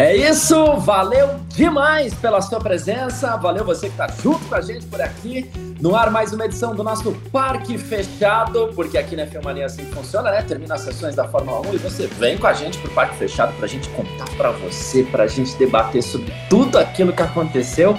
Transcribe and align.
É 0.00 0.16
isso, 0.16 0.78
valeu 0.78 1.28
demais 1.48 2.14
pela 2.14 2.40
sua 2.40 2.58
presença, 2.58 3.36
valeu 3.36 3.66
você 3.66 3.90
que 3.90 3.92
está 3.92 4.08
junto 4.22 4.42
com 4.46 4.54
a 4.54 4.62
gente 4.62 4.86
por 4.86 4.98
aqui. 4.98 5.50
No 5.78 5.94
ar, 5.94 6.10
mais 6.10 6.32
uma 6.32 6.46
edição 6.46 6.74
do 6.74 6.82
nosso 6.82 7.12
Parque 7.30 7.76
Fechado, 7.76 8.70
porque 8.74 8.96
aqui 8.96 9.14
na 9.14 9.26
Filmania 9.26 9.66
assim 9.66 9.84
funciona, 9.92 10.30
né? 10.30 10.40
Termina 10.40 10.76
as 10.76 10.80
sessões 10.80 11.14
da 11.14 11.28
Fórmula 11.28 11.60
1 11.68 11.74
e 11.74 11.76
você 11.76 12.06
vem 12.06 12.38
com 12.38 12.46
a 12.46 12.54
gente 12.54 12.78
pro 12.78 12.90
Parque 12.92 13.14
Fechado 13.16 13.52
para 13.56 13.66
a 13.66 13.68
gente 13.68 13.90
contar 13.90 14.24
para 14.38 14.52
você, 14.52 15.02
para 15.02 15.24
a 15.24 15.26
gente 15.26 15.54
debater 15.58 16.02
sobre 16.02 16.32
tudo 16.48 16.78
aquilo 16.78 17.12
que 17.12 17.22
aconteceu. 17.22 17.94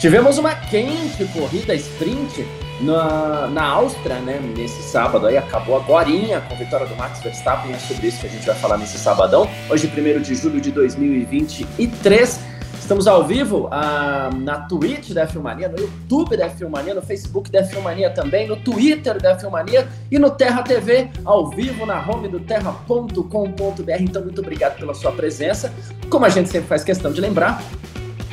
Tivemos 0.00 0.38
uma 0.38 0.52
quente 0.52 1.24
corrida 1.26 1.76
sprint 1.76 2.44
na, 2.80 3.46
na 3.48 3.64
Áustria, 3.64 4.16
né, 4.16 4.40
nesse 4.56 4.82
sábado 4.82 5.26
aí, 5.26 5.36
acabou 5.36 5.76
agora 5.76 6.06
com 6.06 6.54
a 6.54 6.56
vitória 6.56 6.86
do 6.86 6.94
Max 6.96 7.20
Verstappen, 7.22 7.72
é 7.72 7.78
sobre 7.78 8.08
isso 8.08 8.20
que 8.20 8.26
a 8.26 8.30
gente 8.30 8.46
vai 8.46 8.54
falar 8.54 8.78
nesse 8.78 8.98
sabadão, 8.98 9.48
hoje 9.68 9.86
1 9.86 10.20
de 10.20 10.34
julho 10.34 10.60
de 10.60 10.70
2023, 10.70 12.40
estamos 12.78 13.06
ao 13.08 13.24
vivo 13.26 13.68
ah, 13.72 14.30
na 14.36 14.60
Twitch 14.60 15.10
da 15.10 15.26
Filmania, 15.26 15.68
no 15.68 15.78
YouTube 15.78 16.36
da 16.36 16.48
Filmania, 16.50 16.94
no 16.94 17.02
Facebook 17.02 17.50
da 17.50 17.64
Filmania 17.64 18.10
também, 18.10 18.46
no 18.46 18.56
Twitter 18.56 19.20
da 19.20 19.36
Filmania 19.38 19.88
e 20.10 20.18
no 20.18 20.30
Terra 20.30 20.62
TV, 20.62 21.10
ao 21.24 21.50
vivo 21.50 21.86
na 21.86 21.98
home 22.08 22.28
do 22.28 22.40
terra.com.br, 22.40 24.00
então 24.00 24.22
muito 24.22 24.40
obrigado 24.40 24.78
pela 24.78 24.94
sua 24.94 25.12
presença, 25.12 25.72
como 26.10 26.24
a 26.24 26.28
gente 26.28 26.50
sempre 26.50 26.68
faz 26.68 26.84
questão 26.84 27.10
de 27.10 27.20
lembrar, 27.20 27.62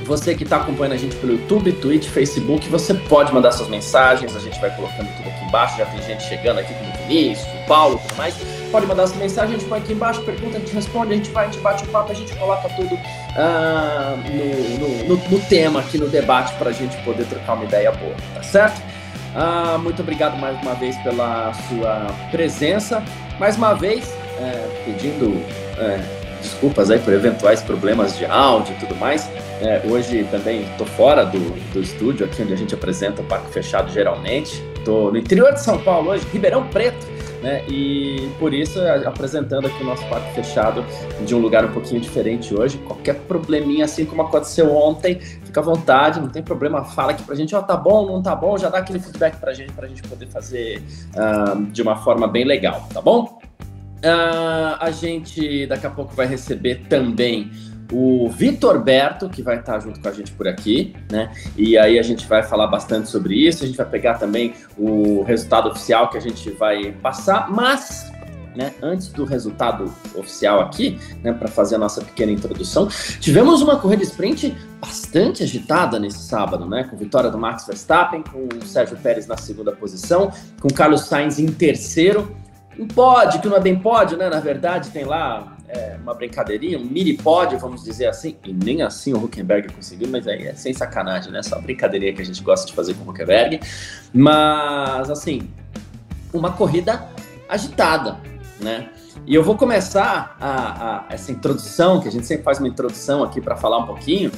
você 0.04 0.36
que 0.36 0.44
está 0.44 0.58
acompanhando 0.58 0.94
a 0.94 0.98
gente 0.98 1.16
pelo 1.16 1.34
YouTube, 1.34 1.72
Twitch, 1.73 2.08
Facebook, 2.08 2.68
você 2.70 2.94
pode 2.94 3.34
mandar 3.34 3.52
suas 3.52 3.70
mensagens, 3.70 4.36
a 4.36 4.40
gente 4.40 4.59
vai 4.59 4.76
colocando 4.76 5.08
tudo 5.18 5.30
aqui 5.30 5.46
embaixo. 5.46 5.78
Já 5.78 5.86
tem 5.86 6.02
gente 6.02 6.23
chegando 6.23 6.59
aqui 6.59 6.73
como 6.73 6.90
o 6.90 7.08
Vinícius, 7.08 7.48
o 7.48 7.68
Paulo 7.68 8.00
tudo 8.08 8.18
mais. 8.18 8.36
Pode 8.72 8.86
mandar 8.88 9.08
sua 9.08 9.18
mensagem, 9.18 9.56
a 9.56 9.59
gente 9.59 9.70
põe 9.70 9.80
aqui 9.80 9.94
embaixo, 9.94 10.22
pergunta, 10.24 10.58
a 10.58 10.59
gente 10.59 10.74
responde, 10.74 11.14
a 11.14 11.16
gente 11.16 11.30
vai, 11.30 11.46
a 11.46 11.52
gente 11.52 11.62
bate 11.62 11.84
o 11.84 11.88
papo, 11.88 12.12
a 12.12 12.16
gente 12.16 12.36
coloca 12.36 12.68
tudo 12.70 12.96
uh, 12.96 14.18
no, 14.18 14.80
no, 14.80 15.16
no, 15.16 15.30
no, 15.30 15.40
tema 15.42 15.80
aqui 15.80 15.98
no 15.98 16.08
debate 16.09 16.54
para 16.56 16.72
a 16.72 16.74
gente 16.74 16.98
poder 17.04 17.26
trocar 17.26 17.54
uma 17.54 17.66
ideia 17.66 17.92
boa, 17.92 18.16
tá 18.34 18.42
certo? 18.42 18.81
Uh, 19.36 19.78
muito 19.80 20.02
obrigado 20.02 20.38
mais 20.40 20.59
uma 20.62 20.74
vez 20.74 20.98
pela 20.98 21.54
sua 21.54 22.08
presença. 22.31 23.04
Mais 23.40 23.58
uma 23.58 23.74
vez, 23.74 24.12
é, 24.40 24.84
pedindo 24.86 25.44
é, 25.78 26.23
desculpas 26.44 26.92
aí 26.92 27.00
por 27.00 27.14
eventuais 27.14 27.62
problemas 27.62 28.18
de 28.18 28.26
áudio 28.26 28.76
e 28.76 28.80
tudo 28.80 28.96
mais. 28.96 29.30
É, 29.62 29.82
hoje 29.88 30.28
também 30.30 30.64
estou 30.64 30.86
fora 30.86 31.26
do, 31.26 31.40
do 31.72 31.82
estúdio, 31.82 32.26
aqui 32.26 32.44
onde 32.44 32.54
a 32.54 32.58
gente 32.58 32.76
apresenta 32.76 33.22
o 33.22 33.26
Parque 33.26 33.52
Fechado 33.52 33.92
geralmente. 33.92 34.62
Estou 34.78 35.12
no 35.12 35.18
interior 35.18 35.54
de 35.54 35.62
São 35.62 35.80
Paulo 35.80 36.12
hoje, 36.12 36.28
Ribeirão 36.34 36.68
Preto, 36.68 37.08
né? 37.42 37.64
E 37.70 38.30
por 38.38 38.54
isso 38.54 38.80
apresentando 39.06 39.68
aqui 39.68 39.82
o 39.82 39.86
nosso 39.86 40.06
Parque 40.08 40.34
Fechado 40.36 40.84
de 41.26 41.34
um 41.34 41.40
lugar 41.40 41.64
um 41.64 41.72
pouquinho 41.72 42.02
diferente 42.02 42.54
hoje. 42.54 42.78
Qualquer 42.80 43.16
probleminha, 43.16 43.86
assim 43.86 44.06
como 44.06 44.24
aconteceu 44.24 44.76
ontem, 44.76 45.22
fica 45.22 45.62
à 45.62 45.64
vontade, 45.64 46.20
não 46.20 46.28
tem 46.28 46.44
problema. 46.44 46.84
Fala 46.84 47.12
aqui 47.12 47.24
pra 47.24 47.34
gente, 47.36 47.56
ó, 47.56 47.60
oh, 47.60 47.64
tá 47.64 47.78
bom, 47.78 48.06
não 48.06 48.22
tá 48.22 48.36
bom, 48.36 48.58
já 48.58 48.68
dá 48.68 48.80
aquele 48.80 49.00
feedback 49.00 49.38
pra 49.38 49.54
gente, 49.54 49.72
pra 49.72 49.88
gente 49.88 50.02
poder 50.04 50.28
fazer 50.28 50.84
uh, 51.16 51.62
de 51.72 51.82
uma 51.82 51.96
forma 51.96 52.28
bem 52.28 52.44
legal, 52.44 52.86
tá 52.94 53.02
bom? 53.02 53.40
Uh, 54.04 54.76
a 54.80 54.92
gente 54.92 55.66
daqui 55.66 55.88
a 55.88 55.90
pouco 55.90 56.14
vai 56.14 56.28
receber 56.28 56.88
também 56.90 57.50
o 57.92 58.28
Vitor 58.30 58.80
Berto, 58.84 59.30
que 59.30 59.41
vai 59.41 59.59
estar 59.59 59.80
junto 59.80 60.00
com 60.02 60.09
a 60.09 60.12
gente 60.12 60.31
por 60.31 60.47
aqui, 60.47 60.94
né? 61.12 61.31
E 61.56 61.78
aí 61.78 62.00
a 62.00 62.02
gente 62.02 62.28
vai 62.28 62.44
falar 62.44 62.68
bastante 62.68 63.09
sobre 63.09 63.36
isso, 63.36 63.64
a 63.64 63.68
gente 63.68 63.78
vai 63.78 63.86
pegar 63.86 64.16
também 64.16 64.53
o 64.78 65.24
resultado 65.24 65.69
oficial 65.69 66.09
que 66.09 66.18
a 66.18 66.22
gente 66.22 66.50
vai 66.52 66.91
passar, 66.91 67.50
mas 67.50 68.12
né, 68.56 68.74
antes 68.81 69.09
do 69.09 69.25
resultado 69.25 69.91
oficial 70.16 70.62
aqui, 70.62 71.00
né, 71.24 71.34
para 71.34 71.47
fazer 71.47 71.75
a 71.75 71.78
nossa 71.78 72.02
pequena 72.02 72.31
introdução, 72.31 72.88
tivemos 73.20 73.62
uma 73.62 73.80
corrida 73.80 74.03
sprint 74.03 74.56
bastante 74.80 75.44
agitada 75.44 76.00
nesse 76.00 76.20
sábado, 76.20 76.66
né, 76.66 76.84
com 76.84 76.96
vitória 76.96 77.30
do 77.30 77.38
Max 77.38 77.66
Verstappen, 77.66 78.24
com 78.24 78.47
o 78.56 78.66
Sérgio 78.66 78.97
Pérez 78.97 79.28
na 79.28 79.38
segunda 79.38 79.72
posição, 79.72 80.31
com 80.59 80.68
o 80.68 80.74
Carlos 80.74 81.02
Sainz 81.02 81.40
em 81.40 81.47
terceiro, 81.47 82.35
um 82.78 82.88
pódio, 82.88 83.41
que 83.41 83.47
não 83.47 83.56
é 83.56 83.59
bem 83.59 83.78
pódio, 83.78 84.17
né, 84.17 84.29
na 84.29 84.39
verdade 84.39 84.89
tem 84.89 85.06
lá 85.06 85.53
é, 85.73 85.97
uma 86.01 86.13
brincadeirinha, 86.13 86.78
um 86.78 86.84
mini 86.84 87.13
pódio, 87.13 87.57
vamos 87.57 87.84
dizer 87.84 88.07
assim, 88.07 88.38
e 88.45 88.53
nem 88.53 88.81
assim 88.81 89.13
o 89.13 89.23
Huckenberg 89.23 89.73
conseguiu, 89.73 90.07
mas 90.09 90.28
aí 90.28 90.47
é 90.47 90.53
sem 90.53 90.73
sacanagem, 90.73 91.31
né? 91.31 91.41
Só 91.41 91.59
brincadeirinha 91.59 92.13
que 92.13 92.22
a 92.22 92.25
gente 92.25 92.44
gosta 92.44 92.67
de 92.67 92.73
fazer 92.73 92.94
com 92.94 93.06
o 93.06 93.09
Huckenberg. 93.09 93.59
Mas, 94.13 95.09
assim, 95.09 95.50
uma 96.31 96.51
corrida 96.51 97.07
agitada, 97.50 98.17
né? 98.61 98.90
E 99.25 99.34
eu 99.34 99.44
vou 99.44 99.55
começar 99.55 100.35
a, 100.40 101.05
a, 101.07 101.13
essa 101.13 101.31
introdução, 101.31 102.00
que 102.00 102.07
a 102.07 102.11
gente 102.11 102.25
sempre 102.25 102.44
faz 102.44 102.59
uma 102.59 102.67
introdução 102.67 103.23
aqui 103.23 103.41
para 103.41 103.55
falar 103.55 103.78
um 103.79 103.85
pouquinho. 103.85 104.31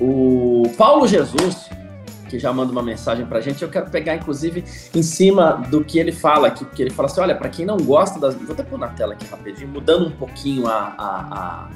O 0.00 0.64
Paulo 0.76 1.08
Jesus, 1.08 1.70
que 2.32 2.38
já 2.38 2.50
manda 2.50 2.72
uma 2.72 2.82
mensagem 2.82 3.26
para 3.26 3.38
a 3.38 3.40
gente. 3.42 3.62
Eu 3.62 3.68
quero 3.68 3.90
pegar, 3.90 4.16
inclusive, 4.16 4.64
em 4.94 5.02
cima 5.02 5.62
do 5.68 5.84
que 5.84 5.98
ele 5.98 6.12
fala 6.12 6.48
aqui, 6.48 6.64
porque 6.64 6.80
ele 6.80 6.90
fala 6.90 7.06
assim: 7.06 7.20
olha, 7.20 7.34
para 7.34 7.50
quem 7.50 7.66
não 7.66 7.76
gosta 7.76 8.18
das. 8.18 8.34
Vou 8.34 8.54
até 8.54 8.62
pôr 8.62 8.78
na 8.78 8.88
tela 8.88 9.12
aqui 9.12 9.26
rapidinho, 9.26 9.68
mudando 9.68 10.06
um 10.06 10.10
pouquinho 10.10 10.66
a, 10.66 10.94
a, 10.98 11.68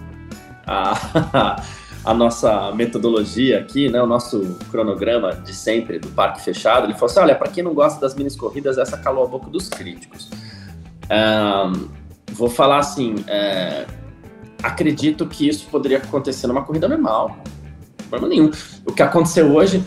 a, 0.66 1.62
a, 2.06 2.14
nossa 2.14 2.72
metodologia 2.72 3.60
aqui, 3.60 3.90
né, 3.90 4.02
o 4.02 4.06
nosso 4.06 4.56
cronograma 4.70 5.34
de 5.34 5.54
sempre 5.54 5.98
do 5.98 6.08
Parque 6.08 6.40
Fechado. 6.40 6.86
Ele 6.86 6.94
falou 6.94 7.10
assim: 7.10 7.20
olha, 7.20 7.34
para 7.34 7.48
quem 7.50 7.62
não 7.62 7.74
gosta 7.74 8.00
das 8.00 8.14
minis 8.14 8.34
corridas, 8.34 8.78
essa 8.78 8.96
calou 8.96 9.24
a 9.24 9.28
boca 9.28 9.50
dos 9.50 9.68
críticos. 9.68 10.30
Um, 11.10 11.88
vou 12.32 12.48
falar 12.48 12.78
assim: 12.78 13.16
é, 13.28 13.84
acredito 14.62 15.26
que 15.26 15.46
isso 15.46 15.66
poderia 15.66 15.98
acontecer 15.98 16.46
numa 16.46 16.64
corrida 16.64 16.88
normal. 16.88 17.36
Problema 18.08 18.28
nenhum. 18.34 18.50
O 18.86 18.92
que 18.92 19.02
aconteceu 19.02 19.52
hoje 19.52 19.84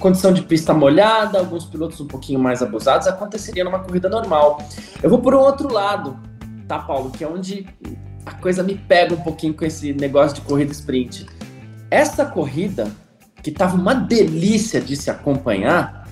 condição 0.00 0.32
de 0.32 0.42
pista 0.42 0.74
molhada, 0.74 1.38
alguns 1.38 1.64
pilotos 1.64 2.00
um 2.00 2.06
pouquinho 2.06 2.40
mais 2.40 2.62
abusados, 2.62 3.06
aconteceria 3.06 3.62
numa 3.62 3.78
corrida 3.78 4.08
normal. 4.08 4.60
Eu 5.02 5.08
vou 5.08 5.20
por 5.20 5.34
um 5.34 5.38
outro 5.38 5.72
lado, 5.72 6.18
tá, 6.66 6.78
Paulo? 6.78 7.10
Que 7.10 7.22
é 7.22 7.28
onde 7.28 7.66
a 8.26 8.32
coisa 8.34 8.62
me 8.62 8.74
pega 8.74 9.14
um 9.14 9.20
pouquinho 9.20 9.54
com 9.54 9.64
esse 9.64 9.92
negócio 9.92 10.34
de 10.34 10.40
corrida 10.40 10.72
sprint. 10.72 11.26
Essa 11.90 12.24
corrida, 12.24 12.90
que 13.42 13.50
estava 13.50 13.76
uma 13.76 13.94
delícia 13.94 14.80
de 14.80 14.96
se 14.96 15.10
acompanhar, 15.10 16.08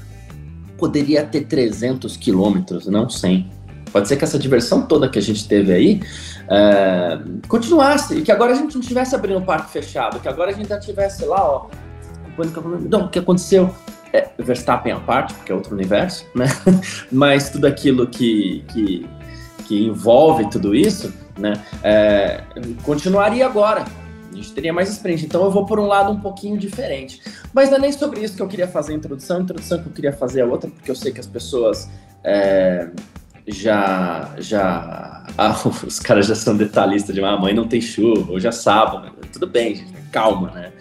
poderia 0.76 1.24
ter 1.24 1.42
300 1.42 2.16
quilômetros, 2.16 2.86
não 2.86 3.08
100. 3.08 3.50
Pode 3.92 4.06
ser 4.06 4.16
que 4.16 4.24
essa 4.24 4.38
diversão 4.38 4.82
toda 4.82 5.08
que 5.08 5.18
a 5.18 5.22
gente 5.22 5.48
teve 5.48 5.72
aí 5.72 6.00
é, 6.48 7.18
continuasse, 7.48 8.18
e 8.18 8.22
que 8.22 8.30
agora 8.30 8.52
a 8.52 8.54
gente 8.54 8.74
não 8.74 8.80
estivesse 8.80 9.14
abrindo 9.14 9.38
um 9.38 9.44
parque 9.44 9.72
fechado, 9.72 10.20
que 10.20 10.28
agora 10.28 10.50
a 10.50 10.54
gente 10.54 10.68
já 10.68 10.78
tivesse 10.78 11.24
lá, 11.24 11.42
ó, 11.42 11.66
não, 12.88 13.06
o 13.06 13.08
que 13.08 13.18
aconteceu 13.18 13.74
é 14.12 14.28
Verstappen 14.38 14.92
à 14.92 15.00
parte, 15.00 15.34
porque 15.34 15.52
é 15.52 15.54
outro 15.54 15.74
universo, 15.74 16.26
né? 16.34 16.46
Mas 17.12 17.50
tudo 17.50 17.66
aquilo 17.66 18.06
que, 18.06 18.64
que, 18.68 19.06
que 19.66 19.86
envolve 19.86 20.48
tudo 20.50 20.74
isso, 20.74 21.12
né? 21.38 21.62
É, 21.82 22.42
continuaria 22.82 23.46
agora. 23.46 23.84
A 24.30 24.36
gente 24.36 24.52
teria 24.52 24.72
mais 24.72 24.88
sprint. 24.90 25.24
Então 25.24 25.44
eu 25.44 25.50
vou 25.50 25.66
por 25.66 25.80
um 25.80 25.86
lado 25.86 26.12
um 26.12 26.20
pouquinho 26.20 26.56
diferente. 26.56 27.20
Mas 27.52 27.70
não 27.70 27.78
é 27.78 27.80
nem 27.80 27.92
sobre 27.92 28.20
isso 28.20 28.36
que 28.36 28.42
eu 28.42 28.48
queria 28.48 28.68
fazer 28.68 28.92
a 28.92 28.96
introdução. 28.96 29.38
A 29.38 29.40
introdução 29.40 29.82
que 29.82 29.88
eu 29.88 29.92
queria 29.92 30.12
fazer 30.12 30.40
é 30.40 30.44
outra, 30.44 30.70
porque 30.70 30.90
eu 30.90 30.94
sei 30.94 31.12
que 31.12 31.20
as 31.20 31.26
pessoas 31.26 31.90
é, 32.22 32.88
já. 33.46 34.34
já 34.38 35.26
ah, 35.36 35.56
os 35.86 35.98
caras 35.98 36.26
já 36.26 36.34
são 36.34 36.56
detalhistas 36.56 37.14
de 37.14 37.22
ah, 37.22 37.36
mãe 37.36 37.54
não 37.54 37.66
tem 37.66 37.80
chuva, 37.80 38.32
hoje 38.32 38.46
é 38.46 38.52
sábado. 38.52 39.12
Tudo 39.32 39.46
bem, 39.46 39.74
gente, 39.74 39.92
calma, 40.10 40.50
né? 40.50 40.72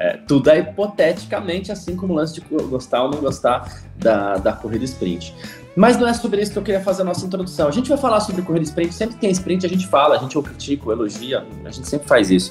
É, 0.00 0.16
tudo 0.26 0.48
é 0.48 0.60
hipoteticamente, 0.60 1.70
assim 1.70 1.94
como 1.94 2.14
o 2.14 2.16
lance 2.16 2.32
de 2.32 2.40
gostar 2.40 3.02
ou 3.02 3.10
não 3.10 3.20
gostar 3.20 3.82
da, 3.96 4.38
da 4.38 4.52
corrida 4.54 4.82
sprint. 4.86 5.34
Mas 5.76 5.98
não 5.98 6.08
é 6.08 6.14
sobre 6.14 6.40
isso 6.40 6.52
que 6.52 6.58
eu 6.58 6.62
queria 6.62 6.80
fazer 6.80 7.02
a 7.02 7.04
nossa 7.04 7.24
introdução. 7.24 7.68
A 7.68 7.70
gente 7.70 7.88
vai 7.88 7.98
falar 7.98 8.20
sobre 8.20 8.40
corrida 8.40 8.64
sprint, 8.64 8.94
sempre 8.94 9.16
que 9.16 9.20
tem 9.20 9.30
sprint 9.30 9.66
a 9.66 9.68
gente 9.68 9.86
fala, 9.86 10.16
a 10.16 10.18
gente 10.18 10.38
ou 10.38 10.42
critica, 10.42 10.86
ou 10.86 10.92
elogia, 10.92 11.44
a 11.66 11.70
gente 11.70 11.86
sempre 11.86 12.08
faz 12.08 12.30
isso. 12.30 12.50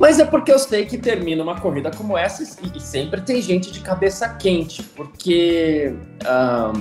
Mas 0.00 0.18
é 0.18 0.24
porque 0.24 0.50
eu 0.50 0.58
sei 0.58 0.86
que 0.86 0.96
termina 0.96 1.42
uma 1.42 1.60
corrida 1.60 1.90
como 1.90 2.16
essa 2.16 2.42
e, 2.42 2.80
sempre 2.80 3.20
tem 3.20 3.42
gente 3.42 3.70
de 3.70 3.80
cabeça 3.80 4.26
quente, 4.28 4.82
porque 4.82 5.92
a, 6.24 6.72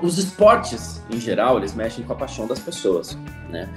os 0.00 0.16
esportes, 0.16 1.02
em 1.10 1.18
geral, 1.18 1.58
eles 1.58 1.74
mexem 1.74 2.04
com 2.04 2.12
a 2.12 2.16
paixão 2.16 2.46
das 2.46 2.60
pessoas, 2.60 3.18
né? 3.50 3.68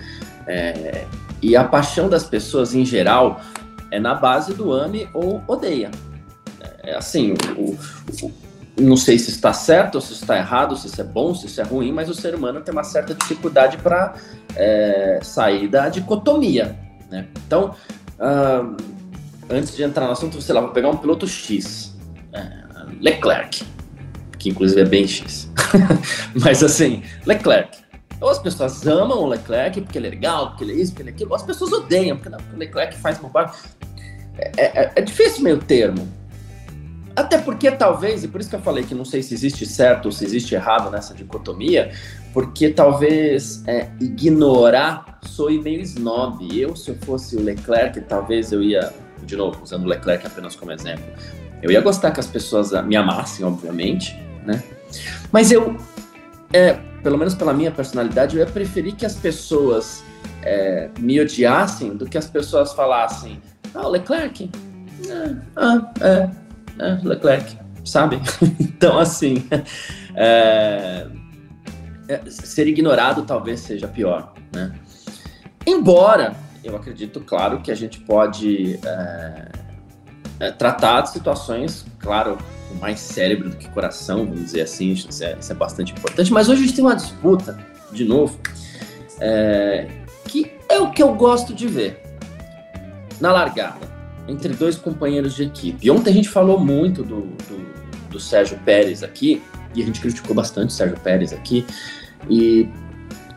É, 0.45 1.05
e 1.41 1.55
a 1.55 1.63
paixão 1.63 2.09
das 2.09 2.23
pessoas, 2.23 2.75
em 2.75 2.85
geral, 2.85 3.41
é 3.91 3.99
na 3.99 4.13
base 4.13 4.53
do 4.53 4.71
ame 4.71 5.09
ou 5.13 5.43
odeia. 5.47 5.91
É 6.83 6.95
assim, 6.95 7.33
o, 7.57 7.77
o, 8.23 8.33
não 8.79 8.95
sei 8.95 9.17
se 9.17 9.29
está 9.29 9.51
certo 9.51 9.95
ou 9.95 10.01
se 10.01 10.13
está 10.13 10.37
errado, 10.37 10.75
se 10.77 10.87
isso 10.87 11.01
é 11.01 11.03
bom, 11.03 11.33
se 11.33 11.47
isso 11.47 11.59
é 11.59 11.63
ruim, 11.63 11.91
mas 11.91 12.09
o 12.09 12.13
ser 12.13 12.35
humano 12.35 12.61
tem 12.61 12.71
uma 12.71 12.83
certa 12.83 13.13
dificuldade 13.13 13.77
para 13.77 14.15
é, 14.55 15.19
sair 15.21 15.67
da 15.67 15.89
dicotomia. 15.89 16.77
Né? 17.09 17.27
Então, 17.45 17.75
uh, 18.19 18.77
antes 19.49 19.75
de 19.75 19.83
entrar 19.83 20.05
no 20.05 20.11
assunto, 20.11 20.41
sei 20.41 20.53
lá, 20.53 20.61
vou 20.61 20.71
pegar 20.71 20.89
um 20.89 20.97
piloto 20.97 21.27
X, 21.27 21.95
é, 22.33 22.67
Leclerc, 23.01 23.63
que 24.37 24.49
inclusive 24.49 24.81
é 24.81 24.85
bem 24.85 25.07
X. 25.07 25.49
mas 26.35 26.63
assim, 26.63 27.03
Leclerc. 27.25 27.86
Ou 28.19 28.29
as 28.29 28.39
pessoas 28.39 28.85
amam 28.87 29.19
o 29.19 29.27
Leclerc 29.27 29.81
porque 29.81 29.97
ele 29.97 30.07
é 30.07 30.09
legal, 30.09 30.49
porque 30.49 30.63
ele 30.63 30.73
é 30.73 30.75
isso, 30.75 30.91
porque 30.91 31.03
ele 31.03 31.09
é 31.09 31.13
aquilo, 31.13 31.35
as 31.35 31.43
pessoas 31.43 31.71
odeiam, 31.71 32.17
porque, 32.17 32.29
não, 32.29 32.39
o 32.53 32.57
Leclerc 32.57 32.97
faz 32.97 33.17
bobagem. 33.17 33.53
É, 34.37 34.61
é, 34.65 34.91
é 34.95 35.01
difícil 35.01 35.43
meio 35.43 35.59
termo. 35.59 36.07
Até 37.15 37.39
porque 37.39 37.71
talvez, 37.71 38.23
e 38.23 38.27
por 38.27 38.39
isso 38.39 38.49
que 38.49 38.55
eu 38.55 38.61
falei 38.61 38.83
que 38.83 38.93
não 38.93 39.03
sei 39.03 39.23
se 39.23 39.33
existe 39.33 39.65
certo 39.65 40.05
ou 40.05 40.11
se 40.11 40.23
existe 40.23 40.53
errado 40.53 40.91
nessa 40.91 41.15
dicotomia, 41.15 41.91
porque 42.31 42.69
talvez 42.69 43.63
é, 43.65 43.87
ignorar 43.99 45.19
soe 45.23 45.59
meio 45.59 45.81
snob. 45.81 46.47
Eu, 46.55 46.75
se 46.75 46.91
eu 46.91 46.95
fosse 46.97 47.35
o 47.35 47.41
Leclerc, 47.41 47.99
talvez 48.01 48.51
eu 48.51 48.61
ia, 48.61 48.93
de 49.23 49.35
novo, 49.35 49.63
usando 49.63 49.85
o 49.85 49.87
Leclerc 49.87 50.27
apenas 50.27 50.55
como 50.55 50.71
exemplo, 50.71 51.05
eu 51.63 51.71
ia 51.71 51.81
gostar 51.81 52.11
que 52.11 52.19
as 52.19 52.27
pessoas 52.27 52.71
me 52.85 52.95
amassem, 52.95 53.43
obviamente, 53.43 54.15
né? 54.45 54.63
Mas 55.31 55.51
eu, 55.51 55.75
é, 56.53 56.77
pelo 57.07 57.17
menos 57.17 57.33
pela 57.33 57.53
minha 57.53 57.71
personalidade, 57.71 58.35
eu 58.35 58.45
ia 58.45 58.51
preferir 58.51 58.93
que 58.93 59.05
as 59.05 59.15
pessoas 59.15 60.03
é, 60.43 60.89
me 60.99 61.17
odiassem 61.21 61.95
do 61.95 62.05
que 62.05 62.17
as 62.17 62.29
pessoas 62.29 62.73
falassem, 62.73 63.41
ah, 63.73 63.87
o 63.87 63.91
Leclerc, 63.91 64.51
é, 65.07 65.35
ah, 65.55 65.89
é, 66.01 66.29
né, 66.75 67.01
Leclerc, 67.05 67.57
sabe? 67.85 68.19
então, 68.59 68.99
assim, 68.99 69.47
é, 70.15 71.07
é, 72.09 72.29
ser 72.29 72.67
ignorado 72.67 73.23
talvez 73.23 73.61
seja 73.61 73.87
pior, 73.87 74.33
né? 74.53 74.75
Embora 75.65 76.35
eu 76.61 76.75
acredito, 76.75 77.21
claro, 77.21 77.61
que 77.61 77.71
a 77.71 77.75
gente 77.75 78.01
pode 78.01 78.77
é, 78.85 79.47
é, 80.39 80.51
tratar 80.51 81.01
de 81.01 81.11
situações, 81.11 81.85
claro, 81.99 82.37
com 82.69 82.75
mais 82.75 82.99
cérebro 82.99 83.49
do 83.49 83.55
que 83.55 83.67
coração, 83.69 84.25
vamos 84.25 84.41
dizer 84.41 84.61
assim, 84.61 84.91
isso 84.91 85.23
é, 85.23 85.37
isso 85.39 85.51
é 85.51 85.55
bastante 85.55 85.93
importante, 85.93 86.31
mas 86.31 86.49
hoje 86.49 86.63
a 86.63 86.65
gente 86.65 86.75
tem 86.75 86.85
uma 86.85 86.95
disputa, 86.95 87.57
de 87.91 88.05
novo, 88.05 88.39
é, 89.19 89.87
que 90.25 90.51
é 90.69 90.79
o 90.79 90.91
que 90.91 91.01
eu 91.01 91.13
gosto 91.15 91.53
de 91.53 91.67
ver. 91.67 92.03
Na 93.19 93.31
largada, 93.31 93.87
entre 94.27 94.53
dois 94.53 94.75
companheiros 94.75 95.33
de 95.33 95.43
equipe. 95.43 95.87
E 95.87 95.89
ontem 95.89 96.11
a 96.11 96.13
gente 96.13 96.29
falou 96.29 96.59
muito 96.59 97.01
do, 97.01 97.21
do, 97.21 98.09
do 98.11 98.19
Sérgio 98.19 98.59
Pérez 98.63 99.01
aqui, 99.01 99.41
e 99.73 99.81
a 99.81 99.85
gente 99.85 99.99
criticou 99.99 100.35
bastante 100.35 100.69
o 100.69 100.73
Sérgio 100.73 100.99
Pérez 100.99 101.33
aqui, 101.33 101.65
e 102.29 102.69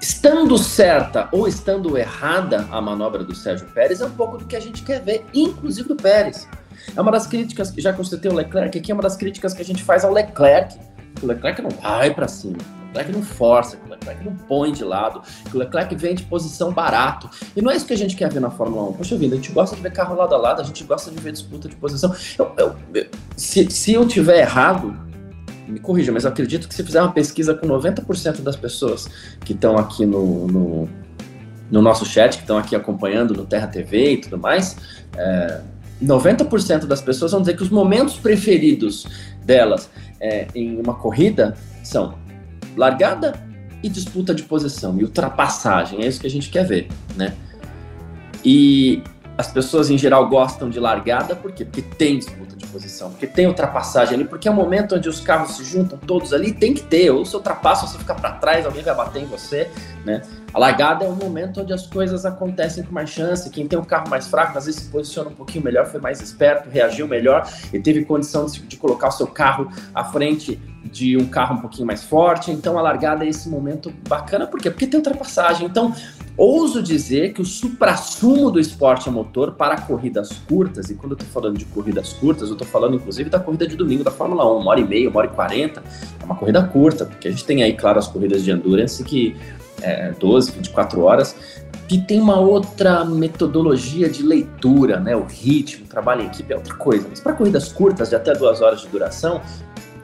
estando 0.01 0.57
certa 0.59 1.29
ou 1.33 1.47
estando 1.47 1.97
errada 1.97 2.67
a 2.71 2.81
manobra 2.81 3.23
do 3.23 3.35
Sérgio 3.35 3.67
Pérez 3.69 4.01
é 4.01 4.07
um 4.07 4.11
pouco 4.11 4.39
do 4.39 4.45
que 4.45 4.57
a 4.57 4.61
gente 4.61 4.83
quer 4.83 5.01
ver, 5.01 5.25
inclusive 5.33 5.89
do 5.89 5.97
Pérez. 5.97 6.49
É 6.95 7.01
uma 7.01 7.11
das 7.11 7.27
críticas 7.27 7.71
que 7.71 7.81
já 7.81 7.93
constatei 7.93 8.31
o 8.31 8.35
Leclerc 8.35 8.77
aqui, 8.79 8.91
é 8.91 8.95
uma 8.95 9.03
das 9.03 9.17
críticas 9.17 9.55
que 9.55 9.63
a 9.63 9.65
gente 9.65 9.83
faz 9.83 10.05
ao 10.05 10.13
Leclerc. 10.13 10.79
O 11.23 11.27
Leclerc 11.27 11.61
não 11.63 11.71
vai 11.71 12.13
para 12.13 12.29
cima. 12.29 12.59
Leclerc 12.95 13.13
não 13.13 13.23
força, 13.23 13.79
o 13.87 13.91
Leclerc 13.91 14.25
não 14.25 14.35
põe 14.35 14.73
de 14.73 14.85
lado, 14.85 15.23
o 15.53 15.59
Leclerc 15.59 15.95
vem 15.95 16.15
de 16.15 16.25
posição 16.25 16.73
barato. 16.73 17.31
E 17.55 17.63
não 17.63 17.71
é 17.71 17.77
isso 17.77 17.87
que 17.87 17.93
a 17.93 17.97
gente 17.97 18.17
quer 18.17 18.33
ver 18.33 18.41
na 18.41 18.51
Fórmula 18.51 18.91
1. 18.91 18.93
Poxa 18.95 19.17
vida, 19.17 19.35
a 19.35 19.37
gente 19.37 19.53
gosta 19.53 19.77
de 19.77 19.83
ver 19.83 19.93
carro 19.93 20.15
lado 20.17 20.35
a 20.35 20.39
lado, 20.39 20.61
a 20.61 20.65
gente 20.65 20.83
gosta 20.85 21.11
de 21.11 21.19
ver 21.21 21.33
disputa 21.33 21.69
de 21.69 21.77
posição. 21.77 22.15
Eu, 22.39 22.53
eu, 22.59 22.77
eu, 22.95 23.07
se, 23.37 23.71
se 23.71 23.93
eu 23.93 24.07
tiver 24.07 24.41
errado, 24.41 24.97
me 25.69 25.79
corrija, 25.79 26.11
mas 26.11 26.25
eu 26.25 26.31
acredito 26.31 26.69
que 26.69 26.75
se 26.75 26.83
fizer 26.83 27.01
uma 27.01 27.13
pesquisa 27.13 27.55
com 27.55 27.67
90% 27.67 28.41
das 28.41 28.57
pessoas 28.57 29.09
que 29.45 29.53
estão 29.53 29.79
aqui 29.79 30.05
no, 30.05 30.47
no, 30.49 30.89
no, 31.71 31.83
nosso 31.83 32.05
chat, 32.05 32.37
que 32.37 32.43
estão 32.43 32.59
aqui 32.59 32.75
acompanhando 32.75 33.35
no 33.35 33.47
Terra 33.47 33.69
TV 33.69 34.15
e 34.15 34.17
tudo 34.19 34.37
mais, 34.37 34.77
é, 35.17 35.61
90% 36.03 36.87
das 36.87 37.01
pessoas 37.01 37.33
vão 37.33 37.41
dizer 37.41 37.57
que 37.57 37.63
os 37.63 37.71
momentos 37.71 38.17
preferidos 38.17 39.07
delas 39.45 39.91
é, 40.21 40.47
em 40.55 40.81
uma 40.81 40.95
corrida 40.95 41.57
são 41.83 42.15
largada 42.77 43.35
e 43.83 43.89
disputa 43.89 44.35
de 44.35 44.43
posição 44.43 44.99
e 44.99 45.05
ultrapassagem, 45.05 46.03
é 46.03 46.07
isso 46.07 46.21
que 46.21 46.27
a 46.27 46.31
gente 46.31 46.51
quer 46.51 46.67
ver, 46.67 46.89
né? 47.17 47.35
E 48.45 49.03
as 49.37 49.51
pessoas 49.51 49.91
em 49.91 49.97
geral 49.97 50.29
gostam 50.29 50.69
de 50.69 50.79
largada 50.79 51.35
por 51.35 51.53
quê? 51.53 51.65
Porque 51.65 51.81
tem 51.81 52.19
disputa 52.19 52.55
de 52.57 52.67
posição, 52.67 53.11
porque 53.11 53.27
tem 53.27 53.47
ultrapassagem 53.47 54.15
ali, 54.15 54.25
porque 54.25 54.47
é 54.47 54.51
o 54.51 54.55
momento 54.55 54.97
onde 54.97 55.09
os 55.09 55.21
carros 55.21 55.57
se 55.57 55.65
juntam 55.65 55.99
todos 55.99 56.33
ali, 56.33 56.53
tem 56.53 56.75
que 56.75 56.83
ter, 56.83 57.11
ou 57.11 57.25
se 57.25 57.35
ultrapassa, 57.35 57.87
você 57.87 57.99
fica 57.99 58.15
para 58.15 58.33
trás, 58.33 58.67
alguém 58.67 58.83
vai 58.83 58.95
bater 58.95 59.23
em 59.23 59.27
você, 59.27 59.71
né? 60.05 60.23
A 60.53 60.59
largada 60.59 61.05
é 61.05 61.09
o 61.09 61.15
momento 61.15 61.61
onde 61.61 61.73
as 61.73 61.87
coisas 61.87 62.27
acontecem 62.27 62.83
com 62.83 62.93
mais 62.93 63.11
chance, 63.11 63.49
quem 63.51 63.69
tem 63.69 63.79
um 63.79 63.85
carro 63.85 64.09
mais 64.09 64.27
fraco 64.27 64.59
às 64.59 64.67
vezes 64.67 64.83
se 64.83 64.91
posiciona 64.91 65.31
um 65.31 65.35
pouquinho 65.35 65.65
melhor, 65.65 65.87
foi 65.87 66.01
mais 66.01 66.21
esperto, 66.21 66.69
reagiu 66.69 67.07
melhor 67.07 67.49
e 67.73 67.79
teve 67.79 68.05
condição 68.05 68.47
de, 68.47 68.61
de 68.61 68.77
colocar 68.77 69.09
o 69.09 69.13
seu 69.13 69.29
carro 69.29 69.71
à 69.95 70.03
frente 70.03 70.61
de 70.85 71.17
um 71.17 71.27
carro 71.27 71.57
um 71.57 71.61
pouquinho 71.61 71.87
mais 71.87 72.03
forte. 72.03 72.51
Então 72.51 72.79
a 72.79 72.83
largada 72.83 73.25
é 73.25 73.29
esse 73.29 73.49
momento 73.49 73.93
bacana, 74.09 74.47
por 74.47 74.61
quê? 74.61 74.71
Porque 74.71 74.87
tem 74.89 74.99
ultrapassagem. 74.99 75.67
Então, 75.67 75.95
ouso 76.37 76.83
dizer 76.83 77.33
que 77.33 77.41
o 77.41 77.45
supra-sumo 77.45 78.51
do 78.51 78.59
esporte 78.59 79.09
a 79.09 79.13
motor 79.13 79.53
para 79.53 79.81
corridas 79.81 80.33
curtas, 80.49 80.91
e 80.91 80.95
quando 80.95 81.13
eu 81.13 81.19
estou 81.19 81.29
falando 81.29 81.59
de 81.59 81.65
corridas 81.67 82.13
curtas, 82.15 82.49
eu 82.49 82.55
estou 82.55 82.67
falando 82.67 82.97
inclusive 82.97 83.31
da 83.31 83.39
corrida 83.39 83.69
de 83.69 83.77
domingo 83.77 84.03
da 84.03 84.11
Fórmula 84.11 84.45
1, 84.53 84.59
uma 84.59 84.71
hora 84.73 84.81
e 84.81 84.85
meia, 84.85 85.09
uma 85.09 85.19
hora 85.19 85.29
e 85.29 85.35
quarenta, 85.35 85.81
é 86.21 86.25
uma 86.25 86.35
corrida 86.35 86.63
curta, 86.65 87.05
porque 87.05 87.29
a 87.29 87.31
gente 87.31 87.45
tem 87.45 87.63
aí, 87.63 87.75
claro, 87.75 87.99
as 88.01 88.09
corridas 88.09 88.43
de 88.43 88.51
endurance 88.51 89.05
que 89.05 89.37
é 89.83 90.13
12, 90.13 90.53
24 90.53 91.01
horas, 91.03 91.35
que 91.89 91.99
tem 91.99 92.21
uma 92.21 92.39
outra 92.39 93.05
metodologia 93.05 94.09
de 94.09 94.23
leitura, 94.23 95.01
né? 95.01 95.17
O 95.17 95.25
ritmo, 95.25 95.85
o 95.85 95.89
trabalho 95.89 96.23
em 96.23 96.27
equipe 96.27 96.53
é 96.53 96.57
outra 96.57 96.75
coisa. 96.75 97.07
Mas 97.09 97.21
para 97.21 97.33
corridas 97.33 97.73
curtas, 97.73 98.11
de 98.11 98.17
até 98.17 98.33
duas 98.33 98.61
horas 98.61 98.83
de 98.83 98.89
duração, 98.89 99.41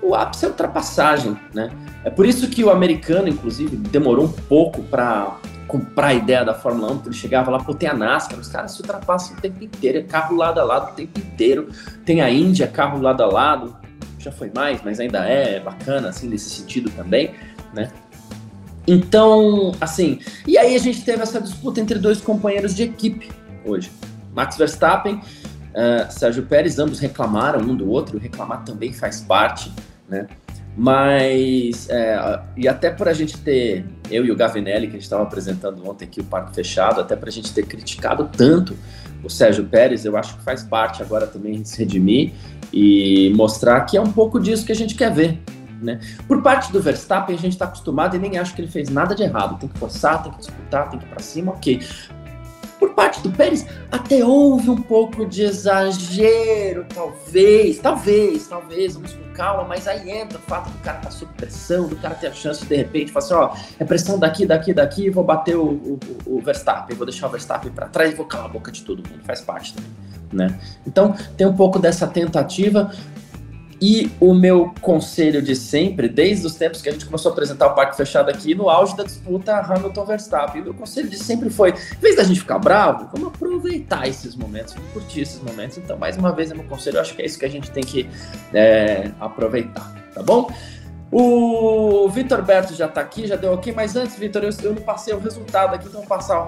o 0.03 0.15
ápice 0.15 0.45
é 0.45 0.49
ultrapassagem, 0.49 1.37
né? 1.55 1.71
É 2.05 2.11
por 2.11 2.27
isso 2.27 2.49
que 2.49 2.63
o 2.65 2.71
americano, 2.71 3.29
inclusive, 3.29 3.77
demorou 3.77 4.27
um 4.27 4.33
pouco 4.33 4.83
para 4.83 5.39
comprar 5.67 6.09
a 6.09 6.15
ideia 6.15 6.45
da 6.45 6.55
Fórmula 6.55 6.93
1, 6.93 6.95
porque 6.95 7.09
ele 7.09 7.17
chegava 7.17 7.51
lá, 7.51 7.59
pô, 7.59 7.75
tem 7.75 7.89
a 7.89 7.95
NASCAR, 7.95 8.39
os 8.39 8.49
caras 8.49 8.73
se 8.73 8.81
ultrapassam 8.81 9.37
o 9.37 9.41
tempo 9.41 9.63
inteiro, 9.63 9.99
é 9.99 10.03
carro 10.03 10.37
lado 10.37 10.61
a 10.61 10.65
lado 10.65 10.93
o 10.93 10.95
tempo 10.95 11.19
inteiro, 11.19 11.69
tem 12.05 12.21
a 12.21 12.31
Índia, 12.31 12.69
carro 12.69 13.01
lado 13.01 13.23
a 13.23 13.27
lado, 13.27 13.77
já 14.19 14.31
foi 14.31 14.51
mais, 14.55 14.81
mas 14.85 15.01
ainda 15.01 15.25
é 15.25 15.61
bacana, 15.61 16.09
assim, 16.09 16.29
nesse 16.29 16.51
sentido 16.51 16.91
também, 16.91 17.33
né? 17.75 17.91
Então, 18.87 19.73
assim, 19.81 20.21
e 20.47 20.57
aí 20.57 20.77
a 20.77 20.79
gente 20.79 21.05
teve 21.05 21.23
essa 21.23 21.41
disputa 21.41 21.81
entre 21.81 21.99
dois 21.99 22.21
companheiros 22.21 22.75
de 22.75 22.85
equipe 22.85 23.31
hoje. 23.65 23.91
Max 24.35 24.57
Verstappen, 24.57 25.15
uh, 25.15 26.13
Sérgio 26.13 26.45
Pérez, 26.45 26.79
ambos 26.79 27.01
reclamaram 27.01 27.61
um 27.61 27.75
do 27.75 27.91
outro, 27.91 28.19
reclamar 28.19 28.65
também 28.65 28.93
faz 28.93 29.21
parte, 29.21 29.73
né? 30.09 30.27
Mas, 30.77 31.89
é, 31.89 32.39
e 32.55 32.69
até 32.69 32.91
por 32.91 33.09
a 33.09 33.15
gente 33.15 33.39
ter, 33.39 33.87
eu 34.11 34.27
e 34.27 34.31
o 34.31 34.37
Gavinelli, 34.37 34.89
que 34.89 34.93
a 34.93 34.97
gente 34.97 35.05
estava 35.05 35.23
apresentando 35.23 35.89
ontem 35.89 36.05
aqui 36.05 36.21
o 36.21 36.25
Parque 36.25 36.55
Fechado, 36.55 37.01
até 37.01 37.17
para 37.17 37.31
a 37.31 37.33
gente 37.33 37.51
ter 37.55 37.65
criticado 37.65 38.29
tanto 38.37 38.77
o 39.25 39.31
Sérgio 39.31 39.65
Pérez, 39.65 40.05
eu 40.05 40.19
acho 40.19 40.37
que 40.37 40.45
faz 40.45 40.63
parte 40.63 41.03
agora 41.03 41.27
também 41.27 41.65
se 41.65 41.79
redimir 41.79 42.33
e 42.71 43.33
mostrar 43.35 43.81
que 43.87 43.97
é 43.97 44.01
um 44.01 44.13
pouco 44.13 44.39
disso 44.39 44.67
que 44.67 44.73
a 44.73 44.75
gente 44.75 44.95
quer 44.95 45.11
ver. 45.11 45.41
Né? 45.81 46.01
Por 46.27 46.43
parte 46.43 46.73
do 46.73 46.81
Verstappen, 46.81 47.35
a 47.35 47.39
gente 47.39 47.53
está 47.53 47.67
acostumado 47.67 48.17
e 48.17 48.19
nem 48.19 48.39
acho 48.39 48.55
que 48.55 48.63
ele 48.63 48.71
fez 48.71 48.89
nada 48.89 49.15
de 49.15 49.23
errado. 49.23 49.59
Tem 49.59 49.69
que 49.69 49.79
forçar, 49.79 50.23
tem 50.23 50.33
que 50.33 50.39
disputar, 50.39 50.91
tem 50.91 50.99
que 50.99 51.05
ir 51.05 51.09
para 51.09 51.23
cima, 51.23 51.53
ok. 51.53 51.81
Por 52.79 52.93
parte 52.93 53.23
do 53.23 53.31
Pérez, 53.31 53.67
até 53.91 54.23
houve 54.25 54.69
um 54.69 54.77
pouco 54.77 55.25
de 55.25 55.43
exagero, 55.43 56.85
talvez, 56.95 57.79
talvez, 57.79 58.47
talvez, 58.47 58.95
vamos 58.95 59.15
com 59.15 59.33
calma, 59.33 59.65
mas 59.65 59.89
aí 59.89 60.11
entra 60.11 60.37
o 60.37 60.41
fato 60.43 60.69
do 60.69 60.79
cara 60.81 60.99
estar 60.99 61.11
tá 61.11 61.17
sob 61.17 61.33
pressão, 61.35 61.89
do 61.89 61.97
cara 61.97 62.15
ter 62.15 62.27
a 62.27 62.33
chance 62.33 62.63
de, 62.63 62.69
de 62.69 62.77
repente, 62.77 63.13
falar 63.13 63.25
assim, 63.25 63.35
ó, 63.35 63.55
é 63.79 63.85
pressão 63.85 64.19
daqui, 64.19 64.45
daqui, 64.45 64.75
daqui, 64.75 65.09
vou 65.09 65.25
bater 65.25 65.57
o, 65.57 65.65
o, 65.65 65.99
o 66.27 66.41
Verstappen, 66.41 66.95
vou 66.95 67.07
deixar 67.07 67.29
o 67.29 67.31
Verstappen 67.31 67.73
para 67.73 67.87
trás 67.87 68.13
e 68.13 68.15
vou 68.15 68.27
calar 68.27 68.47
a 68.47 68.51
boca 68.51 68.71
de 68.71 68.83
todo 68.83 68.99
mundo, 69.09 69.23
faz 69.25 69.41
parte 69.41 69.73
também, 69.73 69.91
né? 70.31 70.61
Então, 70.87 71.15
tem 71.35 71.47
um 71.47 71.57
pouco 71.57 71.79
dessa 71.79 72.07
tentativa, 72.07 72.93
e 73.81 74.11
o 74.19 74.33
meu 74.33 74.75
conselho 74.81 75.43
de 75.43 75.55
sempre, 75.55 76.09
desde 76.09 76.47
os 76.47 76.55
tempos 76.55 76.81
que 76.81 76.89
a 76.89 76.93
gente 76.93 77.05
começou 77.05 77.31
a 77.31 77.33
apresentar 77.33 77.67
o 77.69 77.75
parque 77.75 77.97
fechado 77.97 78.31
aqui, 78.31 78.55
no 78.55 78.71
auge 78.71 78.97
da 78.97 79.05
disputa 79.05 79.55
Hamilton-Verstappen, 79.59 80.63
o 80.63 80.65
meu 80.65 80.75
conselho 80.75 81.09
de 81.09 81.19
sempre 81.19 81.51
foi, 81.51 81.71
em 81.71 82.01
vez 82.01 82.17
da 82.17 82.25
gente 82.25 82.41
ficar 82.41 82.59
bravo, 82.59 83.09
vamos 83.13 83.29
aproveitar 83.29 84.09
esses 84.09 84.35
momentos, 84.35 84.75
vamos 84.75 84.91
curtir 84.93 85.21
esses 85.21 85.41
momentos. 85.43 85.77
Então, 85.79 85.97
mais 85.97 86.17
uma 86.17 86.33
vez, 86.33 86.51
é 86.51 86.55
meu 86.55 86.65
conselho, 86.65 86.97
eu 86.97 87.01
acho 87.03 87.15
que 87.15 87.23
é 87.23 87.27
isso 87.27 87.39
que 87.39 87.45
a 87.45 87.51
gente 87.51 87.71
tem 87.71 87.85
que 87.85 88.09
é, 88.55 89.11
aproveitar, 89.21 89.95
tá 90.15 90.23
bom? 90.23 90.51
O 91.11 92.09
Vitor 92.09 92.43
Berto 92.43 92.75
já 92.75 92.87
está 92.87 93.01
aqui, 93.01 93.27
já 93.27 93.37
deu 93.37 93.53
ok, 93.53 93.73
mas 93.73 93.95
antes, 93.95 94.19
Vitor, 94.19 94.43
eu, 94.43 94.51
eu, 94.63 94.75
não 94.75 94.83
passei 94.83 95.15
o 95.15 95.19
resultado 95.19 95.75
aqui, 95.75 95.87
então 95.87 96.01
vou 96.01 96.09
passar 96.09 96.45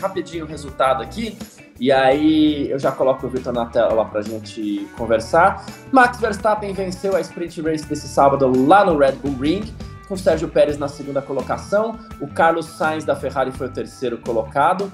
rapidinho 0.00 0.44
o 0.44 0.48
resultado 0.48 1.02
aqui. 1.02 1.36
E 1.80 1.90
aí 1.90 2.70
eu 2.70 2.78
já 2.78 2.92
coloco 2.92 3.26
o 3.26 3.30
Vitor 3.30 3.52
na 3.52 3.66
tela 3.66 4.04
para 4.04 4.20
a 4.20 4.22
gente 4.22 4.88
conversar. 4.96 5.64
Max 5.90 6.18
Verstappen 6.20 6.72
venceu 6.72 7.16
a 7.16 7.20
sprint 7.20 7.60
race 7.62 7.86
desse 7.86 8.06
sábado 8.06 8.50
lá 8.66 8.84
no 8.84 8.96
Red 8.96 9.12
Bull 9.12 9.36
Ring, 9.38 9.74
com 10.08 10.16
Sérgio 10.16 10.48
Pérez 10.48 10.78
na 10.78 10.88
segunda 10.88 11.20
colocação. 11.20 11.98
O 12.20 12.28
Carlos 12.28 12.66
Sainz 12.66 13.04
da 13.04 13.16
Ferrari 13.16 13.50
foi 13.50 13.66
o 13.66 13.72
terceiro 13.72 14.18
colocado. 14.18 14.92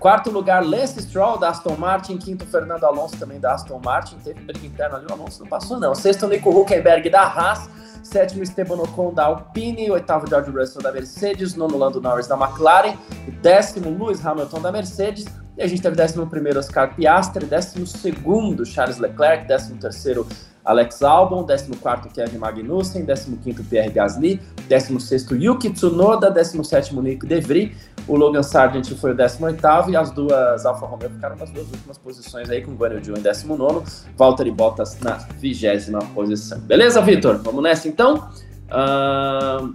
Quarto 0.00 0.30
lugar, 0.30 0.64
Lance 0.64 1.02
Stroll 1.02 1.38
da 1.38 1.50
Aston 1.50 1.76
Martin. 1.76 2.16
Quinto, 2.16 2.46
Fernando 2.46 2.84
Alonso 2.84 3.18
também 3.18 3.38
da 3.38 3.52
Aston 3.52 3.78
Martin. 3.84 4.16
Teve 4.24 4.40
briga 4.40 4.66
interna 4.66 4.96
ali, 4.96 5.04
o 5.06 5.12
Alonso 5.12 5.40
não 5.40 5.46
passou, 5.46 5.78
não. 5.78 5.94
Sexto, 5.94 6.26
Nico 6.26 6.48
Huckenberg 6.48 7.10
da 7.10 7.20
Haas. 7.20 7.68
Sétimo, 8.02 8.42
Esteban 8.42 8.76
Ocon 8.76 9.12
da 9.12 9.26
Alpine. 9.26 9.90
Oitavo, 9.90 10.26
George 10.26 10.50
Russell 10.50 10.80
da 10.80 10.90
Mercedes. 10.90 11.54
Nono, 11.54 11.76
Lando 11.76 12.00
Norris 12.00 12.26
da 12.26 12.34
McLaren. 12.34 12.96
Décimo, 13.42 13.90
Lewis 13.90 14.24
Hamilton 14.24 14.62
da 14.62 14.72
Mercedes. 14.72 15.26
E 15.60 15.62
a 15.62 15.66
gente 15.66 15.82
teve 15.82 16.02
11 16.02 16.58
Oscar 16.58 16.94
Piastri, 16.94 17.44
12 17.44 18.64
Charles 18.64 18.96
Leclerc, 18.96 19.46
13 19.46 20.24
Alex 20.64 21.02
Albon, 21.02 21.44
14 21.44 22.08
Kevin 22.14 22.38
Magnussen, 22.38 23.04
15 23.04 23.62
Pierre 23.64 23.90
Gasly, 23.90 24.40
16 24.70 25.26
Yuki 25.32 25.68
Tsunoda, 25.68 26.30
17 26.30 26.96
Nico 26.96 27.26
De 27.26 27.40
Vries, 27.42 27.76
o 28.08 28.16
Logan 28.16 28.42
Sargent 28.42 28.90
foi 28.94 29.10
o 29.10 29.14
18 29.14 29.60
e 29.90 29.96
as 29.96 30.10
duas 30.12 30.64
Alfa 30.64 30.86
Romeo 30.86 31.10
ficaram 31.10 31.36
nas 31.36 31.50
duas 31.50 31.66
últimas 31.70 31.98
posições 31.98 32.48
aí, 32.48 32.62
com 32.62 32.70
o 32.70 32.74
Guanyu 32.74 33.04
Zhou 33.04 33.18
em 33.18 33.20
19 33.20 33.84
Valtteri 34.16 34.50
Bottas 34.50 34.98
na 35.00 35.18
20 35.40 35.90
posição. 36.14 36.58
Beleza, 36.60 37.02
Vitor? 37.02 37.36
Vamos 37.36 37.62
nessa 37.62 37.86
então? 37.86 38.30
Uh... 38.70 39.74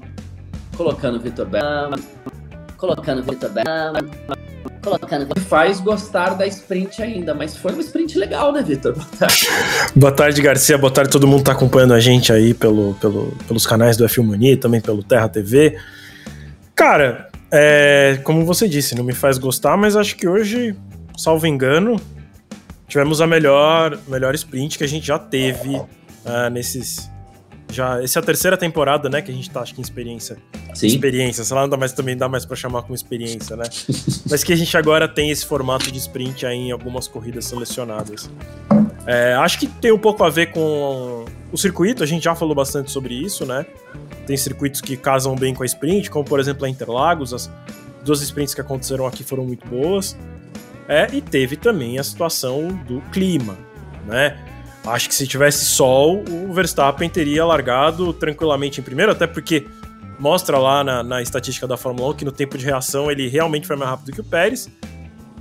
Colocando 0.76 1.18
o 1.18 1.20
Vitor 1.20 1.46
Bell. 1.46 1.92
Colocando 2.76 3.20
o 3.20 3.24
Vitor 3.24 3.52
Bell 3.52 4.35
colocando. 4.86 5.28
Faz 5.42 5.80
gostar 5.80 6.36
da 6.36 6.46
sprint 6.46 7.02
ainda, 7.02 7.34
mas 7.34 7.58
foi 7.58 7.74
uma 7.74 7.82
sprint 7.82 8.18
legal, 8.18 8.54
né, 8.54 8.62
Vitor? 8.62 8.94
Boa 8.94 9.08
tarde. 9.20 9.48
Boa 9.96 10.12
tarde, 10.12 10.42
Garcia. 10.42 10.78
Boa 10.78 10.92
tarde 10.92 11.12
todo 11.12 11.28
mundo 11.28 11.40
que 11.40 11.46
tá 11.46 11.52
acompanhando 11.52 11.94
a 11.94 12.00
gente 12.00 12.32
aí 12.32 12.54
pelo, 12.54 12.94
pelo, 13.02 13.36
pelos 13.48 13.66
canais 13.66 13.98
do 13.98 14.06
F1 14.06 14.24
Mania, 14.24 14.58
também 14.58 14.80
pelo 14.80 15.04
Terra 15.04 15.28
TV. 15.28 15.78
Cara, 16.76 17.30
é, 17.52 18.20
como 18.24 18.46
você 18.46 18.68
disse, 18.70 18.96
não 18.96 19.04
me 19.04 19.14
faz 19.14 19.38
gostar, 19.38 19.76
mas 19.76 19.96
acho 19.96 20.16
que 20.16 20.28
hoje, 20.28 20.76
salvo 21.18 21.48
engano, 21.48 22.00
tivemos 22.88 23.20
a 23.20 23.28
melhor, 23.28 23.98
melhor 24.08 24.36
sprint 24.36 24.78
que 24.78 24.84
a 24.84 24.88
gente 24.88 25.08
já 25.08 25.18
teve 25.18 25.76
uh, 25.76 26.50
nesses 26.52 27.10
já 27.72 28.02
essa 28.02 28.20
é 28.20 28.22
a 28.22 28.24
terceira 28.24 28.58
temporada, 28.58 29.10
né, 29.10 29.22
que 29.22 29.32
a 29.32 29.34
gente 29.34 29.50
tá, 29.50 29.62
acho 29.62 29.74
que 29.74 29.82
em 29.82 29.84
experiência. 29.84 30.38
Sim. 30.74 30.88
Experiência, 30.88 31.44
sei 31.44 31.56
lá, 31.56 31.64
não 31.64 31.70
dá 31.70 31.78
mais, 31.78 31.94
também 31.94 32.16
dá 32.16 32.28
mais 32.28 32.46
para 32.46 32.56
chamar 32.56 32.82
como 32.84 32.94
experiência, 32.96 33.56
né? 33.56 33.66
Mas 34.30 34.44
que 34.44 34.54
a 34.54 34.56
gente 34.56 34.76
agora 34.78 35.08
tem 35.08 35.30
esse 35.30 35.46
formato 35.46 35.92
de 35.92 35.98
sprint 35.98 36.46
aí 36.46 36.58
em 36.58 36.72
algumas 36.72 37.08
corridas 37.08 37.46
selecionadas. 37.46 38.30
É, 39.06 39.34
acho 39.36 39.60
que 39.60 39.68
tem 39.68 39.92
um 39.92 39.98
pouco 39.98 40.24
a 40.24 40.30
ver 40.30 40.52
com 40.52 41.26
o 41.52 41.58
circuito, 41.58 42.04
a 42.04 42.06
gente 42.06 42.24
já 42.24 42.36
falou 42.36 42.56
bastante 42.56 42.92
sobre 42.92 43.14
isso, 43.14 43.46
né? 43.46 43.66
Tem 44.26 44.36
circuitos 44.36 44.82
que 44.82 44.98
casam 44.98 45.36
bem 45.36 45.54
com 45.54 45.64
a 45.64 45.66
sprint, 45.66 46.10
como 46.10 46.26
por 46.26 46.40
exemplo 46.40 46.66
a 46.66 46.70
Interlagos, 46.70 47.34
as 47.34 47.50
duas 48.04 48.22
sprints 48.22 48.54
que 48.54 48.62
aconteceram 48.62 49.06
aqui 49.06 49.24
foram 49.24 49.46
muito 49.46 49.68
boas. 49.68 50.18
É, 50.88 51.08
e 51.12 51.22
teve 51.22 51.56
também 51.56 51.98
a 51.98 52.04
situação 52.04 52.68
do 52.88 53.02
clima, 53.12 53.58
né? 54.06 54.38
Acho 54.86 55.10
que 55.10 55.16
se 55.16 55.26
tivesse 55.26 55.66
sol, 55.66 56.24
o 56.30 56.54
Verstappen 56.54 57.10
teria 57.10 57.44
largado 57.44 58.14
tranquilamente 58.14 58.80
em 58.80 58.84
primeiro, 58.84 59.12
até 59.12 59.26
porque 59.26 59.66
mostra 60.20 60.58
lá 60.58 60.84
na, 60.84 61.04
na 61.04 61.22
estatística 61.22 61.68
da 61.68 61.76
Fórmula 61.76 62.12
1 62.12 62.14
que 62.14 62.26
no 62.26 62.32
tempo 62.32 62.58
de 62.58 62.66
reação 62.66 63.10
ele 63.10 63.28
realmente 63.28 63.66
foi 63.66 63.76
mais 63.76 63.90
rápido 63.90 64.12
que 64.12 64.22
o 64.22 64.24
Pérez. 64.24 64.70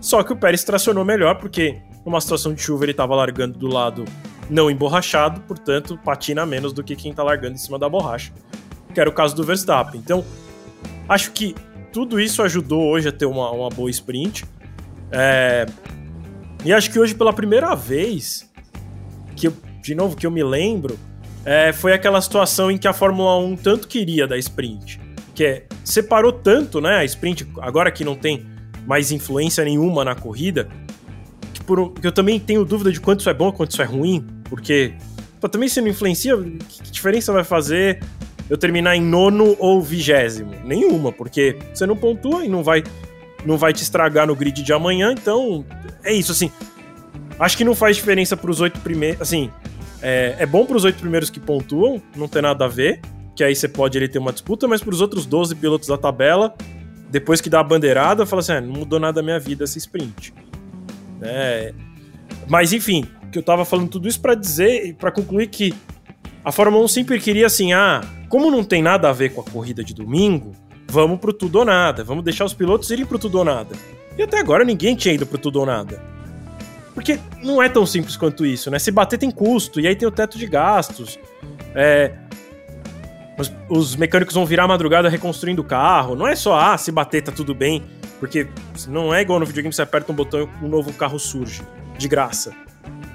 Só 0.00 0.22
que 0.22 0.32
o 0.32 0.36
Pérez 0.36 0.64
tracionou 0.64 1.04
melhor, 1.04 1.36
porque 1.36 1.78
numa 2.04 2.20
situação 2.20 2.54
de 2.54 2.62
chuva 2.62 2.84
ele 2.84 2.92
estava 2.92 3.14
largando 3.14 3.58
do 3.58 3.68
lado 3.68 4.04
não 4.48 4.70
emborrachado, 4.70 5.40
portanto 5.42 5.98
patina 6.02 6.44
menos 6.44 6.72
do 6.72 6.82
que 6.82 6.96
quem 6.96 7.10
está 7.10 7.22
largando 7.22 7.54
em 7.54 7.58
cima 7.58 7.78
da 7.78 7.88
borracha, 7.88 8.32
que 8.92 9.00
era 9.00 9.08
o 9.08 9.12
caso 9.12 9.36
do 9.36 9.44
Verstappen. 9.44 10.00
Então, 10.00 10.24
acho 11.08 11.32
que 11.32 11.54
tudo 11.92 12.18
isso 12.18 12.42
ajudou 12.42 12.82
hoje 12.82 13.08
a 13.08 13.12
ter 13.12 13.26
uma, 13.26 13.50
uma 13.50 13.68
boa 13.68 13.90
sprint. 13.90 14.44
É... 15.10 15.66
E 16.64 16.72
acho 16.72 16.90
que 16.90 16.98
hoje, 16.98 17.14
pela 17.14 17.32
primeira 17.32 17.74
vez, 17.74 18.50
de 19.84 19.94
novo, 19.94 20.16
que 20.16 20.26
eu 20.26 20.30
me 20.30 20.42
lembro, 20.42 20.98
é, 21.44 21.72
foi 21.72 21.92
aquela 21.92 22.20
situação 22.20 22.70
em 22.70 22.78
que 22.78 22.88
a 22.88 22.92
Fórmula 22.94 23.36
1 23.38 23.56
tanto 23.56 23.86
queria 23.86 24.26
da 24.26 24.38
sprint. 24.38 24.98
Que 25.34 25.44
é, 25.44 25.64
separou 25.84 26.32
tanto, 26.32 26.80
né, 26.80 26.96
a 26.96 27.04
sprint, 27.04 27.46
agora 27.60 27.90
que 27.92 28.02
não 28.02 28.16
tem 28.16 28.46
mais 28.86 29.12
influência 29.12 29.62
nenhuma 29.62 30.02
na 30.02 30.14
corrida, 30.14 30.68
que, 31.52 31.62
por, 31.62 31.92
que 31.92 32.06
eu 32.06 32.12
também 32.12 32.40
tenho 32.40 32.64
dúvida 32.64 32.90
de 32.90 32.98
quanto 32.98 33.20
isso 33.20 33.28
é 33.28 33.34
bom 33.34 33.52
quanto 33.52 33.72
isso 33.72 33.82
é 33.82 33.84
ruim, 33.84 34.26
porque 34.44 34.94
pô, 35.38 35.48
também 35.48 35.68
se 35.68 35.80
não 35.82 35.88
influencia, 35.88 36.34
que 36.36 36.90
diferença 36.90 37.32
vai 37.32 37.44
fazer 37.44 38.02
eu 38.48 38.56
terminar 38.56 38.96
em 38.96 39.02
nono 39.02 39.54
ou 39.58 39.82
vigésimo? 39.82 40.52
Nenhuma, 40.64 41.12
porque 41.12 41.58
você 41.74 41.84
não 41.84 41.96
pontua 41.96 42.44
e 42.44 42.48
não 42.48 42.62
vai, 42.62 42.82
não 43.44 43.58
vai 43.58 43.74
te 43.74 43.82
estragar 43.82 44.26
no 44.26 44.34
grid 44.34 44.62
de 44.62 44.72
amanhã, 44.72 45.12
então 45.12 45.64
é 46.02 46.12
isso, 46.12 46.32
assim. 46.32 46.50
Acho 47.38 47.56
que 47.56 47.64
não 47.64 47.74
faz 47.74 47.96
diferença 47.96 48.36
para 48.36 48.50
os 48.50 48.60
oito 48.60 48.78
primeiros. 48.80 49.20
Assim, 49.20 49.50
é, 50.06 50.36
é 50.38 50.44
bom 50.44 50.66
para 50.66 50.76
os 50.76 50.84
oito 50.84 50.98
primeiros 51.00 51.30
que 51.30 51.40
pontuam, 51.40 52.00
não 52.14 52.28
tem 52.28 52.42
nada 52.42 52.66
a 52.66 52.68
ver, 52.68 53.00
que 53.34 53.42
aí 53.42 53.56
você 53.56 53.66
pode 53.66 53.96
ele 53.96 54.06
ter 54.06 54.18
uma 54.18 54.32
disputa, 54.32 54.68
mas 54.68 54.82
para 54.82 54.92
os 54.92 55.00
outros 55.00 55.24
12 55.24 55.54
pilotos 55.54 55.88
da 55.88 55.96
tabela, 55.96 56.54
depois 57.08 57.40
que 57.40 57.48
dá 57.48 57.60
a 57.60 57.64
bandeirada, 57.64 58.26
fala 58.26 58.40
assim: 58.40 58.52
ah, 58.52 58.60
não 58.60 58.74
mudou 58.74 59.00
nada 59.00 59.20
a 59.20 59.22
minha 59.22 59.40
vida 59.40 59.64
esse 59.64 59.78
sprint. 59.78 60.34
É, 61.22 61.72
mas 62.46 62.74
enfim, 62.74 63.06
que 63.32 63.38
eu 63.38 63.42
tava 63.42 63.64
falando 63.64 63.88
tudo 63.88 64.06
isso 64.06 64.20
para 64.20 64.34
dizer, 64.34 64.94
para 64.96 65.10
concluir 65.10 65.46
que 65.46 65.74
a 66.44 66.52
Fórmula 66.52 66.84
1 66.84 66.88
sempre 66.88 67.18
queria 67.18 67.46
assim: 67.46 67.72
ah, 67.72 68.02
como 68.28 68.50
não 68.50 68.62
tem 68.62 68.82
nada 68.82 69.08
a 69.08 69.12
ver 69.12 69.30
com 69.30 69.40
a 69.40 69.44
corrida 69.44 69.82
de 69.82 69.94
domingo, 69.94 70.52
vamos 70.86 71.18
pro 71.18 71.32
tudo 71.32 71.60
ou 71.60 71.64
nada, 71.64 72.04
vamos 72.04 72.22
deixar 72.22 72.44
os 72.44 72.52
pilotos 72.52 72.90
irem 72.90 73.06
pro 73.06 73.18
tudo 73.18 73.38
ou 73.38 73.44
nada. 73.44 73.74
E 74.18 74.22
até 74.22 74.38
agora 74.38 74.64
ninguém 74.64 74.94
tinha 74.94 75.14
ido 75.14 75.24
pro 75.24 75.38
tudo 75.38 75.60
ou 75.60 75.66
nada. 75.66 76.00
Porque 76.94 77.18
não 77.42 77.60
é 77.60 77.68
tão 77.68 77.84
simples 77.84 78.16
quanto 78.16 78.46
isso, 78.46 78.70
né? 78.70 78.78
Se 78.78 78.92
bater 78.92 79.18
tem 79.18 79.30
custo, 79.30 79.80
e 79.80 79.86
aí 79.86 79.96
tem 79.96 80.06
o 80.06 80.12
teto 80.12 80.38
de 80.38 80.46
gastos. 80.46 81.18
É, 81.74 82.12
os, 83.36 83.52
os, 83.68 83.96
mecânicos 83.96 84.34
vão 84.34 84.46
virar 84.46 84.64
a 84.64 84.68
madrugada 84.68 85.08
reconstruindo 85.08 85.60
o 85.60 85.64
carro. 85.64 86.14
Não 86.14 86.26
é 86.26 86.36
só, 86.36 86.58
ah, 86.58 86.78
se 86.78 86.92
bater 86.92 87.22
tá 87.22 87.32
tudo 87.32 87.52
bem. 87.52 87.82
Porque 88.20 88.46
não 88.88 89.12
é 89.12 89.20
igual 89.22 89.40
no 89.40 89.44
videogame, 89.44 89.74
você 89.74 89.82
aperta 89.82 90.10
um 90.12 90.14
botão 90.14 90.40
e 90.40 90.64
um 90.64 90.68
novo 90.68 90.92
carro 90.92 91.18
surge. 91.18 91.62
De 91.98 92.08
graça. 92.08 92.52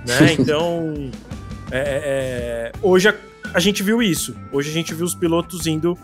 Né? 0.06 0.34
Então. 0.38 1.10
É, 1.72 1.78
é, 1.78 1.82
é, 1.82 2.72
hoje 2.82 3.08
a, 3.08 3.16
a, 3.54 3.60
gente 3.60 3.82
viu 3.82 4.02
isso. 4.02 4.36
Hoje 4.52 4.70
a 4.70 4.74
gente 4.74 4.94
viu 4.94 5.06
os 5.06 5.16
pilotos 5.16 5.68
indo. 5.68 5.98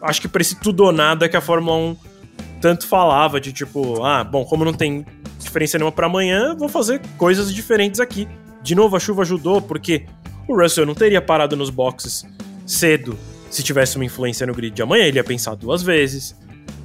Acho 0.00 0.20
que 0.20 0.28
pra 0.28 0.42
esse 0.42 0.60
tudo 0.60 0.84
ou 0.84 0.92
nada 0.92 1.28
que 1.28 1.36
a 1.36 1.40
Fórmula 1.40 1.76
1 1.76 1.96
tanto 2.60 2.86
falava, 2.86 3.40
de 3.40 3.52
tipo, 3.52 4.04
ah, 4.04 4.22
bom, 4.22 4.44
como 4.44 4.64
não 4.64 4.72
tem 4.72 5.04
diferença 5.42 5.78
nenhuma 5.78 5.92
para 5.92 6.06
amanhã, 6.06 6.54
vou 6.56 6.68
fazer 6.68 7.00
coisas 7.16 7.52
diferentes 7.52 8.00
aqui. 8.00 8.28
De 8.62 8.74
novo, 8.74 8.96
a 8.96 9.00
chuva 9.00 9.22
ajudou, 9.22 9.60
porque 9.60 10.06
o 10.48 10.56
Russell 10.60 10.86
não 10.86 10.94
teria 10.94 11.20
parado 11.20 11.56
nos 11.56 11.70
boxes 11.70 12.24
cedo 12.66 13.18
se 13.52 13.62
tivesse 13.62 13.96
uma 13.96 14.04
influência 14.04 14.46
no 14.46 14.54
grid 14.54 14.74
de 14.74 14.82
amanhã, 14.82 15.04
ele 15.04 15.18
ia 15.18 15.24
pensar 15.24 15.54
duas 15.54 15.82
vezes. 15.82 16.34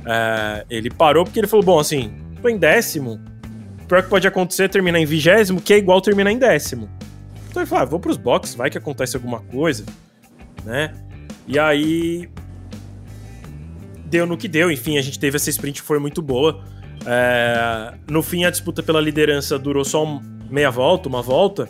É, 0.05 0.65
ele 0.69 0.89
parou 0.89 1.23
porque 1.23 1.39
ele 1.39 1.47
falou: 1.47 1.65
bom, 1.65 1.79
assim, 1.79 2.13
tô 2.41 2.49
em 2.49 2.57
décimo. 2.57 3.19
O 3.83 3.85
pior 3.87 4.03
que 4.03 4.09
pode 4.09 4.27
acontecer 4.27 4.63
é 4.63 4.67
terminar 4.67 4.99
em 4.99 5.05
vigésimo, 5.05 5.61
que 5.61 5.73
é 5.73 5.77
igual 5.77 6.01
terminar 6.01 6.31
em 6.31 6.37
décimo. 6.37 6.89
Então 7.49 7.61
ele 7.61 7.69
falou: 7.69 7.83
ah, 7.83 7.85
vou 7.85 7.99
pros 7.99 8.17
boxes, 8.17 8.53
vai 8.53 8.69
que 8.69 8.77
acontece 8.77 9.15
alguma 9.15 9.39
coisa, 9.39 9.85
né? 10.65 10.93
E 11.47 11.57
aí. 11.57 12.29
Deu 14.05 14.25
no 14.25 14.37
que 14.37 14.47
deu, 14.47 14.71
enfim, 14.71 14.97
a 14.97 15.01
gente 15.01 15.19
teve 15.19 15.35
essa 15.35 15.49
sprint 15.49 15.81
que 15.81 15.87
foi 15.87 15.99
muito 15.99 16.21
boa. 16.21 16.63
É, 17.09 17.93
no 18.11 18.21
fim, 18.21 18.43
a 18.43 18.49
disputa 18.49 18.83
pela 18.83 18.99
liderança 18.99 19.57
durou 19.57 19.85
só 19.85 20.05
meia 20.49 20.69
volta, 20.69 21.07
uma 21.07 21.21
volta, 21.21 21.69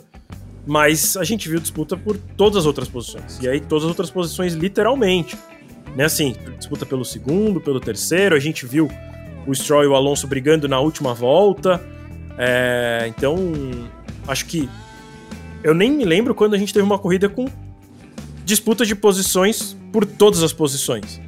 mas 0.66 1.16
a 1.16 1.22
gente 1.22 1.48
viu 1.48 1.60
disputa 1.60 1.96
por 1.96 2.18
todas 2.36 2.58
as 2.58 2.66
outras 2.66 2.88
posições. 2.88 3.38
E 3.40 3.48
aí, 3.48 3.60
todas 3.60 3.84
as 3.84 3.88
outras 3.88 4.10
posições, 4.10 4.54
literalmente. 4.54 5.38
Né, 5.94 6.04
assim, 6.04 6.34
disputa 6.58 6.84
pelo 6.84 7.04
segundo, 7.04 7.60
pelo 7.60 7.80
terceiro, 7.80 8.34
a 8.34 8.38
gente 8.40 8.66
viu 8.66 8.90
o 9.46 9.54
Stroll 9.54 9.84
e 9.84 9.86
o 9.86 9.94
Alonso 9.94 10.26
brigando 10.26 10.68
na 10.68 10.80
última 10.80 11.14
volta. 11.14 11.80
É, 12.36 13.04
então, 13.08 13.36
acho 14.26 14.44
que. 14.46 14.68
Eu 15.62 15.72
nem 15.72 15.90
me 15.90 16.04
lembro 16.04 16.34
quando 16.34 16.54
a 16.54 16.58
gente 16.58 16.74
teve 16.74 16.84
uma 16.84 16.98
corrida 16.98 17.28
com 17.28 17.46
disputa 18.44 18.84
de 18.84 18.94
posições 18.94 19.76
por 19.92 20.04
todas 20.04 20.42
as 20.42 20.52
posições. 20.52 21.20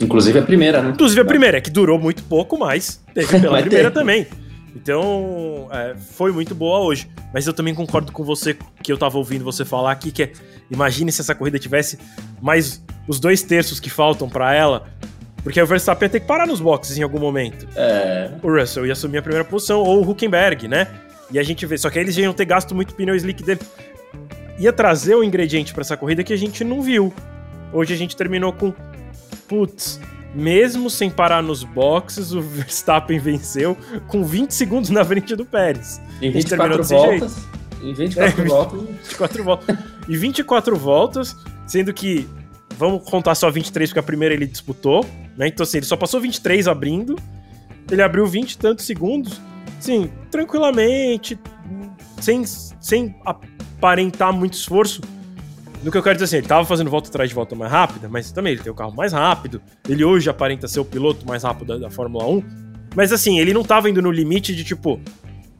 Inclusive 0.00 0.38
a 0.38 0.42
primeira, 0.42 0.82
né? 0.82 0.90
Inclusive 0.90 1.20
a 1.20 1.24
primeira, 1.24 1.60
que 1.60 1.70
durou 1.70 1.98
muito 1.98 2.22
pouco, 2.24 2.58
mas 2.58 3.00
teve 3.14 3.26
pela 3.40 3.60
primeira 3.60 3.90
também. 3.90 4.26
Então, 4.74 5.68
é, 5.72 5.94
foi 5.96 6.30
muito 6.32 6.54
boa 6.54 6.80
hoje. 6.80 7.08
Mas 7.32 7.46
eu 7.46 7.52
também 7.52 7.74
concordo 7.74 8.12
com 8.12 8.22
você 8.22 8.56
que 8.82 8.92
eu 8.92 8.98
tava 8.98 9.18
ouvindo 9.18 9.44
você 9.44 9.64
falar 9.64 9.92
aqui, 9.92 10.10
que 10.10 10.22
é, 10.22 10.32
imagine 10.70 11.10
se 11.10 11.20
essa 11.20 11.34
corrida 11.34 11.58
tivesse 11.58 11.98
mais 12.40 12.82
os 13.08 13.18
dois 13.18 13.42
terços 13.42 13.80
que 13.80 13.90
faltam 13.90 14.28
para 14.28 14.54
ela, 14.54 14.86
Porque 15.42 15.62
o 15.62 15.66
Verstappen 15.66 16.06
ia 16.06 16.10
ter 16.10 16.20
que 16.20 16.26
parar 16.26 16.44
nos 16.44 16.60
boxes 16.60 16.98
em 16.98 17.02
algum 17.04 17.20
momento. 17.20 17.68
É. 17.76 18.32
O 18.42 18.50
Russell 18.50 18.84
ia 18.84 18.92
assumir 18.92 19.18
a 19.18 19.22
primeira 19.22 19.44
posição, 19.44 19.78
ou 19.78 20.04
o 20.04 20.10
Huckenberg, 20.10 20.66
né? 20.66 20.88
E 21.30 21.38
a 21.38 21.42
gente 21.42 21.64
vê. 21.66 21.78
Só 21.78 21.88
que 21.88 21.98
aí 21.98 22.04
eles 22.04 22.16
iam 22.16 22.32
ter 22.32 22.44
gasto 22.44 22.74
muito 22.74 22.94
pneu 22.94 23.14
slick 23.14 23.44
dele. 23.44 23.60
Ia 24.58 24.72
trazer 24.72 25.14
o 25.14 25.22
ingrediente 25.22 25.72
para 25.72 25.82
essa 25.82 25.96
corrida 25.96 26.24
que 26.24 26.32
a 26.32 26.36
gente 26.36 26.64
não 26.64 26.82
viu. 26.82 27.14
Hoje 27.72 27.94
a 27.94 27.96
gente 27.96 28.16
terminou 28.16 28.52
com. 28.52 28.74
Putz, 29.48 30.00
mesmo 30.34 30.90
sem 30.90 31.10
parar 31.10 31.42
nos 31.42 31.64
boxes, 31.64 32.32
o 32.32 32.42
Verstappen 32.42 33.18
venceu 33.18 33.76
com 34.06 34.22
20 34.22 34.50
segundos 34.50 34.90
na 34.90 35.04
frente 35.04 35.34
do 35.34 35.46
Pérez. 35.46 36.00
Em 36.20 36.30
24 36.30 36.84
voltas. 36.84 37.46
Em 37.82 37.94
24 37.94 38.42
é, 38.42 38.44
voltas. 38.46 38.80
24 38.80 39.44
voltas. 39.44 39.78
E 40.08 40.16
24 40.16 40.76
voltas, 40.76 41.36
sendo 41.66 41.92
que. 41.92 42.28
Vamos 42.78 43.08
contar 43.08 43.34
só 43.34 43.50
23, 43.50 43.88
porque 43.88 44.00
a 44.00 44.02
primeira 44.02 44.34
ele 44.34 44.46
disputou, 44.46 45.02
né? 45.34 45.48
Então, 45.48 45.64
assim, 45.64 45.78
ele 45.78 45.86
só 45.86 45.96
passou 45.96 46.20
23 46.20 46.68
abrindo. 46.68 47.16
Ele 47.90 48.02
abriu 48.02 48.26
20 48.26 48.52
e 48.52 48.58
tantos 48.58 48.84
segundos. 48.84 49.40
Sim, 49.80 50.10
tranquilamente, 50.30 51.38
sem, 52.20 52.44
sem 52.44 53.16
aparentar 53.24 54.30
muito 54.32 54.54
esforço. 54.54 55.00
No 55.86 55.92
que 55.92 55.96
eu 55.96 56.02
quero 56.02 56.16
dizer 56.16 56.24
assim, 56.24 56.36
ele 56.38 56.48
tava 56.48 56.64
fazendo 56.64 56.90
volta 56.90 57.08
atrás 57.08 57.28
de 57.28 57.34
volta 57.36 57.54
mais 57.54 57.70
rápida, 57.70 58.08
mas 58.08 58.32
também 58.32 58.54
ele 58.54 58.60
tem 58.60 58.72
o 58.72 58.74
carro 58.74 58.92
mais 58.92 59.12
rápido. 59.12 59.62
Ele 59.88 60.02
hoje 60.02 60.28
aparenta 60.28 60.66
ser 60.66 60.80
o 60.80 60.84
piloto 60.84 61.24
mais 61.24 61.44
rápido 61.44 61.68
da, 61.68 61.78
da 61.78 61.90
Fórmula 61.90 62.26
1. 62.26 62.42
Mas 62.96 63.12
assim, 63.12 63.38
ele 63.38 63.54
não 63.54 63.62
tava 63.62 63.88
indo 63.88 64.02
no 64.02 64.10
limite 64.10 64.52
de 64.52 64.64
tipo. 64.64 65.00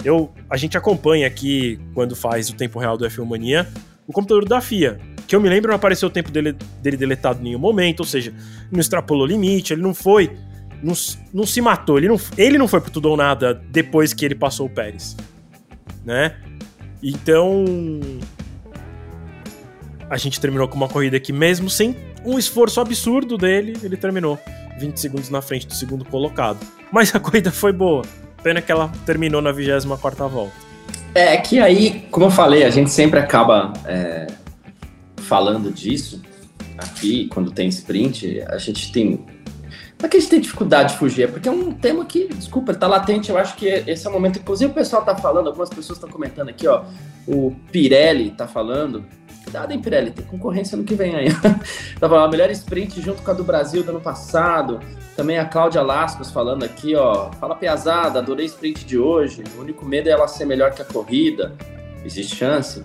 Eu, 0.05 0.33
a 0.51 0.57
gente 0.57 0.77
acompanha 0.77 1.29
aqui, 1.29 1.79
quando 1.95 2.17
faz 2.17 2.51
o 2.51 2.57
tempo 2.57 2.81
real 2.81 2.99
do 2.99 3.07
F1 3.07 3.25
Mania, 3.25 3.69
o 4.05 4.13
computador 4.13 4.45
da 4.49 4.61
FIA. 4.61 4.99
Que 5.29 5.37
eu 5.37 5.41
me 5.41 5.49
lembro, 5.49 5.69
não 5.69 5.77
apareceu 5.77 6.09
o 6.09 6.11
tempo 6.11 6.33
dele, 6.33 6.57
dele 6.83 6.97
deletado 6.97 7.39
em 7.39 7.45
nenhum 7.45 7.61
momento, 7.61 8.01
ou 8.01 8.07
seja, 8.07 8.35
não 8.73 8.81
extrapolou 8.81 9.23
o 9.23 9.29
limite, 9.29 9.75
ele 9.75 9.83
não 9.83 9.95
foi. 9.95 10.37
Não, 10.83 10.95
não 11.33 11.47
se 11.47 11.61
matou, 11.61 11.99
ele 11.99 12.09
não, 12.09 12.21
ele 12.37 12.59
não 12.59 12.67
foi 12.67 12.81
pro 12.81 12.91
tudo 12.91 13.11
ou 13.11 13.17
nada 13.17 13.55
depois 13.71 14.13
que 14.13 14.25
ele 14.25 14.35
passou 14.35 14.67
o 14.67 14.71
Pérez. 14.71 15.17
Né? 16.05 16.35
Então. 17.01 17.65
A 20.09 20.17
gente 20.17 20.41
terminou 20.41 20.69
com 20.69 20.77
uma 20.77 20.89
corrida 20.89 21.19
que, 21.19 21.33
mesmo 21.33 21.69
sem 21.69 21.97
um 22.25 22.39
esforço 22.39 22.81
absurdo 22.81 23.37
dele, 23.37 23.77
ele 23.83 23.97
terminou 23.97 24.39
20 24.79 24.99
segundos 24.99 25.31
na 25.31 25.43
frente 25.43 25.67
do 25.67 25.75
segundo 25.75 26.05
colocado. 26.05 26.59
Mas 26.93 27.15
a 27.15 27.19
corrida 27.19 27.51
foi 27.51 27.73
boa. 27.73 28.03
Pena 28.43 28.63
que 28.63 28.71
ela 28.71 28.93
terminou 29.05 29.43
na 29.43 29.51
24 29.51 30.29
volta. 30.29 30.53
É 31.15 31.37
que 31.39 31.59
aí, 31.59 32.07
como 32.11 32.27
eu 32.27 32.31
falei, 32.31 32.63
a 32.65 32.71
gente 32.71 32.91
sempre 32.91 33.19
acaba 33.19 33.73
é, 33.87 34.27
falando 35.17 35.73
disso 35.73 36.23
aqui, 36.79 37.27
quando 37.29 37.51
tem 37.51 37.69
sprint, 37.69 38.43
a 38.49 38.59
gente 38.59 38.93
tem. 38.93 39.25
Não 39.99 40.05
é 40.05 40.09
que 40.09 40.19
a 40.19 40.21
gente 40.21 40.29
tem 40.29 40.41
dificuldade 40.41 40.93
de 40.93 40.99
fugir, 40.99 41.23
é 41.23 41.27
porque 41.27 41.49
é 41.49 41.51
um 41.51 41.73
tema 41.73 42.05
que, 42.05 42.29
desculpa, 42.29 42.75
tá 42.75 42.87
latente. 42.87 43.31
Eu 43.31 43.39
acho 43.39 43.57
que 43.57 43.67
esse 43.67 44.07
é 44.07 44.11
o 44.11 44.13
momento. 44.13 44.39
Inclusive, 44.39 44.71
o 44.71 44.75
pessoal 44.75 45.03
tá 45.03 45.17
falando, 45.17 45.47
algumas 45.47 45.71
pessoas 45.71 45.97
estão 45.97 46.11
comentando 46.11 46.51
aqui, 46.51 46.69
ó. 46.69 46.85
O 47.27 47.57
Pirelli 47.73 48.31
tá 48.31 48.47
falando. 48.47 49.05
Cuidado, 49.57 49.73
hein, 49.73 49.81
Pirelli, 49.81 50.11
tem 50.11 50.27
concorrência 50.27 50.77
no 50.77 50.85
que 50.85 50.95
vem 50.95 51.17
aí. 51.17 51.29
falando, 51.99 52.27
a 52.27 52.29
melhor 52.29 52.51
sprint 52.51 53.01
junto 53.01 53.23
com 53.23 53.31
a 53.31 53.35
do 53.35 53.43
Brasil 53.43 53.83
do 53.83 53.89
ano 53.89 54.03
passado. 54.03 54.81
Também 55.17 55.39
a 55.39 55.47
Cláudia 55.47 55.81
Lascos 55.81 56.31
falando 56.31 56.63
aqui, 56.63 56.95
ó. 56.95 57.31
Fala 57.41 57.55
pesada, 57.55 58.19
adorei 58.19 58.45
sprint 58.45 58.85
de 58.85 58.99
hoje. 58.99 59.43
O 59.57 59.63
único 59.63 59.83
medo 59.87 60.11
é 60.11 60.13
ela 60.13 60.29
ser 60.29 60.45
melhor 60.45 60.73
que 60.73 60.83
a 60.83 60.85
corrida. 60.85 61.55
Existe 62.05 62.37
chance. 62.37 62.83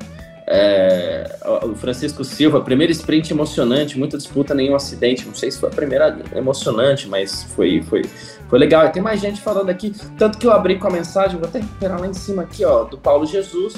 É, 0.47 1.39
o 1.63 1.75
Francisco 1.75 2.23
Silva, 2.23 2.61
primeiro 2.61 2.93
sprint 2.93 3.33
emocionante, 3.33 3.99
muita 3.99 4.17
disputa, 4.17 4.55
nenhum 4.55 4.73
acidente. 4.73 5.27
Não 5.27 5.35
sei 5.35 5.51
se 5.51 5.59
foi 5.59 5.67
a 5.67 5.73
primeira 5.73 6.17
emocionante, 6.33 7.05
mas 7.05 7.43
foi, 7.53 7.81
foi, 7.81 8.03
foi 8.47 8.57
legal. 8.57 8.85
E 8.85 8.89
tem 8.91 9.03
mais 9.03 9.19
gente 9.19 9.41
falando 9.41 9.69
aqui, 9.69 9.93
tanto 10.17 10.37
que 10.37 10.47
eu 10.47 10.51
abri 10.53 10.79
com 10.79 10.87
a 10.87 10.91
mensagem, 10.91 11.37
vou 11.37 11.49
até 11.49 11.59
recuperar 11.59 11.99
lá 11.99 12.07
em 12.07 12.13
cima 12.13 12.43
aqui, 12.43 12.63
ó, 12.63 12.85
do 12.85 12.97
Paulo 12.97 13.25
Jesus, 13.25 13.73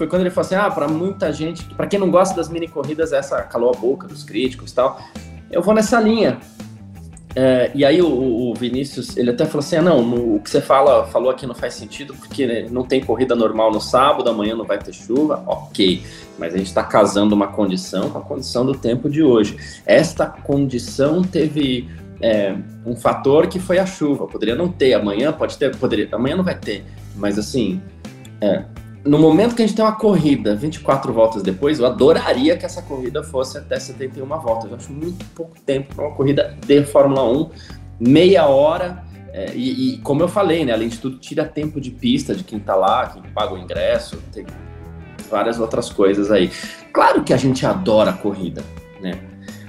foi 0.00 0.06
quando 0.06 0.22
ele 0.22 0.30
falou 0.30 0.46
assim: 0.46 0.54
ah, 0.54 0.70
para 0.70 0.88
muita 0.88 1.30
gente, 1.30 1.62
para 1.74 1.86
quem 1.86 2.00
não 2.00 2.10
gosta 2.10 2.34
das 2.34 2.48
mini 2.48 2.66
corridas, 2.66 3.12
essa 3.12 3.42
calou 3.42 3.68
a 3.68 3.76
boca 3.76 4.08
dos 4.08 4.24
críticos 4.24 4.72
e 4.72 4.74
tal. 4.74 4.98
Eu 5.50 5.60
vou 5.60 5.74
nessa 5.74 6.00
linha. 6.00 6.38
É, 7.36 7.70
e 7.74 7.84
aí 7.84 8.00
o, 8.00 8.08
o, 8.08 8.54
Vinícius, 8.54 9.16
ele 9.16 9.30
até 9.30 9.44
falou 9.44 9.60
assim, 9.60 9.76
ah, 9.76 9.82
não, 9.82 10.02
no, 10.02 10.36
o 10.36 10.40
que 10.40 10.48
você 10.48 10.60
fala, 10.60 11.06
falou 11.06 11.30
aqui 11.30 11.46
não 11.46 11.54
faz 11.54 11.74
sentido, 11.74 12.14
porque 12.14 12.44
né, 12.44 12.66
não 12.70 12.82
tem 12.82 13.04
corrida 13.04 13.36
normal 13.36 13.70
no 13.70 13.80
sábado, 13.80 14.28
amanhã 14.28 14.56
não 14.56 14.64
vai 14.64 14.78
ter 14.78 14.92
chuva, 14.92 15.44
ok, 15.46 16.02
mas 16.38 16.54
a 16.54 16.56
gente 16.56 16.66
está 16.66 16.82
casando 16.82 17.32
uma 17.32 17.46
condição 17.46 18.10
com 18.10 18.18
a 18.18 18.22
condição 18.22 18.66
do 18.66 18.74
tempo 18.74 19.08
de 19.08 19.22
hoje. 19.22 19.56
Esta 19.86 20.26
condição 20.26 21.22
teve 21.22 21.88
é, 22.20 22.56
um 22.84 22.96
fator 22.96 23.46
que 23.46 23.60
foi 23.60 23.78
a 23.78 23.86
chuva, 23.86 24.26
poderia 24.26 24.56
não 24.56 24.68
ter, 24.68 24.94
amanhã 24.94 25.30
pode 25.30 25.56
ter, 25.56 25.76
poderia, 25.76 26.08
amanhã 26.10 26.34
não 26.34 26.44
vai 26.44 26.58
ter, 26.58 26.84
mas 27.14 27.38
assim, 27.38 27.80
é, 28.40 28.64
no 29.04 29.18
momento 29.18 29.54
que 29.54 29.62
a 29.62 29.66
gente 29.66 29.76
tem 29.76 29.84
uma 29.84 29.94
corrida 29.94 30.54
24 30.54 31.12
voltas 31.12 31.42
depois, 31.42 31.78
eu 31.78 31.86
adoraria 31.86 32.56
que 32.56 32.66
essa 32.66 32.82
corrida 32.82 33.22
fosse 33.22 33.56
até 33.56 33.78
71 33.78 34.26
voltas. 34.26 34.70
Eu 34.70 34.76
acho 34.76 34.92
muito 34.92 35.24
pouco 35.34 35.58
tempo 35.60 35.94
para 35.94 36.06
uma 36.06 36.14
corrida 36.14 36.56
de 36.66 36.84
Fórmula 36.84 37.24
1, 37.24 37.50
meia 37.98 38.46
hora. 38.46 39.02
É, 39.32 39.52
e, 39.54 39.94
e, 39.94 39.98
como 39.98 40.22
eu 40.22 40.28
falei, 40.28 40.64
né, 40.64 40.72
além 40.72 40.88
de 40.88 40.98
tudo, 40.98 41.18
tira 41.18 41.44
tempo 41.44 41.80
de 41.80 41.90
pista 41.90 42.34
de 42.34 42.44
quem 42.44 42.58
está 42.58 42.74
lá, 42.74 43.06
quem 43.06 43.22
paga 43.22 43.54
o 43.54 43.58
ingresso, 43.58 44.18
tem 44.32 44.44
várias 45.30 45.58
outras 45.58 45.88
coisas 45.88 46.30
aí. 46.30 46.50
Claro 46.92 47.22
que 47.22 47.32
a 47.32 47.36
gente 47.36 47.64
adora 47.64 48.10
a 48.10 48.14
corrida, 48.14 48.62
né? 49.00 49.18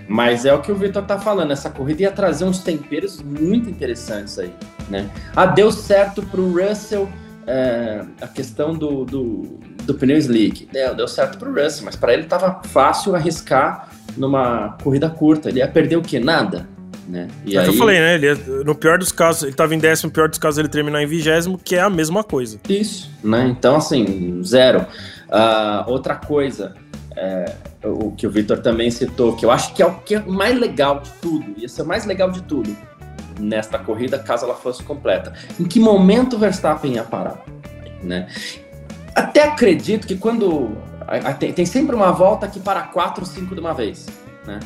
Mas 0.08 0.46
é 0.46 0.54
o 0.54 0.62
que 0.62 0.72
o 0.72 0.76
Victor 0.76 1.04
tá 1.04 1.18
falando, 1.18 1.52
essa 1.52 1.70
corrida 1.70 2.02
ia 2.02 2.12
trazer 2.12 2.44
uns 2.44 2.60
temperos 2.60 3.22
muito 3.22 3.70
interessantes 3.70 4.38
aí, 4.40 4.54
né? 4.90 5.10
Ah, 5.36 5.46
deu 5.46 5.72
certo 5.72 6.22
pro 6.24 6.52
Russell 6.52 7.08
é, 7.52 8.02
a 8.22 8.28
questão 8.28 8.74
do, 8.74 9.04
do, 9.04 9.60
do 9.84 9.94
pneu 9.96 10.18
slick. 10.18 10.70
Deu, 10.72 10.96
deu 10.96 11.08
certo 11.08 11.38
para 11.38 11.50
o 11.50 11.54
Russell, 11.54 11.84
mas 11.84 11.98
para 11.98 12.14
ele 12.14 12.24
estava 12.24 12.62
fácil 12.64 13.14
arriscar 13.14 13.90
numa 14.16 14.78
corrida 14.82 15.10
curta. 15.10 15.50
Ele 15.50 15.60
ia 15.60 15.68
perder 15.68 15.98
o 15.98 16.02
quê? 16.02 16.18
Nada. 16.18 16.68
Né? 17.10 17.28
E 17.46 17.58
é 17.58 17.60
aí... 17.60 17.66
que 17.66 17.74
eu 17.74 17.78
falei, 17.78 18.00
né? 18.00 18.16
Ele, 18.16 18.36
no 18.64 18.74
pior 18.74 18.98
dos 18.98 19.12
casos, 19.12 19.44
ele 19.44 19.52
estava 19.52 19.76
em 19.76 19.80
décimo, 19.80 20.08
no 20.08 20.14
pior 20.14 20.30
dos 20.30 20.40
casos, 20.40 20.60
ele 20.60 20.70
terminar 20.70 21.04
em 21.04 21.08
vigésimo, 21.08 21.58
que 21.58 21.76
é 21.76 21.82
a 21.82 21.90
mesma 21.90 22.24
coisa. 22.24 22.58
Isso, 22.70 23.12
né? 23.22 23.48
Então, 23.50 23.76
assim, 23.76 24.42
zero. 24.44 24.86
Uh, 25.28 25.92
outra 25.92 26.16
coisa, 26.16 26.74
é, 27.18 27.54
o 27.84 28.12
que 28.12 28.26
o 28.26 28.32
Victor 28.32 28.60
também 28.60 28.90
citou, 28.90 29.36
que 29.36 29.46
eu 29.46 29.52
acho 29.52 29.74
que 29.74 29.84
é 29.84 29.86
o 29.86 29.96
que 29.96 30.16
é 30.16 30.20
mais 30.22 30.58
legal 30.58 31.02
de 31.02 31.10
tudo, 31.22 31.46
ia 31.58 31.68
ser 31.68 31.82
o 31.82 31.86
mais 31.86 32.06
legal 32.06 32.32
de 32.32 32.42
tudo 32.44 32.74
nesta 33.40 33.78
corrida, 33.78 34.20
caso 34.20 34.46
ela 34.46 34.56
fosse 34.56 34.84
completa. 34.84 35.34
Em 35.60 35.64
que 35.64 35.80
momento 35.80 36.36
o 36.36 36.40
Verstappen 36.40 36.94
ia 36.94 37.04
parar? 37.04 37.44
Né? 38.04 38.28
Até 39.16 39.44
acredito 39.44 40.08
que 40.08 40.16
quando. 40.16 40.78
Tem 41.56 41.66
sempre 41.66 41.96
uma 41.96 42.12
volta 42.12 42.48
que 42.48 42.60
para 42.60 42.82
4 42.84 43.22
ou 43.22 43.26
5 43.26 43.54
de 43.54 43.60
uma 43.60 43.74
vez. 43.74 44.08
Né? 44.46 44.60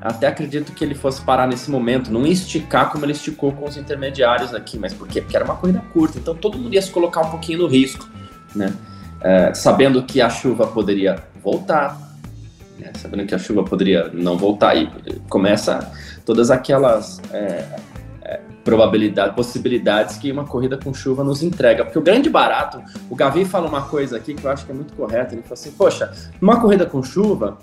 Até 0.00 0.26
acredito 0.26 0.72
que 0.72 0.82
ele 0.82 0.94
fosse 0.94 1.20
parar 1.20 1.46
nesse 1.46 1.70
momento, 1.70 2.10
não 2.10 2.26
esticar 2.26 2.90
como 2.90 3.04
ele 3.04 3.12
esticou 3.12 3.52
com 3.52 3.66
os 3.66 3.76
intermediários 3.76 4.54
aqui, 4.54 4.78
mas 4.78 4.94
por 4.94 5.06
quê? 5.06 5.20
Porque 5.20 5.36
era 5.36 5.44
uma 5.44 5.56
corrida 5.56 5.82
curta, 5.92 6.18
então 6.18 6.34
todo 6.34 6.56
mundo 6.56 6.72
ia 6.72 6.80
se 6.80 6.90
colocar 6.90 7.20
um 7.20 7.30
pouquinho 7.30 7.58
no 7.58 7.66
risco, 7.66 8.08
né? 8.54 8.72
É, 9.20 9.52
sabendo 9.52 10.02
que 10.02 10.18
a 10.22 10.30
chuva 10.30 10.66
poderia 10.66 11.22
voltar, 11.42 12.00
né? 12.78 12.90
sabendo 12.96 13.26
que 13.26 13.34
a 13.34 13.38
chuva 13.38 13.62
poderia 13.62 14.08
não 14.14 14.38
voltar, 14.38 14.74
e 14.74 14.90
começa 15.28 15.92
todas 16.30 16.48
aquelas 16.48 17.20
é, 17.32 17.66
é, 18.22 18.40
probabilidades, 18.62 19.34
possibilidades 19.34 20.16
que 20.16 20.30
uma 20.30 20.44
corrida 20.44 20.78
com 20.78 20.94
chuva 20.94 21.24
nos 21.24 21.42
entrega. 21.42 21.84
Porque 21.84 21.98
o 21.98 22.02
grande 22.02 22.30
barato, 22.30 22.80
o 23.10 23.16
Gavi 23.16 23.44
fala 23.44 23.66
uma 23.66 23.82
coisa 23.82 24.16
aqui 24.16 24.32
que 24.32 24.44
eu 24.44 24.48
acho 24.48 24.64
que 24.64 24.70
é 24.70 24.74
muito 24.76 24.94
correta. 24.94 25.34
Ele 25.34 25.42
fala 25.42 25.54
assim: 25.54 25.72
poxa, 25.72 26.12
uma 26.40 26.60
corrida 26.60 26.86
com 26.86 27.02
chuva, 27.02 27.58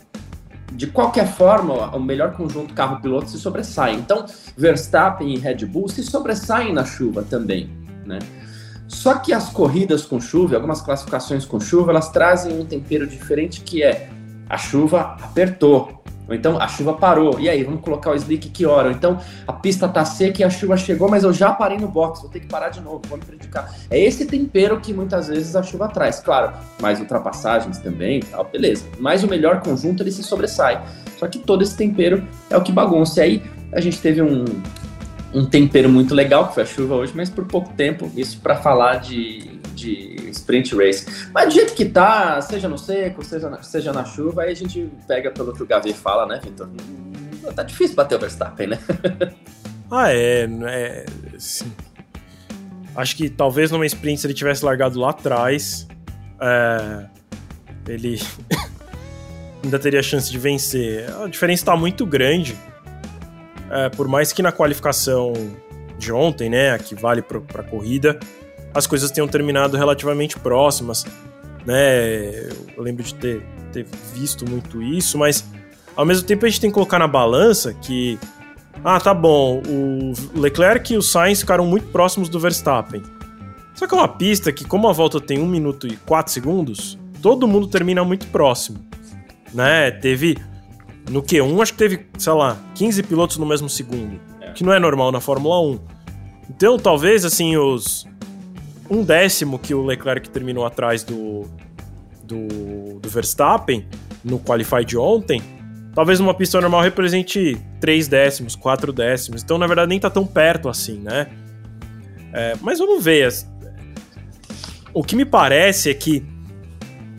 de 0.74 0.88
qualquer 0.88 1.30
forma, 1.30 1.96
o 1.96 2.00
melhor 2.02 2.34
conjunto 2.34 2.74
carro-piloto 2.74 3.30
se 3.30 3.40
sobressai. 3.40 3.94
Então, 3.94 4.26
Verstappen 4.58 5.34
e 5.34 5.40
Red 5.40 5.66
Bull 5.66 5.88
se 5.88 6.04
sobressaem 6.04 6.74
na 6.74 6.84
chuva 6.84 7.24
também, 7.24 7.70
né? 8.06 8.20
Só 8.86 9.14
que 9.14 9.32
as 9.32 9.48
corridas 9.48 10.06
com 10.06 10.20
chuva, 10.20 10.56
algumas 10.56 10.82
classificações 10.82 11.46
com 11.46 11.58
chuva, 11.58 11.92
elas 11.92 12.10
trazem 12.10 12.60
um 12.60 12.66
tempero 12.66 13.08
diferente 13.08 13.62
que 13.62 13.82
é 13.82 14.10
a 14.50 14.58
chuva 14.58 15.16
apertou, 15.22 16.04
ou 16.28 16.36
então 16.36 16.60
a 16.60 16.68
chuva 16.68 16.94
parou. 16.94 17.40
E 17.40 17.50
aí, 17.50 17.64
vamos 17.64 17.82
colocar 17.82 18.12
o 18.12 18.16
slick 18.16 18.50
que 18.50 18.66
hora? 18.66 18.90
Ou 18.90 18.94
então 18.94 19.20
a 19.48 19.54
pista 19.54 19.88
tá 19.88 20.04
seca 20.06 20.42
e 20.42 20.46
a 20.46 20.50
chuva 20.50 20.78
chegou, 20.78 21.10
mas 21.10 21.24
eu 21.24 21.34
já 21.34 21.52
parei 21.52 21.78
no 21.78 21.88
box, 21.88 22.22
vou 22.22 22.30
ter 22.30 22.40
que 22.40 22.48
parar 22.48 22.70
de 22.70 22.82
novo, 22.82 23.02
vou 23.08 23.18
me 23.18 23.24
prejudicar. 23.24 23.74
É 23.90 24.00
esse 24.00 24.26
tempero 24.26 24.80
que 24.80 24.94
muitas 24.94 25.28
vezes 25.28 25.56
a 25.56 25.64
chuva 25.64 25.88
traz. 25.88 26.20
Claro, 26.20 26.54
mais 26.82 27.00
ultrapassagens 27.00 27.78
também, 27.78 28.20
tal, 28.22 28.44
beleza. 28.46 28.86
Mas 29.00 29.24
o 29.24 29.28
melhor 29.28 29.62
conjunto 29.62 30.04
ele 30.04 30.12
se 30.12 30.24
sobressai. 30.24 30.84
Só 31.18 31.28
que 31.28 31.40
todo 31.40 31.64
esse 31.64 31.76
tempero 31.76 32.28
é 32.50 32.58
o 32.58 32.62
que 32.62 32.72
bagunça. 32.72 33.20
E 33.20 33.24
aí 33.24 33.44
a 33.72 33.82
gente 33.82 34.00
teve 34.00 34.22
um, 34.22 34.46
um 35.34 35.46
tempero 35.46 35.90
muito 35.90 36.14
legal, 36.14 36.48
que 36.48 36.54
foi 36.56 36.64
a 36.64 36.66
chuva 36.66 36.96
hoje, 36.96 37.14
mas 37.16 37.30
por 37.30 37.46
pouco 37.46 37.74
tempo, 37.74 38.12
isso 38.16 38.40
para 38.40 38.56
falar 38.56 38.98
de 38.98 39.58
de 39.78 40.17
sprint 40.30 40.76
race. 40.76 41.30
Mas 41.34 41.46
do 41.46 41.52
jeito 41.52 41.74
que 41.74 41.86
tá, 41.86 42.42
seja 42.42 42.68
no 42.68 42.78
seco, 42.78 43.24
seja 43.24 43.50
na, 43.50 43.62
seja 43.64 43.94
na 43.94 44.06
chuva, 44.06 44.44
aí 44.44 44.52
a 44.52 44.56
gente 44.56 44.90
pega 45.08 45.32
pelo 45.32 45.54
que 45.54 45.64
o 45.64 45.66
Gavi 45.66 45.94
fala, 45.94 46.26
né, 46.26 46.40
Vitor? 46.44 46.70
Tá 47.56 47.64
difícil 47.64 47.96
bater 47.96 48.16
o 48.16 48.20
Verstappen, 48.20 48.68
né? 48.68 48.80
Ah, 49.90 50.12
é. 50.12 50.46
é 50.68 51.06
sim. 51.40 51.72
Acho 52.94 53.16
que 53.16 53.30
talvez 53.30 53.72
numa 53.72 53.86
sprint, 53.86 54.20
se 54.20 54.28
ele 54.28 54.34
tivesse 54.34 54.66
largado 54.66 55.00
lá 55.00 55.12
atrás, 55.12 55.88
é, 56.42 57.06
ele 57.88 58.20
ainda 59.64 59.80
teria 59.80 60.04
chance 60.04 60.30
de 60.30 60.38
vencer. 60.38 61.10
A 61.24 61.28
diferença 61.28 61.62
está 61.62 61.76
muito 61.78 62.06
grande. 62.06 62.58
É, 63.70 63.90
por 63.90 64.08
mais 64.08 64.34
que 64.34 64.42
na 64.42 64.52
qualificação 64.52 65.34
de 65.98 66.12
ontem, 66.12 66.50
né, 66.50 66.78
que 66.78 66.96
vale 66.96 67.22
para 67.22 67.62
a 67.62 67.64
corrida, 67.64 68.20
as 68.78 68.86
coisas 68.86 69.10
tenham 69.10 69.28
terminado 69.28 69.76
relativamente 69.76 70.38
próximas. 70.40 71.04
Né? 71.66 72.48
Eu 72.76 72.84
lembro 72.84 73.04
de 73.04 73.16
ter, 73.16 73.44
ter 73.74 73.86
visto 74.14 74.48
muito 74.48 74.82
isso, 74.82 75.18
mas 75.18 75.44
ao 75.96 76.06
mesmo 76.06 76.28
tempo 76.28 76.46
a 76.46 76.50
gente 76.50 76.62
tem 76.62 76.70
que 76.70 76.76
colocar 76.76 77.00
na 77.00 77.08
balança 77.08 77.74
que 77.74 78.20
ah, 78.84 79.00
tá 79.00 79.14
bom, 79.14 79.64
o 79.68 80.40
Leclerc 80.40 80.94
e 80.94 80.98
o 80.98 81.02
Sainz 81.02 81.40
ficaram 81.40 81.66
muito 81.66 81.88
próximos 81.88 82.30
do 82.30 82.40
Verstappen. 82.40 83.02
Só 83.74 83.88
que 83.88 83.94
é 83.94 83.98
uma 83.98 84.08
pista 84.08 84.52
que, 84.52 84.64
como 84.64 84.88
a 84.88 84.94
volta 84.94 85.20
tem 85.20 85.40
1 85.40 85.46
minuto 85.48 85.88
e 85.88 85.98
4 85.98 86.32
segundos, 86.32 86.98
todo 87.22 87.48
mundo 87.48 87.68
termina 87.68 88.04
muito 88.04 88.28
próximo. 88.28 88.80
Né? 89.54 89.92
Teve. 89.92 90.38
No 91.10 91.24
Q1, 91.24 91.62
acho 91.62 91.72
que 91.72 91.78
teve, 91.78 92.06
sei 92.18 92.34
lá, 92.34 92.58
15 92.76 93.04
pilotos 93.04 93.38
no 93.38 93.46
mesmo 93.46 93.70
segundo. 93.70 94.20
É. 94.42 94.52
Que 94.52 94.64
não 94.64 94.74
é 94.74 94.80
normal 94.80 95.12
na 95.12 95.22
Fórmula 95.22 95.62
1. 95.62 95.80
Então, 96.50 96.78
talvez, 96.78 97.26
assim, 97.26 97.56
os. 97.56 98.06
Um 98.90 99.04
décimo 99.04 99.60
que 99.60 99.74
o 99.74 99.84
Leclerc 99.84 100.30
terminou 100.30 100.66
atrás 100.66 101.04
do. 101.04 101.46
do, 102.24 103.00
do 103.00 103.10
Verstappen 103.10 103.88
no 104.24 104.40
Qualify 104.40 104.84
de 104.86 104.98
ontem. 104.98 105.42
Talvez 105.94 106.20
numa 106.20 106.34
pista 106.34 106.62
normal 106.62 106.82
represente 106.82 107.58
3 107.80 108.08
décimos, 108.08 108.56
4 108.56 108.94
décimos. 108.94 109.44
Então, 109.44 109.58
na 109.58 109.66
verdade, 109.66 109.90
nem 109.90 110.00
tá 110.00 110.10
tão 110.10 110.26
perto 110.26 110.70
assim, 110.70 111.00
né? 111.00 111.28
É, 112.34 112.56
mas 112.62 112.80
vamos 112.80 113.04
ver. 113.04 113.34
O 114.94 115.04
que 115.04 115.16
me 115.16 115.26
parece 115.26 115.90
é 115.90 115.94
que 115.94 116.24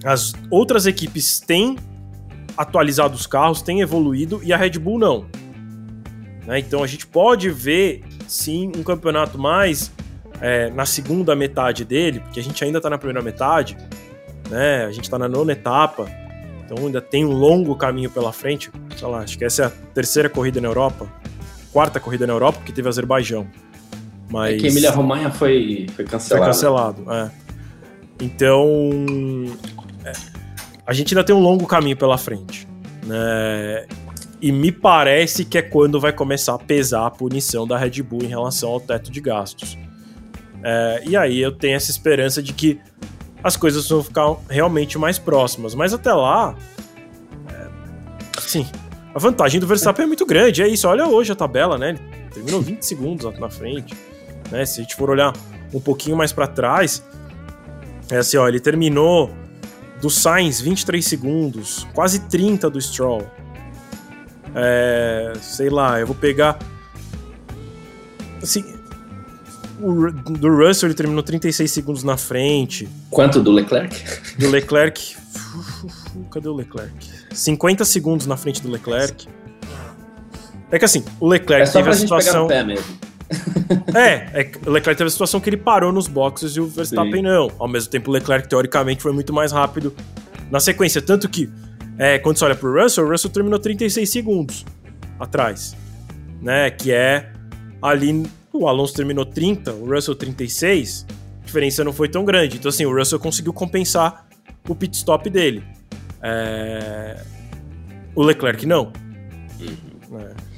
as 0.04 0.32
outras 0.50 0.86
equipes 0.86 1.40
têm 1.40 1.76
atualizado 2.56 3.14
os 3.14 3.26
carros, 3.26 3.62
têm 3.62 3.80
evoluído 3.80 4.40
e 4.42 4.52
a 4.52 4.56
Red 4.56 4.78
Bull 4.78 4.98
não. 4.98 5.26
Né? 6.46 6.58
Então 6.60 6.82
a 6.82 6.86
gente 6.86 7.06
pode 7.06 7.50
ver 7.50 8.02
sim 8.26 8.72
um 8.76 8.82
campeonato 8.82 9.38
mais 9.38 9.92
é, 10.40 10.70
na 10.70 10.86
segunda 10.86 11.34
metade 11.34 11.84
dele, 11.84 12.20
porque 12.20 12.40
a 12.40 12.42
gente 12.42 12.62
ainda 12.64 12.78
está 12.78 12.88
na 12.88 12.98
primeira 12.98 13.22
metade, 13.22 13.76
né? 14.48 14.84
A 14.84 14.90
gente 14.90 15.04
está 15.04 15.18
na 15.18 15.28
nona 15.28 15.52
etapa, 15.52 16.08
então 16.64 16.86
ainda 16.86 17.00
tem 17.00 17.24
um 17.24 17.32
longo 17.32 17.74
caminho 17.76 18.10
pela 18.10 18.32
frente. 18.32 18.70
Sei 18.96 19.06
lá, 19.06 19.20
acho 19.20 19.38
que 19.38 19.44
essa 19.44 19.62
é 19.62 19.66
a 19.66 19.70
terceira 19.70 20.28
corrida 20.28 20.60
na 20.60 20.68
Europa, 20.68 21.06
quarta 21.72 21.98
corrida 21.98 22.26
na 22.26 22.32
Europa, 22.32 22.58
porque 22.58 22.72
teve 22.72 22.88
Azerbaijão. 22.88 23.46
Mas... 24.30 24.54
É 24.54 24.58
que 24.58 24.66
Emília 24.66 24.90
Romanha 24.90 25.30
foi, 25.30 25.86
foi 25.94 26.04
cancelado. 26.04 26.44
Foi 26.44 26.52
cancelado, 26.52 27.12
é. 27.12 27.30
Então, 28.20 28.68
é, 30.04 30.12
a 30.86 30.92
gente 30.92 31.14
ainda 31.14 31.24
tem 31.24 31.34
um 31.34 31.40
longo 31.40 31.66
caminho 31.66 31.96
pela 31.96 32.18
frente. 32.18 32.66
Né? 33.06 33.86
E 34.40 34.52
me 34.52 34.70
parece 34.70 35.44
que 35.44 35.58
é 35.58 35.62
quando 35.62 36.00
vai 36.00 36.12
começar 36.12 36.54
a 36.54 36.58
pesar 36.58 37.06
a 37.06 37.10
punição 37.10 37.66
da 37.66 37.76
Red 37.78 38.02
Bull 38.02 38.22
em 38.22 38.28
relação 38.28 38.70
ao 38.70 38.80
teto 38.80 39.10
de 39.10 39.20
gastos. 39.20 39.78
É, 40.62 41.02
e 41.06 41.16
aí 41.16 41.40
eu 41.40 41.52
tenho 41.52 41.76
essa 41.76 41.90
esperança 41.90 42.42
de 42.42 42.52
que 42.52 42.80
as 43.42 43.56
coisas 43.56 43.88
vão 43.88 44.02
ficar 44.02 44.36
realmente 44.48 44.98
mais 44.98 45.18
próximas. 45.18 45.74
Mas 45.74 45.92
até 45.94 46.12
lá, 46.12 46.56
é, 47.48 47.68
sim, 48.40 48.66
a 49.14 49.18
vantagem 49.18 49.60
do 49.60 49.66
Verstappen 49.66 50.04
é 50.04 50.06
muito 50.06 50.26
grande. 50.26 50.62
É 50.62 50.68
isso, 50.68 50.88
olha 50.88 51.06
hoje 51.06 51.32
a 51.32 51.36
tabela, 51.36 51.78
né? 51.78 51.90
Ele 51.90 52.30
terminou 52.32 52.60
20 52.60 52.82
segundos 52.82 53.38
na 53.38 53.50
frente. 53.50 53.94
Né? 54.50 54.64
Se 54.64 54.80
a 54.80 54.82
gente 54.82 54.96
for 54.96 55.10
olhar 55.10 55.32
um 55.72 55.80
pouquinho 55.80 56.16
mais 56.16 56.32
para 56.32 56.46
trás, 56.46 57.02
é 58.10 58.18
assim, 58.18 58.36
ó, 58.36 58.48
ele 58.48 58.60
terminou 58.60 59.30
do 60.00 60.08
Sainz 60.08 60.60
23 60.60 61.04
segundos, 61.04 61.86
quase 61.92 62.20
30 62.28 62.70
do 62.70 62.80
Stroll. 62.80 63.26
É, 64.54 65.32
sei 65.40 65.68
lá, 65.68 66.00
eu 66.00 66.06
vou 66.06 66.16
pegar. 66.16 66.58
Assim, 68.42 68.77
o, 69.80 70.10
do 70.10 70.48
Russell 70.48 70.88
ele 70.88 70.94
terminou 70.94 71.22
36 71.22 71.70
segundos 71.70 72.02
na 72.02 72.16
frente. 72.16 72.88
Quanto 73.10 73.40
do 73.40 73.52
Leclerc? 73.52 73.96
Do 74.38 74.50
Leclerc. 74.50 75.16
Cadê 76.30 76.48
o 76.48 76.54
Leclerc? 76.54 76.94
50 77.32 77.84
segundos 77.84 78.26
na 78.26 78.36
frente 78.36 78.62
do 78.62 78.70
Leclerc. 78.70 79.28
É 80.70 80.78
que 80.78 80.84
assim, 80.84 81.04
o 81.18 81.26
Leclerc 81.28 81.68
é 81.68 81.72
teve 81.72 81.88
a 81.88 81.92
situação. 81.92 82.46
Pegar 82.46 82.64
no 82.64 82.68
pé 82.68 82.74
mesmo. 82.74 82.98
é, 83.94 84.40
é, 84.40 84.50
o 84.66 84.70
Leclerc 84.70 84.96
teve 84.96 85.08
a 85.08 85.10
situação 85.10 85.40
que 85.40 85.48
ele 85.48 85.56
parou 85.56 85.92
nos 85.92 86.06
boxes 86.06 86.52
e 86.56 86.60
o 86.60 86.66
Verstappen 86.66 87.16
Sim. 87.16 87.22
não. 87.22 87.50
Ao 87.58 87.68
mesmo 87.68 87.90
tempo, 87.90 88.10
o 88.10 88.14
Leclerc, 88.14 88.48
teoricamente, 88.48 89.02
foi 89.02 89.12
muito 89.12 89.32
mais 89.32 89.52
rápido 89.52 89.94
na 90.50 90.60
sequência. 90.60 91.00
Tanto 91.00 91.28
que, 91.28 91.48
é, 91.98 92.18
quando 92.18 92.38
você 92.38 92.44
olha 92.44 92.54
pro 92.54 92.82
Russell, 92.82 93.04
o 93.06 93.10
Russell 93.10 93.30
terminou 93.30 93.58
36 93.58 94.10
segundos 94.10 94.64
atrás. 95.18 95.76
Né? 96.40 96.70
Que 96.70 96.92
é 96.92 97.30
ali. 97.82 98.24
O 98.52 98.66
Alonso 98.66 98.94
terminou 98.94 99.24
30, 99.24 99.72
o 99.74 99.94
Russell 99.94 100.14
36. 100.14 101.06
A 101.42 101.46
diferença 101.46 101.84
não 101.84 101.92
foi 101.92 102.08
tão 102.08 102.24
grande. 102.24 102.56
Então, 102.56 102.68
assim, 102.68 102.84
o 102.86 102.94
Russell 102.94 103.18
conseguiu 103.18 103.52
compensar 103.52 104.26
o 104.68 104.74
pit 104.74 104.96
stop 104.96 105.28
dele. 105.30 105.62
É... 106.22 107.22
O 108.14 108.22
Leclerc 108.22 108.66
não. 108.66 108.92
Uhum. 109.60 110.20
É. 110.20 110.48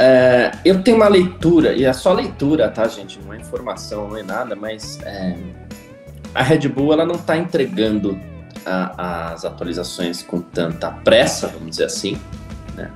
É, 0.00 0.52
eu 0.64 0.80
tenho 0.80 0.96
uma 0.96 1.08
leitura, 1.08 1.72
e 1.72 1.84
é 1.84 1.92
só 1.92 2.12
leitura, 2.12 2.70
tá, 2.70 2.86
gente? 2.86 3.18
Não 3.18 3.34
é 3.34 3.36
informação, 3.36 4.08
não 4.08 4.16
é 4.16 4.22
nada, 4.22 4.54
mas 4.54 5.00
é, 5.02 5.36
a 6.32 6.40
Red 6.40 6.68
Bull 6.68 6.92
ela 6.92 7.04
não 7.04 7.16
está 7.16 7.36
entregando 7.36 8.16
a, 8.64 9.32
as 9.32 9.44
atualizações 9.44 10.22
com 10.22 10.40
tanta 10.40 10.88
pressa, 10.92 11.48
vamos 11.48 11.70
dizer 11.70 11.86
assim, 11.86 12.16
né? 12.76 12.92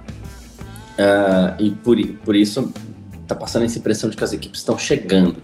Uh, 0.93 1.61
e 1.61 1.71
por, 1.73 1.97
por 2.25 2.37
isso 2.37 2.73
está 3.33 3.35
passando 3.35 3.65
essa 3.65 3.79
impressão 3.79 4.09
de 4.09 4.17
que 4.17 4.25
as 4.25 4.33
equipes 4.33 4.61
estão 4.61 4.79
chegando. 4.79 5.37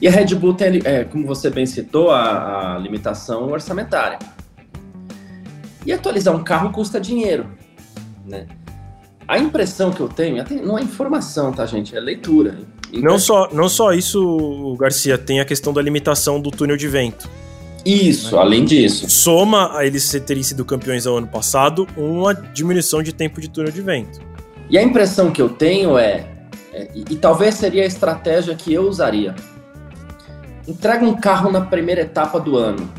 E 0.00 0.08
a 0.08 0.10
Red 0.10 0.34
Bull 0.34 0.54
tem, 0.54 0.80
é, 0.84 1.04
como 1.04 1.26
você 1.26 1.50
bem 1.50 1.66
citou, 1.66 2.10
a, 2.10 2.76
a 2.76 2.78
limitação 2.78 3.50
orçamentária. 3.50 4.18
E 5.84 5.92
atualizar 5.92 6.34
um 6.34 6.42
carro 6.42 6.70
custa 6.70 7.00
dinheiro, 7.00 7.46
né? 8.24 8.46
A 9.26 9.38
impressão 9.38 9.92
que 9.92 10.00
eu 10.00 10.08
tenho, 10.08 10.42
não 10.64 10.78
é 10.78 10.82
informação, 10.82 11.52
tá, 11.52 11.64
gente? 11.64 11.96
É 11.96 12.00
leitura. 12.00 12.58
Não 12.92 13.18
só, 13.18 13.48
não 13.52 13.68
só 13.68 13.92
isso, 13.92 14.76
Garcia, 14.78 15.16
tem 15.16 15.40
a 15.40 15.44
questão 15.44 15.72
da 15.72 15.80
limitação 15.80 16.40
do 16.40 16.50
túnel 16.50 16.76
de 16.76 16.88
vento. 16.88 17.30
Isso, 17.84 18.34
né? 18.34 18.42
além 18.42 18.64
disso. 18.64 19.08
Soma 19.08 19.76
a 19.76 19.86
eles 19.86 20.10
terem 20.26 20.42
sido 20.42 20.64
campeões 20.64 21.06
ao 21.06 21.16
ano 21.16 21.28
passado 21.28 21.86
uma 21.96 22.34
diminuição 22.34 23.02
de 23.02 23.12
tempo 23.12 23.40
de 23.40 23.48
túnel 23.48 23.70
de 23.72 23.80
vento. 23.80 24.20
E 24.68 24.76
a 24.76 24.82
impressão 24.82 25.30
que 25.30 25.40
eu 25.40 25.48
tenho 25.48 25.96
é, 25.96 26.26
é 26.72 26.90
e, 26.94 27.04
e 27.10 27.16
talvez 27.16 27.54
seria 27.54 27.82
a 27.82 27.86
estratégia 27.86 28.54
que 28.54 28.72
eu 28.72 28.88
usaria. 28.88 29.34
Entrega 30.66 31.04
um 31.04 31.14
carro 31.14 31.50
na 31.50 31.62
primeira 31.62 32.02
etapa 32.02 32.38
do 32.38 32.56
ano, 32.56 32.90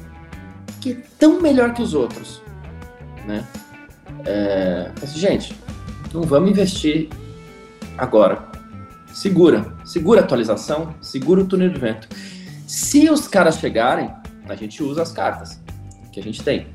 que 0.79 0.91
é 0.93 0.97
tão 1.17 1.39
melhor 1.41 1.73
que 1.73 1.81
os 1.81 1.93
outros, 1.93 2.41
né? 3.25 3.47
É, 4.25 4.91
mas, 4.99 5.13
gente, 5.13 5.55
não 6.13 6.23
vamos 6.23 6.51
investir 6.51 7.09
agora. 7.97 8.49
Segura, 9.13 9.73
segura 9.83 10.21
a 10.21 10.23
atualização, 10.23 10.95
segura 11.01 11.41
o 11.41 11.45
túnel 11.45 11.69
de 11.69 11.79
vento. 11.79 12.07
Se 12.65 13.09
os 13.09 13.27
caras 13.27 13.57
chegarem, 13.57 14.09
a 14.47 14.55
gente 14.55 14.81
usa 14.81 15.01
as 15.01 15.11
cartas 15.11 15.61
que 16.11 16.19
a 16.19 16.23
gente 16.23 16.41
tem. 16.43 16.67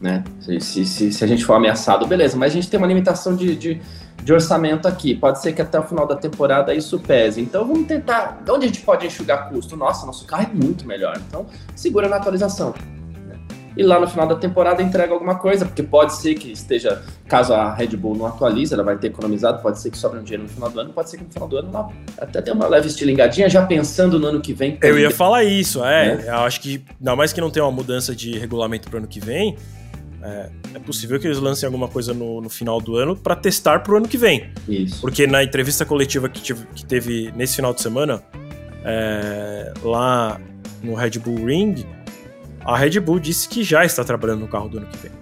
Né? 0.00 0.24
Se, 0.40 0.84
se, 0.84 1.12
se 1.12 1.24
a 1.24 1.26
gente 1.26 1.44
for 1.44 1.54
ameaçado, 1.54 2.06
beleza, 2.06 2.36
mas 2.36 2.52
a 2.52 2.54
gente 2.54 2.70
tem 2.70 2.78
uma 2.78 2.86
limitação 2.86 3.36
de, 3.36 3.54
de, 3.54 3.82
de, 4.22 4.32
orçamento 4.32 4.86
aqui. 4.86 5.14
Pode 5.14 5.40
ser 5.40 5.52
que 5.52 5.62
até 5.62 5.78
o 5.78 5.82
final 5.82 6.06
da 6.06 6.16
temporada 6.16 6.74
isso 6.74 6.98
pese. 6.98 7.40
Então 7.40 7.66
vamos 7.66 7.86
tentar. 7.86 8.42
Onde 8.48 8.64
a 8.64 8.68
gente 8.68 8.82
pode 8.82 9.06
enxugar 9.06 9.48
custo? 9.48 9.76
Nossa, 9.76 10.06
nosso 10.06 10.26
carro 10.26 10.48
é 10.50 10.54
muito 10.54 10.86
melhor. 10.86 11.20
Então 11.28 11.46
segura 11.74 12.08
na 12.08 12.16
atualização 12.16 12.74
e 13.76 13.82
lá 13.82 14.00
no 14.00 14.06
final 14.06 14.26
da 14.26 14.34
temporada 14.34 14.82
entrega 14.82 15.12
alguma 15.12 15.36
coisa, 15.36 15.64
porque 15.64 15.82
pode 15.82 16.14
ser 16.14 16.34
que 16.34 16.52
esteja, 16.52 17.02
caso 17.26 17.54
a 17.54 17.72
Red 17.72 17.96
Bull 17.96 18.16
não 18.16 18.26
atualize, 18.26 18.74
ela 18.74 18.82
vai 18.82 18.96
ter 18.98 19.08
economizado, 19.08 19.62
pode 19.62 19.78
ser 19.78 19.90
que 19.90 19.98
sobre 19.98 20.18
um 20.18 20.22
dinheiro 20.22 20.42
no 20.42 20.48
final 20.48 20.70
do 20.70 20.80
ano, 20.80 20.92
pode 20.92 21.10
ser 21.10 21.18
que 21.18 21.24
no 21.24 21.30
final 21.30 21.48
do 21.48 21.56
ano 21.56 21.70
ela 21.72 21.88
até 22.18 22.42
dê 22.42 22.50
uma 22.50 22.66
leve 22.66 22.88
estilingadinha, 22.88 23.48
já 23.48 23.64
pensando 23.64 24.18
no 24.18 24.26
ano 24.26 24.40
que 24.40 24.52
vem. 24.52 24.78
Eu 24.82 24.98
ia 24.98 25.10
falar 25.10 25.44
isso, 25.44 25.84
é. 25.84 26.16
Né? 26.16 26.24
Eu 26.28 26.40
acho 26.40 26.60
que, 26.60 26.84
ainda 26.98 27.16
mais 27.16 27.32
que 27.32 27.40
não 27.40 27.50
tem 27.50 27.62
uma 27.62 27.72
mudança 27.72 28.14
de 28.14 28.38
regulamento 28.38 28.88
para 28.88 28.96
o 28.96 28.98
ano 28.98 29.08
que 29.08 29.20
vem, 29.20 29.56
é, 30.22 30.50
é, 30.74 30.78
possível 30.78 31.18
que 31.18 31.26
eles 31.26 31.38
lancem 31.38 31.66
alguma 31.66 31.88
coisa 31.88 32.12
no, 32.12 32.40
no 32.40 32.50
final 32.50 32.80
do 32.80 32.96
ano 32.96 33.16
para 33.16 33.34
testar 33.34 33.80
para 33.80 33.94
o 33.94 33.96
ano 33.96 34.08
que 34.08 34.18
vem. 34.18 34.50
Isso. 34.68 35.00
Porque 35.00 35.26
na 35.26 35.42
entrevista 35.42 35.84
coletiva 35.84 36.28
que, 36.28 36.40
tive, 36.40 36.66
que 36.74 36.84
teve 36.84 37.32
nesse 37.34 37.56
final 37.56 37.72
de 37.72 37.80
semana, 37.80 38.22
é, 38.84 39.72
lá 39.82 40.40
no 40.82 40.94
Red 40.94 41.18
Bull 41.18 41.46
Ring, 41.46 41.86
a 42.64 42.76
Red 42.76 43.00
Bull 43.00 43.18
disse 43.18 43.48
que 43.48 43.62
já 43.62 43.84
está 43.84 44.04
trabalhando 44.04 44.40
no 44.40 44.48
carro 44.48 44.68
do 44.68 44.78
ano 44.78 44.86
que 44.86 44.98
vem. 44.98 45.12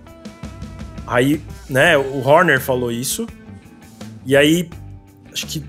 Aí, 1.07 1.41
né, 1.71 1.97
o 1.97 2.27
Horner 2.27 2.61
falou 2.61 2.91
isso. 2.91 3.27
E 4.27 4.37
aí, 4.37 4.69
acho 5.33 5.47
que 5.47 5.65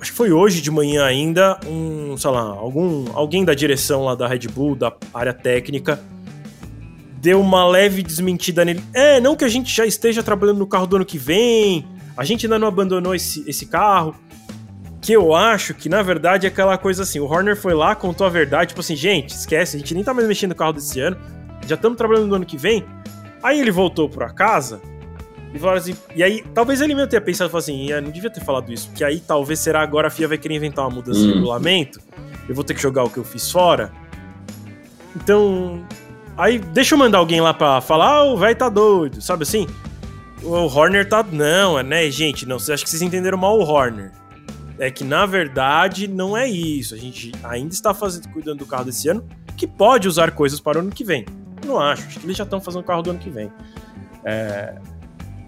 acho 0.00 0.10
que 0.10 0.16
foi 0.16 0.32
hoje 0.32 0.60
de 0.60 0.68
manhã 0.68 1.04
ainda, 1.04 1.60
um, 1.64 2.16
sei 2.16 2.30
lá, 2.30 2.40
algum, 2.40 3.04
alguém 3.14 3.44
da 3.44 3.54
direção 3.54 4.04
lá 4.04 4.16
da 4.16 4.26
Red 4.26 4.48
Bull, 4.52 4.74
da 4.74 4.92
área 5.14 5.32
técnica, 5.32 6.00
deu 7.22 7.40
uma 7.40 7.64
leve 7.64 8.02
desmentida 8.02 8.64
nele. 8.64 8.82
É, 8.92 9.20
não 9.20 9.36
que 9.36 9.44
a 9.44 9.48
gente 9.48 9.72
já 9.72 9.86
esteja 9.86 10.24
trabalhando 10.24 10.58
no 10.58 10.66
carro 10.66 10.88
do 10.88 10.96
ano 10.96 11.04
que 11.04 11.16
vem, 11.16 11.86
a 12.16 12.24
gente 12.24 12.46
ainda 12.46 12.58
não 12.58 12.66
abandonou 12.66 13.14
esse, 13.14 13.48
esse 13.48 13.64
carro. 13.64 14.16
Que 15.00 15.12
eu 15.12 15.34
acho 15.34 15.72
que, 15.72 15.88
na 15.88 16.02
verdade, 16.02 16.46
é 16.46 16.48
aquela 16.48 16.76
coisa 16.76 17.04
assim: 17.04 17.20
o 17.20 17.24
Horner 17.24 17.56
foi 17.56 17.74
lá, 17.74 17.94
contou 17.94 18.26
a 18.26 18.30
verdade, 18.30 18.70
tipo 18.70 18.80
assim, 18.80 18.96
gente, 18.96 19.30
esquece, 19.30 19.76
a 19.76 19.78
gente 19.78 19.94
nem 19.94 20.02
tá 20.02 20.12
mais 20.12 20.26
mexendo 20.26 20.50
no 20.50 20.56
carro 20.56 20.72
desse 20.72 21.00
ano, 21.00 21.16
já 21.66 21.76
estamos 21.76 21.96
trabalhando 21.96 22.26
no 22.26 22.34
ano 22.34 22.44
que 22.44 22.56
vem. 22.56 22.84
Aí 23.40 23.60
ele 23.60 23.70
voltou 23.70 24.08
pra 24.08 24.30
casa 24.30 24.80
e 25.54 25.58
falou 25.58 25.76
assim. 25.76 25.94
E 26.14 26.22
aí, 26.22 26.44
talvez 26.54 26.80
ele 26.80 26.94
mesmo 26.94 27.08
tenha 27.08 27.20
pensado 27.20 27.56
assim: 27.56 27.88
não 28.00 28.10
devia 28.10 28.30
ter 28.30 28.44
falado 28.44 28.72
isso, 28.72 28.88
porque 28.88 29.04
aí 29.04 29.20
talvez 29.20 29.60
será 29.60 29.80
agora 29.80 30.08
a 30.08 30.10
FIA 30.10 30.26
vai 30.26 30.38
querer 30.38 30.56
inventar 30.56 30.84
uma 30.86 30.96
mudança 30.96 31.20
hum. 31.20 31.26
de 31.26 31.34
regulamento, 31.34 32.00
eu 32.48 32.54
vou 32.54 32.64
ter 32.64 32.74
que 32.74 32.82
jogar 32.82 33.04
o 33.04 33.10
que 33.10 33.18
eu 33.18 33.24
fiz 33.24 33.50
fora. 33.50 33.92
Então. 35.14 35.84
Aí, 36.36 36.58
deixa 36.58 36.94
eu 36.94 36.98
mandar 36.98 37.18
alguém 37.18 37.40
lá 37.40 37.52
pra 37.52 37.80
falar: 37.80 38.08
ah, 38.08 38.24
o 38.24 38.36
velho 38.36 38.56
tá 38.56 38.68
doido, 38.68 39.20
sabe 39.20 39.42
assim? 39.42 39.66
O 40.42 40.52
Horner 40.52 41.08
tá. 41.08 41.22
Não, 41.22 41.78
é, 41.78 41.82
né, 41.82 42.10
gente? 42.10 42.46
Não, 42.46 42.56
acho 42.56 42.84
que 42.84 42.90
vocês 42.90 43.02
entenderam 43.02 43.38
mal 43.38 43.58
o 43.58 43.62
Horner 43.62 44.12
é 44.78 44.90
que 44.90 45.04
na 45.04 45.24
verdade 45.26 46.08
não 46.08 46.36
é 46.36 46.48
isso. 46.48 46.94
A 46.94 46.98
gente 46.98 47.30
ainda 47.44 47.72
está 47.72 47.94
fazendo, 47.94 48.28
cuidando 48.30 48.58
do 48.58 48.66
carro 48.66 48.84
desse 48.84 49.08
ano, 49.08 49.24
que 49.56 49.66
pode 49.66 50.08
usar 50.08 50.32
coisas 50.32 50.58
para 50.58 50.78
o 50.78 50.80
ano 50.80 50.90
que 50.90 51.04
vem. 51.04 51.24
Não 51.64 51.78
acho, 51.78 52.06
acho 52.06 52.18
que 52.18 52.26
eles 52.26 52.36
já 52.36 52.42
estão 52.42 52.60
fazendo 52.60 52.80
o 52.80 52.84
carro 52.84 53.00
do 53.00 53.10
ano 53.10 53.18
que 53.20 53.30
vem. 53.30 53.50
É, 54.24 54.74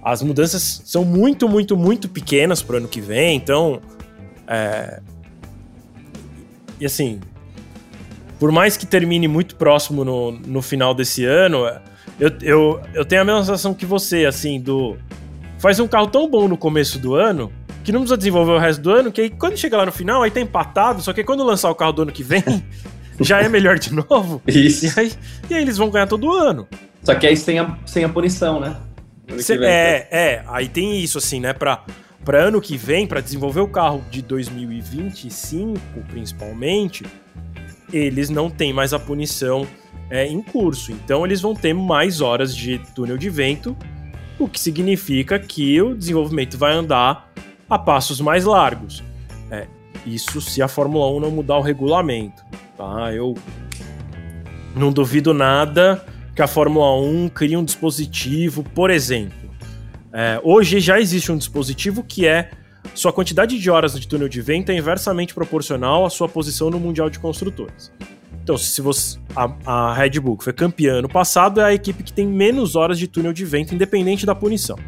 as 0.05 0.23
mudanças 0.23 0.83
são 0.85 1.05
muito, 1.05 1.49
muito, 1.49 1.77
muito 1.77 2.09
pequenas 2.09 2.63
para 2.63 2.75
o 2.75 2.77
ano 2.79 2.87
que 2.87 3.01
vem, 3.01 3.37
então. 3.37 3.81
É, 4.47 5.03
e 6.79 6.87
assim, 6.87 7.21
por 8.45 8.53
mais 8.53 8.77
que 8.77 8.85
termine 8.85 9.27
muito 9.27 9.57
próximo 9.57 10.05
no, 10.05 10.33
no 10.33 10.61
final 10.61 10.95
desse 10.95 11.25
ano, 11.25 11.67
eu, 12.21 12.31
eu, 12.43 12.83
eu 12.93 13.03
tenho 13.03 13.23
a 13.23 13.25
mesma 13.25 13.41
sensação 13.41 13.73
que 13.73 13.87
você, 13.87 14.27
assim, 14.27 14.61
do. 14.61 14.99
Faz 15.59 15.81
um 15.81 15.89
carro 15.89 16.09
tão 16.09 16.29
bom 16.29 16.47
no 16.47 16.55
começo 16.55 16.99
do 16.99 17.15
ano 17.15 17.51
que 17.83 17.91
não 17.91 18.01
precisa 18.01 18.19
desenvolver 18.19 18.53
o 18.53 18.59
resto 18.59 18.83
do 18.83 18.91
ano, 18.91 19.11
que 19.11 19.23
aí 19.23 19.31
quando 19.31 19.57
chega 19.57 19.79
lá 19.79 19.87
no 19.87 19.93
final, 19.93 20.23
aí 20.23 20.31
tá 20.31 20.41
empatado, 20.41 21.01
só 21.01 21.15
que 21.15 21.25
quando 21.25 21.43
lançar 21.43 21.71
o 21.71 21.75
carro 21.75 21.95
do 21.95 22.03
ano 22.03 22.13
que 22.13 22.23
vem, 22.23 22.45
já 23.19 23.41
é 23.41 23.49
melhor 23.49 23.79
de 23.79 23.95
novo. 23.95 24.43
Isso. 24.47 24.85
E 24.89 25.01
aí, 25.01 25.13
e 25.49 25.55
aí 25.55 25.63
eles 25.63 25.79
vão 25.79 25.89
ganhar 25.89 26.07
todo 26.07 26.31
ano. 26.31 26.69
Só 27.03 27.15
que 27.15 27.27
aí 27.27 27.39
sem 27.39 27.59
a, 27.59 27.79
sem 27.87 28.05
a 28.05 28.11
punição, 28.11 28.61
né? 28.61 28.77
Cê, 29.39 29.57
vem, 29.57 29.71
é, 29.71 30.01
tá? 30.01 30.17
é, 30.19 30.45
aí 30.49 30.69
tem 30.69 31.01
isso, 31.01 31.17
assim, 31.17 31.41
né? 31.41 31.55
Pra, 31.55 31.83
pra 32.23 32.43
ano 32.43 32.61
que 32.61 32.77
vem, 32.77 33.07
para 33.07 33.23
desenvolver 33.23 33.61
o 33.61 33.69
carro 33.69 34.05
de 34.11 34.21
2025, 34.21 35.81
principalmente, 36.11 37.07
eles 37.97 38.29
não 38.31 38.51
têm 38.51 38.73
mais 38.73 38.93
a 38.93 38.99
punição 38.99 39.67
é, 40.11 40.27
em 40.27 40.43
curso. 40.43 40.93
Então 40.93 41.25
eles 41.25 41.41
vão 41.41 41.55
ter 41.55 41.73
mais 41.73 42.21
horas 42.21 42.55
de 42.55 42.79
túnel 42.95 43.17
de 43.17 43.31
vento, 43.31 43.77
o 44.39 44.49
que 44.49 44.59
significa 44.59 45.39
que 45.39 45.81
o 45.81 45.95
desenvolvimento 45.95 46.59
vai 46.59 46.73
andar 46.73 47.33
a 47.69 47.79
passos 47.79 48.21
mais 48.21 48.45
largos. 48.45 49.03
É, 49.51 49.67
isso 50.05 50.41
se 50.41 50.61
a 50.61 50.69
Fórmula 50.69 51.11
1 51.17 51.21
não 51.21 51.31
mudar 51.31 51.57
o 51.57 51.63
regulamento. 51.63 52.45
Tá? 52.77 53.13
Eu 53.13 53.35
não 54.75 54.93
duvido 54.93 55.33
nada 55.33 56.05
que 56.35 56.43
a 56.43 56.47
Fórmula 56.49 57.01
1 57.01 57.29
crie 57.29 57.57
um 57.57 57.65
dispositivo, 57.65 58.65
por 58.75 58.91
exemplo. 58.91 59.45
É, 60.13 60.41
hoje 60.43 60.81
já 60.81 61.01
existe 61.01 61.31
um 61.31 61.37
dispositivo 61.37 62.03
que 62.03 62.27
é 62.27 62.51
sua 62.93 63.13
quantidade 63.13 63.59
de 63.59 63.71
horas 63.71 63.99
de 63.99 64.07
túnel 64.07 64.29
de 64.29 64.41
vento 64.41 64.71
é 64.71 64.77
inversamente 64.77 65.35
proporcional 65.35 66.05
à 66.05 66.11
sua 66.11 66.29
posição 66.29 66.71
no 66.71 66.79
Mundial 66.79 67.09
de 67.09 67.19
Construtores. 67.19 67.91
Então, 68.43 68.59
se 68.59 68.81
você. 68.83 69.19
A, 69.35 69.51
a 69.65 69.95
Red 69.95 70.21
Bull, 70.21 70.37
que 70.37 70.45
foi 70.45 70.53
campeã 70.53 70.99
ano 70.99 71.09
passado, 71.09 71.61
é 71.61 71.65
a 71.65 71.75
equipe 71.75 72.03
que 72.03 72.13
tem 72.13 72.27
menos 72.27 72.77
horas 72.77 72.99
de 72.99 73.09
túnel 73.09 73.33
de 73.33 73.45
vento, 73.45 73.75
independente 73.75 74.27
da 74.27 74.35
punição. 74.35 74.79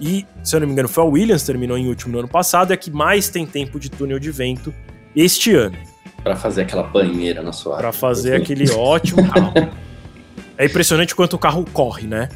E, 0.00 0.26
se 0.42 0.56
eu 0.56 0.60
não 0.60 0.66
me 0.66 0.72
engano, 0.72 0.88
foi 0.88 1.04
a 1.04 1.06
Williams, 1.06 1.44
terminou 1.44 1.78
em 1.78 1.88
último 1.88 2.12
no 2.12 2.18
ano 2.18 2.28
passado, 2.28 2.72
é 2.72 2.76
que 2.76 2.90
mais 2.90 3.28
tem 3.28 3.46
tempo 3.46 3.78
de 3.78 3.88
túnel 3.88 4.18
de 4.18 4.30
vento 4.30 4.74
este 5.14 5.54
ano. 5.54 5.78
Para 6.22 6.34
fazer 6.34 6.62
aquela 6.62 6.82
banheira 6.82 7.42
na 7.42 7.52
sua 7.52 7.76
Para 7.76 7.92
fazer 7.92 8.34
aquele 8.34 8.68
ótimo 8.72 9.26
carro. 9.30 9.52
É 10.58 10.66
impressionante 10.66 11.14
quanto 11.14 11.34
o 11.34 11.38
carro 11.38 11.64
corre, 11.72 12.06
né? 12.06 12.28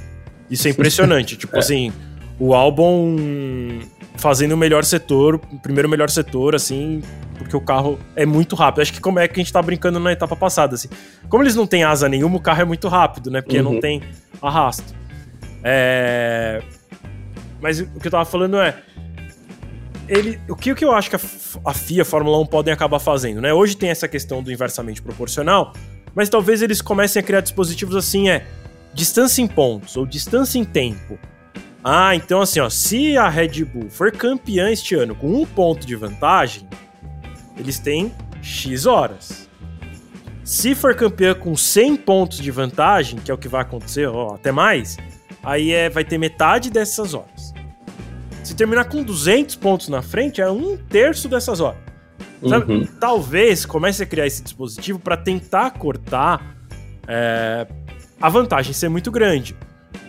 Isso 0.48 0.68
é 0.68 0.70
impressionante. 0.70 1.36
tipo 1.36 1.56
é. 1.56 1.58
assim, 1.58 1.92
o 2.38 2.54
álbum 2.54 3.80
fazendo 4.18 4.52
o 4.52 4.56
melhor 4.56 4.84
setor, 4.84 5.36
o 5.36 5.58
primeiro 5.58 5.88
melhor 5.88 6.10
setor, 6.10 6.54
assim, 6.54 7.02
porque 7.38 7.56
o 7.56 7.60
carro 7.60 7.98
é 8.16 8.26
muito 8.26 8.54
rápido. 8.56 8.82
Acho 8.82 8.92
que 8.92 9.00
como 9.00 9.18
é 9.18 9.28
que 9.28 9.40
a 9.40 9.42
gente 9.42 9.52
tá 9.52 9.62
brincando 9.62 9.98
na 9.98 10.12
etapa 10.12 10.36
passada, 10.36 10.74
assim. 10.74 10.88
Como 11.28 11.42
eles 11.42 11.54
não 11.54 11.66
têm 11.66 11.84
asa 11.84 12.08
nenhuma, 12.08 12.36
o 12.36 12.40
carro 12.40 12.62
é 12.62 12.64
muito 12.64 12.88
rápido, 12.88 13.30
né? 13.30 13.40
Porque 13.40 13.58
uhum. 13.58 13.74
não 13.74 13.80
tem 13.80 14.02
arrasto. 14.42 14.94
É... 15.62 16.62
Mas 17.60 17.80
o 17.80 18.00
que 18.00 18.06
eu 18.06 18.10
tava 18.10 18.24
falando 18.24 18.58
é. 18.58 18.76
Ele, 20.08 20.40
o, 20.48 20.56
que, 20.56 20.72
o 20.72 20.74
que 20.74 20.84
eu 20.84 20.92
acho 20.92 21.10
que 21.10 21.16
a, 21.16 21.20
a 21.66 21.74
FIA, 21.74 22.02
a 22.02 22.04
Fórmula 22.04 22.38
1 22.40 22.46
podem 22.46 22.72
acabar 22.72 22.98
fazendo, 22.98 23.40
né? 23.42 23.52
Hoje 23.52 23.76
tem 23.76 23.90
essa 23.90 24.08
questão 24.08 24.42
do 24.42 24.50
inversamente 24.50 25.02
proporcional, 25.02 25.74
mas 26.14 26.30
talvez 26.30 26.62
eles 26.62 26.80
comecem 26.80 27.20
a 27.20 27.22
criar 27.22 27.40
dispositivos 27.40 27.94
assim, 27.94 28.30
é 28.30 28.46
distância 28.94 29.42
em 29.42 29.46
pontos 29.46 29.96
ou 29.96 30.06
distância 30.06 30.58
em 30.58 30.64
tempo. 30.64 31.18
Ah, 31.90 32.14
então 32.14 32.42
assim, 32.42 32.60
ó, 32.60 32.68
se 32.68 33.16
a 33.16 33.30
Red 33.30 33.64
Bull 33.64 33.88
for 33.88 34.12
campeã 34.12 34.70
este 34.70 34.94
ano 34.94 35.14
com 35.14 35.40
um 35.40 35.46
ponto 35.46 35.86
de 35.86 35.96
vantagem, 35.96 36.68
eles 37.56 37.78
têm 37.78 38.12
X 38.42 38.84
horas. 38.84 39.48
Se 40.44 40.74
for 40.74 40.94
campeã 40.94 41.34
com 41.34 41.56
100 41.56 41.96
pontos 41.96 42.40
de 42.40 42.50
vantagem, 42.50 43.18
que 43.18 43.30
é 43.30 43.34
o 43.34 43.38
que 43.38 43.48
vai 43.48 43.62
acontecer, 43.62 44.06
ó, 44.06 44.34
até 44.34 44.52
mais, 44.52 44.98
aí 45.42 45.72
é, 45.72 45.88
vai 45.88 46.04
ter 46.04 46.18
metade 46.18 46.68
dessas 46.68 47.14
horas. 47.14 47.54
Se 48.44 48.54
terminar 48.54 48.84
com 48.84 49.02
200 49.02 49.56
pontos 49.56 49.88
na 49.88 50.02
frente, 50.02 50.42
é 50.42 50.50
um 50.50 50.76
terço 50.76 51.26
dessas 51.26 51.58
horas. 51.58 51.80
Uhum. 52.42 52.84
Talvez 53.00 53.64
comece 53.64 54.02
a 54.02 54.06
criar 54.06 54.26
esse 54.26 54.42
dispositivo 54.42 54.98
para 54.98 55.16
tentar 55.16 55.70
cortar 55.70 56.54
é, 57.06 57.66
a 58.20 58.28
vantagem 58.28 58.74
ser 58.74 58.90
muito 58.90 59.10
grande. 59.10 59.56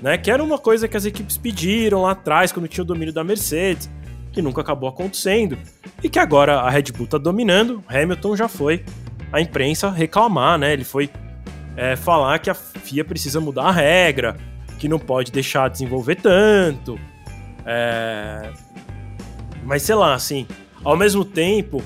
Né? 0.01 0.17
Que 0.17 0.31
era 0.31 0.43
uma 0.43 0.57
coisa 0.57 0.87
que 0.87 0.95
as 0.95 1.05
equipes 1.05 1.37
pediram 1.37 2.03
lá 2.03 2.11
atrás, 2.11 2.51
quando 2.51 2.67
tinha 2.67 2.83
o 2.83 2.87
domínio 2.87 3.13
da 3.13 3.23
Mercedes, 3.23 3.89
que 4.31 4.41
nunca 4.41 4.61
acabou 4.61 4.89
acontecendo, 4.89 5.57
e 6.03 6.09
que 6.09 6.19
agora 6.19 6.59
a 6.59 6.69
Red 6.69 6.91
Bull 6.95 7.05
está 7.05 7.17
dominando. 7.17 7.83
Hamilton 7.87 8.35
já 8.35 8.47
foi 8.47 8.83
a 9.31 9.41
imprensa 9.41 9.89
reclamar, 9.89 10.57
né? 10.57 10.73
Ele 10.73 10.83
foi 10.83 11.09
é, 11.75 11.95
falar 11.95 12.39
que 12.39 12.49
a 12.49 12.53
FIA 12.53 13.03
precisa 13.03 13.39
mudar 13.39 13.63
a 13.63 13.71
regra, 13.71 14.35
que 14.77 14.87
não 14.87 14.99
pode 14.99 15.31
deixar 15.31 15.69
desenvolver 15.69 16.15
tanto. 16.15 16.99
É... 17.65 18.51
Mas 19.63 19.83
sei 19.83 19.95
lá, 19.95 20.13
assim, 20.13 20.47
ao 20.83 20.97
mesmo 20.97 21.23
tempo, 21.23 21.83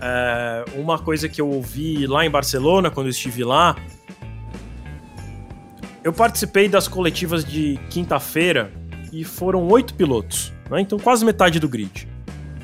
é... 0.00 0.64
uma 0.74 0.98
coisa 0.98 1.28
que 1.28 1.40
eu 1.40 1.48
ouvi 1.48 2.06
lá 2.06 2.24
em 2.24 2.30
Barcelona, 2.30 2.90
quando 2.90 3.06
eu 3.06 3.10
estive 3.10 3.44
lá, 3.44 3.76
eu 6.08 6.12
participei 6.12 6.70
das 6.70 6.88
coletivas 6.88 7.44
de 7.44 7.78
quinta-feira 7.90 8.72
e 9.12 9.24
foram 9.24 9.68
oito 9.68 9.92
pilotos, 9.92 10.54
né? 10.70 10.80
então 10.80 10.98
quase 10.98 11.22
metade 11.22 11.60
do 11.60 11.68
grid. 11.68 12.08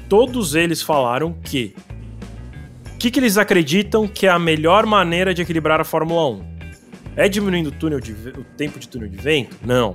Todos 0.08 0.54
eles 0.54 0.80
falaram 0.80 1.34
que 1.44 1.74
o 2.94 2.98
que, 2.98 3.10
que 3.10 3.20
eles 3.20 3.36
acreditam 3.36 4.08
que 4.08 4.26
é 4.26 4.30
a 4.30 4.38
melhor 4.38 4.86
maneira 4.86 5.34
de 5.34 5.42
equilibrar 5.42 5.78
a 5.78 5.84
Fórmula 5.84 6.26
1? 6.30 6.54
É 7.16 7.28
diminuindo 7.28 7.68
o, 7.68 7.72
túnel 7.72 8.00
de, 8.00 8.12
o 8.12 8.44
tempo 8.56 8.78
de 8.78 8.88
túnel 8.88 9.10
de 9.10 9.18
vento? 9.18 9.54
Não. 9.62 9.92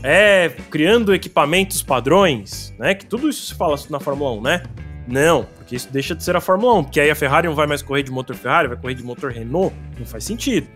É 0.00 0.48
criando 0.70 1.12
equipamentos 1.12 1.82
padrões, 1.82 2.72
né? 2.78 2.94
Que 2.94 3.06
tudo 3.06 3.28
isso 3.28 3.44
se 3.44 3.54
fala 3.56 3.74
na 3.90 3.98
Fórmula 3.98 4.34
1, 4.34 4.40
né? 4.40 4.62
Não, 5.04 5.42
porque 5.56 5.74
isso 5.74 5.88
deixa 5.90 6.14
de 6.14 6.22
ser 6.22 6.36
a 6.36 6.40
Fórmula 6.40 6.74
1, 6.74 6.84
porque 6.84 7.00
aí 7.00 7.10
a 7.10 7.16
Ferrari 7.16 7.48
não 7.48 7.56
vai 7.56 7.66
mais 7.66 7.82
correr 7.82 8.04
de 8.04 8.12
motor 8.12 8.36
Ferrari, 8.36 8.68
vai 8.68 8.76
correr 8.76 8.94
de 8.94 9.02
motor 9.02 9.32
Renault, 9.32 9.74
não 9.98 10.06
faz 10.06 10.22
sentido. 10.22 10.68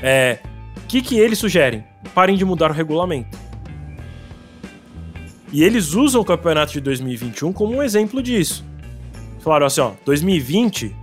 É, 0.00 0.38
que, 0.94 1.02
que 1.02 1.18
eles 1.18 1.38
sugerem? 1.40 1.82
Parem 2.14 2.36
de 2.36 2.44
mudar 2.44 2.70
o 2.70 2.74
regulamento. 2.74 3.36
E 5.52 5.64
eles 5.64 5.92
usam 5.92 6.20
o 6.20 6.24
campeonato 6.24 6.72
de 6.72 6.80
2021 6.80 7.52
como 7.52 7.74
um 7.74 7.82
exemplo 7.82 8.22
disso. 8.22 8.64
Falaram 9.40 9.66
assim, 9.66 9.80
ó, 9.80 9.92
2020, 10.04 10.94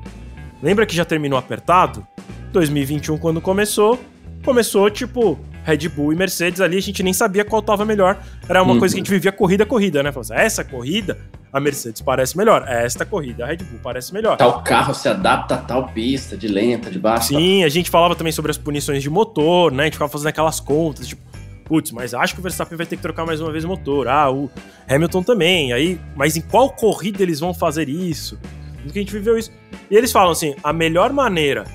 lembra 0.64 0.86
que 0.86 0.96
já 0.96 1.04
terminou 1.04 1.38
apertado? 1.38 2.08
2021, 2.54 3.18
quando 3.18 3.42
começou, 3.42 4.00
começou 4.46 4.90
tipo 4.90 5.38
Red 5.64 5.90
Bull 5.90 6.14
e 6.14 6.16
Mercedes 6.16 6.62
ali, 6.62 6.78
a 6.78 6.82
gente 6.82 7.04
nem 7.04 7.14
sabia 7.14 7.46
qual 7.46 7.62
tava 7.62 7.86
melhor. 7.86 8.18
Era 8.48 8.64
uma 8.64 8.74
uhum. 8.74 8.80
coisa 8.80 8.96
que 8.96 9.00
a 9.00 9.04
gente 9.04 9.12
vivia 9.12 9.32
corrida 9.32 9.64
a 9.64 9.68
corrida, 9.68 10.02
né? 10.02 10.12
Falava 10.12 10.34
assim, 10.34 10.46
essa 10.46 10.64
corrida, 10.64 11.18
a 11.52 11.60
Mercedes 11.60 12.02
parece 12.02 12.38
melhor. 12.38 12.66
Esta 12.68 13.06
corrida, 13.06 13.44
a 13.44 13.48
Red 13.48 13.58
Bull 13.58 13.80
parece 13.82 14.14
melhor. 14.14 14.38
Tal 14.38 14.64
carro 14.64 14.94
se 14.94 15.08
adapta 15.08 15.56
a 15.56 15.58
tal 15.58 15.88
pista, 15.88 16.36
de 16.36 16.48
lenta, 16.48 16.90
de 16.90 17.00
baixa. 17.00 17.28
Sim, 17.28 17.64
a 17.64 17.70
gente 17.70 17.90
falava 17.90 18.16
também 18.16 18.34
sobre 18.34 18.52
as 18.52 18.58
punições 18.58 19.04
de 19.04 19.10
motor, 19.10 19.72
né? 19.72 19.84
A 19.84 19.86
gente 19.86 19.94
ficava 19.94 20.12
fazendo 20.12 20.28
aquelas 20.28 20.60
contas, 20.60 21.08
tipo, 21.08 21.22
putz, 21.66 21.92
mas 21.92 22.14
acho 22.14 22.34
que 22.34 22.40
o 22.40 22.44
Verstappen 22.44 22.78
vai 22.78 22.86
ter 22.86 22.98
que 22.98 23.02
trocar 23.02 23.26
mais 23.26 23.40
uma 23.40 23.52
vez 23.52 23.64
o 23.64 23.68
motor. 23.68 24.08
Ah, 24.08 24.30
o 24.32 24.50
Hamilton 24.90 25.24
também. 25.24 25.72
Aí, 25.74 26.00
mas 26.16 26.36
em 26.36 26.42
qual 26.42 26.70
corrida 26.70 27.24
eles 27.24 27.40
vão 27.40 27.54
fazer 27.54 27.88
isso? 27.88 28.38
Porque 28.84 29.00
a 29.00 29.02
gente 29.02 29.14
viveu 29.14 29.38
isso. 29.38 29.52
E 29.90 29.96
eles 29.96 30.12
falam 30.12 30.32
assim: 30.32 30.56
a 30.64 30.74
melhor 30.74 31.14
maneira 31.14 31.66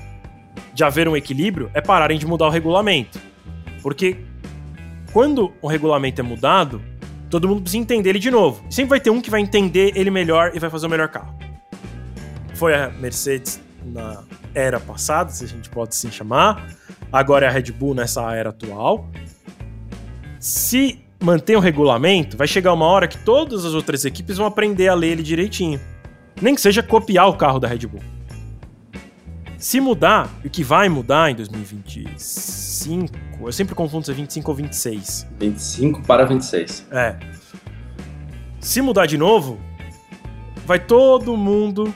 de 0.73 0.83
haver 0.83 1.07
um 1.07 1.17
equilíbrio 1.17 1.71
é 1.73 1.81
pararem 1.81 2.19
de 2.19 2.27
mudar 2.27 2.45
o 2.45 2.49
regulamento. 2.49 3.19
Porque 3.87 4.17
quando 5.13 5.53
o 5.61 5.67
regulamento 5.69 6.19
é 6.19 6.23
mudado, 6.23 6.81
todo 7.29 7.47
mundo 7.47 7.61
precisa 7.61 7.81
entender 7.81 8.09
ele 8.09 8.19
de 8.19 8.29
novo. 8.29 8.61
Sempre 8.69 8.89
vai 8.89 8.99
ter 8.99 9.09
um 9.09 9.21
que 9.21 9.29
vai 9.29 9.39
entender 9.39 9.93
ele 9.95 10.11
melhor 10.11 10.51
e 10.53 10.59
vai 10.59 10.69
fazer 10.69 10.87
o 10.87 10.89
melhor 10.89 11.07
carro. 11.07 11.33
Foi 12.55 12.75
a 12.75 12.89
Mercedes 12.89 13.61
na 13.85 14.25
era 14.53 14.77
passada, 14.77 15.31
se 15.31 15.45
a 15.45 15.47
gente 15.47 15.69
pode 15.69 15.91
assim 15.91 16.11
chamar. 16.11 16.69
Agora 17.09 17.45
é 17.45 17.47
a 17.47 17.51
Red 17.51 17.71
Bull 17.71 17.95
nessa 17.95 18.29
era 18.35 18.49
atual. 18.49 19.09
Se 20.37 21.01
mantém 21.17 21.55
o 21.55 21.61
regulamento, 21.61 22.35
vai 22.35 22.45
chegar 22.45 22.73
uma 22.73 22.87
hora 22.87 23.07
que 23.07 23.17
todas 23.19 23.63
as 23.63 23.73
outras 23.73 24.03
equipes 24.03 24.35
vão 24.35 24.47
aprender 24.47 24.89
a 24.89 24.93
ler 24.93 25.13
ele 25.13 25.23
direitinho. 25.23 25.79
Nem 26.41 26.55
que 26.55 26.59
seja 26.59 26.83
copiar 26.83 27.29
o 27.29 27.37
carro 27.37 27.57
da 27.57 27.69
Red 27.69 27.87
Bull. 27.87 28.16
Se 29.57 29.81
mudar, 29.81 30.29
o 30.45 30.49
que 30.49 30.63
vai 30.63 30.87
mudar 30.87 31.31
em 31.31 31.35
2025, 31.35 33.11
eu 33.41 33.51
sempre 33.51 33.73
confundo 33.73 34.05
se 34.05 34.11
é 34.11 34.13
25 34.13 34.51
ou 34.51 34.55
26. 34.55 35.27
25 35.39 36.03
para 36.03 36.25
26. 36.25 36.85
É. 36.91 37.15
Se 38.59 38.81
mudar 38.81 39.07
de 39.07 39.17
novo, 39.17 39.59
vai 40.63 40.79
todo 40.79 41.35
mundo 41.35 41.91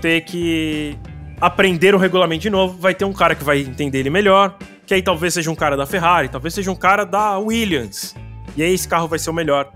ter 0.00 0.22
que 0.22 0.98
aprender 1.40 1.94
o 1.94 1.98
regulamento 1.98 2.42
de 2.42 2.50
novo. 2.50 2.76
Vai 2.78 2.94
ter 2.94 3.06
um 3.06 3.14
cara 3.14 3.34
que 3.34 3.42
vai 3.42 3.60
entender 3.60 4.00
ele 4.00 4.10
melhor, 4.10 4.58
que 4.84 4.92
aí 4.92 5.00
talvez 5.00 5.32
seja 5.32 5.50
um 5.50 5.54
cara 5.54 5.74
da 5.74 5.86
Ferrari, 5.86 6.28
talvez 6.28 6.52
seja 6.52 6.70
um 6.70 6.76
cara 6.76 7.04
da 7.04 7.38
Williams. 7.38 8.14
E 8.56 8.62
aí 8.62 8.74
esse 8.74 8.86
carro 8.86 9.08
vai 9.08 9.18
ser 9.18 9.30
o 9.30 9.32
melhor 9.32 9.72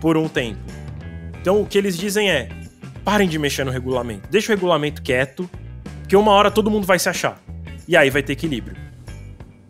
por 0.00 0.16
um 0.16 0.28
tempo. 0.28 0.60
Então 1.40 1.60
o 1.60 1.66
que 1.66 1.76
eles 1.76 1.94
dizem 1.94 2.30
é: 2.30 2.48
parem 3.04 3.28
de 3.28 3.38
mexer 3.38 3.64
no 3.64 3.70
regulamento, 3.70 4.30
deixa 4.30 4.50
o 4.50 4.54
regulamento 4.54 5.02
quieto, 5.02 5.48
porque 6.10 6.16
uma 6.16 6.32
hora 6.32 6.50
todo 6.50 6.68
mundo 6.68 6.88
vai 6.88 6.98
se 6.98 7.08
achar. 7.08 7.40
E 7.86 7.96
aí 7.96 8.10
vai 8.10 8.20
ter 8.20 8.32
equilíbrio. 8.32 8.76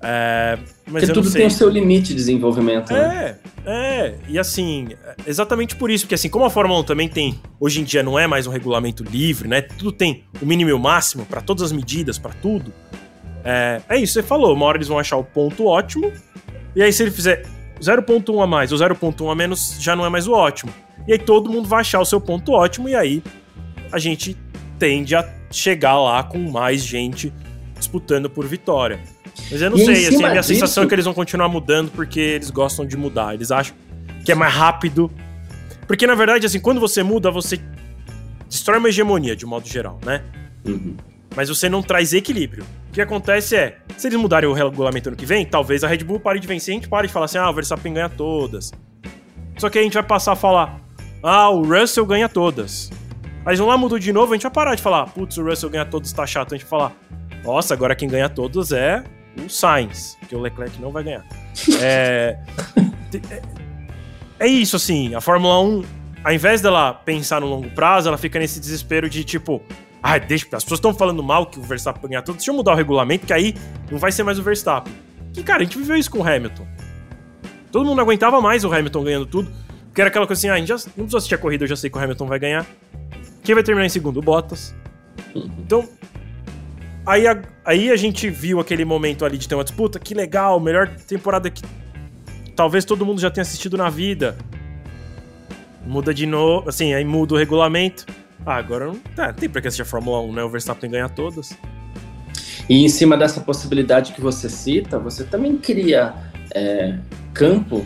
É, 0.03 0.59
mas 0.87 1.05
porque 1.05 1.12
tudo 1.12 1.31
tem 1.31 1.46
o 1.46 1.50
seu 1.50 1.68
limite 1.68 2.09
de 2.09 2.14
desenvolvimento. 2.14 2.94
Né? 2.94 3.37
É, 3.66 3.70
é. 3.70 4.18
E 4.26 4.38
assim, 4.38 4.88
exatamente 5.26 5.76
por 5.76 5.90
isso, 5.90 6.05
porque 6.05 6.14
assim, 6.14 6.31
como 6.31 6.46
a 6.46 6.50
Fórmula 6.50 6.81
1 6.81 6.85
também 6.85 7.11
tem, 7.11 7.38
hoje 7.61 7.83
em 7.83 7.85
dia 7.85 8.03
não 8.03 8.18
é 8.18 8.26
mais 8.26 8.46
um 8.46 8.50
regulamento 8.50 9.05
livre, 9.05 9.46
né? 9.48 9.61
Tudo 9.61 9.92
tem 9.92 10.24
o 10.40 10.46
mínimo 10.46 10.70
e 10.70 10.72
o 10.72 10.79
máximo 10.79 11.26
para 11.26 11.42
todas 11.42 11.62
as 11.62 11.72
medidas, 11.72 12.16
para 12.16 12.33
tudo. 12.33 12.72
É, 13.44 13.83
é 13.87 13.98
isso, 13.98 14.14
você 14.14 14.22
falou. 14.22 14.55
Uma 14.55 14.64
hora 14.64 14.79
eles 14.79 14.88
vão 14.88 14.98
achar 14.98 15.18
o 15.18 15.24
ponto 15.24 15.66
ótimo. 15.66 16.11
E 16.74 16.83
aí, 16.83 16.90
se 16.90 17.03
ele 17.03 17.11
fizer 17.11 17.44
0.1 17.83 18.42
a 18.42 18.46
mais 18.46 18.72
ou 18.72 18.79
0.1 18.79 19.31
a 19.31 19.35
menos, 19.35 19.76
já 19.79 19.94
não 19.94 20.07
é 20.07 20.09
mais 20.09 20.26
o 20.26 20.33
ótimo. 20.33 20.72
E 21.07 21.12
aí 21.12 21.18
todo 21.18 21.50
mundo 21.50 21.68
vai 21.68 21.83
achar 21.83 22.00
o 22.00 22.05
seu 22.07 22.18
ponto 22.18 22.53
ótimo, 22.53 22.88
e 22.88 22.94
aí 22.94 23.22
a 23.92 23.98
gente 23.98 24.35
tende 24.79 25.14
a 25.14 25.39
chegar 25.50 25.98
lá 25.98 26.22
com 26.22 26.38
mais 26.50 26.82
gente 26.82 27.32
disputando 27.76 28.28
por 28.30 28.46
vitória. 28.46 29.00
Mas 29.50 29.62
eu 29.62 29.70
não 29.70 29.78
e 29.78 29.84
sei, 29.84 30.06
assim, 30.06 30.16
a 30.16 30.28
minha 30.28 30.40
disso... 30.40 30.54
sensação 30.54 30.84
é 30.84 30.86
que 30.86 30.94
eles 30.94 31.04
vão 31.04 31.14
continuar 31.14 31.48
mudando 31.48 31.90
porque 31.90 32.20
eles 32.20 32.50
gostam 32.50 32.86
de 32.86 32.96
mudar. 32.96 33.34
Eles 33.34 33.50
acham 33.50 33.74
que 34.24 34.30
é 34.30 34.34
mais 34.34 34.52
rápido. 34.52 35.10
Porque, 35.86 36.06
na 36.06 36.14
verdade, 36.14 36.46
assim, 36.46 36.60
quando 36.60 36.80
você 36.80 37.02
muda, 37.02 37.30
você 37.30 37.58
destrói 38.48 38.78
uma 38.78 38.88
hegemonia, 38.88 39.34
de 39.34 39.46
modo 39.46 39.66
geral, 39.66 39.98
né? 40.04 40.22
Uhum. 40.64 40.96
Mas 41.34 41.48
você 41.48 41.68
não 41.68 41.82
traz 41.82 42.12
equilíbrio. 42.12 42.64
O 42.88 42.92
que 42.92 43.00
acontece 43.00 43.56
é, 43.56 43.78
se 43.96 44.08
eles 44.08 44.18
mudarem 44.18 44.48
o 44.48 44.52
regulamento 44.52 45.08
ano 45.08 45.16
que 45.16 45.26
vem, 45.26 45.46
talvez 45.46 45.84
a 45.84 45.88
Red 45.88 45.98
Bull 45.98 46.20
pare 46.20 46.40
de 46.40 46.46
vencer 46.46 46.72
a 46.72 46.74
gente 46.74 46.88
pare 46.88 47.06
de 47.06 47.12
falar 47.12 47.26
assim, 47.26 47.38
ah, 47.38 47.48
o 47.48 47.54
Verstappen 47.54 47.94
ganha 47.94 48.08
todas. 48.08 48.72
Só 49.56 49.70
que 49.70 49.78
a 49.78 49.82
gente 49.82 49.94
vai 49.94 50.02
passar 50.02 50.32
a 50.32 50.36
falar, 50.36 50.80
ah, 51.22 51.50
o 51.50 51.62
Russell 51.62 52.04
ganha 52.04 52.28
todas. 52.28 52.90
Aí 53.50 53.56
vão 53.56 53.66
lá, 53.66 53.76
mudou 53.76 53.98
de 53.98 54.12
novo, 54.12 54.32
a 54.32 54.36
gente 54.36 54.44
vai 54.44 54.52
parar 54.52 54.76
de 54.76 54.80
falar, 54.80 55.06
putz, 55.06 55.36
o 55.36 55.42
Russell 55.42 55.70
ganha 55.70 55.84
todos, 55.84 56.12
tá 56.12 56.24
chato. 56.24 56.54
A 56.54 56.56
gente 56.56 56.64
vai 56.68 56.70
falar, 56.70 56.92
nossa, 57.42 57.74
agora 57.74 57.96
quem 57.96 58.08
ganha 58.08 58.28
todos 58.28 58.70
é 58.70 59.02
o 59.44 59.48
Sainz, 59.48 60.16
que 60.28 60.36
o 60.36 60.40
Leclerc 60.40 60.80
não 60.80 60.92
vai 60.92 61.02
ganhar. 61.02 61.26
é, 61.82 62.38
é, 63.28 63.42
é 64.38 64.46
isso, 64.46 64.76
assim, 64.76 65.16
a 65.16 65.20
Fórmula 65.20 65.60
1, 65.62 65.84
ao 66.22 66.32
invés 66.32 66.60
dela 66.60 66.94
pensar 66.94 67.40
no 67.40 67.48
longo 67.48 67.68
prazo, 67.70 68.06
ela 68.06 68.16
fica 68.16 68.38
nesse 68.38 68.60
desespero 68.60 69.10
de 69.10 69.24
tipo, 69.24 69.60
ah, 70.00 70.16
deixa, 70.16 70.46
as 70.52 70.62
pessoas 70.62 70.78
estão 70.78 70.94
falando 70.94 71.20
mal 71.20 71.46
que 71.46 71.58
o 71.58 71.62
Verstappen 71.62 72.08
ganha 72.08 72.22
tudo, 72.22 72.36
deixa 72.36 72.52
eu 72.52 72.54
mudar 72.54 72.74
o 72.74 72.76
regulamento, 72.76 73.26
que 73.26 73.32
aí 73.32 73.56
não 73.90 73.98
vai 73.98 74.12
ser 74.12 74.22
mais 74.22 74.38
o 74.38 74.44
Verstappen. 74.44 74.94
Que, 75.32 75.42
cara, 75.42 75.62
a 75.62 75.64
gente 75.64 75.76
viveu 75.76 75.96
isso 75.96 76.08
com 76.08 76.18
o 76.18 76.22
Hamilton. 76.22 76.68
Todo 77.72 77.84
mundo 77.84 78.00
aguentava 78.00 78.40
mais 78.40 78.62
o 78.62 78.72
Hamilton 78.72 79.02
ganhando 79.02 79.26
tudo, 79.26 79.50
porque 79.86 80.00
era 80.00 80.06
aquela 80.06 80.24
coisa 80.24 80.38
assim, 80.38 80.48
ah, 80.48 80.54
a 80.54 80.58
gente 80.58 80.68
já, 80.68 80.76
não 80.76 80.92
precisa 80.92 81.16
assistir 81.16 81.34
a 81.34 81.38
corrida, 81.38 81.64
eu 81.64 81.68
já 81.68 81.74
sei 81.74 81.90
que 81.90 81.98
o 81.98 82.00
Hamilton 82.00 82.26
vai 82.26 82.38
ganhar. 82.38 82.64
Quem 83.42 83.55
vai 83.55 83.64
terminar 83.64 83.87
em 83.87 83.90
segundo? 83.90 84.18
O 84.18 84.22
Bottas. 84.22 84.74
Então, 85.35 85.88
aí 87.07 87.26
a, 87.26 87.40
aí 87.64 87.90
a 87.90 87.96
gente 87.96 88.29
viu 88.29 88.61
aquele 88.61 88.85
momento 88.85 89.24
ali 89.24 89.38
de 89.38 89.48
ter 89.48 89.55
uma 89.55 89.64
disputa, 89.64 89.98
que 89.98 90.14
legal, 90.14 90.61
melhor 90.61 90.88
temporada 91.07 91.50
que 91.50 91.62
talvez 92.55 92.85
todo 92.85 93.07
mundo 93.07 93.20
já 93.20 93.31
tenha 93.31 93.42
assistido 93.42 93.76
na 93.76 93.88
vida. 93.88 94.37
Muda 95.87 96.12
de 96.12 96.26
novo, 96.26 96.68
assim, 96.68 96.92
aí 96.92 97.05
muda 97.05 97.35
o 97.35 97.38
regulamento. 97.38 98.07
Ah, 98.44 98.57
agora 98.57 98.87
não, 98.87 98.96
tá, 99.14 99.29
não 99.29 99.35
tem 99.35 99.48
pra 99.48 99.61
que 99.61 99.68
assistir 99.68 99.83
a 99.83 99.87
Fórmula 99.87 100.20
1, 100.20 100.33
né? 100.33 100.44
O 100.44 100.48
Verstappen 100.48 100.90
ganha 100.90 101.09
todas. 101.09 101.57
E 102.68 102.85
em 102.85 102.88
cima 102.88 103.16
dessa 103.16 103.40
possibilidade 103.40 104.12
que 104.12 104.20
você 104.20 104.48
cita, 104.48 104.98
você 104.98 105.24
também 105.24 105.57
cria 105.57 106.14
é, 106.55 106.98
campo 107.33 107.85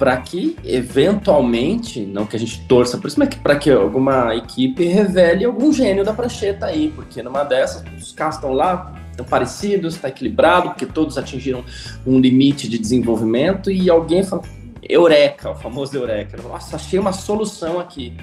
para 0.00 0.16
que, 0.16 0.56
eventualmente, 0.64 2.00
não 2.00 2.24
que 2.24 2.34
a 2.34 2.38
gente 2.38 2.62
torça 2.62 2.96
por 2.96 3.06
isso, 3.06 3.18
mas 3.18 3.34
para 3.34 3.56
que 3.56 3.70
alguma 3.70 4.34
equipe 4.34 4.82
revele 4.86 5.44
algum 5.44 5.70
gênio 5.70 6.02
da 6.02 6.14
prancheta 6.14 6.64
aí, 6.64 6.90
porque 6.96 7.22
numa 7.22 7.44
dessas, 7.44 7.84
os 7.98 8.10
carros 8.10 8.36
estão 8.36 8.54
lá, 8.54 8.94
estão 9.10 9.26
parecidos, 9.26 9.96
está 9.96 10.08
equilibrado, 10.08 10.70
porque 10.70 10.86
todos 10.86 11.18
atingiram 11.18 11.62
um 12.06 12.18
limite 12.18 12.66
de 12.66 12.78
desenvolvimento 12.78 13.70
e 13.70 13.90
alguém 13.90 14.24
fala, 14.24 14.40
eureka, 14.82 15.50
o 15.50 15.54
famoso 15.54 15.94
eureka, 15.94 16.38
nossa, 16.42 16.76
achei 16.76 16.98
uma 16.98 17.12
solução 17.12 17.78
aqui 17.78 18.16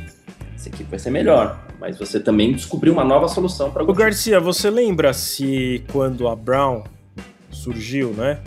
essa 0.55 0.69
equipe 0.69 0.89
vai 0.89 0.97
ser 0.97 1.11
melhor. 1.11 1.63
Mas 1.79 1.99
você 1.99 2.19
também 2.19 2.51
descobriu 2.51 2.91
uma 2.91 3.03
nova 3.03 3.27
solução 3.27 3.69
para 3.69 3.83
o 3.83 3.93
Garcia, 3.93 4.39
você 4.39 4.71
lembra 4.71 5.13
se 5.13 5.83
quando 5.91 6.27
a 6.27 6.35
Brown 6.35 6.83
surgiu, 7.51 8.09
né? 8.13 8.39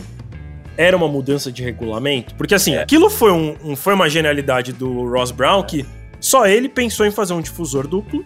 Era 0.77 0.95
uma 0.95 1.07
mudança 1.07 1.51
de 1.51 1.63
regulamento? 1.63 2.33
Porque 2.35 2.55
assim, 2.55 2.75
é. 2.75 2.81
aquilo 2.81 3.09
foi, 3.09 3.31
um, 3.31 3.55
um, 3.63 3.75
foi 3.75 3.93
uma 3.93 4.09
genialidade 4.09 4.73
do 4.73 5.09
Ross 5.09 5.31
Brown 5.31 5.63
que 5.63 5.85
só 6.19 6.45
ele 6.45 6.69
pensou 6.69 7.05
em 7.05 7.11
fazer 7.11 7.33
um 7.33 7.41
difusor 7.41 7.87
duplo. 7.87 8.23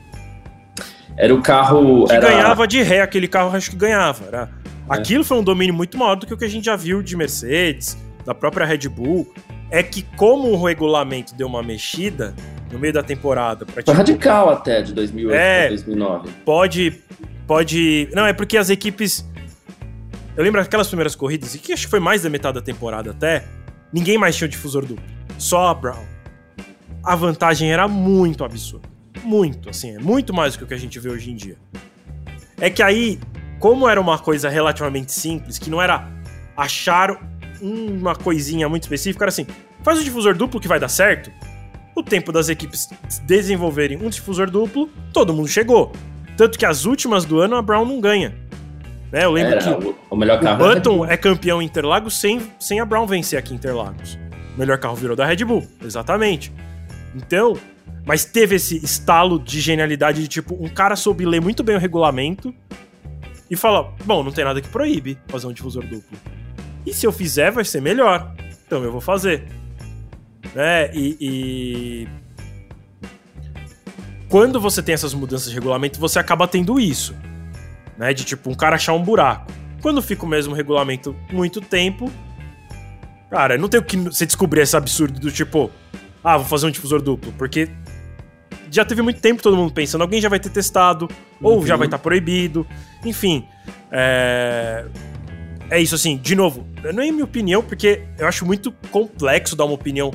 Era 1.18 1.34
o 1.34 1.42
carro. 1.42 2.06
Que 2.06 2.14
era... 2.14 2.30
ganhava 2.30 2.68
de 2.68 2.82
ré, 2.82 3.02
aquele 3.02 3.28
carro 3.28 3.56
acho 3.56 3.72
que 3.72 3.78
ganhava. 3.78 4.26
Era... 4.26 4.50
É. 4.90 4.94
Aquilo 4.94 5.24
foi 5.24 5.38
um 5.38 5.44
domínio 5.44 5.74
muito 5.74 5.98
maior 5.98 6.16
do 6.16 6.26
que 6.26 6.34
o 6.34 6.38
que 6.38 6.46
a 6.46 6.50
gente 6.50 6.66
já 6.66 6.76
viu 6.76 7.02
de 7.02 7.16
Mercedes, 7.16 7.98
da 8.26 8.36
própria 8.36 8.66
Red 8.66 8.90
Bull. 8.90 9.34
É 9.72 9.82
que, 9.82 10.04
como 10.16 10.50
o 10.50 10.64
regulamento 10.64 11.34
deu 11.34 11.48
uma 11.48 11.64
mexida, 11.64 12.36
no 12.72 12.78
meio 12.78 12.94
da 12.94 13.02
temporada. 13.02 13.66
Pra, 13.66 13.82
tipo, 13.82 13.92
radical 13.92 14.50
até, 14.50 14.82
de 14.82 14.94
2008 14.94 15.36
é, 15.36 15.68
2009. 15.70 16.30
Pode, 16.46 17.02
pode... 17.48 18.10
Não, 18.14 18.26
é 18.26 18.34
porque 18.34 18.58
as 18.58 18.70
equipes... 18.70 19.28
Eu 20.38 20.44
lembro 20.44 20.60
aquelas 20.60 20.88
primeiras 20.88 21.16
corridas, 21.16 21.56
e 21.56 21.60
que 21.60 21.72
acho 21.72 21.86
que 21.86 21.90
foi 21.90 22.00
mais 22.00 22.24
da 22.24 22.30
metade 22.30 22.56
da 22.56 22.62
temporada 22.62 23.12
até, 23.12 23.46
ninguém 23.92 24.18
mais 24.18 24.36
tinha 24.36 24.48
o 24.48 24.50
difusor 24.50 24.86
duplo. 24.86 25.06
Só 25.38 25.68
a 25.68 25.74
Brown. 25.74 26.04
A 27.02 27.16
vantagem 27.16 27.72
era 27.72 27.88
muito 27.88 28.44
absurda. 28.44 28.90
Muito, 29.24 29.70
assim, 29.70 29.96
é 29.96 30.00
muito 30.00 30.34
mais 30.34 30.54
do 30.54 30.60
que 30.60 30.64
o 30.66 30.68
que 30.68 30.74
a 30.74 30.78
gente 30.78 31.00
vê 31.00 31.10
hoje 31.10 31.32
em 31.32 31.36
dia. 31.36 31.56
É 32.60 32.70
que 32.70 32.84
aí, 32.84 33.20
como 33.60 33.88
era 33.88 34.00
uma 34.00 34.20
coisa 34.20 34.50
relativamente 34.50 35.12
simples, 35.14 35.58
que 35.58 35.70
não 35.70 35.82
era 35.82 36.06
achar 36.58 37.18
uma 37.62 38.16
coisinha 38.16 38.68
muito 38.68 38.84
específica, 38.84 39.24
era 39.24 39.30
assim, 39.30 39.48
faz 39.84 40.00
o 40.00 40.04
difusor 40.04 40.36
duplo 40.36 40.60
que 40.60 40.68
vai 40.68 40.80
dar 40.80 40.90
certo, 40.90 41.32
o 41.96 42.04
tempo 42.04 42.32
das 42.32 42.50
equipes 42.50 42.90
desenvolverem 43.24 43.98
um 43.98 44.10
difusor 44.10 44.52
duplo, 44.52 44.90
todo 45.14 45.34
mundo 45.34 45.48
chegou. 45.48 45.94
Tanto 46.36 46.60
que 46.60 46.66
as 46.66 46.84
últimas 46.84 47.24
do 47.24 47.40
ano 47.40 47.56
a 47.56 47.62
Brown 47.62 47.86
não 47.86 48.02
ganha. 48.02 48.36
Né? 49.12 49.24
Eu 49.24 49.32
lembro 49.32 49.54
Era, 49.54 49.62
que 49.62 49.70
o, 49.70 49.96
o, 50.10 50.16
melhor 50.16 50.40
carro 50.40 50.64
o 50.64 50.68
Button 50.68 51.06
é 51.06 51.18
campeão 51.18 51.62
em 51.62 51.66
Interlagos 51.66 52.20
sem, 52.20 52.42
sem 52.60 52.80
a 52.80 52.86
Brown 52.86 53.06
vencer 53.06 53.38
aqui 53.38 53.54
em 53.54 53.58
Interlagos. 53.58 54.18
O 54.56 54.60
melhor 54.60 54.78
carro 54.78 54.96
virou 54.96 55.16
da 55.16 55.26
Red 55.26 55.44
Bull, 55.46 55.66
exatamente. 55.84 56.52
Então, 57.16 57.58
mas 58.06 58.26
teve 58.26 58.56
esse 58.56 58.84
estalo 58.84 59.40
de 59.40 59.60
genialidade 59.62 60.22
de 60.22 60.28
tipo, 60.28 60.56
um 60.60 60.70
cara 60.70 60.96
soube 60.96 61.26
ler 61.26 61.42
muito 61.42 61.64
bem 61.64 61.76
o 61.76 61.80
regulamento 61.80 62.54
e 63.50 63.56
falar: 63.56 63.94
bom, 64.04 64.24
não 64.24 64.32
tem 64.32 64.44
nada 64.44 64.62
que 64.62 64.68
proíbe 64.68 65.18
fazer 65.28 65.48
um 65.48 65.54
difusor 65.54 65.84
duplo. 65.84 66.18
E 66.86 66.94
se 66.94 67.06
eu 67.06 67.12
fizer, 67.12 67.52
vai 67.52 67.66
ser 67.66 67.82
melhor. 67.82 68.34
Então 68.66 68.84
eu 68.84 68.92
vou 68.92 69.02
fazer 69.02 69.44
né? 70.56 70.90
E, 70.94 71.18
e, 71.20 72.08
quando 74.30 74.60
você 74.60 74.82
tem 74.82 74.94
essas 74.94 75.14
mudanças 75.14 75.50
de 75.50 75.54
regulamento, 75.54 76.00
você 76.00 76.18
acaba 76.18 76.48
tendo 76.48 76.80
isso, 76.80 77.14
né? 77.98 78.14
De 78.14 78.24
tipo 78.24 78.50
um 78.50 78.56
cara 78.56 78.76
achar 78.76 78.94
um 78.94 79.02
buraco. 79.02 79.52
Quando 79.82 80.02
fica 80.02 80.26
o 80.26 80.28
mesmo 80.28 80.56
regulamento 80.56 81.16
muito 81.32 81.62
tempo, 81.62 82.12
Cara, 83.30 83.58
não 83.58 83.68
tem 83.68 83.80
o 83.80 83.84
que 83.84 83.98
você 83.98 84.26
descobrir 84.26 84.62
esse 84.62 84.78
absurdo 84.78 85.20
do 85.20 85.32
tipo, 85.32 85.72
ah, 86.24 86.38
vou 86.38 86.46
fazer 86.46 86.68
um 86.68 86.72
difusor 86.72 87.02
duplo, 87.02 87.34
porque 87.38 87.70
já 88.72 88.86
teve 88.86 89.02
muito 89.02 89.20
tempo 89.20 89.42
todo 89.42 89.58
mundo 89.58 89.74
pensando, 89.74 90.02
alguém 90.04 90.22
já 90.22 90.30
vai 90.30 90.40
ter 90.40 90.50
testado, 90.50 91.10
uhum. 91.42 91.50
ou 91.50 91.66
já 91.66 91.76
vai 91.76 91.88
estar 91.88 91.98
tá 91.98 92.02
proibido, 92.02 92.66
enfim. 93.04 93.46
É... 93.92 94.86
é 95.70 95.82
isso 95.82 95.96
assim, 95.96 96.18
de 96.18 96.36
novo, 96.36 96.68
não 96.94 97.04
é 97.04 97.12
minha 97.12 97.26
opinião, 97.26 97.64
porque 97.64 98.04
eu 98.18 98.28
acho 98.28 98.46
muito 98.46 98.72
complexo 98.92 99.56
dar 99.56 99.66
uma 99.66 99.74
opinião 99.74 100.12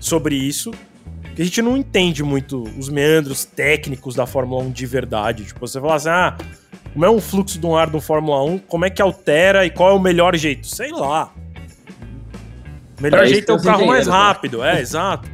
sobre 0.00 0.34
isso, 0.34 0.72
que 1.34 1.42
a 1.42 1.44
gente 1.44 1.60
não 1.60 1.76
entende 1.76 2.22
muito 2.22 2.62
os 2.78 2.88
meandros 2.88 3.44
técnicos 3.44 4.14
da 4.14 4.26
Fórmula 4.26 4.64
1 4.64 4.70
de 4.70 4.86
verdade. 4.86 5.44
Tipo, 5.44 5.60
você 5.60 5.78
fala 5.78 5.94
assim, 5.94 6.08
ah, 6.08 6.36
como 6.96 7.04
é 7.04 7.10
um 7.10 7.20
fluxo 7.20 7.58
de 7.58 7.66
um 7.66 7.76
ar 7.76 7.90
do 7.90 8.00
Fórmula 8.00 8.42
1, 8.42 8.58
como 8.60 8.86
é 8.86 8.88
que 8.88 9.02
altera 9.02 9.66
e 9.66 9.70
qual 9.70 9.90
é 9.90 9.92
o 9.92 9.98
melhor 9.98 10.34
jeito? 10.34 10.66
Sei 10.66 10.90
lá. 10.90 11.30
O 12.98 13.02
melhor 13.02 13.18
pra 13.18 13.26
jeito 13.26 13.52
é 13.52 13.54
o 13.54 13.62
carro 13.62 13.86
mais 13.86 14.06
né? 14.06 14.14
rápido, 14.14 14.64
é, 14.64 14.80
exato. 14.80 15.28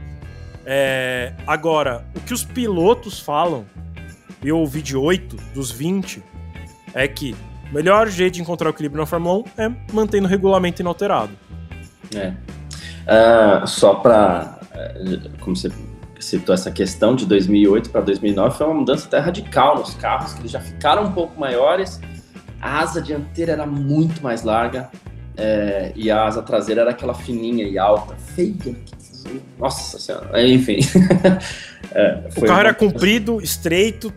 É, 0.66 1.32
agora, 1.46 2.04
o 2.16 2.20
que 2.20 2.34
os 2.34 2.42
pilotos 2.42 3.20
falam, 3.20 3.64
eu 4.42 4.58
ouvi 4.58 4.82
de 4.82 4.96
8 4.96 5.36
dos 5.54 5.70
20, 5.70 6.20
é 6.94 7.06
que 7.06 7.32
o 7.70 7.74
melhor 7.74 8.08
jeito 8.08 8.34
de 8.34 8.42
encontrar 8.42 8.66
o 8.66 8.70
equilíbrio 8.70 9.00
na 9.00 9.06
Fórmula 9.06 9.44
1 9.56 9.62
é 9.62 9.72
mantendo 9.92 10.26
o 10.26 10.28
regulamento 10.28 10.82
inalterado. 10.82 11.30
É. 12.12 12.32
Uh, 13.06 13.64
só 13.68 13.94
para, 13.94 14.58
como 15.38 15.54
você 15.54 15.70
citou 16.24 16.54
essa 16.54 16.70
questão 16.70 17.14
de 17.14 17.26
2008 17.26 17.90
para 17.90 18.00
2009 18.00 18.56
foi 18.56 18.66
uma 18.66 18.74
mudança 18.74 19.06
até 19.06 19.18
radical 19.18 19.78
nos 19.78 19.94
carros, 19.94 20.32
que 20.34 20.40
eles 20.40 20.50
já 20.50 20.60
ficaram 20.60 21.04
um 21.04 21.12
pouco 21.12 21.38
maiores, 21.38 22.00
a 22.60 22.80
asa 22.80 23.02
dianteira 23.02 23.52
era 23.52 23.66
muito 23.66 24.22
mais 24.22 24.42
larga 24.42 24.90
é, 25.36 25.92
e 25.96 26.10
a 26.10 26.24
asa 26.24 26.42
traseira 26.42 26.82
era 26.82 26.90
aquela 26.90 27.14
fininha 27.14 27.64
e 27.64 27.78
alta, 27.78 28.14
feia. 28.14 28.76
Nossa 29.58 29.98
senhora, 29.98 30.46
enfim. 30.46 30.78
é, 31.92 32.22
o 32.36 32.40
carro 32.40 32.52
uma... 32.52 32.60
era 32.60 32.74
comprido, 32.74 33.40
estreito, 33.40 34.12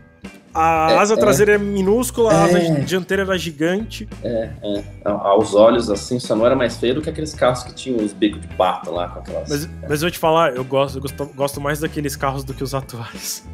a 0.55 0.91
é, 0.91 0.97
asa 0.97 1.15
é. 1.15 1.17
traseira 1.17 1.55
é, 1.55 1.57
minúscula, 1.57 2.31
a 2.31 2.43
asa 2.45 2.59
é. 2.59 2.79
dianteira 2.79 3.23
era 3.23 3.37
gigante. 3.37 4.07
É, 4.23 4.49
é. 4.63 4.83
Aos 5.03 5.53
olhos, 5.53 5.89
assim, 5.89 6.17
só 6.17 6.33
não 6.33 6.45
era 6.45 6.55
mais 6.55 6.77
feio 6.77 6.95
do 6.95 7.01
que 7.01 7.09
aqueles 7.09 7.33
carros 7.33 7.63
que 7.63 7.73
tinham 7.73 8.03
os 8.03 8.13
bicos 8.13 8.39
de 8.39 8.47
pato 8.55 8.89
lá 8.89 9.09
com 9.09 9.19
aquelas. 9.19 9.49
Mas, 9.49 9.69
mas 9.81 10.01
eu 10.01 10.07
vou 10.07 10.11
te 10.11 10.17
falar, 10.17 10.55
eu 10.55 10.63
gosto, 10.63 10.97
eu 10.97 11.01
gosto, 11.01 11.25
gosto 11.35 11.61
mais 11.61 11.81
daqueles 11.81 12.15
carros 12.15 12.45
do 12.45 12.53
que 12.53 12.63
os 12.63 12.73
atuais. 12.73 13.45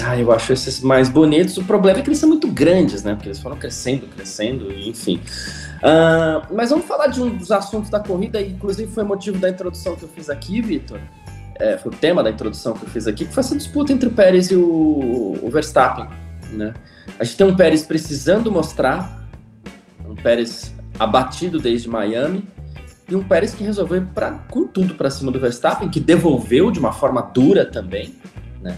Ah, 0.00 0.18
eu 0.18 0.32
acho 0.32 0.52
esses 0.52 0.80
mais 0.80 1.08
bonitos. 1.08 1.58
O 1.58 1.64
problema 1.64 2.00
é 2.00 2.02
que 2.02 2.08
eles 2.08 2.18
são 2.18 2.28
muito 2.28 2.48
grandes, 2.48 3.04
né? 3.04 3.14
Porque 3.14 3.28
eles 3.28 3.38
foram 3.38 3.56
crescendo, 3.56 4.06
crescendo, 4.08 4.72
enfim. 4.72 5.20
Uh, 5.78 6.54
mas 6.54 6.70
vamos 6.70 6.86
falar 6.86 7.08
de 7.08 7.22
um 7.22 7.36
dos 7.36 7.52
assuntos 7.52 7.90
da 7.90 8.00
corrida, 8.00 8.40
e 8.40 8.50
inclusive 8.50 8.90
foi 8.90 9.04
motivo 9.04 9.38
da 9.38 9.48
introdução 9.48 9.94
que 9.94 10.02
eu 10.02 10.08
fiz 10.08 10.30
aqui, 10.30 10.60
Vitor. 10.62 10.98
É, 11.56 11.76
foi 11.76 11.92
o 11.92 11.94
tema 11.94 12.22
da 12.22 12.30
introdução 12.30 12.72
que 12.72 12.84
eu 12.84 12.88
fiz 12.88 13.06
aqui, 13.06 13.26
que 13.26 13.32
foi 13.32 13.42
essa 13.42 13.54
disputa 13.54 13.92
entre 13.92 14.08
o 14.08 14.12
Pérez 14.12 14.50
e 14.50 14.56
o, 14.56 15.38
o 15.42 15.50
Verstappen. 15.50 16.08
Né? 16.52 16.74
A 17.18 17.24
gente 17.24 17.36
tem 17.36 17.46
um 17.46 17.56
Pérez 17.56 17.82
precisando 17.82 18.50
mostrar, 18.50 19.28
um 20.08 20.14
Pérez 20.14 20.74
abatido 20.98 21.58
desde 21.58 21.88
Miami, 21.88 22.44
e 23.08 23.16
um 23.16 23.22
Pérez 23.22 23.54
que 23.54 23.64
resolveu 23.64 24.06
pra, 24.14 24.32
com 24.50 24.66
tudo 24.66 24.94
para 24.94 25.10
cima 25.10 25.32
do 25.32 25.40
Verstappen, 25.40 25.88
que 25.88 26.00
devolveu 26.00 26.70
de 26.70 26.78
uma 26.78 26.92
forma 26.92 27.22
dura 27.22 27.64
também. 27.64 28.14
Né? 28.60 28.76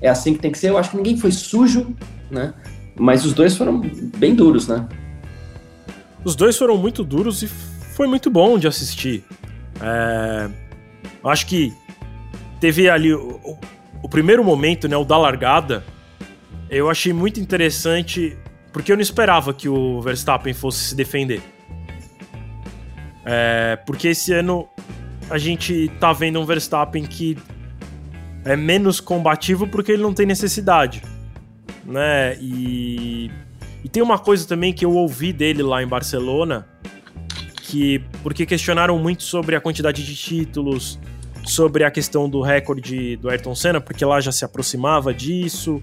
É 0.00 0.08
assim 0.08 0.32
que 0.32 0.38
tem 0.38 0.50
que 0.50 0.58
ser. 0.58 0.70
Eu 0.70 0.78
acho 0.78 0.90
que 0.90 0.96
ninguém 0.96 1.16
foi 1.16 1.30
sujo, 1.30 1.94
né? 2.30 2.54
mas 2.98 3.24
os 3.24 3.32
dois 3.32 3.56
foram 3.56 3.80
bem 4.16 4.34
duros. 4.34 4.66
Né? 4.66 4.86
Os 6.24 6.34
dois 6.34 6.56
foram 6.56 6.76
muito 6.76 7.04
duros 7.04 7.42
e 7.42 7.46
foi 7.46 8.06
muito 8.06 8.30
bom 8.30 8.58
de 8.58 8.66
assistir. 8.66 9.24
É... 9.80 10.48
Acho 11.24 11.46
que 11.46 11.72
teve 12.60 12.88
ali 12.88 13.12
o, 13.12 13.40
o, 13.44 13.58
o 14.02 14.08
primeiro 14.08 14.42
momento, 14.42 14.88
né, 14.88 14.96
o 14.96 15.04
da 15.04 15.18
largada, 15.18 15.84
eu 16.68 16.90
achei 16.90 17.12
muito 17.12 17.40
interessante, 17.40 18.36
porque 18.72 18.92
eu 18.92 18.96
não 18.96 19.02
esperava 19.02 19.54
que 19.54 19.68
o 19.68 20.00
Verstappen 20.00 20.52
fosse 20.52 20.84
se 20.84 20.94
defender. 20.94 21.42
É, 23.24 23.76
porque 23.84 24.08
esse 24.08 24.32
ano 24.32 24.68
a 25.28 25.38
gente 25.38 25.90
tá 25.98 26.12
vendo 26.12 26.40
um 26.40 26.44
Verstappen 26.44 27.04
que 27.04 27.36
é 28.44 28.54
menos 28.54 29.00
combativo 29.00 29.66
porque 29.66 29.92
ele 29.92 30.02
não 30.02 30.14
tem 30.14 30.24
necessidade, 30.24 31.02
né? 31.84 32.36
E, 32.40 33.30
e 33.82 33.88
tem 33.88 34.02
uma 34.02 34.18
coisa 34.18 34.46
também 34.46 34.72
que 34.72 34.84
eu 34.84 34.92
ouvi 34.92 35.32
dele 35.32 35.62
lá 35.62 35.82
em 35.82 35.86
Barcelona, 35.86 36.68
que 37.62 37.98
porque 38.22 38.46
questionaram 38.46 38.96
muito 38.98 39.24
sobre 39.24 39.56
a 39.56 39.60
quantidade 39.60 40.04
de 40.04 40.14
títulos, 40.14 41.00
sobre 41.44 41.82
a 41.82 41.90
questão 41.90 42.28
do 42.28 42.40
recorde 42.40 43.16
do 43.16 43.28
Ayrton 43.28 43.54
Senna, 43.54 43.80
porque 43.80 44.04
lá 44.04 44.20
já 44.20 44.30
se 44.30 44.44
aproximava 44.44 45.12
disso. 45.12 45.82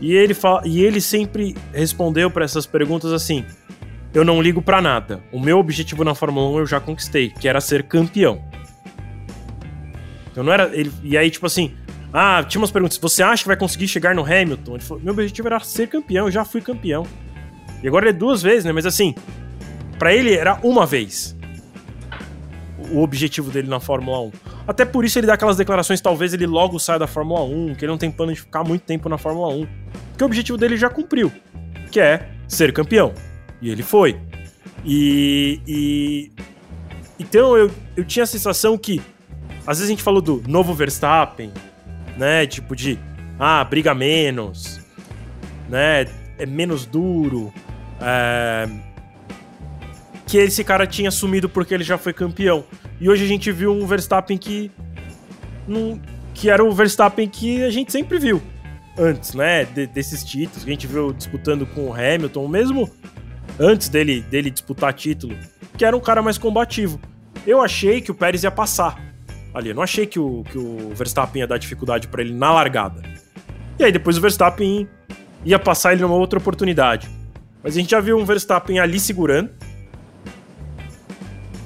E 0.00 0.14
ele, 0.14 0.34
fala, 0.34 0.62
e 0.64 0.82
ele 0.82 1.00
sempre 1.00 1.56
respondeu 1.72 2.30
para 2.30 2.44
essas 2.44 2.66
perguntas 2.66 3.12
assim: 3.12 3.44
Eu 4.12 4.24
não 4.24 4.42
ligo 4.42 4.60
para 4.60 4.82
nada. 4.82 5.22
O 5.32 5.40
meu 5.40 5.58
objetivo 5.58 6.04
na 6.04 6.14
Fórmula 6.14 6.50
1 6.50 6.58
eu 6.58 6.66
já 6.66 6.80
conquistei, 6.80 7.30
que 7.30 7.48
era 7.48 7.60
ser 7.60 7.84
campeão. 7.84 8.42
Então 10.30 10.44
não 10.44 10.52
era. 10.52 10.64
Ele, 10.76 10.92
e 11.02 11.16
aí, 11.16 11.30
tipo 11.30 11.46
assim, 11.46 11.74
ah, 12.12 12.44
tinha 12.46 12.60
umas 12.60 12.70
perguntas. 12.70 12.98
Você 12.98 13.22
acha 13.22 13.42
que 13.42 13.48
vai 13.48 13.56
conseguir 13.56 13.88
chegar 13.88 14.14
no 14.14 14.22
Hamilton? 14.22 14.74
Ele 14.74 14.82
falou, 14.82 15.02
meu 15.02 15.12
objetivo 15.14 15.48
era 15.48 15.60
ser 15.60 15.88
campeão, 15.88 16.26
eu 16.26 16.30
já 16.30 16.44
fui 16.44 16.60
campeão. 16.60 17.06
E 17.82 17.88
agora 17.88 18.10
é 18.10 18.12
duas 18.12 18.42
vezes, 18.42 18.64
né? 18.64 18.72
Mas 18.72 18.86
assim, 18.86 19.14
para 19.98 20.14
ele 20.14 20.34
era 20.34 20.58
uma 20.62 20.86
vez 20.86 21.36
o 22.90 23.02
objetivo 23.02 23.50
dele 23.50 23.68
na 23.68 23.80
Fórmula 23.80 24.20
1. 24.20 24.32
Até 24.66 24.84
por 24.84 25.04
isso 25.04 25.18
ele 25.18 25.26
dá 25.26 25.34
aquelas 25.34 25.56
declarações, 25.56 26.00
talvez 26.00 26.34
ele 26.34 26.46
logo 26.46 26.78
saia 26.78 26.98
da 26.98 27.06
Fórmula 27.06 27.42
1, 27.42 27.74
que 27.76 27.84
ele 27.84 27.92
não 27.92 27.98
tem 27.98 28.10
plano 28.10 28.32
de 28.32 28.40
ficar 28.40 28.64
muito 28.64 28.82
tempo 28.82 29.08
na 29.08 29.16
Fórmula 29.16 29.48
1. 29.48 29.66
Porque 30.10 30.24
o 30.24 30.26
objetivo 30.26 30.58
dele 30.58 30.76
já 30.76 30.90
cumpriu, 30.90 31.32
que 31.90 32.00
é 32.00 32.28
ser 32.48 32.72
campeão. 32.72 33.14
E 33.60 33.70
ele 33.70 33.82
foi. 33.82 34.20
E. 34.84 35.60
e 35.66 36.32
então 37.18 37.56
eu, 37.56 37.70
eu 37.96 38.04
tinha 38.04 38.24
a 38.24 38.26
sensação 38.26 38.76
que. 38.76 39.00
Às 39.66 39.78
vezes 39.78 39.84
a 39.84 39.90
gente 39.90 40.02
falou 40.02 40.20
do 40.20 40.42
novo 40.46 40.74
Verstappen, 40.74 41.52
né? 42.16 42.46
Tipo 42.46 42.74
de. 42.74 42.98
Ah, 43.38 43.62
briga 43.64 43.94
menos, 43.94 44.80
né? 45.68 46.06
É 46.38 46.46
menos 46.46 46.86
duro. 46.86 47.52
É, 48.00 48.68
que 50.26 50.38
esse 50.38 50.62
cara 50.64 50.86
tinha 50.86 51.10
sumido 51.10 51.48
porque 51.48 51.72
ele 51.72 51.84
já 51.84 51.96
foi 51.96 52.12
campeão. 52.12 52.64
E 53.00 53.08
hoje 53.08 53.24
a 53.24 53.28
gente 53.28 53.50
viu 53.52 53.72
um 53.72 53.86
Verstappen 53.86 54.38
que. 54.38 54.70
Num, 55.66 56.00
que 56.34 56.50
era 56.50 56.62
o 56.64 56.72
Verstappen 56.72 57.28
que 57.28 57.64
a 57.64 57.70
gente 57.70 57.90
sempre 57.90 58.18
viu 58.18 58.42
antes, 58.98 59.34
né? 59.34 59.64
De, 59.64 59.86
desses 59.86 60.24
títulos. 60.24 60.64
Que 60.64 60.70
a 60.70 60.72
gente 60.72 60.86
viu 60.86 61.12
disputando 61.12 61.66
com 61.66 61.88
o 61.88 61.92
Hamilton, 61.92 62.48
mesmo 62.48 62.90
antes 63.58 63.88
dele, 63.88 64.20
dele 64.22 64.50
disputar 64.50 64.92
título, 64.92 65.36
que 65.76 65.84
era 65.84 65.96
um 65.96 66.00
cara 66.00 66.22
mais 66.22 66.38
combativo. 66.38 67.00
Eu 67.46 67.62
achei 67.62 68.00
que 68.00 68.10
o 68.10 68.14
Pérez 68.14 68.42
ia 68.42 68.50
passar 68.50 68.98
ali. 69.54 69.70
Eu 69.70 69.74
não 69.74 69.82
achei 69.82 70.06
que 70.06 70.18
o, 70.18 70.42
que 70.44 70.58
o 70.58 70.90
Verstappen 70.94 71.40
ia 71.40 71.46
dar 71.46 71.58
dificuldade 71.58 72.08
para 72.08 72.22
ele 72.22 72.34
na 72.34 72.52
largada. 72.52 73.02
E 73.78 73.84
aí 73.84 73.92
depois 73.92 74.16
o 74.18 74.20
Verstappen 74.20 74.88
ia 75.44 75.58
passar 75.58 75.92
ele 75.92 76.02
numa 76.02 76.14
outra 76.14 76.38
oportunidade. 76.38 77.08
Mas 77.62 77.76
a 77.76 77.80
gente 77.80 77.90
já 77.90 78.00
viu 78.00 78.16
um 78.18 78.24
Verstappen 78.24 78.78
ali 78.78 78.98
segurando 79.00 79.50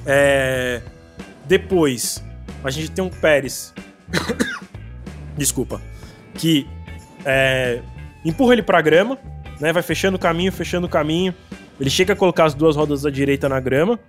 é... 0.05 0.81
Depois, 1.51 2.23
a 2.63 2.69
gente 2.69 2.91
tem 2.91 3.03
um 3.03 3.09
Pérez. 3.09 3.73
Desculpa. 5.35 5.81
Que 6.33 6.65
é... 7.25 7.81
empurra 8.23 8.53
ele 8.53 8.63
pra 8.63 8.79
grama, 8.79 9.17
né? 9.59 9.73
Vai 9.73 9.83
fechando 9.83 10.15
o 10.15 10.19
caminho, 10.19 10.49
fechando 10.49 10.87
o 10.87 10.89
caminho. 10.89 11.35
Ele 11.77 11.89
chega 11.89 12.13
a 12.13 12.15
colocar 12.15 12.45
as 12.45 12.53
duas 12.53 12.77
rodas 12.77 13.01
da 13.01 13.09
direita 13.09 13.49
na 13.49 13.59
grama. 13.59 13.99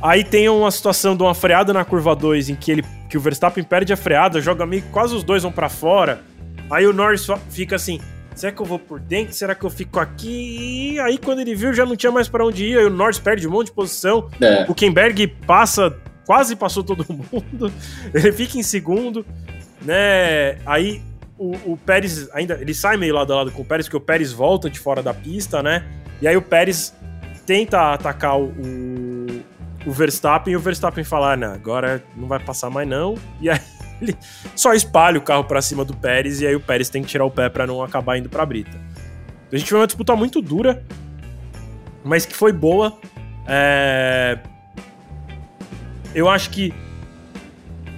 Aí 0.00 0.22
tem 0.22 0.48
uma 0.48 0.70
situação 0.70 1.16
de 1.16 1.24
uma 1.24 1.34
freada 1.34 1.72
na 1.72 1.84
curva 1.84 2.14
2 2.14 2.50
em 2.50 2.54
que 2.54 2.70
ele 2.70 2.84
que 3.10 3.18
o 3.18 3.20
Verstappen 3.20 3.64
perde 3.64 3.92
a 3.92 3.96
freada, 3.96 4.40
joga 4.40 4.64
meio 4.64 4.84
quase 4.92 5.16
os 5.16 5.24
dois 5.24 5.42
vão 5.42 5.50
para 5.50 5.68
fora. 5.68 6.22
Aí 6.70 6.86
o 6.86 6.92
Norris 6.92 7.26
fica 7.50 7.74
assim: 7.74 8.00
Será 8.34 8.52
que 8.52 8.60
eu 8.60 8.66
vou 8.66 8.78
por 8.78 8.98
dentro? 8.98 9.32
Será 9.34 9.54
que 9.54 9.64
eu 9.64 9.70
fico 9.70 10.00
aqui? 10.00 10.94
E 10.94 11.00
aí, 11.00 11.18
quando 11.18 11.40
ele 11.40 11.54
viu, 11.54 11.72
já 11.72 11.86
não 11.86 11.96
tinha 11.96 12.10
mais 12.10 12.28
para 12.28 12.44
onde 12.44 12.64
ir. 12.64 12.78
Aí 12.78 12.84
o 12.84 12.90
Norris 12.90 13.18
perde 13.18 13.46
um 13.46 13.50
monte 13.50 13.66
de 13.66 13.72
posição. 13.72 14.28
É. 14.40 14.66
O 14.68 14.74
Kemberg 14.74 15.26
passa, 15.46 15.96
quase 16.26 16.56
passou 16.56 16.82
todo 16.82 17.06
mundo. 17.08 17.72
Ele 18.12 18.32
fica 18.32 18.58
em 18.58 18.62
segundo, 18.62 19.24
né? 19.82 20.58
Aí 20.66 21.00
o, 21.38 21.72
o 21.72 21.76
Pérez 21.76 22.28
ainda. 22.32 22.54
Ele 22.60 22.74
sai 22.74 22.96
meio 22.96 23.14
lado 23.14 23.32
a 23.32 23.36
lado 23.36 23.52
com 23.52 23.62
o 23.62 23.64
Pérez, 23.64 23.86
porque 23.86 23.96
o 23.96 24.00
Pérez 24.00 24.32
volta 24.32 24.68
de 24.68 24.80
fora 24.80 25.02
da 25.02 25.14
pista, 25.14 25.62
né? 25.62 25.84
E 26.20 26.26
aí 26.26 26.36
o 26.36 26.42
Pérez 26.42 26.92
tenta 27.46 27.92
atacar 27.92 28.38
o, 28.40 28.52
o 29.86 29.92
Verstappen 29.92 30.54
e 30.54 30.56
o 30.56 30.60
Verstappen 30.60 31.04
fala: 31.04 31.32
ah, 31.32 31.36
não, 31.36 31.52
agora 31.52 32.02
não 32.16 32.26
vai 32.26 32.40
passar 32.40 32.70
mais 32.70 32.88
não. 32.88 33.14
E 33.40 33.48
aí 33.48 33.60
ele 34.04 34.16
só 34.54 34.72
espalha 34.72 35.18
o 35.18 35.22
carro 35.22 35.44
para 35.44 35.60
cima 35.60 35.84
do 35.84 35.94
Pérez 35.94 36.40
e 36.40 36.46
aí 36.46 36.54
o 36.54 36.60
Pérez 36.60 36.88
tem 36.88 37.02
que 37.02 37.08
tirar 37.08 37.24
o 37.24 37.30
pé 37.30 37.48
para 37.48 37.66
não 37.66 37.82
acabar 37.82 38.16
indo 38.16 38.28
para 38.28 38.44
brita. 38.46 38.70
Então 38.70 39.52
a 39.52 39.56
gente 39.56 39.68
foi 39.68 39.78
uma 39.78 39.86
disputa 39.86 40.14
muito 40.16 40.40
dura, 40.40 40.84
mas 42.04 42.24
que 42.26 42.34
foi 42.34 42.52
boa. 42.52 42.98
É... 43.46 44.38
Eu 46.14 46.28
acho 46.28 46.50
que 46.50 46.72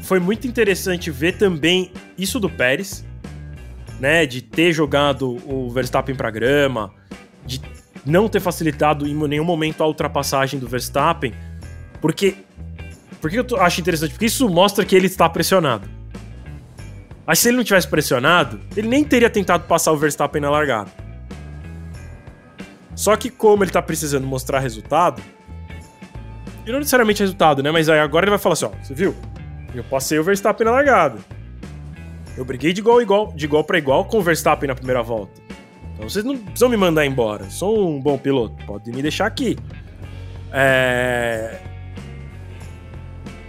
foi 0.00 0.20
muito 0.20 0.46
interessante 0.46 1.10
ver 1.10 1.36
também 1.36 1.92
isso 2.16 2.38
do 2.38 2.48
Pérez, 2.48 3.04
né? 3.98 4.24
De 4.24 4.40
ter 4.40 4.72
jogado 4.72 5.36
o 5.46 5.70
Verstappen 5.70 6.14
pra 6.14 6.30
grama, 6.30 6.92
de 7.44 7.60
não 8.04 8.28
ter 8.28 8.40
facilitado 8.40 9.06
em 9.06 9.14
nenhum 9.28 9.44
momento 9.44 9.82
a 9.82 9.86
ultrapassagem 9.86 10.58
do 10.60 10.68
Verstappen, 10.68 11.34
porque. 12.00 12.36
Por 13.20 13.30
que 13.30 13.38
eu 13.38 13.60
acho 13.60 13.80
interessante? 13.80 14.10
Porque 14.10 14.26
isso 14.26 14.48
mostra 14.48 14.84
que 14.84 14.94
ele 14.94 15.06
está 15.06 15.28
pressionado. 15.28 15.88
Mas 17.26 17.40
se 17.40 17.48
ele 17.48 17.56
não 17.56 17.64
tivesse 17.64 17.88
pressionado, 17.88 18.60
ele 18.76 18.86
nem 18.86 19.02
teria 19.02 19.28
tentado 19.28 19.64
passar 19.64 19.92
o 19.92 19.96
Verstappen 19.96 20.40
na 20.40 20.50
largada. 20.50 20.90
Só 22.94 23.16
que 23.16 23.28
como 23.28 23.64
ele 23.64 23.70
tá 23.70 23.82
precisando 23.82 24.26
mostrar 24.26 24.60
resultado, 24.60 25.20
e 26.64 26.72
não 26.72 26.78
necessariamente 26.78 27.22
resultado, 27.22 27.62
né? 27.62 27.70
Mas 27.70 27.88
aí 27.88 28.00
agora 28.00 28.24
ele 28.24 28.30
vai 28.30 28.38
falar 28.38 28.54
assim, 28.54 28.66
ó, 28.66 28.70
você 28.82 28.94
viu? 28.94 29.14
Eu 29.74 29.84
passei 29.84 30.18
o 30.18 30.24
Verstappen 30.24 30.64
na 30.64 30.72
largada. 30.72 31.18
Eu 32.36 32.44
briguei 32.44 32.72
de 32.72 32.80
igual, 32.80 33.00
igual, 33.00 33.32
de 33.32 33.44
igual 33.44 33.64
para 33.64 33.78
igual 33.78 34.04
com 34.04 34.18
o 34.18 34.22
Verstappen 34.22 34.68
na 34.68 34.74
primeira 34.74 35.02
volta. 35.02 35.40
Então 35.94 36.08
vocês 36.08 36.24
não 36.24 36.36
precisam 36.36 36.68
me 36.68 36.76
mandar 36.76 37.06
embora. 37.06 37.48
Sou 37.50 37.88
um 37.88 38.00
bom 38.00 38.18
piloto. 38.18 38.54
Pode 38.66 38.90
me 38.90 39.00
deixar 39.00 39.26
aqui. 39.26 39.56
É... 40.52 41.58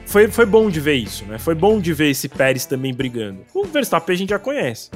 Foi, 0.07 0.29
foi 0.29 0.45
bom 0.45 0.69
de 0.69 0.79
ver 0.79 0.95
isso, 0.95 1.25
né? 1.25 1.37
Foi 1.37 1.53
bom 1.53 1.81
de 1.81 1.93
ver 1.93 2.09
esse 2.11 2.29
Pérez 2.29 2.65
também 2.65 2.93
brigando. 2.93 3.41
O 3.53 3.65
Verstappen 3.65 4.15
a 4.15 4.17
gente 4.17 4.29
já 4.29 4.39
conhece. 4.39 4.89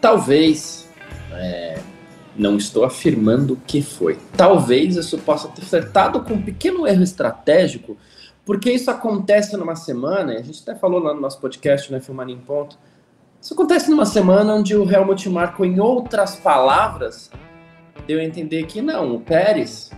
Talvez. 0.00 0.88
É, 1.32 1.78
não 2.34 2.56
estou 2.56 2.82
afirmando 2.82 3.60
que 3.66 3.82
foi. 3.82 4.18
Talvez 4.34 4.96
isso 4.96 5.18
possa 5.18 5.48
ter 5.48 5.60
flertado 5.60 6.22
com 6.22 6.32
um 6.32 6.42
pequeno 6.42 6.86
erro 6.86 7.02
estratégico, 7.02 7.96
porque 8.44 8.72
isso 8.72 8.90
acontece 8.90 9.54
numa 9.54 9.76
semana, 9.76 10.32
a 10.32 10.42
gente 10.42 10.62
até 10.62 10.74
falou 10.74 11.00
lá 11.00 11.12
no 11.12 11.20
nosso 11.20 11.38
podcast, 11.38 11.92
né, 11.92 12.00
Filmando 12.00 12.32
em 12.32 12.38
Ponto, 12.38 12.78
isso 13.40 13.52
acontece 13.52 13.90
numa 13.90 14.06
semana 14.06 14.54
onde 14.54 14.74
o 14.74 14.90
Helmut 14.90 15.28
Marko, 15.28 15.64
em 15.64 15.78
outras 15.78 16.36
palavras, 16.36 17.30
deu 18.06 18.18
a 18.18 18.24
entender 18.24 18.64
que 18.64 18.80
não, 18.80 19.14
o 19.14 19.20
Pérez 19.20 19.90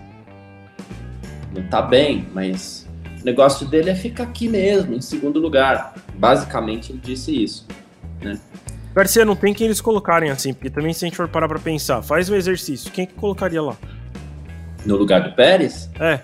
não 1.55 1.63
tá 1.69 1.81
bem, 1.81 2.27
mas 2.33 2.84
o 3.25 3.27
negócio 3.27 3.67
dele 3.67 3.89
é 3.89 3.95
ficar 3.95 4.25
aqui 4.25 4.47
mesmo, 4.47 4.95
em 4.95 5.01
segundo 5.01 5.41
lugar. 5.41 5.95
Basicamente, 6.15 6.93
ele 6.93 7.01
disse 7.03 7.43
isso. 7.43 7.67
Né? 8.21 8.39
Garcia, 8.95 9.25
não 9.25 9.35
tem 9.35 9.55
quem 9.55 9.65
eles 9.65 9.81
colocarem 9.81 10.31
assim, 10.31 10.53
porque 10.53 10.69
também 10.69 10.93
se 10.93 11.07
a 11.07 11.09
gente 11.09 11.17
for 11.17 11.27
parar 11.27 11.49
pra 11.49 11.59
pensar, 11.59 12.03
faz 12.03 12.29
um 12.29 12.35
exercício, 12.35 12.93
quem 12.93 13.07
que 13.07 13.15
colocaria 13.15 13.63
lá? 13.63 13.77
No 14.85 14.97
lugar 14.97 15.23
do 15.23 15.35
Pérez? 15.35 15.89
É. 15.99 16.21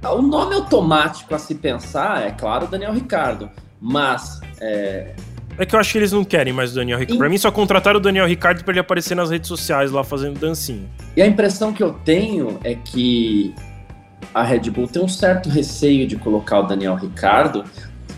Ah, 0.00 0.14
o 0.14 0.22
nome 0.22 0.54
automático 0.54 1.34
a 1.34 1.38
se 1.40 1.56
pensar 1.56 2.22
é, 2.22 2.30
claro, 2.30 2.68
Daniel 2.68 2.92
Ricardo. 2.92 3.50
Mas 3.80 4.40
é, 4.60 5.12
é 5.58 5.66
que 5.66 5.74
eu 5.74 5.80
acho 5.80 5.90
que 5.90 5.98
eles 5.98 6.12
não 6.12 6.24
querem 6.24 6.52
mais 6.52 6.70
o 6.70 6.76
Daniel 6.76 6.98
Ricardo. 6.98 7.18
Pra 7.18 7.28
mim, 7.28 7.36
só 7.36 7.50
contrataram 7.50 7.98
o 7.98 8.02
Daniel 8.02 8.26
Ricardo 8.26 8.62
pra 8.62 8.72
ele 8.72 8.80
aparecer 8.80 9.16
nas 9.16 9.30
redes 9.30 9.48
sociais 9.48 9.90
lá 9.90 10.04
fazendo 10.04 10.38
dancinha. 10.38 10.88
E 11.16 11.22
a 11.22 11.26
impressão 11.26 11.72
que 11.72 11.82
eu 11.82 11.92
tenho 12.04 12.60
é 12.62 12.74
que 12.74 13.54
a 14.32 14.42
Red 14.42 14.70
Bull 14.70 14.86
tem 14.86 15.02
um 15.02 15.08
certo 15.08 15.48
receio 15.48 16.06
de 16.06 16.16
colocar 16.16 16.60
o 16.60 16.62
Daniel 16.62 16.94
Ricardo 16.94 17.64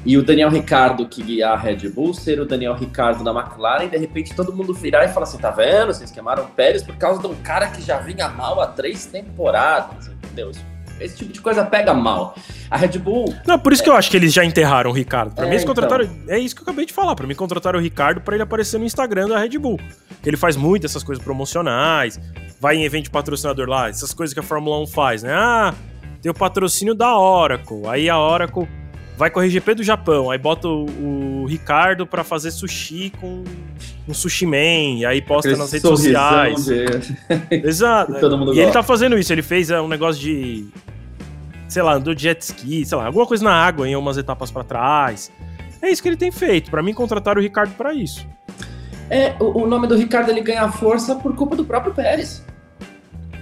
e 0.04 0.16
o 0.16 0.22
Daniel 0.22 0.48
Ricardo 0.48 1.06
que 1.06 1.22
guiar 1.22 1.54
a 1.54 1.56
Red 1.56 1.88
Bull 1.88 2.14
ser 2.14 2.40
o 2.40 2.46
Daniel 2.46 2.74
Ricardo 2.74 3.24
da 3.24 3.32
McLaren 3.32 3.86
e 3.86 3.88
de 3.88 3.96
repente 3.96 4.34
todo 4.34 4.54
mundo 4.54 4.72
virar 4.72 5.04
e 5.04 5.08
falar 5.08 5.24
assim: 5.24 5.38
tá 5.38 5.50
vendo? 5.50 5.88
Vocês 5.88 6.10
queimaram 6.10 6.44
o 6.44 6.48
Pérez 6.48 6.82
por 6.82 6.96
causa 6.96 7.20
de 7.20 7.26
um 7.26 7.34
cara 7.34 7.66
que 7.68 7.82
já 7.82 7.98
vinha 7.98 8.28
mal 8.28 8.60
há 8.60 8.68
três 8.68 9.06
temporadas, 9.06 10.06
entendeu? 10.06 10.52
Esse 11.00 11.16
tipo 11.16 11.32
de 11.32 11.40
coisa 11.40 11.64
pega 11.64 11.92
mal. 11.92 12.34
A 12.70 12.76
Red 12.76 12.98
Bull. 12.98 13.34
Não, 13.46 13.58
por 13.58 13.72
isso 13.72 13.82
é... 13.82 13.84
que 13.84 13.90
eu 13.90 13.94
acho 13.94 14.10
que 14.10 14.16
eles 14.16 14.32
já 14.32 14.44
enterraram 14.44 14.90
o 14.90 14.94
Ricardo. 14.94 15.34
Pra 15.34 15.44
é, 15.44 15.48
mim, 15.48 15.54
eles 15.54 15.64
contrataram. 15.64 16.04
Então... 16.04 16.34
É 16.34 16.38
isso 16.38 16.54
que 16.54 16.62
eu 16.62 16.64
acabei 16.64 16.86
de 16.86 16.92
falar. 16.92 17.14
Pra 17.14 17.26
mim, 17.26 17.34
contrataram 17.34 17.78
o 17.78 17.82
Ricardo 17.82 18.20
pra 18.20 18.34
ele 18.34 18.42
aparecer 18.42 18.78
no 18.78 18.84
Instagram 18.84 19.28
da 19.28 19.38
Red 19.38 19.58
Bull. 19.58 19.78
Ele 20.24 20.36
faz 20.36 20.56
muito 20.56 20.86
essas 20.86 21.02
coisas 21.02 21.22
promocionais, 21.22 22.18
vai 22.60 22.76
em 22.76 22.84
evento 22.84 23.04
de 23.04 23.10
patrocinador 23.10 23.68
lá, 23.68 23.88
essas 23.88 24.14
coisas 24.14 24.32
que 24.32 24.40
a 24.40 24.42
Fórmula 24.42 24.80
1 24.80 24.86
faz, 24.86 25.22
né? 25.22 25.32
Ah, 25.34 25.74
tem 26.20 26.30
o 26.30 26.34
patrocínio 26.34 26.94
da 26.94 27.18
Oracle. 27.18 27.86
Aí 27.86 28.08
a 28.08 28.18
Oracle 28.18 28.68
vai 29.16 29.30
com 29.30 29.40
o 29.40 29.42
RGP 29.42 29.76
do 29.76 29.82
Japão, 29.82 30.30
aí 30.30 30.38
bota 30.38 30.68
o, 30.68 31.42
o 31.42 31.46
Ricardo 31.46 32.06
para 32.06 32.22
fazer 32.22 32.50
sushi 32.50 33.10
com 33.18 33.44
um 34.06 34.14
sushi 34.14 34.44
man, 34.44 34.98
e 34.98 35.06
aí 35.06 35.22
posta 35.22 35.48
Aquele 35.48 35.62
nas 35.62 35.72
redes 35.72 35.88
sociais. 35.88 36.66
De... 36.66 36.84
Exato. 37.66 38.12
e 38.12 38.20
gosta. 38.20 38.60
ele 38.60 38.70
tá 38.70 38.82
fazendo 38.82 39.18
isso, 39.18 39.32
ele 39.32 39.42
fez 39.42 39.70
é, 39.70 39.80
um 39.80 39.88
negócio 39.88 40.20
de 40.20 40.66
sei 41.68 41.82
lá, 41.82 41.94
andou 41.94 42.16
jet 42.16 42.40
ski, 42.40 42.84
sei 42.84 42.96
lá, 42.96 43.06
alguma 43.06 43.26
coisa 43.26 43.44
na 43.44 43.52
água 43.52 43.88
em 43.88 43.96
umas 43.96 44.16
etapas 44.16 44.50
para 44.50 44.64
trás. 44.64 45.32
É 45.82 45.90
isso 45.90 46.02
que 46.02 46.08
ele 46.08 46.16
tem 46.16 46.30
feito. 46.30 46.70
Para 46.70 46.82
mim 46.82 46.94
contrataram 46.94 47.40
o 47.40 47.42
Ricardo 47.42 47.74
para 47.74 47.92
isso. 47.92 48.26
É, 49.10 49.34
o, 49.38 49.62
o, 49.62 49.66
nome 49.66 49.86
do 49.86 49.96
Ricardo 49.96 50.30
ele 50.30 50.40
ganha 50.40 50.70
força 50.70 51.14
por 51.14 51.34
culpa 51.34 51.54
do 51.54 51.64
próprio 51.64 51.92
Pérez. 51.92 52.44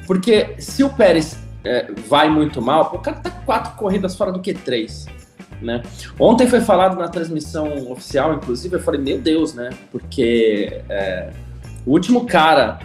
Porque 0.06 0.54
se 0.58 0.82
o 0.84 0.90
Pérez 0.90 1.38
é, 1.64 1.90
vai 2.06 2.28
muito 2.28 2.60
mal, 2.60 2.92
o 2.94 2.98
cara 2.98 3.16
tá 3.16 3.30
quatro 3.30 3.74
corridas 3.74 4.14
fora 4.14 4.30
do 4.30 4.40
Q3. 4.40 5.08
Né? 5.62 5.82
Ontem 6.18 6.46
foi 6.46 6.60
falado 6.60 6.96
na 6.96 7.08
transmissão 7.08 7.90
oficial, 7.90 8.34
inclusive, 8.34 8.76
eu 8.76 8.80
falei, 8.80 9.00
meu 9.00 9.18
Deus, 9.18 9.54
né? 9.54 9.70
Porque 9.90 10.82
é, 10.90 11.30
o 11.86 11.92
último 11.92 12.26
cara, 12.26 12.80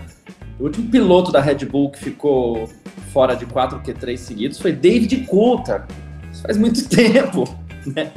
o 0.58 0.64
último 0.64 0.90
piloto 0.90 1.32
da 1.32 1.42
Red 1.42 1.66
Bull 1.66 1.90
que 1.90 2.00
ficou 2.00 2.70
fora 3.12 3.36
de 3.36 3.46
4 3.46 3.80
Q3 3.80 4.18
seguidos 4.18 4.60
foi 4.60 4.72
David 4.72 5.26
Coulthard. 5.26 5.94
Isso 6.32 6.44
faz 6.44 6.58
muito 6.58 6.88
tempo, 6.88 7.44
né? 7.86 8.12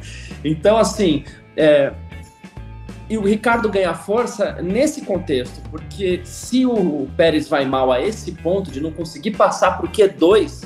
Então, 0.44 0.76
assim, 0.76 1.24
é, 1.56 1.92
e 3.08 3.18
o 3.18 3.22
Ricardo 3.22 3.68
ganha 3.68 3.94
força 3.94 4.60
nesse 4.62 5.02
contexto, 5.02 5.60
porque 5.70 6.20
se 6.24 6.64
o 6.64 7.08
Pérez 7.16 7.48
vai 7.48 7.64
mal 7.64 7.92
a 7.92 8.00
esse 8.00 8.32
ponto 8.32 8.70
de 8.70 8.80
não 8.80 8.90
conseguir 8.90 9.32
passar 9.32 9.82
o 9.84 9.88
Q2, 9.88 10.64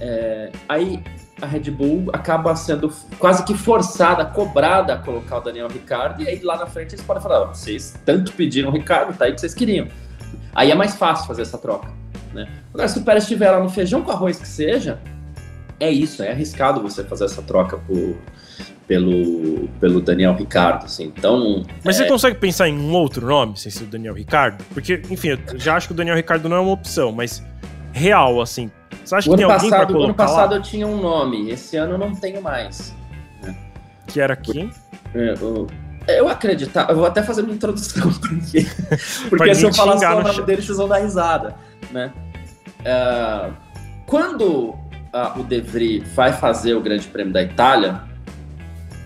é, 0.00 0.52
aí 0.68 1.02
a 1.40 1.46
Red 1.46 1.70
Bull 1.70 2.10
acaba 2.12 2.54
sendo 2.54 2.92
quase 3.18 3.44
que 3.44 3.54
forçada, 3.54 4.24
cobrada 4.24 4.94
a 4.94 4.98
colocar 4.98 5.38
o 5.38 5.40
Daniel 5.40 5.68
Ricardo, 5.68 6.22
e 6.22 6.28
aí 6.28 6.40
lá 6.40 6.56
na 6.56 6.66
frente 6.66 6.94
eles 6.94 7.04
podem 7.04 7.22
falar: 7.22 7.46
vocês 7.46 7.94
tanto 8.04 8.32
pediram 8.32 8.70
o 8.70 8.72
Ricardo, 8.72 9.16
tá 9.16 9.24
aí 9.24 9.32
que 9.32 9.40
vocês 9.40 9.54
queriam. 9.54 9.88
Aí 10.54 10.70
é 10.70 10.74
mais 10.74 10.94
fácil 10.94 11.26
fazer 11.26 11.42
essa 11.42 11.58
troca. 11.58 11.88
Né? 12.32 12.48
Agora, 12.72 12.88
se 12.88 12.98
o 12.98 13.02
Pérez 13.02 13.24
estiver 13.24 13.50
lá 13.50 13.60
no 13.60 13.68
feijão 13.68 14.02
com 14.02 14.10
arroz 14.10 14.38
que 14.38 14.46
seja, 14.46 15.00
é 15.80 15.90
isso, 15.90 16.22
é 16.22 16.30
arriscado 16.30 16.80
você 16.80 17.02
fazer 17.02 17.24
essa 17.24 17.42
troca 17.42 17.76
por, 17.76 18.16
pelo, 18.86 19.68
pelo 19.80 20.00
Daniel 20.00 20.34
Ricardo, 20.34 20.84
assim, 20.84 21.04
então... 21.16 21.62
Mas 21.82 21.98
é... 21.98 22.04
você 22.04 22.08
consegue 22.08 22.38
pensar 22.38 22.68
em 22.68 22.78
um 22.78 22.92
outro 22.92 23.26
nome 23.26 23.56
sem 23.56 23.70
ser 23.70 23.84
o 23.84 23.86
Daniel 23.86 24.14
Ricardo? 24.14 24.62
Porque, 24.72 25.02
enfim, 25.10 25.28
eu 25.28 25.38
já 25.58 25.76
acho 25.76 25.88
que 25.88 25.92
o 25.92 25.96
Daniel 25.96 26.16
Ricardo 26.16 26.48
não 26.48 26.56
é 26.56 26.60
uma 26.60 26.72
opção, 26.72 27.12
mas 27.12 27.42
real, 27.92 28.40
assim, 28.40 28.70
você 29.04 29.14
acha 29.14 29.28
o 29.28 29.32
que 29.32 29.36
tem 29.36 29.44
alguém 29.44 29.70
passado, 29.70 29.86
pra 29.86 29.94
colocar 29.94 30.04
ano 30.04 30.14
passado 30.14 30.50
lá? 30.50 30.56
eu 30.56 30.62
tinha 30.62 30.86
um 30.86 31.00
nome, 31.00 31.50
esse 31.50 31.76
ano 31.76 31.92
eu 31.92 31.98
não 31.98 32.14
tenho 32.14 32.42
mais. 32.42 32.94
Que 34.06 34.20
era 34.20 34.36
quem? 34.36 34.70
É, 35.14 35.34
eu, 35.40 35.66
eu 36.08 36.28
acreditava, 36.28 36.92
eu 36.92 36.96
vou 36.96 37.06
até 37.06 37.22
fazer 37.22 37.42
uma 37.42 37.52
introdução 37.52 38.10
porque, 38.20 38.66
porque 39.28 39.54
se 39.54 39.64
eu 39.64 39.72
falar 39.72 39.98
só 39.98 40.18
o 40.18 40.22
nome 40.22 40.42
dele, 40.42 40.62
vocês 40.62 40.78
vão 40.78 40.88
dar 40.88 40.98
risada, 40.98 41.54
né? 41.90 42.12
Uh, 42.80 43.52
quando 44.06 44.70
uh, 45.14 45.38
o 45.40 45.42
De 45.42 45.60
Vries 45.60 46.06
vai 46.14 46.32
fazer 46.32 46.74
o 46.74 46.80
Grande 46.80 47.06
Prêmio 47.06 47.32
da 47.32 47.42
Itália, 47.42 48.02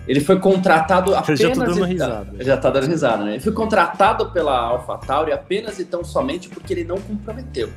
ele 0.09 0.21
foi 0.21 0.39
contratado 0.39 1.13
apenas. 1.13 1.39
Eu 1.39 1.49
já 1.49 1.53
tô 1.53 1.71
dando 1.71 1.83
risada. 1.85 2.43
Já 2.43 2.57
tá 2.57 2.69
dando 2.71 2.87
risada, 2.87 3.23
né? 3.25 3.31
Ele 3.33 3.39
foi 3.39 3.53
contratado 3.53 4.31
pela 4.31 4.57
AlphaTauri 4.57 5.31
apenas 5.31 5.77
e 5.77 5.85
tão 5.85 6.03
somente 6.03 6.49
porque 6.49 6.73
ele 6.73 6.83
não 6.83 6.99
comprometeu. 6.99 7.69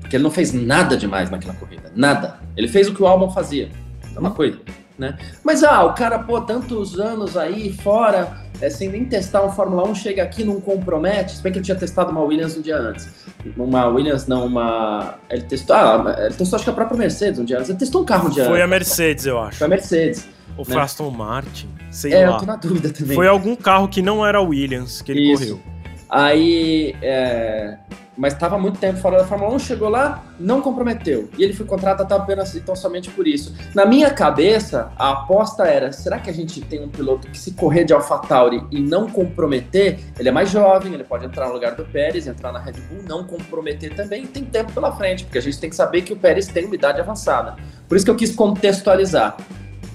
Porque 0.00 0.16
ele 0.16 0.24
não 0.24 0.30
fez 0.30 0.54
nada 0.54 0.96
demais 0.96 1.28
naquela 1.28 1.52
corrida. 1.52 1.92
Nada. 1.94 2.38
Ele 2.56 2.66
fez 2.66 2.88
o 2.88 2.94
que 2.94 3.02
o 3.02 3.06
Albon 3.06 3.30
fazia. 3.30 3.68
É 4.14 4.18
uma 4.18 4.30
hum. 4.30 4.34
coisa. 4.34 4.58
Né? 4.98 5.14
Mas 5.44 5.62
ah, 5.62 5.84
o 5.84 5.92
cara, 5.92 6.18
pô, 6.20 6.40
tantos 6.40 6.98
anos 6.98 7.36
aí 7.36 7.70
fora, 7.70 8.38
é, 8.62 8.70
sem 8.70 8.88
nem 8.88 9.04
testar 9.04 9.44
um 9.44 9.50
Fórmula 9.50 9.86
1, 9.90 9.94
chega 9.94 10.22
aqui 10.22 10.42
não 10.42 10.58
compromete. 10.58 11.36
Se 11.36 11.42
bem 11.42 11.52
que 11.52 11.58
ele 11.58 11.66
tinha 11.66 11.76
testado 11.76 12.12
uma 12.12 12.22
Williams 12.22 12.56
um 12.56 12.62
dia 12.62 12.78
antes. 12.78 13.10
Uma 13.58 13.86
Williams, 13.88 14.26
não, 14.26 14.46
uma. 14.46 15.18
Ele 15.28 15.42
testou. 15.42 15.76
Ah, 15.76 16.16
ele 16.18 16.32
testou 16.32 16.56
acho 16.56 16.64
que 16.64 16.70
a 16.70 16.72
própria 16.72 16.96
Mercedes 16.96 17.38
um 17.38 17.44
dia 17.44 17.58
antes. 17.58 17.68
Ele 17.68 17.78
testou 17.78 18.00
um 18.00 18.04
carro 18.06 18.28
um 18.28 18.30
dia 18.30 18.44
Foi 18.44 18.54
antes. 18.54 18.64
a 18.64 18.66
Mercedes, 18.66 19.26
eu 19.26 19.38
acho. 19.38 19.58
Foi 19.58 19.66
a 19.66 19.68
Mercedes. 19.68 20.35
Ou 20.56 20.64
foi 20.64 20.74
né? 20.74 20.82
Aston 20.82 21.10
Martin, 21.10 21.68
sei 21.90 22.12
é, 22.12 22.28
lá. 22.28 22.36
eu 22.36 22.40
tô 22.40 22.46
na 22.46 22.56
dúvida 22.56 22.90
também. 22.90 23.14
Foi 23.14 23.28
algum 23.28 23.54
carro 23.54 23.88
que 23.88 24.00
não 24.00 24.24
era 24.24 24.40
Williams 24.40 25.02
que 25.02 25.12
ele 25.12 25.32
Isso. 25.32 25.42
correu. 25.42 25.76
Aí, 26.08 26.94
é, 27.02 27.76
mas 28.16 28.32
estava 28.32 28.58
muito 28.58 28.78
tempo 28.78 28.98
fora 28.98 29.18
da 29.18 29.24
Fórmula 29.24 29.54
1, 29.54 29.58
chegou 29.58 29.88
lá, 29.88 30.24
não 30.38 30.62
comprometeu. 30.62 31.28
E 31.36 31.44
ele 31.44 31.52
foi 31.52 31.66
contratado 31.66 32.12
apenas 32.14 32.54
então 32.54 32.74
somente 32.74 33.10
por 33.10 33.26
isso. 33.26 33.54
Na 33.74 33.84
minha 33.84 34.10
cabeça, 34.10 34.90
a 34.96 35.10
aposta 35.10 35.64
era: 35.64 35.92
será 35.92 36.18
que 36.18 36.30
a 36.30 36.32
gente 36.32 36.60
tem 36.62 36.82
um 36.82 36.88
piloto 36.88 37.28
que 37.28 37.38
se 37.38 37.52
correr 37.52 37.84
de 37.84 37.92
AlphaTauri 37.92 38.64
e 38.70 38.80
não 38.80 39.10
comprometer, 39.10 39.98
ele 40.18 40.28
é 40.28 40.32
mais 40.32 40.50
jovem, 40.50 40.94
ele 40.94 41.04
pode 41.04 41.26
entrar 41.26 41.48
no 41.48 41.52
lugar 41.52 41.74
do 41.74 41.84
Pérez, 41.84 42.26
entrar 42.26 42.52
na 42.52 42.58
Red 42.58 42.74
Bull, 42.88 43.02
não 43.06 43.24
comprometer 43.24 43.94
também, 43.94 44.24
e 44.24 44.26
tem 44.26 44.44
tempo 44.44 44.72
pela 44.72 44.92
frente, 44.92 45.24
porque 45.24 45.38
a 45.38 45.42
gente 45.42 45.58
tem 45.58 45.68
que 45.68 45.76
saber 45.76 46.02
que 46.02 46.12
o 46.12 46.16
Pérez 46.16 46.46
tem 46.46 46.64
uma 46.64 46.74
idade 46.74 47.00
avançada. 47.00 47.56
Por 47.88 47.96
isso 47.96 48.04
que 48.04 48.10
eu 48.10 48.16
quis 48.16 48.34
contextualizar. 48.34 49.36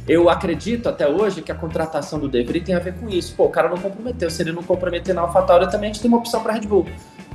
Eu 0.07 0.29
acredito 0.29 0.89
até 0.89 1.07
hoje 1.07 1.41
que 1.41 1.51
a 1.51 1.55
contratação 1.55 2.19
do 2.19 2.27
De 2.27 2.43
Vries 2.43 2.63
tem 2.63 2.75
a 2.75 2.79
ver 2.79 2.93
com 2.95 3.07
isso. 3.09 3.35
Pô, 3.35 3.45
o 3.45 3.49
cara 3.49 3.69
não 3.69 3.77
comprometeu. 3.77 4.29
Se 4.29 4.41
ele 4.41 4.51
não 4.51 4.63
comprometer 4.63 5.13
na 5.13 5.21
AlphaTauri, 5.21 5.69
também 5.69 5.89
a 5.89 5.93
gente 5.93 6.01
tem 6.01 6.09
uma 6.09 6.17
opção 6.17 6.41
para 6.41 6.53
Red 6.53 6.61
Bull, 6.61 6.87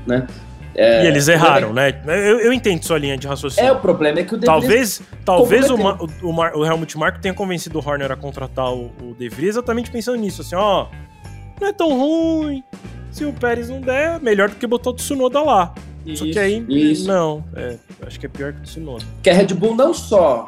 né? 0.06 0.26
É, 0.78 1.04
e 1.04 1.06
eles 1.06 1.26
erraram, 1.26 1.72
né? 1.72 2.02
Eu, 2.06 2.38
eu, 2.38 2.52
entendo 2.52 2.84
sua 2.84 2.98
linha 2.98 3.16
de 3.16 3.26
raciocínio. 3.26 3.66
É, 3.66 3.72
o 3.72 3.80
problema 3.80 4.20
é 4.20 4.24
que 4.24 4.34
o 4.34 4.36
De 4.36 4.46
Vries 4.46 5.02
Talvez, 5.24 5.70
talvez 5.70 5.70
o, 5.70 5.74
o, 5.74 6.30
o, 6.30 6.60
o, 6.60 6.66
Helmut 6.66 6.98
Marko 6.98 7.18
tenha 7.18 7.32
convencido 7.32 7.78
o 7.78 7.88
Horner 7.88 8.12
a 8.12 8.16
contratar 8.16 8.70
o, 8.70 8.92
o 9.00 9.14
De 9.18 9.26
Vries 9.30 9.50
exatamente 9.50 9.90
pensando 9.90 10.18
nisso, 10.18 10.42
assim, 10.42 10.54
ó, 10.54 10.88
não 11.58 11.68
é 11.68 11.72
tão 11.72 11.98
ruim. 11.98 12.62
Se 13.10 13.24
o 13.24 13.32
Pérez 13.32 13.70
não 13.70 13.80
der, 13.80 14.20
melhor 14.20 14.50
do 14.50 14.56
que 14.56 14.66
botar 14.66 14.90
o 14.90 14.92
Tsunoda 14.92 15.40
lá. 15.40 15.74
Isso, 16.04 16.26
Só 16.26 16.32
que 16.32 16.38
aí, 16.38 16.62
isso. 16.68 17.08
não, 17.08 17.42
é, 17.54 17.76
acho 18.06 18.20
que 18.20 18.26
é 18.26 18.28
pior 18.28 18.52
que 18.52 18.60
o 18.60 18.62
Tsunoda. 18.62 19.04
Que 19.22 19.30
a 19.30 19.34
Red 19.34 19.54
Bull 19.54 19.74
não 19.74 19.94
só 19.94 20.46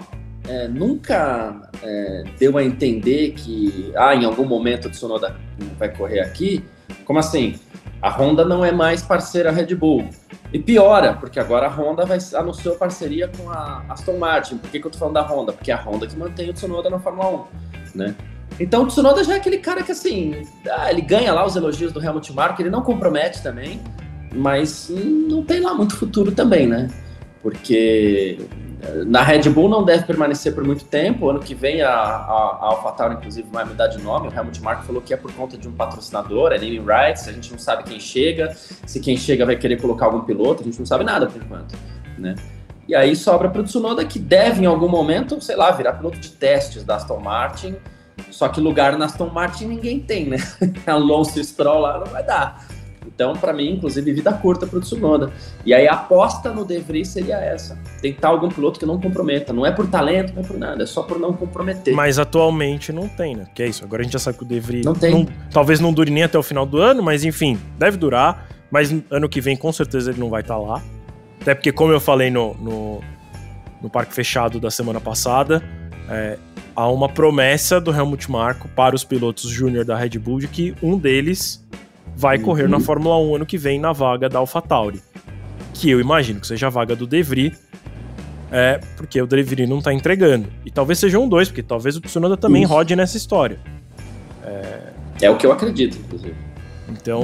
é, 0.49 0.67
nunca 0.67 1.71
é, 1.83 2.25
deu 2.39 2.57
a 2.57 2.65
entender 2.65 3.33
que, 3.33 3.93
ah, 3.95 4.15
em 4.15 4.25
algum 4.25 4.47
momento 4.47 4.87
o 4.87 4.91
Tsunoda 4.91 5.37
vai 5.79 5.95
correr 5.95 6.21
aqui, 6.21 6.65
como 7.05 7.19
assim? 7.19 7.59
A 8.01 8.11
Honda 8.11 8.45
não 8.45 8.65
é 8.65 8.73
mais 8.73 9.03
parceira 9.03 9.51
Red 9.51 9.75
Bull. 9.75 10.09
E 10.53 10.59
piora, 10.59 11.13
porque 11.15 11.39
agora 11.39 11.67
a 11.67 11.71
Honda 11.71 12.07
vai, 12.07 12.19
anunciou 12.35 12.77
parceria 12.77 13.29
com 13.29 13.51
a 13.51 13.85
Aston 13.91 14.17
Martin. 14.17 14.57
Por 14.57 14.71
que, 14.71 14.81
que 14.81 14.87
eu 14.87 14.91
tô 14.91 14.99
falando 14.99 15.15
da 15.15 15.23
Honda? 15.23 15.53
Porque 15.53 15.71
é 15.71 15.75
a 15.75 15.83
Honda 15.83 16.07
que 16.07 16.17
mantém 16.17 16.49
o 16.49 16.53
Tsunoda 16.55 16.89
na 16.89 16.99
Fórmula 16.99 17.47
1, 17.95 17.99
né? 17.99 18.15
Então 18.59 18.85
o 18.85 18.87
Tsunoda 18.87 19.23
já 19.23 19.35
é 19.35 19.37
aquele 19.37 19.59
cara 19.59 19.83
que, 19.83 19.93
assim, 19.93 20.47
ah, 20.71 20.91
ele 20.91 21.03
ganha 21.03 21.33
lá 21.35 21.45
os 21.45 21.55
elogios 21.57 21.93
do 21.93 22.03
Helmut 22.03 22.33
Marko, 22.33 22.63
ele 22.63 22.71
não 22.71 22.83
compromete 22.83 23.43
também, 23.43 23.81
mas 24.35 24.89
não 24.91 25.45
tem 25.45 25.61
lá 25.61 25.75
muito 25.75 25.97
futuro 25.97 26.33
também, 26.33 26.67
né? 26.67 26.89
Porque 27.43 28.39
na 29.07 29.23
Red 29.23 29.49
Bull 29.51 29.69
não 29.69 29.85
deve 29.85 30.05
permanecer 30.05 30.55
por 30.55 30.65
muito 30.65 30.85
tempo. 30.85 31.29
Ano 31.29 31.41
que 31.41 31.55
vem 31.55 31.83
a, 31.83 31.91
a, 31.91 32.59
a 32.61 32.67
AlphaTauri, 32.67 33.15
inclusive, 33.15 33.49
vai 33.51 33.65
mudar 33.65 33.89
de 33.89 34.01
nome. 34.01 34.29
O 34.29 34.33
Helmut 34.33 34.63
Marko 34.63 34.85
falou 34.85 35.03
que 35.03 35.13
é 35.13 35.17
por 35.17 35.33
conta 35.33 35.59
de 35.59 35.69
um 35.69 35.73
patrocinador, 35.73 36.53
é 36.53 36.59
naming 36.59 36.85
rights. 36.85 37.27
A 37.27 37.33
gente 37.33 37.51
não 37.51 37.59
sabe 37.59 37.83
quem 37.85 37.99
chega, 37.99 38.55
se 38.55 39.01
quem 39.01 39.17
chega 39.17 39.45
vai 39.45 39.57
querer 39.57 39.81
colocar 39.81 40.07
algum 40.07 40.21
piloto, 40.21 40.63
a 40.63 40.65
gente 40.65 40.79
não 40.79 40.87
sabe 40.87 41.05
nada 41.05 41.27
por 41.27 41.43
enquanto, 41.43 41.75
né? 42.17 42.37
E 42.87 42.95
aí 42.95 43.15
sobra 43.15 43.51
para 43.51 43.61
o 43.61 43.65
Tsunoda 43.65 44.05
que 44.05 44.19
deve 44.19 44.63
em 44.63 44.67
algum 44.67 44.89
momento, 44.89 45.41
sei 45.43 45.57
lá, 45.57 45.71
virar 45.73 45.95
piloto 45.95 46.19
de 46.19 46.31
testes 46.31 46.85
da 46.85 46.97
Aston 46.97 47.19
Martin. 47.19 47.77
Só 48.31 48.49
que 48.49 48.61
lugar 48.61 48.97
na 48.97 49.05
Aston 49.07 49.29
Martin 49.29 49.67
ninguém 49.67 50.01
tem, 50.01 50.27
né? 50.27 50.39
Alonso 50.87 51.43
Stroll 51.43 51.81
lá 51.81 51.99
não 51.99 52.07
vai 52.07 52.25
dar. 52.25 52.67
Então, 53.19 53.33
para 53.33 53.53
mim, 53.53 53.73
inclusive, 53.73 54.13
vida 54.13 54.33
curta 54.33 54.65
para 54.65 54.79
o 54.79 54.81
Tsunoda. 54.81 55.33
E 55.67 55.75
aí 55.75 55.89
a 55.89 55.95
aposta 55.95 56.53
no 56.53 56.65
De 56.65 56.79
Vries 56.79 57.09
seria 57.09 57.35
essa: 57.35 57.77
tentar 58.01 58.29
algum 58.29 58.49
piloto 58.49 58.79
que 58.79 58.87
não 58.87 59.01
comprometa. 59.01 59.53
Não 59.53 59.67
é 59.67 59.73
por 59.73 59.89
talento, 59.89 60.33
não 60.37 60.45
é 60.45 60.47
por 60.47 60.57
nada, 60.57 60.85
é 60.85 60.87
só 60.87 61.03
por 61.03 61.19
não 61.19 61.33
comprometer. 61.33 61.93
Mas 61.93 62.17
atualmente 62.17 62.93
não 62.93 63.09
tem, 63.09 63.35
né? 63.35 63.49
Que 63.53 63.65
é 63.65 63.67
isso. 63.67 63.83
Agora 63.83 64.03
a 64.03 64.05
gente 64.05 64.13
já 64.13 64.21
sabe 64.21 64.39
que 64.39 64.45
o 64.45 64.47
De 64.47 64.61
Vries 64.61 64.85
não 64.85 64.95
tem. 64.95 65.11
Não, 65.11 65.27
talvez 65.51 65.81
não 65.81 65.93
dure 65.93 66.13
nem 66.13 66.23
até 66.23 66.39
o 66.39 66.45
final 66.45 66.65
do 66.65 66.79
ano, 66.79 67.03
mas 67.03 67.25
enfim, 67.25 67.59
deve 67.77 67.97
durar. 67.97 68.47
Mas 68.71 68.95
ano 69.11 69.29
que 69.29 69.41
vem, 69.41 69.57
com 69.57 69.73
certeza, 69.73 70.13
ele 70.13 70.21
não 70.21 70.31
vai 70.31 70.43
estar 70.43 70.55
tá 70.55 70.61
lá. 70.61 70.81
Até 71.41 71.57
porque, 71.57 71.73
como 71.73 71.93
eu 71.93 71.99
falei 71.99 72.31
no, 72.31 72.55
no, 72.55 73.01
no 73.83 73.91
Parque 73.91 74.15
Fechado 74.15 74.61
da 74.61 74.71
semana 74.71 75.01
passada, 75.01 75.61
é, 76.09 76.39
há 76.77 76.89
uma 76.89 77.09
promessa 77.09 77.81
do 77.81 77.93
Helmut 77.93 78.31
Marko 78.31 78.69
para 78.69 78.95
os 78.95 79.03
pilotos 79.03 79.51
júnior 79.51 79.85
da 79.85 79.97
Red 79.97 80.21
Bull 80.21 80.39
de 80.39 80.47
que 80.47 80.73
um 80.81 80.97
deles 80.97 81.67
vai 82.19 82.37
uhum. 82.37 82.43
correr 82.43 82.69
na 82.69 82.81
Fórmula 82.81 83.17
1 83.17 83.37
ano 83.37 83.47
que 83.47 83.57
vem 83.57 83.79
na 83.79 83.93
vaga 83.93 84.29
da 84.29 84.41
AlphaTauri. 84.41 85.01
Que 85.73 85.89
eu 85.89 86.01
imagino 86.01 86.41
que 86.41 86.49
seja 86.49 86.67
a 86.67 86.71
vaga 86.71 86.97
do 86.97 87.07
De 87.07 87.23
Vries, 87.23 87.57
é, 88.51 88.81
porque 88.97 89.23
o 89.23 89.27
De 89.27 89.41
Vries 89.41 89.69
não 89.69 89.81
tá 89.81 89.95
entregando. 89.95 90.49
E 90.67 90.71
talvez 90.71 90.99
sejam 90.99 91.29
dois, 91.29 91.47
porque 91.47 91.63
talvez 91.63 91.97
o 91.97 92.01
Tsunoda 92.01 92.37
também 92.37 92.65
Isso. 92.65 92.73
rode 92.73 92.97
nessa 92.97 93.17
história. 93.17 93.61
É... 94.43 94.93
é... 95.23 95.31
o 95.31 95.37
que 95.37 95.47
eu 95.47 95.53
acredito, 95.53 95.97
inclusive. 95.97 96.35
Então. 96.89 97.23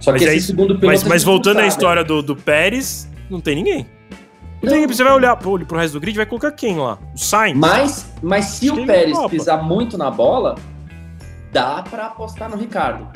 Só 0.00 0.12
que 0.14 0.20
mas, 0.20 0.28
aí, 0.28 0.40
segundo 0.40 0.68
piloto 0.78 0.86
mas, 0.86 1.04
mas 1.04 1.22
voltando 1.22 1.60
à 1.60 1.66
história 1.66 2.02
do, 2.02 2.22
do 2.22 2.34
Pérez, 2.34 3.06
não 3.28 3.42
tem 3.42 3.54
ninguém. 3.54 3.86
Não. 4.62 4.72
Tem, 4.72 4.86
você 4.86 5.04
vai 5.04 5.12
olhar 5.12 5.36
pro, 5.36 5.58
pro 5.66 5.76
resto 5.76 5.94
do 5.94 6.00
grid 6.00 6.16
vai 6.16 6.24
colocar 6.24 6.50
quem 6.52 6.78
lá? 6.78 6.98
O 7.14 7.18
Sainz? 7.18 7.58
Mas, 7.58 8.10
mas 8.22 8.44
se 8.46 8.70
Acho 8.70 8.80
o 8.80 8.86
Pérez 8.86 9.18
pisar 9.28 9.62
muito 9.62 9.98
na 9.98 10.10
bola, 10.10 10.54
dá 11.52 11.82
para 11.82 12.06
apostar 12.06 12.48
no 12.48 12.56
Ricardo. 12.56 13.06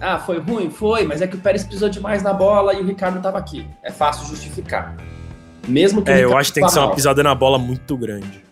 Ah, 0.00 0.18
foi 0.18 0.38
ruim? 0.38 0.70
Foi, 0.70 1.04
mas 1.04 1.22
é 1.22 1.26
que 1.26 1.36
o 1.36 1.38
Pérez 1.38 1.64
pisou 1.64 1.88
demais 1.88 2.22
na 2.22 2.32
bola 2.32 2.74
e 2.74 2.80
o 2.80 2.84
Ricardo 2.84 3.16
estava 3.16 3.38
aqui. 3.38 3.66
É 3.82 3.90
fácil 3.90 4.26
justificar. 4.26 4.94
Mesmo 5.66 6.02
que 6.02 6.10
É, 6.10 6.22
eu 6.22 6.36
acho 6.36 6.50
que 6.50 6.60
tem 6.60 6.66
que 6.66 6.72
ser 6.72 6.80
uma 6.80 6.94
pisada 6.94 7.22
na 7.22 7.34
bola 7.34 7.58
muito 7.58 7.96
grande. 7.96 8.44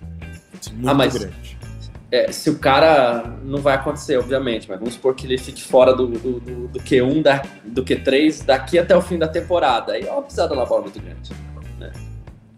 Muito 0.72 0.88
ah, 0.88 0.94
mas, 0.94 1.14
grande. 1.14 1.58
É, 2.10 2.32
se 2.32 2.48
o 2.48 2.58
cara. 2.58 3.24
Não 3.44 3.58
vai 3.58 3.74
acontecer, 3.74 4.16
obviamente, 4.16 4.68
mas 4.68 4.78
vamos 4.78 4.94
supor 4.94 5.14
que 5.14 5.26
ele 5.26 5.36
fique 5.36 5.62
fora 5.62 5.92
do, 5.94 6.06
do, 6.06 6.40
do, 6.40 6.68
do 6.68 6.80
Q1, 6.80 7.22
da, 7.22 7.42
do 7.64 7.84
Q3, 7.84 8.44
daqui 8.44 8.78
até 8.78 8.96
o 8.96 9.02
fim 9.02 9.18
da 9.18 9.28
temporada. 9.28 9.92
Aí 9.92 10.06
é 10.06 10.10
uma 10.10 10.22
pisada 10.22 10.54
na 10.54 10.64
bola 10.64 10.82
muito 10.82 11.00
grande. 11.00 11.32
Né? 11.78 11.92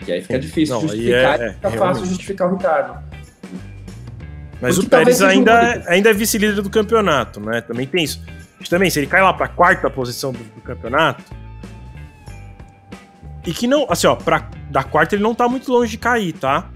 E 0.06 0.12
aí 0.12 0.22
fica 0.22 0.38
difícil 0.38 0.74
não, 0.76 0.82
justificar, 0.82 1.40
é, 1.40 1.52
fica 1.54 1.68
é, 1.68 1.70
fácil 1.72 2.06
justificar 2.06 2.48
o 2.48 2.56
Ricardo. 2.56 3.02
Mas 4.60 4.76
Porque 4.76 4.86
o 4.86 4.90
Pérez 4.90 5.20
ainda, 5.20 5.52
é, 5.52 5.84
ainda 5.86 6.10
é 6.10 6.12
vice-líder 6.14 6.62
do 6.62 6.70
campeonato, 6.70 7.40
né? 7.40 7.60
Também 7.60 7.86
tem 7.86 8.04
isso 8.04 8.22
também, 8.68 8.90
se 8.90 8.98
ele 8.98 9.06
cai 9.06 9.22
lá 9.22 9.32
pra 9.32 9.48
quarta 9.48 9.88
posição 9.90 10.32
do, 10.32 10.38
do, 10.38 10.60
campeonato. 10.60 11.24
E 13.46 13.52
que 13.52 13.66
não, 13.66 13.86
assim, 13.88 14.06
ó, 14.06 14.16
pra, 14.16 14.50
da 14.70 14.82
quarta 14.82 15.14
ele 15.14 15.22
não 15.22 15.34
tá 15.34 15.48
muito 15.48 15.70
longe 15.70 15.92
de 15.92 15.98
cair, 15.98 16.32
tá? 16.32 16.70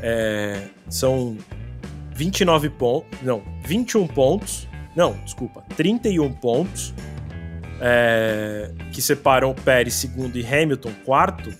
É, 0.00 0.68
são 0.88 1.36
29 2.14 2.70
pontos. 2.70 3.20
Não, 3.22 3.42
21 3.64 4.06
pontos. 4.06 4.68
Não, 4.96 5.12
desculpa, 5.24 5.62
31 5.76 6.32
pontos. 6.32 6.94
É, 7.80 8.70
que 8.92 9.02
separam 9.02 9.50
o 9.50 9.54
Pérez 9.54 9.94
segundo 9.94 10.36
e 10.38 10.46
Hamilton 10.46 10.92
quarto. 11.04 11.52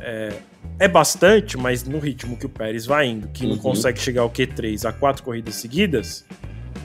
É, 0.00 0.32
é 0.78 0.86
bastante, 0.86 1.56
mas 1.56 1.82
no 1.84 1.98
ritmo 1.98 2.36
que 2.36 2.46
o 2.46 2.48
Pérez 2.48 2.86
vai 2.86 3.06
indo, 3.06 3.28
que 3.28 3.44
uhum. 3.44 3.52
não 3.52 3.58
consegue 3.58 3.98
chegar 3.98 4.22
ao 4.22 4.30
Q3 4.30 4.88
a 4.88 4.92
quatro 4.92 5.24
corridas 5.24 5.56
seguidas, 5.56 6.24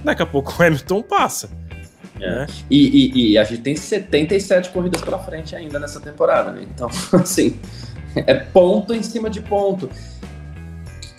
daqui 0.03 0.21
a 0.21 0.25
pouco 0.25 0.51
o 0.51 0.63
Hamilton 0.63 1.01
passa. 1.01 1.49
É. 2.19 2.29
Né? 2.29 2.47
E, 2.69 2.77
e, 2.77 3.31
e, 3.31 3.37
a 3.37 3.43
gente 3.43 3.61
tem 3.61 3.75
77 3.75 4.69
corridas 4.69 5.01
pela 5.01 5.19
frente 5.19 5.55
ainda 5.55 5.79
nessa 5.79 5.99
temporada, 5.99 6.51
né? 6.51 6.63
Então, 6.63 6.89
assim, 7.13 7.59
é 8.15 8.33
ponto 8.35 8.93
em 8.93 9.03
cima 9.03 9.29
de 9.29 9.41
ponto. 9.41 9.89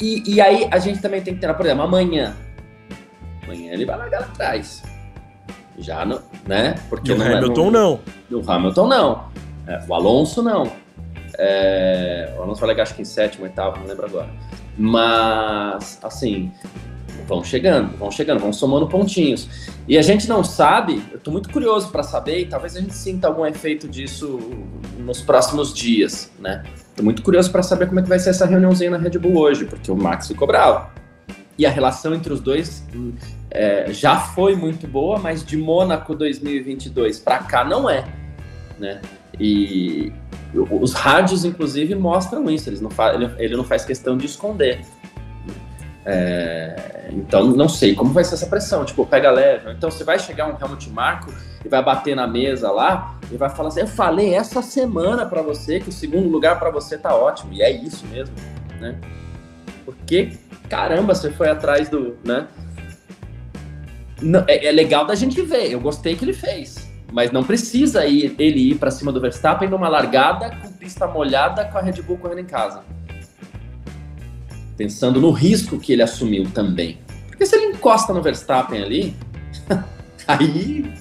E, 0.01 0.35
e 0.35 0.41
aí 0.41 0.68
a 0.70 0.78
gente 0.78 1.01
também 1.01 1.22
tem 1.22 1.35
que 1.35 1.41
ter, 1.41 1.53
por 1.55 1.66
exemplo, 1.66 1.85
amanhã. 1.85 2.35
Amanhã 3.43 3.72
ele 3.72 3.85
vai 3.85 3.97
largar 3.97 4.20
lá 4.20 4.26
atrás. 4.26 4.82
Já 5.78 6.05
não, 6.05 6.22
né? 6.47 6.74
Porque 6.89 7.12
o 7.12 7.22
é 7.22 7.35
Hamilton 7.35 7.68
é, 7.68 7.70
não. 7.70 8.01
O 8.30 8.51
Hamilton 8.51 8.87
não. 8.87 9.28
É, 9.66 9.85
o 9.89 9.95
Alonso 9.95 10.43
não. 10.43 10.70
É, 11.37 12.32
o 12.39 12.43
Alonso 12.43 12.61
vai 12.61 12.68
largar 12.68 12.85
acho 12.85 12.95
que 12.95 13.03
em 13.03 13.05
sétimo, 13.05 13.45
oitavo, 13.45 13.78
não 13.80 13.87
lembro 13.87 14.07
agora. 14.07 14.28
Mas, 14.76 15.99
assim, 16.03 16.53
vão 17.27 17.43
chegando, 17.43 17.97
vão 17.97 18.11
chegando, 18.11 18.41
vão 18.41 18.53
somando 18.53 18.87
pontinhos. 18.87 19.49
E 19.89 19.97
a 19.99 20.03
gente 20.03 20.29
não 20.29 20.45
sabe, 20.45 21.03
eu 21.11 21.18
estou 21.18 21.33
muito 21.33 21.51
curioso 21.51 21.91
para 21.91 22.03
saber, 22.03 22.41
e 22.41 22.47
talvez 22.47 22.77
a 22.77 22.81
gente 22.81 22.95
sinta 22.95 23.29
algum 23.29 23.45
efeito 23.47 23.89
disso 23.89 24.39
nos 24.99 25.20
próximos 25.20 25.72
dias, 25.72 26.31
né? 26.39 26.62
Estou 26.89 27.05
muito 27.05 27.22
curioso 27.22 27.51
para 27.51 27.62
saber 27.62 27.87
como 27.87 28.01
é 28.01 28.03
que 28.03 28.09
vai 28.09 28.18
ser 28.18 28.31
essa 28.31 28.47
reuniãozinha 28.47 28.91
na 28.91 28.99
Red 28.99 29.18
Bull 29.18 29.37
hoje, 29.37 29.64
porque 29.64 29.91
o 29.91 29.97
Max 29.97 30.29
ficou 30.29 30.47
bravo. 30.47 30.89
E 31.57 31.64
a 31.64 31.70
relação 31.70 32.14
entre 32.14 32.33
os 32.33 32.41
dois 32.41 32.85
é, 33.51 33.93
já 33.93 34.18
foi 34.18 34.57
muito 34.57 34.87
boa, 34.87 35.18
mas 35.18 35.45
de 35.45 35.57
Mônaco 35.57 36.14
2022 36.14 37.20
para 37.20 37.39
cá 37.39 37.64
não 37.64 37.89
é, 37.89 38.05
né? 38.79 39.01
E 39.39 40.12
os 40.70 40.93
rádios, 40.93 41.45
inclusive, 41.45 41.95
mostram 41.95 42.49
isso. 42.51 42.68
Eles 42.68 42.81
não 42.81 42.91
ele 43.39 43.57
não 43.57 43.64
faz 43.64 43.85
questão 43.85 44.16
de 44.16 44.27
esconder. 44.27 44.81
É, 46.07 47.09
então, 47.12 47.46
não 47.46 47.68
sei 47.68 47.94
como 47.94 48.12
vai 48.12 48.24
ser 48.24 48.34
essa 48.34 48.46
pressão. 48.46 48.84
Tipo, 48.84 49.07
pega 49.07 49.30
leve. 49.30 49.70
Então, 49.72 49.90
você 49.90 50.05
vai 50.05 50.18
chegar 50.18 50.46
um 50.46 50.59
Helmut 50.61 50.90
Marco 50.90 51.32
e 51.64 51.68
vai 51.68 51.82
bater 51.82 52.14
na 52.14 52.26
mesa 52.26 52.70
lá 52.70 53.18
e 53.30 53.36
vai 53.36 53.48
falar 53.48 53.68
assim: 53.68 53.80
Eu 53.80 53.86
falei 53.86 54.34
essa 54.34 54.61
semana 54.61 55.24
para 55.24 55.42
você 55.42 55.80
que 55.80 55.88
o 55.88 55.92
segundo 55.92 56.28
lugar 56.28 56.59
para 56.59 56.70
você 56.70 56.98
tá 56.98 57.14
ótimo. 57.14 57.52
E 57.52 57.62
é 57.62 57.70
isso 57.70 58.07
mesmo, 58.07 58.34
né? 58.80 58.96
Porque, 59.84 60.32
caramba, 60.68 61.14
você 61.14 61.30
foi 61.30 61.48
atrás 61.48 61.88
do. 61.88 62.18
né? 62.24 62.46
Não, 64.20 64.44
é, 64.46 64.66
é, 64.66 64.72
legal 64.72 65.07
da 65.07 65.14
gente 65.14 65.40
ver. 65.42 65.70
Eu 65.70 65.80
gostei 65.80 66.16
que 66.16 66.24
ele 66.24 66.32
fez. 66.32 66.92
Mas 67.12 67.30
não 67.30 67.44
precisa 67.44 68.05
ir, 68.07 68.34
ele 68.38 68.72
ir 68.72 68.74
para 68.74 68.90
cima 68.90 69.12
do 69.12 69.20
Verstappen 69.20 69.68
numa 69.68 69.88
largada 69.88 70.50
com 70.61 70.72
pista 70.72 71.07
molhada 71.07 71.64
com 71.66 71.78
a 71.78 71.80
Red 71.80 72.02
Bull 72.02 72.18
correndo 72.18 72.40
em 72.40 72.44
casa 72.44 72.82
pensando 74.77 75.20
no 75.20 75.31
risco 75.31 75.79
que 75.79 75.93
ele 75.93 76.03
assumiu 76.03 76.45
também. 76.53 76.99
Porque 77.29 77.47
se 77.47 77.57
ele 77.57 77.66
encosta 77.66 78.12
no 78.12 78.22
Verstappen 78.22 78.83
ali, 78.83 79.16
aí, 80.27 80.93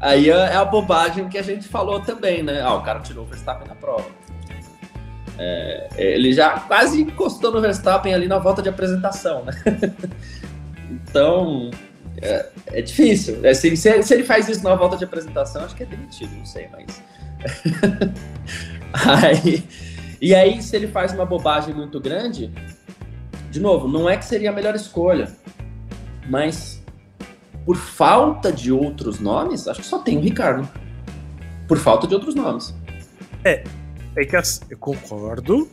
aí 0.00 0.30
é, 0.30 0.34
é 0.34 0.56
a 0.56 0.64
bobagem 0.64 1.28
que 1.28 1.38
a 1.38 1.42
gente 1.42 1.68
falou 1.68 2.00
também, 2.00 2.42
né? 2.42 2.60
Ah, 2.60 2.74
o 2.74 2.82
cara 2.82 3.00
tirou 3.00 3.24
o 3.24 3.26
Verstappen 3.26 3.68
na 3.68 3.74
prova. 3.74 4.06
É, 5.36 5.88
ele 5.96 6.32
já 6.32 6.60
quase 6.60 7.02
encostou 7.02 7.50
no 7.50 7.60
Verstappen 7.60 8.14
ali 8.14 8.28
na 8.28 8.38
volta 8.38 8.62
de 8.62 8.68
apresentação, 8.68 9.44
né? 9.44 9.52
então, 10.90 11.70
é, 12.22 12.46
é 12.66 12.82
difícil. 12.82 13.44
É, 13.44 13.52
se, 13.52 13.76
se, 13.76 14.02
se, 14.02 14.14
ele 14.14 14.24
faz 14.24 14.48
isso 14.48 14.62
na 14.62 14.74
volta 14.74 14.96
de 14.96 15.04
apresentação, 15.04 15.64
acho 15.64 15.74
que 15.74 15.82
é 15.82 15.86
demitido, 15.86 16.34
não 16.36 16.46
sei, 16.46 16.68
mas. 16.72 17.02
aí, 18.92 19.64
e 20.20 20.34
aí, 20.34 20.62
se 20.62 20.74
ele 20.76 20.86
faz 20.86 21.12
uma 21.12 21.26
bobagem 21.26 21.74
muito 21.74 22.00
grande, 22.00 22.52
de 23.54 23.60
novo, 23.60 23.86
não 23.86 24.10
é 24.10 24.16
que 24.16 24.24
seria 24.24 24.50
a 24.50 24.52
melhor 24.52 24.74
escolha, 24.74 25.30
mas 26.28 26.82
por 27.64 27.76
falta 27.76 28.50
de 28.50 28.72
outros 28.72 29.20
nomes, 29.20 29.68
acho 29.68 29.80
que 29.80 29.86
só 29.86 30.00
tem 30.00 30.18
o 30.18 30.20
Ricardo. 30.20 30.68
Por 31.68 31.78
falta 31.78 32.04
de 32.08 32.14
outros 32.14 32.34
nomes. 32.34 32.74
É, 33.44 33.62
é 34.16 34.24
que 34.24 34.36
eu 34.36 34.78
concordo. 34.78 35.70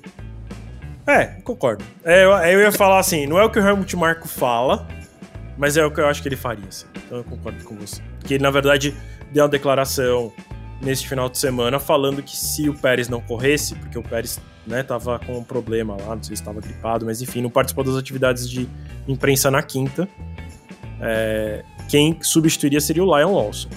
É, 1.08 1.26
concordo. 1.44 1.84
É, 2.04 2.24
eu, 2.24 2.30
eu 2.30 2.60
ia 2.60 2.72
falar 2.72 3.00
assim, 3.00 3.26
não 3.26 3.40
é 3.40 3.44
o 3.44 3.50
que 3.50 3.58
o 3.58 3.68
Helmut 3.68 3.96
Marco 3.96 4.28
fala, 4.28 4.88
mas 5.58 5.76
é 5.76 5.84
o 5.84 5.90
que 5.90 6.00
eu 6.00 6.06
acho 6.06 6.22
que 6.22 6.28
ele 6.28 6.36
faria. 6.36 6.68
Assim. 6.68 6.86
Então 7.04 7.18
eu 7.18 7.24
concordo 7.24 7.64
com 7.64 7.76
você. 7.76 8.00
Porque 8.20 8.36
ele, 8.36 8.44
na 8.44 8.52
verdade, 8.52 8.96
deu 9.34 9.44
uma 9.44 9.50
declaração 9.50 10.32
neste 10.80 11.10
final 11.10 11.28
de 11.28 11.40
semana 11.40 11.80
falando 11.80 12.22
que 12.22 12.38
se 12.38 12.70
o 12.70 12.76
Pérez 12.76 13.10
não 13.10 13.22
corresse, 13.22 13.74
porque 13.74 13.98
o 13.98 14.04
Pérez 14.04 14.40
né, 14.66 14.84
tava 14.84 15.20
com 15.20 15.38
um 15.38 15.44
problema 15.44 15.96
lá, 15.96 16.16
não 16.16 16.24
sei 16.24 16.36
se 16.36 16.42
estava 16.42 16.62
gripado, 16.62 17.06
mas 17.06 17.22
enfim, 17.22 17.42
não 17.42 17.50
participou 17.50 17.84
das 17.84 17.96
atividades 17.96 18.50
de 18.50 18.68
imprensa 19.08 19.50
na 19.50 19.62
quinta. 19.62 20.08
É, 21.00 21.64
quem 21.90 22.18
substituiria 22.22 22.80
seria 22.80 23.04
o 23.04 23.18
Lion 23.18 23.34
Lawson. 23.34 23.70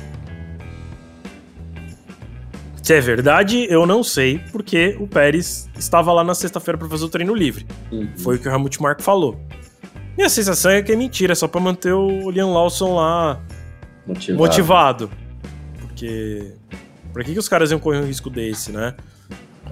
Se 2.83 2.93
é 2.93 3.01
verdade, 3.01 3.67
eu 3.71 3.87
não 3.87 4.03
sei, 4.05 4.39
porque 4.53 4.95
o 5.01 5.09
Pérez 5.09 5.71
estava 5.75 6.13
lá 6.13 6.23
na 6.23 6.35
sexta-feira 6.35 6.77
para 6.77 6.87
fazer 6.87 7.07
o 7.07 7.09
treino 7.09 7.35
livre. 7.35 7.67
Uhum. 7.91 8.11
Foi 8.19 8.37
o 8.37 8.39
que 8.39 8.47
o 8.47 8.53
Helmut 8.53 8.81
Marko 8.83 9.03
falou. 9.03 9.41
Minha 10.17 10.29
sensação 10.29 10.71
é 10.71 10.83
que 10.83 10.93
é 10.93 10.97
mentira, 10.97 11.33
é 11.33 11.35
só 11.35 11.49
pra 11.49 11.61
manter 11.63 11.95
o 11.95 12.31
Liam 12.31 12.53
Lawson 12.53 12.95
lá 12.95 13.43
motivado. 14.07 14.39
motivado. 14.39 15.11
Porque. 15.81 16.53
Por 17.11 17.25
que, 17.25 17.33
que 17.33 17.39
os 17.39 17.49
caras 17.49 17.71
iam 17.71 17.81
correr 17.81 18.01
um 18.01 18.07
risco 18.07 18.29
desse, 18.29 18.71
né? 18.71 18.95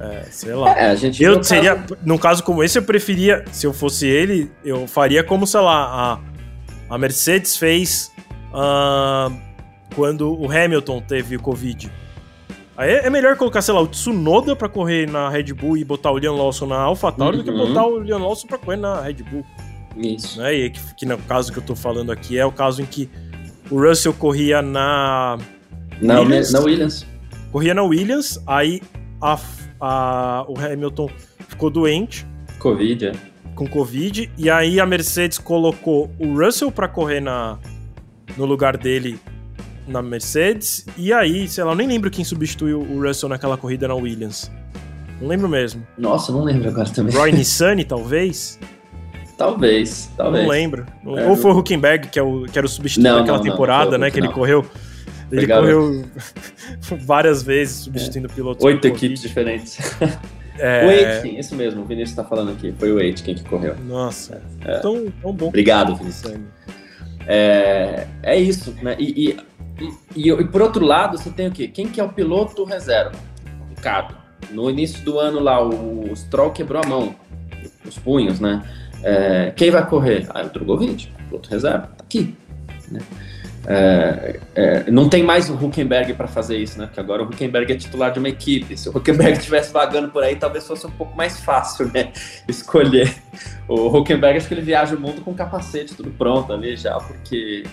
É, 0.03 0.25
sei 0.31 0.53
lá. 0.53 0.77
É, 0.77 0.91
a 0.91 0.95
gente 0.97 1.23
eu 1.23 1.43
seria. 1.45 1.77
Caso... 1.77 1.99
Num 2.05 2.19
caso 2.19 2.43
como 2.43 2.65
esse, 2.65 2.77
eu 2.77 2.83
preferia. 2.83 3.45
Se 3.53 3.67
eu 3.67 3.73
fosse 3.73 4.09
ele, 4.09 4.51
eu 4.65 4.89
faria 4.89 5.23
como, 5.23 5.47
sei 5.47 5.61
lá, 5.61 6.19
a, 6.89 6.95
a 6.95 6.99
Mercedes 6.99 7.57
fez 7.57 8.11
uh, 8.53 9.33
quando 9.95 10.33
o 10.33 10.51
Hamilton 10.51 11.01
teve 11.01 11.39
Covid. 11.39 11.89
Aí 12.77 12.91
é 12.95 13.09
melhor 13.11 13.37
colocar, 13.37 13.63
sei 13.63 13.73
lá, 13.73 13.81
o 13.81 13.87
Tsunoda 13.87 14.57
pra 14.57 14.69
correr 14.69 15.09
na 15.09 15.29
Red 15.29 15.53
Bull 15.53 15.77
e 15.77 15.85
botar 15.85 16.11
o 16.11 16.19
Liam 16.19 16.35
Lawson 16.35 16.67
na 16.67 16.79
AlphaTauri 16.79 17.37
uhum. 17.37 17.45
do 17.45 17.45
que 17.45 17.57
uhum. 17.57 17.69
botar 17.69 17.87
o 17.87 18.01
Liam 18.01 18.19
Lawson 18.19 18.49
pra 18.49 18.59
correr 18.59 18.79
na 18.79 19.03
Red 19.03 19.23
Bull. 19.31 19.47
Isso. 19.97 20.41
Né? 20.41 20.55
E 20.55 20.71
que, 20.71 20.81
que 20.97 21.07
no 21.07 21.19
caso 21.19 21.53
que 21.53 21.59
eu 21.59 21.63
tô 21.63 21.77
falando 21.77 22.11
aqui 22.11 22.37
é 22.37 22.45
o 22.45 22.51
caso 22.51 22.83
em 22.83 22.87
que 22.87 23.09
o 23.71 23.81
Russell 23.81 24.15
corria 24.15 24.61
na. 24.63 25.39
Na 26.01 26.21
Williams. 26.21 26.53
Na 26.53 26.61
Williams. 26.61 27.07
Corria 27.53 27.75
na 27.75 27.83
Williams, 27.83 28.43
aí 28.47 28.81
a, 29.23 29.39
a, 29.81 30.45
o 30.49 30.59
Hamilton 30.59 31.09
ficou 31.49 31.71
doente. 31.71 32.27
Covid, 32.59 33.07
é. 33.07 33.13
Com 33.55 33.67
Covid, 33.69 34.31
e 34.37 34.51
aí 34.51 34.81
a 34.81 34.87
Mercedes 34.87 35.39
colocou 35.39 36.11
o 36.19 36.39
Russell 36.39 36.73
pra 36.73 36.89
correr 36.89 37.21
na, 37.21 37.59
no 38.37 38.45
lugar 38.45 38.77
dele 38.77 39.19
na 39.87 40.03
Mercedes. 40.03 40.87
E 40.97 41.13
aí, 41.13 41.47
sei 41.49 41.63
lá, 41.65 41.73
eu 41.73 41.77
nem 41.77 41.87
lembro 41.87 42.11
quem 42.11 42.25
substituiu 42.25 42.81
o 42.81 43.01
Russell 43.01 43.29
naquela 43.29 43.57
corrida 43.57 43.87
na 43.87 43.95
Williams. 43.95 44.51
Não 45.21 45.29
lembro 45.29 45.49
mesmo. 45.49 45.87
Nossa, 45.97 46.33
não 46.33 46.43
lembro 46.43 46.69
agora 46.69 46.89
também. 46.89 47.15
Roy 47.15 47.31
Nissany, 47.31 47.85
talvez? 47.85 48.59
Talvez, 49.37 50.11
talvez. 50.17 50.43
Não 50.43 50.51
lembro. 50.51 50.87
É, 51.17 51.29
Ou 51.29 51.37
foi 51.37 51.53
o 51.53 51.59
Huckenberg, 51.59 52.09
que, 52.09 52.19
é 52.19 52.23
o, 52.23 52.45
que 52.45 52.59
era 52.59 52.67
o 52.67 52.69
substituto 52.69 53.05
não, 53.05 53.19
daquela 53.19 53.39
não, 53.39 53.45
temporada, 53.45 53.93
não, 53.93 53.99
né? 53.99 54.11
Que 54.11 54.19
ele 54.19 54.29
correu. 54.29 54.65
Ele 55.33 55.47
correu 55.47 56.05
várias 57.05 57.43
vezes 57.43 57.77
substituindo 57.77 58.29
é. 58.31 58.35
pilotos. 58.35 58.65
Oito 58.65 58.87
equipes 58.87 59.21
diferentes. 59.21 59.79
É... 59.99 60.23
O 60.85 60.91
Aitken, 60.91 61.41
isso 61.41 61.57
mesmo, 61.57 61.81
o 61.81 61.85
Vinícius 61.87 62.15
tá 62.15 62.23
falando 62.23 62.53
aqui. 62.53 62.75
Foi 62.79 62.93
o 62.93 62.99
Aitken 62.99 63.35
que 63.35 63.43
correu. 63.45 63.75
Nossa, 63.87 64.43
é. 64.65 64.79
tão, 64.81 65.11
tão 65.23 65.33
bom. 65.33 65.49
Obrigado, 65.49 65.97
Vinícius. 65.97 66.35
É, 67.27 68.07
é 68.23 68.39
isso, 68.39 68.75
né? 68.83 68.95
E, 68.99 69.31
e, 69.31 69.91
e, 70.15 70.31
e, 70.31 70.45
por 70.45 70.61
outro 70.61 70.85
lado, 70.85 71.17
você 71.17 71.31
tem 71.31 71.49
o 71.49 71.51
quê? 71.51 71.69
Quem 71.69 71.89
que 71.89 72.01
é 72.01 72.05
o 72.05 72.11
piloto 72.11 72.65
reserva? 72.65 73.13
O 73.65 73.75
Ricardo. 73.75 74.15
No 74.51 74.69
início 74.69 75.03
do 75.03 75.19
ano 75.19 75.41
lá, 75.41 75.67
o 75.67 76.15
Stroll 76.15 76.51
quebrou 76.51 76.83
a 76.85 76.87
mão, 76.87 77.15
os 77.87 77.99
punhos, 77.99 78.39
né? 78.39 78.63
É, 79.03 79.53
quem 79.57 79.71
vai 79.71 79.89
correr? 79.89 80.27
Ah, 80.31 80.43
é 80.43 80.45
o 80.45 80.51
Drogovic, 80.51 81.09
piloto 81.29 81.49
reserva, 81.49 81.89
tá 81.97 82.05
aqui. 82.05 82.35
Né? 82.91 83.01
É, 83.67 84.41
é, 84.55 84.91
não 84.91 85.09
tem 85.09 85.23
mais 85.23 85.49
o 85.49 85.55
Huckenberg 85.55 86.15
para 86.15 86.27
fazer 86.27 86.57
isso, 86.59 86.79
né? 86.79 86.87
Porque 86.87 86.99
agora 86.99 87.23
o 87.23 87.27
Huckenberg 87.27 87.73
é 87.73 87.77
titular 87.77 88.13
de 88.13 88.19
uma 88.19 88.29
equipe. 88.29 88.77
Se 88.77 88.89
o 88.89 88.97
Huckenberg 88.97 89.33
estivesse 89.39 89.73
vagando 89.73 90.09
por 90.09 90.23
aí, 90.23 90.37
talvez 90.37 90.67
fosse 90.67 90.87
um 90.87 90.91
pouco 90.91 91.17
mais 91.17 91.41
fácil, 91.41 91.91
né? 91.93 92.13
Escolher. 92.49 93.15
O 93.69 93.97
Huckenberg, 93.97 94.39
acho 94.39 94.49
que 94.49 94.55
ele 94.55 94.63
viaja 94.63 94.97
o 94.97 95.01
mundo 95.01 95.21
com 95.23 95.33
capacete, 95.35 95.95
tudo 95.95 96.11
pronto 96.11 96.53
ali 96.53 96.77
já, 96.77 96.99
porque 96.99 97.65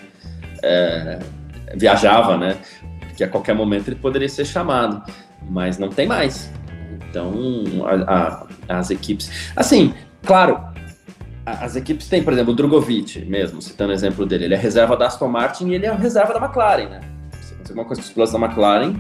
é, 0.64 1.20
viajava, 1.76 2.38
né? 2.38 2.58
Que 3.18 3.24
a 3.24 3.28
qualquer 3.28 3.56
momento 3.56 3.88
ele 3.88 3.98
poderia 3.98 4.30
ser 4.30 4.46
chamado, 4.46 5.04
mas 5.50 5.78
não 5.78 5.90
tem 5.90 6.08
mais. 6.08 6.52
Então, 7.10 7.34
a, 7.86 8.46
a, 8.70 8.80
as 8.80 8.92
equipes. 8.92 9.52
Assim, 9.56 9.94
claro, 10.24 10.64
as 11.62 11.76
equipes 11.76 12.08
têm, 12.08 12.24
por 12.24 12.34
exemplo, 12.34 12.54
o 12.54 12.56
Drogovic 12.56 13.26
mesmo, 13.26 13.62
citando 13.62 13.92
o 13.92 13.96
exemplo 13.96 14.26
dele, 14.26 14.46
ele 14.46 14.54
é 14.54 14.58
reserva 14.58 14.96
da 14.96 15.08
Aston 15.08 15.28
Martin 15.28 15.70
e 15.70 15.76
ele 15.76 15.86
é 15.86 15.94
reserva 15.94 16.34
da 16.34 16.40
McLaren, 16.40 16.90
né? 16.90 17.00
Se 17.42 17.54
acontecer 17.54 17.72
alguma 17.72 17.86
coisa 17.86 18.02
com 18.02 18.08
os 18.08 18.14
pilotos 18.14 18.34
da 18.34 18.40
McLaren, 18.40 18.96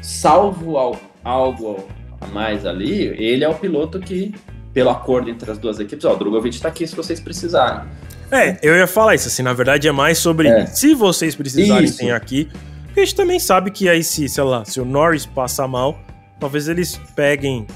salvo 0.00 0.76
algo 1.24 1.88
a 2.20 2.26
mais 2.28 2.64
ali, 2.64 3.06
ele 3.22 3.44
é 3.44 3.48
o 3.48 3.54
piloto 3.54 3.98
que, 4.00 4.34
pelo 4.72 4.90
acordo 4.90 5.30
entre 5.30 5.50
as 5.50 5.58
duas 5.58 5.78
equipes, 5.78 6.04
ó, 6.04 6.14
o 6.14 6.16
Drogovic 6.16 6.60
tá 6.60 6.68
aqui 6.68 6.86
se 6.86 6.94
vocês 6.94 7.20
precisarem. 7.20 7.82
É, 8.30 8.58
eu 8.62 8.74
ia 8.74 8.86
falar 8.86 9.14
isso, 9.14 9.28
assim, 9.28 9.42
na 9.42 9.52
verdade 9.52 9.86
é 9.86 9.92
mais 9.92 10.18
sobre 10.18 10.48
é. 10.48 10.66
se 10.66 10.94
vocês 10.94 11.34
precisarem, 11.34 11.84
isso. 11.84 11.98
tem 11.98 12.10
aqui. 12.10 12.48
Porque 12.86 13.00
a 13.00 13.04
gente 13.04 13.14
também 13.14 13.38
sabe 13.38 13.70
que 13.70 13.88
aí, 13.88 14.02
se, 14.02 14.28
sei 14.28 14.42
lá, 14.42 14.64
se 14.64 14.80
o 14.80 14.84
Norris 14.84 15.26
passar 15.26 15.68
mal, 15.68 15.98
talvez 16.40 16.66
eles 16.68 17.00
peguem 17.14 17.66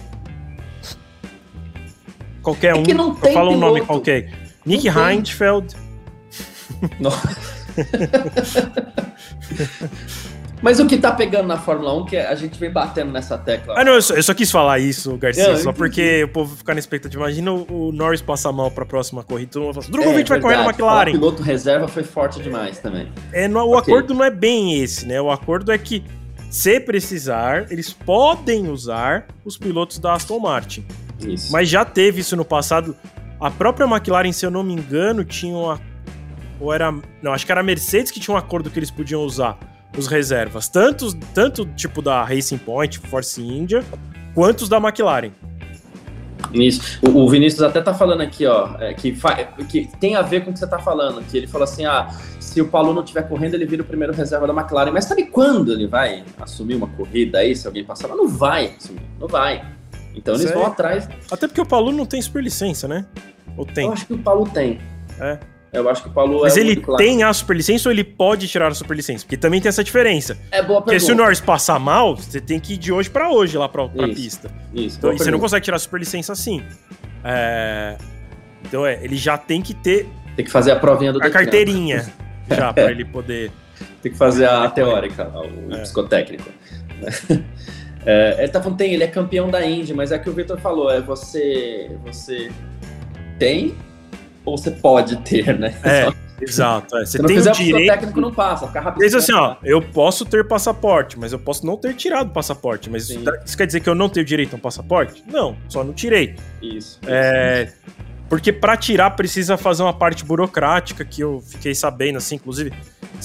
qualquer 2.43 2.73
é 2.73 2.75
um. 2.75 2.83
não 2.83 3.15
tem 3.15 3.33
fala 3.33 3.51
um 3.51 3.59
nome 3.59 3.81
qualquer. 3.83 4.33
Nick 4.65 4.89
Heidfeld. 4.89 5.75
Mas 10.63 10.79
o 10.79 10.87
que 10.87 10.99
tá 10.99 11.11
pegando 11.11 11.47
na 11.47 11.57
Fórmula 11.57 11.95
1, 12.03 12.05
que 12.05 12.17
a 12.17 12.35
gente 12.35 12.59
vem 12.59 12.71
batendo 12.71 13.11
nessa 13.11 13.39
tecla. 13.39 13.75
Ah, 13.79 13.85
não, 13.85 13.95
eu 13.95 14.03
só, 14.03 14.15
eu 14.15 14.23
só 14.23 14.35
quis 14.35 14.51
falar 14.51 14.79
isso, 14.79 15.17
Garcia, 15.17 15.57
só 15.57 15.73
porque 15.73 16.25
o 16.25 16.29
povo 16.29 16.55
fica 16.55 16.75
na 16.75 16.81
expectativa. 16.81 17.23
Imagina 17.23 17.53
o, 17.53 17.89
o 17.89 17.93
Norris 17.93 18.21
passar 18.21 18.53
mal 18.53 18.71
pra 18.71 18.85
próxima 18.85 19.25
corrida, 19.25 19.53
todo 19.53 19.63
mundo 19.63 19.75
fala 19.75 19.85
assim, 19.85 19.93
Drogovic 19.93 20.21
é, 20.21 20.29
vai 20.29 20.41
correr 20.41 20.57
na 20.57 20.65
McLaren. 20.67 21.11
O 21.11 21.13
piloto 21.15 21.43
reserva 21.43 21.89
foi 21.89 22.03
forte 22.03 22.43
demais 22.43 22.79
também. 22.79 23.11
É, 23.33 23.49
no, 23.49 23.61
o 23.61 23.79
okay. 23.79 23.95
acordo 23.95 24.13
não 24.13 24.23
é 24.23 24.31
bem 24.31 24.83
esse, 24.83 25.07
né? 25.07 25.21
O 25.21 25.31
acordo 25.31 25.73
é 25.73 25.79
que, 25.79 26.05
se 26.51 26.79
precisar, 26.79 27.73
eles 27.73 27.93
podem 27.93 28.69
usar 28.69 29.27
os 29.45 29.57
pilotos 29.57 29.99
da 29.99 30.13
Aston 30.13 30.39
Martin. 30.39 30.85
Isso. 31.27 31.53
Mas 31.53 31.69
já 31.69 31.85
teve 31.85 32.21
isso 32.21 32.37
no 32.37 32.45
passado. 32.45 32.97
A 33.41 33.51
própria 33.51 33.87
McLaren, 33.87 34.33
se 34.33 34.45
eu 34.45 34.51
não 34.51 34.63
me 34.63 34.73
engano, 34.73 35.25
tinha 35.25 35.57
uma. 35.57 35.81
Ou 36.59 36.73
era. 36.73 36.93
Não, 37.23 37.33
acho 37.33 37.47
que 37.47 37.53
era 37.53 37.61
a 37.61 37.65
Mercedes 37.65 38.11
que 38.11 38.21
tinha 38.21 38.35
um 38.35 38.39
acordo 38.39 38.71
que 38.71 38.79
eles 38.79 38.91
podiam 38.91 39.23
usar 39.23 39.59
os 39.97 40.07
reservas. 40.07 40.69
Tanto, 40.69 41.15
tanto 41.35 41.65
tipo 41.75 42.03
da 42.03 42.23
Racing 42.25 42.59
Point, 42.59 42.99
Force 42.99 43.41
India, 43.41 43.83
quanto 44.35 44.63
os 44.63 44.69
da 44.69 44.79
McLaren. 44.79 45.33
Isso. 46.53 46.99
O, 47.03 47.25
o 47.25 47.29
Vinícius 47.29 47.63
até 47.63 47.81
tá 47.81 47.95
falando 47.95 48.23
aqui, 48.23 48.47
ó, 48.47 48.77
é, 48.79 48.93
que, 48.95 49.17
que 49.69 49.89
tem 49.99 50.17
a 50.17 50.23
ver 50.23 50.45
com 50.45 50.51
o 50.51 50.53
que 50.53 50.59
você 50.59 50.67
tá 50.67 50.79
falando, 50.79 51.23
que 51.23 51.37
ele 51.37 51.47
falou 51.47 51.65
assim, 51.65 51.85
ah, 51.85 52.09
se 52.39 52.61
o 52.61 52.67
Paulo 52.67 52.93
não 52.93 53.03
estiver 53.03 53.23
correndo, 53.29 53.55
ele 53.55 53.67
vira 53.67 53.83
o 53.83 53.85
primeiro 53.85 54.13
reserva 54.13 54.47
da 54.47 54.53
McLaren. 54.53 54.91
Mas 54.91 55.05
sabe 55.05 55.27
quando 55.27 55.73
ele 55.73 55.87
vai 55.87 56.25
assumir 56.41 56.75
uma 56.75 56.89
corrida 56.89 57.39
aí, 57.39 57.55
se 57.55 57.67
alguém 57.67 57.85
passar? 57.85 58.09
Não 58.09 58.29
vai 58.29 58.75
assumir, 58.79 59.03
não 59.19 59.29
vai. 59.29 59.65
Então 60.15 60.35
eles 60.35 60.51
vão 60.51 60.67
atrás. 60.67 61.09
Até 61.31 61.47
porque 61.47 61.61
o 61.61 61.67
Paulo 61.67 61.93
não 61.93 62.07
tem 62.07 62.21
superlicença, 62.21 62.89
né? 62.89 63.07
Ou 63.57 63.65
tem? 63.65 63.87
Eu 63.87 63.93
acho 63.93 64.07
que 64.07 64.15
o 64.15 64.19
Paulo 64.19 64.49
tem. 64.49 64.79
É. 65.19 65.39
Eu 65.73 65.89
acho 65.89 66.03
que 66.03 66.09
o 66.09 66.13
Paulo 66.13 66.41
Mas 66.41 66.57
é 66.57 66.61
ele 66.61 66.77
claro. 66.77 66.97
tem 66.97 67.23
a 67.23 67.33
superlicença 67.33 67.89
ou 67.89 67.93
ele 67.93 68.03
pode 68.03 68.49
tirar 68.49 68.69
a 68.69 68.75
superlicença? 68.75 69.25
Porque 69.25 69.37
também 69.37 69.61
tem 69.61 69.69
essa 69.69 69.85
diferença. 69.85 70.37
É 70.51 70.61
boa 70.61 70.83
pergunta. 70.83 70.85
Porque 70.85 71.01
se 71.01 71.13
o 71.13 71.15
Norris 71.15 71.41
passar 71.41 71.79
mal, 71.79 72.17
você 72.17 72.41
tem 72.41 72.59
que 72.59 72.75
ir 72.75 72.77
de 72.77 72.93
hoje 72.93 73.09
para 73.09 73.31
hoje 73.31 73.57
lá 73.57 73.69
pra, 73.69 73.89
pra 73.89 74.09
isso, 74.09 74.17
pista. 74.17 74.51
Isso. 74.75 74.99
Então, 74.99 75.13
e 75.13 75.19
você 75.19 75.31
não 75.31 75.39
consegue 75.39 75.65
tirar 75.65 75.77
a 75.77 75.81
superlicença 75.81 76.33
assim. 76.33 76.65
É... 77.23 77.97
Então 78.65 78.85
é, 78.85 78.99
ele 79.03 79.17
já 79.17 79.39
tem 79.39 79.63
que 79.63 79.73
ter. 79.73 80.09
Tem 80.35 80.45
que 80.45 80.51
fazer 80.51 80.73
a 80.73 80.77
provinha 80.77 81.13
do 81.13 81.23
A 81.23 81.31
carteirinha 81.31 82.13
já, 82.51 82.73
pra 82.73 82.91
ele 82.91 83.05
poder. 83.05 83.53
Tem 84.03 84.11
que 84.11 84.19
fazer 84.19 84.47
a 84.47 84.69
teórica, 84.69 85.31
o 85.31 85.73
é. 85.73 85.83
psicotécnico. 85.83 86.51
É, 88.07 88.37
ele 88.39 88.49
tá 88.49 88.63
falando, 88.63 88.79
tem, 88.79 88.93
ele 88.95 89.05
é 89.05 89.07
campeão 89.09 89.51
da 89.51 89.65
Indy, 89.65 89.93
mas 89.93 90.11
é 90.13 90.19
que 90.19 90.29
o 90.29 90.33
Victor 90.33 90.59
falou, 90.59 90.91
é 90.91 91.01
você, 91.01 91.91
você 92.05 92.51
tem 93.39 93.75
ou 94.45 94.57
você 94.57 94.71
pode 94.71 95.17
ter, 95.19 95.59
né? 95.59 95.75
É, 95.85 96.11
exato. 96.43 96.97
É. 96.97 97.01
Você 97.05 97.13
Se 97.13 97.19
não 97.19 97.27
tem 97.27 97.37
fizer, 97.37 97.51
o 97.51 97.53
o 97.53 97.57
direito. 97.57 97.91
técnico 97.93 98.21
não 98.21 98.33
passa, 98.33 98.67
fica 98.67 98.81
rápido. 98.81 99.03
Diz 99.03 99.15
assim, 99.15 99.33
ó, 99.33 99.57
eu 99.63 99.83
posso 99.83 100.25
ter 100.25 100.47
passaporte, 100.49 101.19
mas 101.19 101.33
eu 101.33 101.39
posso 101.39 101.67
não 101.67 101.77
ter 101.77 101.95
tirado 101.95 102.29
o 102.29 102.33
passaporte. 102.33 102.89
Mas 102.89 103.05
isso, 103.11 103.19
Sim. 103.19 103.25
tá- 103.25 103.39
isso 103.45 103.57
quer 103.57 103.67
dizer 103.67 103.81
que 103.81 103.89
eu 103.91 103.95
não 103.95 104.09
tenho 104.09 104.25
direito 104.25 104.55
a 104.55 104.57
um 104.57 104.61
passaporte? 104.61 105.23
Não, 105.31 105.57
só 105.69 105.85
não 105.85 105.93
tirei. 105.93 106.37
Isso. 106.63 106.99
É, 107.07 107.69
porque 108.31 108.51
pra 108.53 108.77
tirar 108.79 109.11
precisa 109.11 109.59
fazer 109.59 109.83
uma 109.83 109.93
parte 109.93 110.25
burocrática 110.25 111.05
que 111.05 111.21
eu 111.21 111.43
fiquei 111.47 111.75
sabendo, 111.75 112.17
assim, 112.17 112.37
inclusive, 112.37 112.73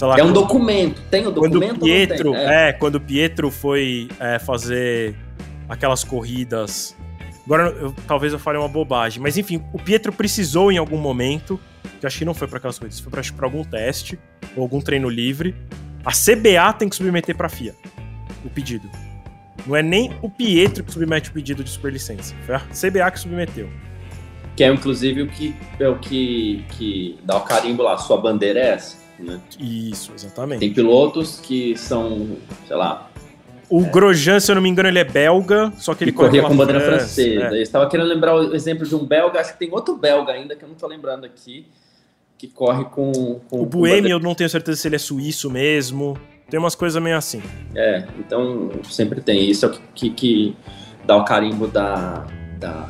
lá. 0.07 0.17
É 0.17 0.23
um 0.23 0.27
quando- 0.27 0.33
documento. 0.33 1.01
Tem 1.09 1.21
o 1.27 1.31
Quando 1.33 1.53
documento 1.53 1.77
o 1.77 1.85
Pietro, 1.85 2.31
tem? 2.31 2.41
é. 2.45 2.73
quando 2.73 2.95
o 2.95 3.01
Pietro 3.01 3.49
foi 3.51 4.07
é, 4.19 4.39
fazer 4.39 5.15
aquelas 5.69 6.03
corridas. 6.03 6.95
Agora, 7.45 7.69
eu- 7.69 7.93
talvez 8.07 8.33
eu 8.33 8.39
fale 8.39 8.57
uma 8.57 8.67
bobagem, 8.67 9.21
mas 9.21 9.37
enfim, 9.37 9.63
o 9.71 9.77
Pietro 9.79 10.11
precisou 10.11 10.71
em 10.71 10.77
algum 10.77 10.97
momento, 10.97 11.59
que 11.99 12.05
eu 12.05 12.07
acho 12.07 12.17
que 12.17 12.25
não 12.25 12.33
foi 12.33 12.47
pra 12.47 12.57
aquelas 12.57 12.77
corridas, 12.79 12.99
foi 12.99 13.11
pra 13.11 13.21
algum 13.45 13.63
teste 13.63 14.17
ou 14.55 14.63
algum 14.63 14.81
treino 14.81 15.07
livre. 15.07 15.55
A 16.03 16.11
CBA 16.11 16.73
tem 16.73 16.89
que 16.89 16.95
submeter 16.95 17.35
pra 17.37 17.47
FIA 17.49 17.73
o 18.43 18.49
pedido. 18.49 18.89
Não 19.65 19.75
é 19.75 19.81
nem 19.83 20.11
o 20.21 20.29
Pietro 20.29 20.83
que 20.83 20.91
submete 20.91 21.29
o 21.29 21.33
pedido 21.33 21.63
de 21.63 21.69
superlicença, 21.69 22.35
foi 22.45 22.55
a 22.55 22.59
CBA 22.59 23.09
que 23.11 23.19
submeteu. 23.19 23.69
Que 24.55 24.63
é 24.63 24.71
inclusive 24.73 25.21
o 25.23 25.27
que, 25.27 25.55
é 25.79 25.87
o 25.87 25.97
que, 25.99 26.63
que 26.69 27.19
dá 27.23 27.37
o 27.37 27.41
carimbo 27.41 27.83
lá, 27.83 27.97
sua 27.97 28.17
bandeira 28.17 28.59
é 28.59 28.67
essa. 28.69 28.97
Né? 29.19 29.39
Isso, 29.59 30.11
exatamente. 30.13 30.59
Tem 30.59 30.73
pilotos 30.73 31.39
que 31.39 31.75
são, 31.77 32.37
sei 32.67 32.75
lá, 32.75 33.09
O 33.69 33.85
Grosjean, 33.85 34.39
se 34.39 34.51
eu 34.51 34.55
não 34.55 34.61
me 34.61 34.69
engano, 34.69 34.89
ele 34.89 34.99
é 34.99 35.03
belga, 35.03 35.71
só 35.77 35.95
que 35.95 36.03
ele 36.03 36.11
corria 36.11 36.43
com 36.43 36.55
bandeira 36.55 36.81
França, 36.81 37.05
francesa. 37.05 37.55
é. 37.55 37.59
Eu 37.59 37.61
estava 37.61 37.89
querendo 37.89 38.07
lembrar 38.07 38.35
o 38.35 38.55
exemplo 38.55 38.85
de 38.85 38.95
um 38.95 39.05
belga, 39.05 39.39
acho 39.39 39.53
que 39.53 39.59
tem 39.59 39.71
outro 39.71 39.95
belga 39.95 40.33
ainda 40.33 40.55
que 40.55 40.63
eu 40.63 40.69
não 40.69 40.75
tô 40.75 40.85
lembrando 40.87 41.25
aqui, 41.25 41.65
que 42.37 42.47
corre 42.47 42.83
com. 42.85 43.39
com 43.49 43.61
O 43.61 43.65
Buemi, 43.65 44.09
eu 44.09 44.19
não 44.19 44.35
tenho 44.35 44.49
certeza 44.49 44.79
se 44.79 44.87
ele 44.87 44.95
é 44.95 44.99
suíço 44.99 45.49
mesmo. 45.49 46.17
Tem 46.49 46.59
umas 46.59 46.75
coisas 46.75 47.01
meio 47.01 47.17
assim. 47.17 47.41
É, 47.73 48.05
então 48.19 48.69
sempre 48.83 49.19
tem. 49.21 49.49
Isso 49.49 49.65
é 49.65 49.69
o 49.69 49.71
que, 49.71 49.81
que, 49.95 50.09
que 50.11 50.57
dá 51.05 51.15
o 51.15 51.25
carimbo 51.25 51.67
da, 51.67 52.27
da, 52.59 52.89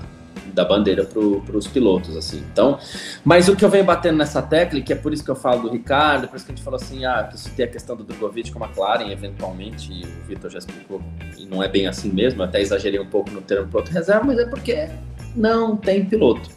da 0.56 0.66
bandeira 0.66 1.04
para 1.04 1.20
os 1.20 1.68
pilotos, 1.68 2.16
assim. 2.16 2.44
Então, 2.52 2.80
mas 3.24 3.48
o 3.48 3.56
que 3.56 3.64
eu 3.64 3.70
venho 3.70 3.84
batendo 3.84 4.18
nessa 4.18 4.42
tecla, 4.42 4.80
que 4.82 4.94
é 4.94 4.96
por 4.96 5.14
isso 5.14 5.24
que 5.24 5.30
eu 5.30 5.36
falo 5.36 5.64
do 5.64 5.70
Ricardo, 5.72 6.28
por 6.28 6.38
isso 6.38 6.46
que 6.46 6.52
a 6.52 6.56
gente 6.56 6.64
falou 6.64 6.80
assim, 6.82 7.06
ah, 7.06 7.28
que 7.30 7.36
isso 7.36 7.52
tem 7.52 7.66
a 7.66 7.68
questão 7.68 7.96
do 7.96 8.04
Drogovic 8.04 8.52
com 8.52 8.64
a 8.64 8.68
McLaren, 8.68 9.12
eventualmente, 9.12 9.92
e 9.92 10.04
o 10.04 10.28
Vitor 10.28 10.50
já 10.50 10.60
explicou, 10.60 11.02
e 11.38 11.46
não 11.46 11.62
é 11.62 11.68
bem 11.68 11.86
assim 11.86 12.10
mesmo, 12.10 12.42
até 12.42 12.62
exagerei 12.62 13.00
um 13.00 13.06
pouco 13.06 13.30
no 13.30 13.42
termo 13.42 13.68
piloto 13.68 13.92
reserva, 13.92 14.24
mas 14.24 14.40
é 14.40 14.46
porque 14.46 14.90
não 15.36 15.76
tem 15.76 16.06
piloto. 16.06 16.50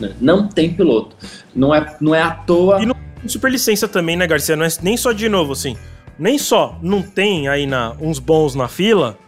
né? 0.00 0.14
Não 0.20 0.48
tem 0.48 0.72
piloto. 0.72 1.16
Não 1.54 1.74
é, 1.74 1.96
não 2.00 2.14
é 2.14 2.22
à 2.22 2.30
toa. 2.30 2.82
E 2.82 3.28
Super 3.28 3.50
licença 3.50 3.88
também, 3.88 4.16
né, 4.16 4.26
Garcia? 4.26 4.56
Não 4.56 4.64
é 4.64 4.68
nem 4.82 4.96
só 4.96 5.12
de 5.12 5.28
novo, 5.28 5.52
assim. 5.52 5.76
Nem 6.18 6.38
só 6.38 6.78
não 6.80 7.02
tem 7.02 7.48
aí 7.48 7.66
na, 7.66 7.94
uns 8.00 8.18
bons 8.18 8.54
na 8.54 8.68
fila, 8.68 9.18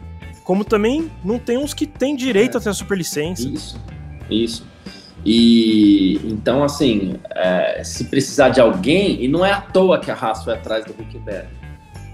como 0.44 0.64
também 0.64 1.10
não 1.22 1.38
tem 1.38 1.58
uns 1.58 1.74
que 1.74 1.86
têm 1.86 2.16
direito 2.16 2.56
a 2.56 2.60
ter 2.60 2.70
a 2.70 2.74
super 2.74 2.96
licença. 2.96 3.46
Isso, 3.46 3.78
isso. 4.30 4.66
E 5.24 6.20
então, 6.24 6.62
assim, 6.62 7.16
é, 7.34 7.82
se 7.84 8.04
precisar 8.04 8.50
de 8.50 8.60
alguém, 8.60 9.22
e 9.22 9.28
não 9.28 9.44
é 9.44 9.52
à 9.52 9.60
toa 9.60 9.98
que 9.98 10.10
a 10.10 10.14
Haas 10.14 10.44
foi 10.44 10.54
atrás 10.54 10.84
do 10.84 10.92
Huckenberg. 10.92 11.48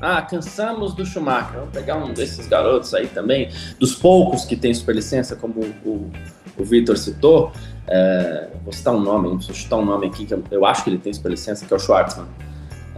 Ah, 0.00 0.20
cansamos 0.20 0.94
do 0.94 1.04
Schumacher. 1.06 1.60
Vamos 1.60 1.70
pegar 1.70 1.96
um 1.96 2.12
desses 2.12 2.46
garotos 2.46 2.92
aí 2.94 3.06
também, 3.06 3.48
dos 3.78 3.94
poucos 3.94 4.44
que 4.44 4.56
tem 4.56 4.72
superlicença, 4.74 5.36
como 5.36 5.60
o, 5.84 6.10
o 6.58 6.64
Vitor 6.64 6.96
citou. 6.96 7.52
É, 7.86 8.48
vou 8.62 8.72
citar 8.72 8.94
um 8.94 9.00
nome, 9.00 9.28
vou 9.28 9.40
chutar 9.40 9.76
um 9.76 9.84
nome 9.84 10.06
aqui 10.06 10.26
que 10.26 10.34
eu, 10.34 10.42
eu 10.50 10.66
acho 10.66 10.84
que 10.84 10.90
ele 10.90 10.98
tem 10.98 11.12
superlicença, 11.12 11.64
que 11.64 11.72
é 11.72 11.76
o 11.76 11.80
Schwartzman. 11.80 12.26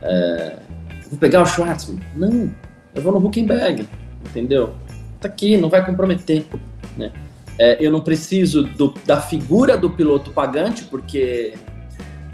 É, 0.03 0.57
vou 1.11 1.19
pegar 1.19 1.43
o 1.43 1.47
Schwartzman? 1.47 2.01
Não, 2.15 2.51
eu 2.95 3.03
vou 3.03 3.13
no 3.13 3.25
Huckenberg, 3.25 3.89
entendeu? 4.25 4.75
Tá 5.21 5.29
aqui, 5.29 5.57
não 5.57 5.69
vai 5.69 5.85
comprometer, 5.85 6.45
né? 6.97 7.13
É, 7.59 7.77
eu 7.85 7.91
não 7.91 8.01
preciso 8.01 8.65
do- 8.65 8.95
da 9.07 9.21
figura 9.21 9.77
do 9.79 9.89
piloto 9.91 10.31
pagante, 10.31 10.85
porque 10.85 11.55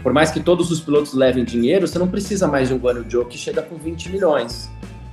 por 0.01 0.11
mais 0.11 0.31
que 0.31 0.39
todos 0.41 0.69
os 0.69 0.81
pilotos 0.81 1.13
levem 1.13 1.45
dinheiro, 1.45 1.87
você 1.87 1.97
não 1.97 2.07
precisa 2.09 2.45
mais 2.47 2.67
de 2.67 2.73
um 2.73 2.77
Guanyu 2.77 3.05
Joe 3.09 3.25
que 3.25 3.37
chega 3.37 3.61
com 3.61 3.75
20 3.77 4.09
milhões. 4.09 4.69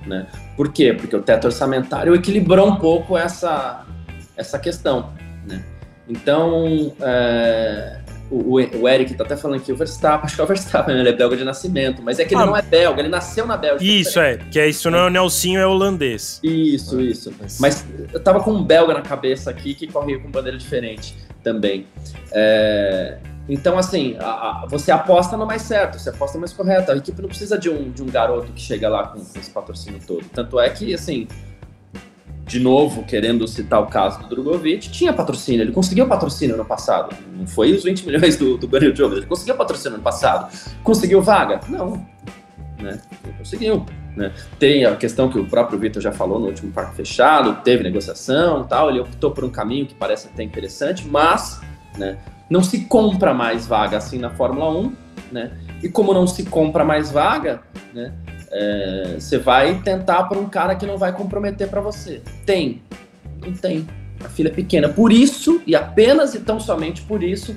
Né? 0.07 0.27
Por 0.57 0.73
quê? 0.73 0.93
Porque 0.95 1.15
o 1.15 1.23
teto 1.23 1.45
orçamentário 1.45 2.15
equilibrou 2.15 2.67
um 2.69 2.77
pouco 2.77 3.17
essa, 3.17 3.85
essa 4.37 4.59
questão. 4.59 5.13
Né? 5.47 5.63
Então, 6.09 6.93
é, 7.01 8.01
o, 8.31 8.55
o 8.55 8.89
Eric 8.89 9.15
tá 9.15 9.25
até 9.25 9.37
falando 9.37 9.61
que 9.61 9.73
o 9.73 9.77
Verstappen, 9.77 10.25
acho 10.25 10.35
que 10.37 10.41
é 10.41 10.45
o 10.45 10.47
Verstappen, 10.47 10.95
né? 10.95 11.01
ele 11.01 11.09
é 11.09 11.13
belga 11.13 11.37
de 11.37 11.45
nascimento, 11.45 12.01
mas 12.03 12.19
é 12.19 12.25
que 12.25 12.35
ele 12.35 12.43
Ah, 12.43 12.47
não 12.47 12.57
é 12.57 12.63
belga, 12.63 13.01
ele 13.01 13.09
nasceu 13.09 13.47
na 13.47 13.57
Bélgica. 13.57 13.85
Isso, 13.91 14.21
é. 14.21 14.37
Que 14.37 14.59
é 14.61 14.69
isso 14.69 14.91
não 14.91 14.99
é 15.01 15.07
o 15.07 15.11
Nelsinho, 15.11 15.59
é 15.61 15.67
holandês. 15.67 16.39
Isso, 16.43 17.01
isso. 17.01 17.33
Mas 17.59 17.85
eu 18.13 18.21
tava 18.21 18.41
com 18.41 18.53
um 18.53 18.63
belga 18.65 18.95
na 18.95 19.03
cabeça 19.03 19.51
aqui 19.51 19.75
que 19.75 19.87
corria 19.87 20.19
com 20.19 20.31
bandeira 20.31 20.57
diferente 20.57 21.17
também. 21.43 21.87
É, 22.33 23.19
Então, 23.49 23.77
assim, 23.77 24.17
a- 24.21 24.63
a- 24.63 24.67
você 24.69 24.93
aposta 24.93 25.37
no 25.37 25.45
mais 25.45 25.63
certo, 25.63 25.99
você 25.99 26.11
aposta 26.11 26.37
no 26.37 26.43
mais 26.43 26.53
correto. 26.53 26.93
A 26.93 26.97
equipe 26.97 27.21
não 27.21 27.29
precisa 27.29 27.59
de 27.59 27.69
um, 27.69 27.91
de 27.91 28.01
um 28.01 28.07
garoto 28.07 28.53
que 28.53 28.61
chega 28.61 28.89
lá 28.89 29.09
com, 29.09 29.19
com 29.25 29.39
esse 29.41 29.51
patrocínio 29.51 29.99
todo. 30.07 30.25
Tanto 30.33 30.61
é 30.61 30.71
que, 30.71 30.95
assim, 30.95 31.27
de 32.51 32.59
novo, 32.59 33.05
querendo 33.05 33.47
citar 33.47 33.81
o 33.81 33.87
caso 33.87 34.19
do 34.19 34.29
Drogovic, 34.29 34.91
tinha 34.91 35.13
patrocínio, 35.13 35.63
ele 35.63 35.71
conseguiu 35.71 36.09
patrocínio 36.09 36.57
no 36.57 36.65
passado. 36.65 37.15
Não 37.33 37.47
foi 37.47 37.73
os 37.73 37.85
20 37.85 38.05
milhões 38.05 38.37
do, 38.37 38.59
do 38.59 38.67
Guarani 38.67 38.93
Jones, 38.93 39.19
ele 39.19 39.27
conseguiu 39.27 39.55
patrocínio 39.55 39.99
no 39.99 40.03
passado. 40.03 40.53
Conseguiu 40.83 41.23
vaga? 41.23 41.61
Não. 41.69 42.05
Né? 42.81 43.01
Não 43.25 43.33
conseguiu. 43.35 43.87
Né? 44.17 44.33
Tem 44.59 44.85
a 44.85 44.97
questão 44.97 45.31
que 45.31 45.39
o 45.39 45.47
próprio 45.47 45.79
Vitor 45.79 46.03
já 46.03 46.11
falou 46.11 46.41
no 46.41 46.47
último 46.47 46.73
parque 46.73 46.97
fechado, 46.97 47.63
teve 47.63 47.85
negociação 47.85 48.65
tal, 48.65 48.91
ele 48.91 48.99
optou 48.99 49.31
por 49.31 49.45
um 49.45 49.51
caminho 49.51 49.87
que 49.87 49.95
parece 49.95 50.27
até 50.27 50.43
interessante, 50.43 51.07
mas 51.07 51.61
né, 51.97 52.19
não 52.51 52.65
se 52.65 52.81
compra 52.81 53.33
mais 53.33 53.65
vaga 53.65 53.97
assim 53.97 54.19
na 54.19 54.31
Fórmula 54.31 54.77
1, 54.77 54.93
né? 55.31 55.53
E 55.85 55.89
como 55.89 56.13
não 56.13 56.27
se 56.27 56.43
compra 56.43 56.85
mais 56.85 57.13
vaga, 57.13 57.63
né? 57.95 58.13
É, 58.51 59.15
Você 59.19 59.39
vai 59.39 59.75
tentar 59.83 60.25
por 60.25 60.37
um 60.37 60.47
cara 60.49 60.75
que 60.75 60.87
não 60.87 60.97
vai 60.99 61.13
comprometer 61.13 61.69
para 61.69 61.81
você. 61.81 62.21
Tem, 62.45 62.83
não 63.41 63.53
tem. 63.53 63.87
A 64.25 64.29
filha 64.29 64.49
é 64.49 64.53
pequena. 64.53 64.89
Por 64.89 65.13
isso, 65.13 65.63
e 65.67 65.75
apenas 65.75 66.35
e 66.35 66.41
tão 66.41 66.61
somente 66.61 67.03
por 67.03 67.23
isso, 67.23 67.57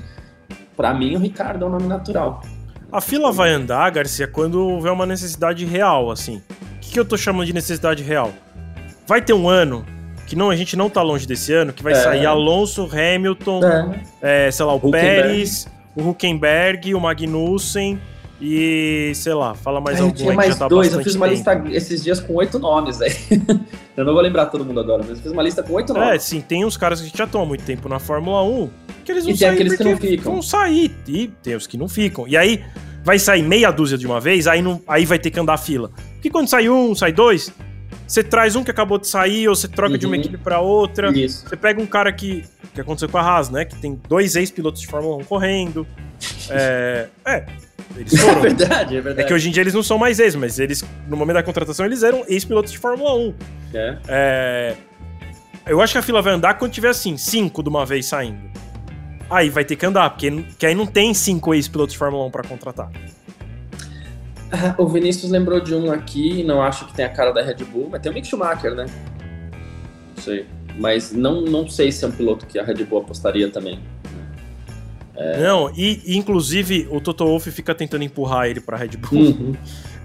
para 0.78 0.94
mim 0.94 1.16
o 1.16 1.20
Ricardo 1.20 1.66
é 1.66 1.68
um 1.68 1.72
nome 1.72 1.88
natural. 1.88 2.42
A 2.92 3.02
fila 3.02 3.32
vai 3.32 3.50
andar, 3.50 3.90
Garcia, 3.92 4.28
quando 4.28 4.66
houver 4.68 4.92
uma 4.92 5.06
necessidade 5.06 5.66
real, 5.66 6.12
assim. 6.12 6.38
O 6.76 6.80
que, 6.80 6.92
que 6.92 7.00
eu 7.00 7.04
tô 7.06 7.18
chamando 7.18 7.48
de 7.48 7.54
necessidade 7.54 8.04
real? 8.04 8.32
Vai 9.08 9.22
ter 9.22 9.34
um 9.34 9.50
ano, 9.50 9.84
que 10.28 10.36
não, 10.36 10.50
a 10.50 10.56
gente 10.56 10.78
não 10.78 10.90
tá 10.90 11.02
longe 11.02 11.26
desse 11.28 11.52
ano, 11.52 11.74
que 11.74 11.82
vai 11.84 11.94
É. 11.94 11.96
sair 11.96 12.26
Alonso, 12.26 12.88
Hamilton, 12.92 13.62
É. 14.22 14.48
é, 14.48 14.52
sei 14.52 14.66
lá, 14.66 14.74
o 14.74 14.78
Huckenberg. 14.78 15.06
Pérez, 15.22 15.68
o 15.96 16.10
Huckenberg, 16.10 16.94
o 16.96 17.00
Magnussen 17.02 18.00
e, 18.46 19.14
sei 19.16 19.34
lá, 19.34 19.54
fala 19.56 19.80
mais 19.80 20.02
algum 20.02 20.14
tinha 20.14 20.34
mais 20.34 20.58
tá 20.58 20.68
dois, 20.68 20.92
eu 20.94 21.02
fiz 21.02 21.16
uma 21.16 21.28
tempo. 21.30 21.38
lista 21.38 21.64
esses 21.78 22.04
dias 22.04 22.20
com 22.20 22.34
oito 22.36 22.60
nomes 22.60 23.00
aí. 23.02 23.14
eu 23.96 24.04
não 24.04 24.12
vou 24.14 24.22
lembrar 24.22 24.48
todo 24.48 24.66
mundo 24.66 24.82
agora, 24.82 25.00
mas 25.02 25.18
eu 25.18 25.24
fiz 25.24 25.32
uma 25.32 25.42
lista 25.42 25.64
com 25.64 25.74
oito 25.74 25.96
É, 25.96 26.00
nomes. 26.00 26.24
sim, 26.24 26.42
tem 26.42 26.66
uns 26.66 26.76
caras 26.76 27.00
que 27.02 27.18
já 27.18 27.24
estão 27.24 27.42
há 27.42 27.46
muito 27.46 27.64
tempo 27.64 27.88
na 27.88 28.00
Fórmula 28.00 28.44
1 28.44 28.70
que 29.06 29.12
eles 29.12 29.24
E 29.24 29.28
vão 29.28 29.38
tem 29.38 29.48
sair 29.48 29.50
aqueles 29.54 29.78
que 29.78 29.84
não 29.86 29.98
ficam. 29.98 30.32
Vão 30.34 30.42
sair, 30.42 30.92
e 31.08 31.28
tem 31.28 31.56
os 31.56 31.66
que 31.68 31.78
não 31.78 31.88
ficam. 31.88 32.28
E 32.28 32.36
aí 32.36 32.64
vai 33.04 33.18
sair 33.18 33.44
meia 33.44 33.72
dúzia 33.72 33.98
de 33.98 34.06
uma 34.06 34.20
vez, 34.20 34.46
aí, 34.48 34.62
não, 34.62 34.82
aí 34.88 35.06
vai 35.06 35.18
ter 35.20 35.30
que 35.32 35.40
andar 35.40 35.54
a 35.54 35.58
fila. 35.58 35.90
Porque 36.16 36.30
quando 36.30 36.48
sai 36.50 36.68
um, 36.70 36.94
sai 36.96 37.12
dois, 37.14 37.52
você 38.08 38.24
traz 38.24 38.56
um 38.58 38.64
que 38.64 38.72
acabou 38.72 38.98
de 38.98 39.08
sair, 39.08 39.48
ou 39.48 39.56
você 39.56 39.68
troca 39.70 39.98
de 39.98 40.06
uma 40.06 40.16
Uhum. 40.16 40.22
equipe 40.22 40.38
pra 40.38 40.60
outra. 40.60 41.18
Isso. 41.18 41.48
Você 41.48 41.56
pega 41.56 41.82
um 41.82 41.86
cara 41.86 42.12
que. 42.12 42.44
que 42.74 42.82
aconteceu 42.82 43.08
com 43.10 43.18
a 43.18 43.22
Haas, 43.22 43.50
né? 43.50 43.64
Que 43.66 43.76
tem 43.76 44.00
dois 44.10 44.36
ex-pilotos 44.36 44.82
de 44.82 44.88
Fórmula 44.88 45.16
1 45.18 45.24
correndo. 45.24 45.88
É. 46.50 47.08
É. 47.26 47.46
Eles 47.96 48.14
É 48.16 48.18
foram. 48.18 48.42
verdade, 48.42 48.96
é 48.96 48.98
É 48.98 49.02
verdade. 49.02 49.28
que 49.28 49.34
hoje 49.34 49.50
em 49.50 49.52
dia 49.52 49.62
eles 49.62 49.74
não 49.74 49.84
são 49.84 49.98
mais 49.98 50.20
ex, 50.20 50.36
mas 50.36 50.60
eles, 50.60 50.84
no 51.08 51.16
momento 51.18 51.36
da 51.36 51.44
contratação, 51.44 51.86
eles 51.86 52.04
eram 52.04 52.24
ex-pilotos 52.28 52.72
de 52.72 52.78
Fórmula 52.78 53.14
1. 53.16 53.34
É. 53.74 53.98
É, 54.08 54.76
Eu 55.66 55.80
acho 55.82 55.94
que 55.94 56.00
a 56.00 56.02
fila 56.02 56.22
vai 56.22 56.34
andar 56.34 56.56
quando 56.56 56.72
tiver 56.72 56.90
assim, 56.90 57.16
cinco 57.18 57.62
de 57.64 57.70
uma 57.70 57.86
vez 57.86 58.06
saindo. 58.06 58.52
Aí 59.30 59.50
vai 59.50 59.64
ter 59.66 59.76
que 59.76 59.86
andar, 59.86 60.10
porque 60.10 60.30
que 60.60 60.66
aí 60.66 60.76
não 60.76 60.86
tem 60.86 61.14
cinco 61.14 61.54
ex-pilotos 61.54 61.94
de 61.94 61.98
Fórmula 62.00 62.26
1 62.26 62.32
pra 62.32 62.44
contratar. 62.44 62.92
Ah, 64.52 64.76
O 64.78 64.88
Vinícius 64.88 65.32
lembrou 65.32 65.60
de 65.60 65.74
um 65.74 65.92
aqui, 65.92 66.44
não 66.44 66.62
acho 66.62 66.86
que 66.88 66.94
tem 66.94 67.06
a 67.06 67.10
cara 67.10 67.32
da 67.32 67.42
Red 67.42 67.64
Bull, 67.66 67.88
mas 67.92 68.02
tem 68.02 68.12
o 68.12 68.16
Mick 68.16 68.28
Schumacher, 68.28 68.76
né? 68.76 68.86
Não 70.16 70.24
sei. 70.24 70.46
Mas 70.78 71.12
não, 71.12 71.42
não 71.42 71.68
sei 71.68 71.92
se 71.92 72.04
é 72.04 72.08
um 72.08 72.12
piloto 72.12 72.46
que 72.46 72.58
a 72.60 72.64
Red 72.64 72.84
Bull 72.84 73.00
apostaria 73.00 73.50
também. 73.50 73.80
Não, 75.40 75.72
e, 75.76 76.02
e, 76.06 76.18
inclusive 76.18 76.88
o 76.90 77.00
Toto 77.00 77.26
Wolff 77.26 77.52
fica 77.52 77.76
tentando 77.76 78.04
empurrar 78.04 78.48
ele 78.48 78.60
pra 78.60 78.78
Red 78.78 78.98
Bull. 78.98 79.20
Uhum. 79.20 79.56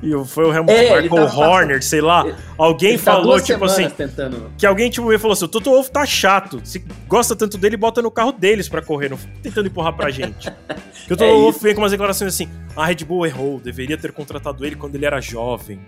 E 0.03 0.25
foi 0.27 0.45
o 0.45 0.55
Helmut 0.55 0.73
é, 0.73 0.91
Marko, 0.91 1.17
tá, 1.17 1.37
Horner, 1.37 1.83
sei 1.83 2.01
lá. 2.01 2.25
Ele, 2.25 2.37
alguém 2.57 2.91
ele 2.91 2.99
tá 2.99 3.13
falou, 3.13 3.41
tipo 3.41 3.65
assim. 3.65 3.89
Tentando... 3.91 4.51
Que 4.57 4.65
alguém, 4.65 4.91
tipo, 4.91 5.19
falou 5.19 5.33
assim: 5.33 5.47
o 5.47 5.49
Toto 5.49 5.71
Wolff 5.71 5.91
tá 5.91 6.07
chato. 6.07 6.61
Se 6.63 6.85
gosta 7.09 7.35
tanto 7.35 7.59
dele, 7.59 7.77
bota 7.77 8.01
no 8.01 8.11
carro 8.11 8.31
deles 8.31 8.69
pra 8.69 8.81
correr, 8.81 9.09
não 9.09 9.19
tentando 9.43 9.67
empurrar 9.67 9.95
pra 9.95 10.11
gente. 10.11 10.51
que 11.07 11.13
o 11.13 11.17
Toto 11.17 11.25
é 11.25 11.33
Wolff 11.33 11.61
vem 11.61 11.75
com 11.75 11.81
umas 11.81 11.91
declarações 11.91 12.33
assim: 12.33 12.49
a 12.77 12.87
Red 12.87 13.05
Bull 13.05 13.27
errou, 13.27 13.59
deveria 13.59 13.99
ter 13.99 14.13
contratado 14.13 14.65
ele 14.65 14.77
quando 14.77 14.95
ele 14.95 15.05
era 15.05 15.21
jovem. 15.21 15.81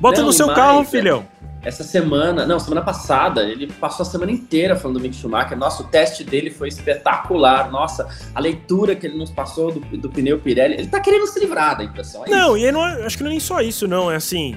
Bota 0.00 0.20
não, 0.20 0.28
no 0.28 0.32
seu 0.32 0.46
mais, 0.46 0.58
carro, 0.58 0.84
filhão. 0.84 1.26
Essa 1.68 1.84
semana, 1.84 2.46
não, 2.46 2.58
semana 2.58 2.80
passada, 2.80 3.42
ele 3.42 3.66
passou 3.66 4.02
a 4.02 4.06
semana 4.06 4.32
inteira 4.32 4.74
falando 4.74 4.96
do 4.96 5.02
Mick 5.02 5.14
Schumacher. 5.14 5.54
Nossa, 5.54 5.82
o 5.82 5.86
teste 5.86 6.24
dele 6.24 6.50
foi 6.50 6.68
espetacular. 6.68 7.70
Nossa, 7.70 8.08
a 8.34 8.40
leitura 8.40 8.96
que 8.96 9.06
ele 9.06 9.18
nos 9.18 9.30
passou 9.30 9.70
do, 9.70 9.80
do 9.98 10.08
pneu 10.08 10.38
Pirelli. 10.38 10.76
Ele 10.76 10.86
tá 10.86 10.98
querendo 10.98 11.26
se 11.26 11.38
livrar 11.38 11.76
da 11.76 11.84
impressão. 11.84 12.24
É 12.24 12.30
não, 12.30 12.56
isso. 12.56 12.66
e 12.66 12.72
não 12.72 12.88
é, 12.88 13.04
acho 13.04 13.18
que 13.18 13.22
não 13.22 13.28
é 13.28 13.32
nem 13.32 13.40
só 13.40 13.60
isso, 13.60 13.86
não. 13.86 14.10
É 14.10 14.16
assim. 14.16 14.56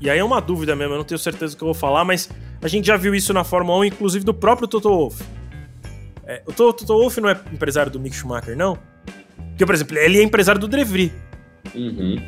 E 0.00 0.10
aí 0.10 0.18
é 0.18 0.24
uma 0.24 0.40
dúvida 0.40 0.74
mesmo, 0.74 0.94
eu 0.94 0.98
não 0.98 1.04
tenho 1.04 1.18
certeza 1.20 1.54
do 1.54 1.58
que 1.58 1.62
eu 1.62 1.66
vou 1.66 1.74
falar, 1.74 2.04
mas 2.04 2.28
a 2.60 2.66
gente 2.66 2.88
já 2.88 2.96
viu 2.96 3.14
isso 3.14 3.32
na 3.32 3.44
Fórmula 3.44 3.78
1, 3.78 3.84
inclusive 3.84 4.24
do 4.24 4.34
próprio 4.34 4.66
Toto 4.66 4.88
Wolff. 4.88 5.22
É, 6.26 6.42
o 6.44 6.52
Toto 6.52 6.84
Wolff 6.84 7.20
não 7.20 7.28
é 7.28 7.40
empresário 7.52 7.92
do 7.92 8.00
Mick 8.00 8.16
Schumacher, 8.16 8.56
não? 8.56 8.76
Porque, 9.50 9.64
por 9.64 9.76
exemplo, 9.76 9.96
ele 9.96 10.18
é 10.18 10.24
empresário 10.24 10.60
do 10.60 10.66
Drevry. 10.66 11.12
Uhum. 11.72 12.20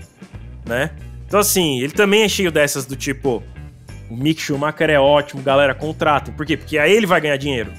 Né? 0.64 0.92
Então, 1.26 1.40
assim, 1.40 1.80
ele 1.80 1.92
também 1.92 2.22
é 2.22 2.28
cheio 2.28 2.52
dessas 2.52 2.86
do 2.86 2.94
tipo 2.94 3.42
o 4.10 4.16
Mick 4.16 4.40
Schumacher 4.40 4.90
é 4.90 4.98
ótimo, 4.98 5.42
galera, 5.42 5.74
contratem. 5.74 6.34
Por 6.34 6.44
quê? 6.44 6.56
Porque 6.56 6.78
aí 6.78 6.92
ele 6.92 7.06
vai 7.06 7.20
ganhar 7.20 7.36
dinheiro, 7.36 7.72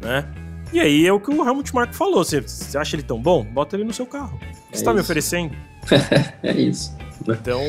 né? 0.00 0.26
E 0.72 0.80
aí 0.80 1.06
é 1.06 1.12
o 1.12 1.20
que 1.20 1.30
o 1.30 1.46
Helmut 1.46 1.74
Marko 1.74 1.94
falou. 1.94 2.24
Você, 2.24 2.40
você 2.40 2.76
acha 2.76 2.96
ele 2.96 3.02
tão 3.02 3.20
bom? 3.20 3.44
Bota 3.44 3.76
ele 3.76 3.84
no 3.84 3.92
seu 3.92 4.06
carro. 4.06 4.36
O 4.36 4.70
que 4.72 4.78
você 4.78 4.84
tá 4.84 4.92
me 4.92 5.00
oferecendo? 5.00 5.54
é 6.42 6.52
isso. 6.52 6.96
Então, 7.26 7.60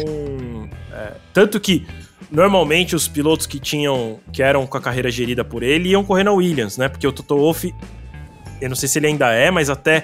é, 0.92 1.14
tanto 1.34 1.60
que 1.60 1.88
normalmente 2.30 2.96
os 2.96 3.08
pilotos 3.08 3.46
que 3.46 3.60
tinham, 3.60 4.20
que 4.32 4.42
eram 4.44 4.66
com 4.68 4.78
a 4.78 4.82
carreira 4.82 5.10
gerida 5.10 5.44
por 5.44 5.64
ele, 5.64 5.90
iam 5.90 6.04
correr 6.04 6.24
na 6.24 6.32
Williams, 6.32 6.78
né? 6.78 6.90
Porque 6.90 7.08
o 7.08 7.12
Toto 7.12 7.38
Wolff, 7.38 7.74
eu 8.60 8.70
não 8.70 8.76
sei 8.76 8.90
se 8.90 9.00
ele 9.00 9.08
ainda 9.08 9.32
é, 9.32 9.50
mas 9.52 9.70
até 9.70 10.04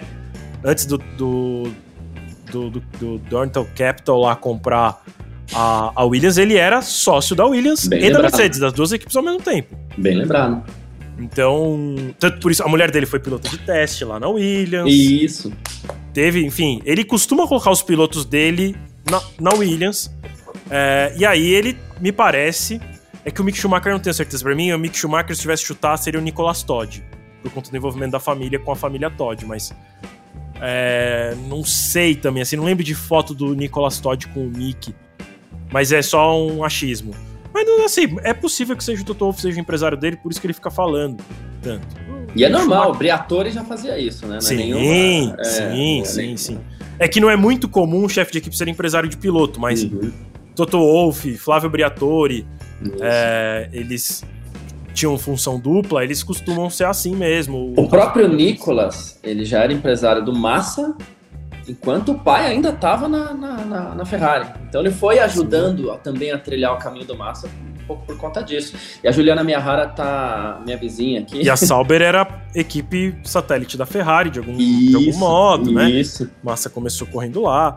antes 0.63 0.85
do 0.85 0.97
do, 0.97 1.71
do, 2.51 2.69
do, 2.69 3.17
do 3.17 3.65
Capital 3.75 4.19
lá 4.19 4.35
comprar 4.35 5.03
a, 5.53 5.91
a 5.95 6.05
Williams, 6.05 6.37
ele 6.37 6.57
era 6.57 6.81
sócio 6.81 7.35
da 7.35 7.45
Williams 7.45 7.87
Bem 7.87 7.99
e 7.99 8.03
lembrado. 8.03 8.21
da 8.23 8.29
Mercedes, 8.29 8.59
das 8.59 8.73
duas 8.73 8.91
equipes 8.91 9.15
ao 9.15 9.23
mesmo 9.23 9.41
tempo. 9.41 9.75
Bem 9.97 10.15
lembrado. 10.15 10.63
Então, 11.17 11.95
tanto 12.19 12.39
por 12.39 12.51
isso, 12.51 12.63
a 12.63 12.67
mulher 12.67 12.89
dele 12.91 13.05
foi 13.05 13.19
piloto 13.19 13.47
de 13.49 13.57
teste 13.59 14.03
lá 14.03 14.19
na 14.19 14.27
Williams. 14.27 14.91
Isso. 14.91 15.53
Teve, 16.13 16.45
enfim, 16.45 16.81
ele 16.85 17.03
costuma 17.03 17.47
colocar 17.47 17.71
os 17.71 17.81
pilotos 17.81 18.25
dele 18.25 18.75
na, 19.09 19.21
na 19.39 19.55
Williams. 19.55 20.11
É, 20.69 21.13
e 21.17 21.25
aí 21.25 21.53
ele, 21.53 21.77
me 21.99 22.11
parece, 22.11 22.81
é 23.23 23.31
que 23.31 23.41
o 23.41 23.43
Mick 23.43 23.57
Schumacher 23.57 23.91
não 23.91 23.99
tenho 23.99 24.13
certeza. 24.13 24.43
Pra 24.43 24.55
mim, 24.55 24.71
o 24.71 24.79
Mick 24.79 24.97
Schumacher, 24.97 25.35
se 25.35 25.41
tivesse 25.41 25.63
chutar, 25.63 25.97
seria 25.97 26.19
o 26.19 26.23
Nicolas 26.23 26.63
Todd. 26.63 27.03
Por 27.41 27.51
conta 27.51 27.69
do 27.69 27.77
envolvimento 27.77 28.11
da 28.11 28.19
família 28.19 28.57
com 28.57 28.71
a 28.71 28.75
família 28.75 29.09
Todd, 29.09 29.45
mas. 29.45 29.73
É, 30.61 31.35
não 31.47 31.63
sei 31.63 32.15
também, 32.15 32.41
assim, 32.41 32.55
não 32.55 32.63
lembro 32.63 32.85
de 32.85 32.95
foto 32.95 33.33
do 33.33 33.53
Nicolas 33.53 33.99
Todd 33.99 34.27
com 34.29 34.45
o 34.45 34.49
Mick 34.49 34.95
mas 35.73 35.91
é 35.91 36.03
só 36.03 36.39
um 36.39 36.63
achismo. 36.63 37.15
Mas 37.51 37.67
assim, 37.83 38.15
é 38.23 38.33
possível 38.33 38.77
que 38.77 38.83
seja 38.83 39.01
o 39.01 39.05
Toto 39.05 39.25
Wolff 39.25 39.41
seja 39.41 39.57
o 39.57 39.59
empresário 39.59 39.97
dele, 39.97 40.17
por 40.17 40.31
isso 40.31 40.39
que 40.39 40.45
ele 40.45 40.53
fica 40.53 40.69
falando 40.69 41.21
tanto. 41.61 41.87
E 42.35 42.43
é 42.43 42.49
normal, 42.49 42.91
o 42.91 42.95
Briatore 42.95 43.49
já 43.49 43.63
fazia 43.63 43.97
isso, 43.97 44.25
né? 44.25 44.33
Não 44.33 44.37
é 44.37 44.41
sim, 44.41 44.53
é 44.53 44.57
nenhuma, 44.57 45.35
é, 45.39 45.43
sim, 45.43 46.01
é, 46.01 46.05
sim, 46.05 46.37
sim. 46.37 46.59
É 46.99 47.07
que 47.07 47.19
não 47.19 47.29
é 47.29 47.35
muito 47.35 47.67
comum 47.67 48.05
um 48.05 48.09
chefe 48.09 48.31
de 48.31 48.37
equipe 48.37 48.55
ser 48.55 48.67
empresário 48.67 49.09
de 49.09 49.17
piloto, 49.17 49.59
mas 49.59 49.83
uhum. 49.83 50.11
Toto 50.55 50.77
Wolff, 50.77 51.35
Flávio 51.37 51.69
Briatore, 51.69 52.45
é, 53.01 53.69
eles 53.73 54.23
tinham 54.93 55.17
função 55.17 55.59
dupla, 55.59 56.03
eles 56.03 56.21
costumam 56.21 56.69
ser 56.69 56.85
assim 56.85 57.15
mesmo. 57.15 57.73
O, 57.75 57.81
o 57.81 57.89
próprio 57.89 58.27
Nicolas, 58.27 59.19
ele 59.23 59.43
já 59.43 59.63
era 59.63 59.73
empresário 59.73 60.23
do 60.23 60.33
Massa 60.33 60.95
enquanto 61.67 62.11
o 62.11 62.19
pai 62.19 62.47
ainda 62.47 62.69
estava 62.69 63.07
na, 63.07 63.33
na, 63.33 63.95
na, 63.95 64.05
Ferrari. 64.05 64.47
Então 64.67 64.81
ele 64.81 64.91
foi 64.91 65.19
ajudando 65.19 65.91
a, 65.91 65.97
também 65.97 66.31
a 66.31 66.37
trilhar 66.37 66.73
o 66.73 66.77
caminho 66.77 67.05
do 67.05 67.17
Massa 67.17 67.47
um 67.47 67.85
pouco 67.85 68.05
por 68.05 68.17
conta 68.17 68.41
disso. 68.41 68.75
E 69.03 69.07
a 69.07 69.11
Juliana 69.11 69.43
Miyahara 69.43 69.87
tá 69.87 70.61
minha 70.63 70.77
vizinha 70.77 71.21
aqui. 71.21 71.41
E 71.41 71.49
a 71.49 71.55
Sauber 71.55 72.01
era 72.01 72.27
equipe 72.55 73.15
satélite 73.23 73.77
da 73.77 73.85
Ferrari, 73.85 74.29
de 74.29 74.39
algum, 74.39 74.57
isso, 74.57 74.89
de 74.89 74.95
algum 74.95 75.17
modo, 75.17 75.63
isso. 75.63 75.73
né? 75.73 75.89
Isso. 75.89 76.31
Massa 76.43 76.69
começou 76.69 77.07
correndo 77.07 77.41
lá. 77.41 77.75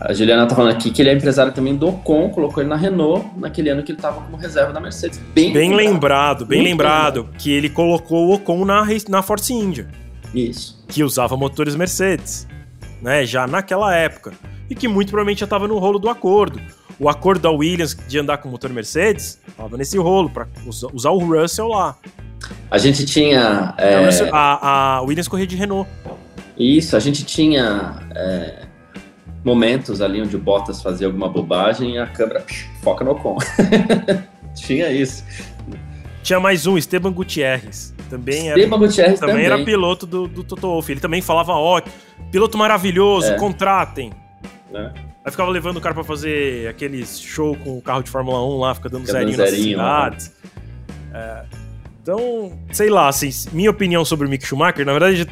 A 0.00 0.12
Juliana 0.12 0.46
tá 0.46 0.56
falando 0.56 0.72
aqui 0.72 0.90
que 0.90 1.00
ele 1.00 1.10
é 1.10 1.14
empresário 1.14 1.52
também 1.52 1.76
do 1.76 1.88
Ocon, 1.88 2.28
colocou 2.30 2.60
ele 2.60 2.68
na 2.68 2.74
Renault 2.74 3.26
naquele 3.36 3.70
ano 3.70 3.82
que 3.82 3.92
ele 3.92 4.00
tava 4.00 4.20
como 4.20 4.36
reserva 4.36 4.72
da 4.72 4.80
Mercedes. 4.80 5.20
Bem, 5.32 5.52
bem 5.52 5.72
lembrado, 5.72 5.76
lembrado 5.76 6.46
bem 6.46 6.62
lembrado, 6.62 7.16
lembrado, 7.18 7.38
que 7.38 7.52
ele 7.52 7.68
colocou 7.70 8.26
o 8.26 8.34
Ocon 8.34 8.64
na, 8.64 8.84
na 9.08 9.22
Force 9.22 9.52
India. 9.52 9.86
Isso. 10.34 10.84
Que 10.88 11.04
usava 11.04 11.36
motores 11.36 11.76
Mercedes 11.76 12.48
né, 13.00 13.24
já 13.24 13.46
naquela 13.46 13.94
época, 13.94 14.32
e 14.68 14.74
que 14.74 14.88
muito 14.88 15.08
provavelmente 15.08 15.40
já 15.40 15.46
estava 15.46 15.68
no 15.68 15.78
rolo 15.78 15.98
do 15.98 16.08
acordo. 16.08 16.60
O 16.98 17.08
acordo 17.08 17.42
da 17.42 17.50
Williams 17.50 17.96
de 18.08 18.18
andar 18.18 18.38
com 18.38 18.48
o 18.48 18.52
motor 18.52 18.70
Mercedes 18.70 19.40
estava 19.48 19.76
nesse 19.76 19.98
rolo, 19.98 20.30
para 20.30 20.46
usar 20.92 21.10
o 21.10 21.18
Russell 21.18 21.68
lá. 21.68 21.96
A 22.70 22.78
gente 22.78 23.04
tinha. 23.04 23.74
É... 23.78 24.08
A, 24.32 24.96
a, 24.96 25.00
Williams 25.02 25.28
corria 25.28 25.46
de 25.46 25.56
Renault. 25.56 25.88
Isso, 26.56 26.96
a 26.96 27.00
gente 27.00 27.24
tinha 27.24 27.96
é, 28.14 28.66
momentos 29.44 30.00
ali 30.00 30.20
onde 30.20 30.36
o 30.36 30.38
Bottas 30.38 30.82
fazia 30.82 31.06
alguma 31.06 31.28
bobagem 31.28 31.94
e 31.94 31.98
a 31.98 32.06
câmera 32.06 32.40
psh, 32.40 32.68
foca 32.82 33.04
no 33.04 33.12
Ocon. 33.12 33.38
tinha 34.54 34.90
isso. 34.90 35.24
Tinha 36.22 36.38
mais 36.38 36.66
um, 36.66 36.78
Esteban 36.78 37.12
Gutierrez. 37.12 37.93
Também 38.10 38.48
Esteban 38.48 38.76
era, 38.76 38.86
Gutierrez 38.86 39.20
também, 39.20 39.34
também 39.34 39.46
era 39.46 39.64
piloto 39.64 40.06
do, 40.06 40.28
do 40.28 40.44
Toto 40.44 40.68
Wolff. 40.68 40.90
Ele 40.90 41.00
também 41.00 41.22
falava, 41.22 41.52
ó, 41.52 41.80
piloto 42.30 42.58
maravilhoso, 42.58 43.32
é. 43.32 43.36
contratem. 43.36 44.12
É. 44.72 44.90
Aí 45.24 45.30
ficava 45.30 45.50
levando 45.50 45.78
o 45.78 45.80
cara 45.80 45.94
pra 45.94 46.04
fazer 46.04 46.68
aqueles 46.68 47.18
show 47.18 47.56
com 47.56 47.78
o 47.78 47.82
carro 47.82 48.02
de 48.02 48.10
Fórmula 48.10 48.44
1 48.44 48.58
lá, 48.58 48.74
fica 48.74 48.88
dando 48.90 49.06
fica 49.06 49.18
zerinho, 49.18 49.38
nas 49.38 49.50
cidades. 49.50 50.32
É, 51.14 51.44
então, 52.02 52.52
sei 52.70 52.90
lá, 52.90 53.08
assim, 53.08 53.30
minha 53.52 53.70
opinião 53.70 54.04
sobre 54.04 54.26
o 54.26 54.30
Mick 54.30 54.46
Schumacher, 54.46 54.84
na 54.84 54.92
verdade, 54.92 55.26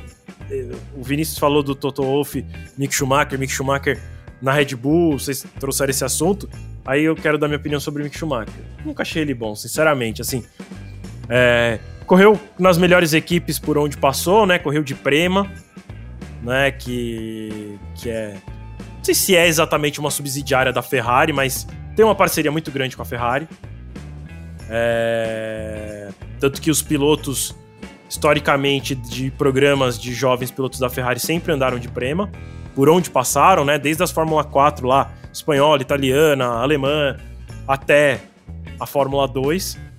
eh, 0.51 0.70
o 0.97 1.03
Vinícius 1.03 1.37
falou 1.37 1.62
do 1.62 1.75
Toto 1.75 2.03
Wolff, 2.03 2.43
Mick 2.79 2.95
Schumacher, 2.95 3.39
Mick 3.39 3.53
Schumacher 3.53 4.01
na 4.41 4.53
Red 4.53 4.75
Bull, 4.77 5.18
vocês 5.18 5.45
trouxeram 5.61 5.91
esse 5.91 6.03
assunto, 6.03 6.49
aí 6.83 7.05
eu 7.05 7.14
quero 7.14 7.37
dar 7.37 7.47
minha 7.47 7.59
opinião 7.59 7.79
sobre 7.79 8.01
o 8.01 8.05
Mick 8.05 8.16
Schumacher. 8.16 8.55
Nunca 8.87 9.03
achei 9.03 9.20
ele 9.20 9.35
bom, 9.35 9.55
sinceramente, 9.55 10.23
assim. 10.23 10.43
É, 11.29 11.79
correu 12.07 12.38
nas 12.59 12.78
melhores 12.78 13.12
equipes 13.12 13.59
por 13.59 13.78
onde 13.78 13.96
passou, 13.96 14.46
né? 14.46 14.59
Correu 14.59 14.82
de 14.82 14.94
Prema, 14.94 15.50
né? 16.42 16.70
Que, 16.70 17.78
que 17.94 18.11
é. 18.11 18.34
Não 18.96 19.05
sei 19.05 19.14
se 19.14 19.36
é 19.36 19.46
exatamente 19.46 19.98
uma 19.98 20.11
subsidiária 20.11 20.72
da 20.72 20.82
Ferrari, 20.82 21.32
mas 21.32 21.66
tem 21.96 22.05
uma 22.05 22.14
parceria 22.14 22.53
muito 22.53 22.70
grande 22.70 22.96
com 22.96 23.03
a 23.03 23.05
Ferrari. 23.05 23.48
É... 24.70 26.09
Tanto 26.38 26.61
que 26.61 26.70
os 26.70 26.82
pilotos, 26.82 27.55
historicamente, 28.09 28.94
de 28.94 29.30
programas 29.32 29.98
de 29.98 30.14
jovens 30.14 30.50
pilotos 30.50 30.78
da 30.78 30.88
Ferrari 30.88 31.20
sempre 31.20 31.53
andaram 31.53 31.78
de 31.78 31.88
Prema, 31.88 32.30
por 32.74 32.88
onde 32.88 33.11
passaram, 33.11 33.64
né? 33.64 33.78
Desde 33.78 34.03
as 34.03 34.11
Fórmula 34.11 34.44
4 34.44 34.86
lá, 34.86 35.12
espanhola, 35.32 35.82
italiana, 35.82 36.46
alemã, 36.46 37.16
até 37.66 38.20
a 38.78 38.86
Fórmula 38.86 39.26
2 39.26 39.91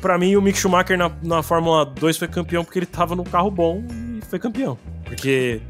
para 0.00 0.18
mim, 0.18 0.36
o 0.36 0.42
Mick 0.42 0.58
Schumacher 0.58 0.96
na, 0.96 1.10
na 1.22 1.42
Fórmula 1.42 1.84
2 1.84 2.16
foi 2.16 2.28
campeão 2.28 2.64
porque 2.64 2.78
ele 2.78 2.86
tava 2.86 3.14
no 3.14 3.24
carro 3.24 3.50
bom 3.50 3.84
e 3.90 4.24
foi 4.26 4.38
campeão. 4.38 4.78
Porque 5.04 5.60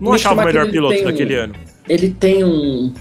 não 0.00 0.12
achava 0.12 0.42
o 0.42 0.44
melhor 0.44 0.70
piloto 0.70 1.04
daquele 1.04 1.34
ano. 1.34 1.54
Ele 1.88 2.10
tem 2.10 2.44
um 2.44 2.92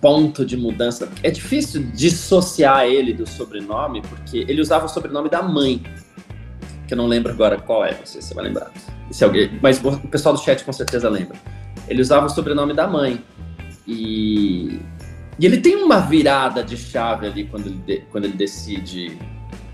ponto 0.00 0.44
de 0.44 0.56
mudança. 0.56 1.08
É 1.22 1.30
difícil 1.30 1.84
dissociar 1.94 2.84
ele 2.84 3.12
do 3.12 3.26
sobrenome, 3.26 4.02
porque 4.02 4.44
ele 4.48 4.60
usava 4.60 4.86
o 4.86 4.88
sobrenome 4.88 5.28
da 5.28 5.42
mãe. 5.42 5.82
Que 6.86 6.92
eu 6.92 6.98
não 6.98 7.06
lembro 7.06 7.32
agora 7.32 7.56
qual 7.56 7.84
é, 7.84 7.96
não 7.96 8.04
sei 8.04 8.20
se 8.20 8.28
você 8.28 8.34
vai 8.34 8.44
lembrar. 8.44 8.70
Se 9.10 9.24
alguém, 9.24 9.58
mas 9.62 9.82
o 9.82 9.98
pessoal 10.08 10.34
do 10.34 10.40
chat 10.40 10.62
com 10.64 10.72
certeza 10.72 11.08
lembra. 11.08 11.36
Ele 11.88 12.02
usava 12.02 12.26
o 12.26 12.28
sobrenome 12.28 12.74
da 12.74 12.86
mãe. 12.86 13.22
E, 13.86 14.78
e 15.38 15.46
ele 15.46 15.58
tem 15.58 15.76
uma 15.76 16.00
virada 16.00 16.62
de 16.62 16.76
chave 16.76 17.26
ali 17.26 17.44
quando 17.44 17.66
ele, 17.66 18.04
quando 18.10 18.24
ele 18.26 18.34
decide 18.34 19.18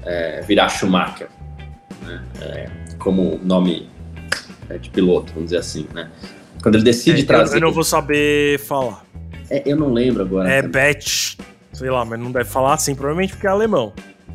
é, 0.05 0.43
virar 0.43 0.69
Schumacher, 0.69 1.29
né? 2.03 2.23
é, 2.41 2.67
como 2.99 3.39
nome 3.43 3.89
é, 4.69 4.79
de 4.79 4.91
piloto, 4.91 5.33
vamos 5.33 5.51
dizer 5.51 5.59
assim, 5.59 5.87
né? 5.95 6.11
Quando 6.63 6.75
ele 6.77 6.85
decide 6.85 7.23
é, 7.23 7.25
trazer. 7.25 7.57
Eu 7.57 7.63
não 7.63 7.73
vou 7.73 7.85
saber 7.85 8.59
falar. 8.61 9.05
É, 9.49 9.63
eu 9.67 9.77
não 9.77 9.93
lembro 9.93 10.23
agora. 10.23 10.51
É 10.51 10.63
Bet, 10.63 11.37
sei 11.73 11.91
lá, 11.91 12.05
mas 12.05 12.21
não 12.21 12.31
deve 12.31 12.49
falar 12.49 12.75
assim, 12.75 12.95
provavelmente 12.95 13.33
porque 13.33 13.47
é 13.47 13.51
alemão. 13.51 13.93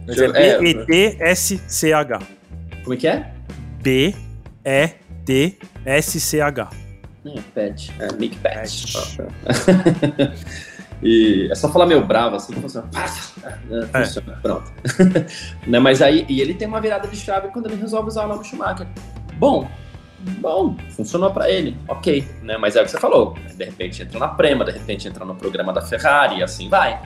Mas 0.08 0.18
é 0.20 0.60
B-E-T-S-C-H. 0.60 2.20
Como 2.84 2.94
é 2.94 2.98
que 2.98 3.08
é? 3.08 3.32
B-E-T-S-C-H. 3.82 4.20
É, 7.26 7.42
Pet. 7.56 7.92
É, 8.00 8.14
Mick 8.14 8.38
Pet. 8.38 8.94
e 11.06 11.48
é 11.52 11.54
só 11.54 11.70
falar 11.72 11.86
meio 11.86 12.04
bravo 12.04 12.36
assim, 12.36 12.52
funciona. 12.54 12.90
É, 12.96 13.78
é. 13.78 14.06
funciona. 14.06 14.40
Pronto. 14.42 14.74
né, 15.68 15.78
mas 15.78 16.02
aí, 16.02 16.26
e 16.28 16.42
ele 16.42 16.56
tem 16.56 16.68
uma 16.68 16.82
virada 16.82 17.08
de 17.08 17.16
chave 17.16 17.50
quando 17.50 17.68
ele 17.68 17.76
resolve 17.76 18.08
usar 18.08 18.26
o 18.26 18.28
nome 18.28 18.44
Schumacher. 18.44 18.88
Bom, 19.38 19.70
bom, 20.40 20.76
funcionou 20.90 21.30
para 21.30 21.48
ele, 21.48 21.78
ok, 21.88 22.28
né? 22.42 22.58
Mas 22.58 22.76
é 22.76 22.82
o 22.82 22.86
que 22.86 22.90
você 22.90 23.00
falou, 23.00 23.36
de 23.56 23.66
repente 23.66 24.02
entra 24.02 24.18
na 24.18 24.30
Prema, 24.30 24.66
de 24.66 24.72
repente 24.72 25.08
entra 25.08 25.24
no 25.24 25.36
programa 25.36 25.72
da 25.72 25.82
Ferrari 25.82 26.40
e 26.40 26.44
assim 26.44 26.70
vai. 26.70 27.00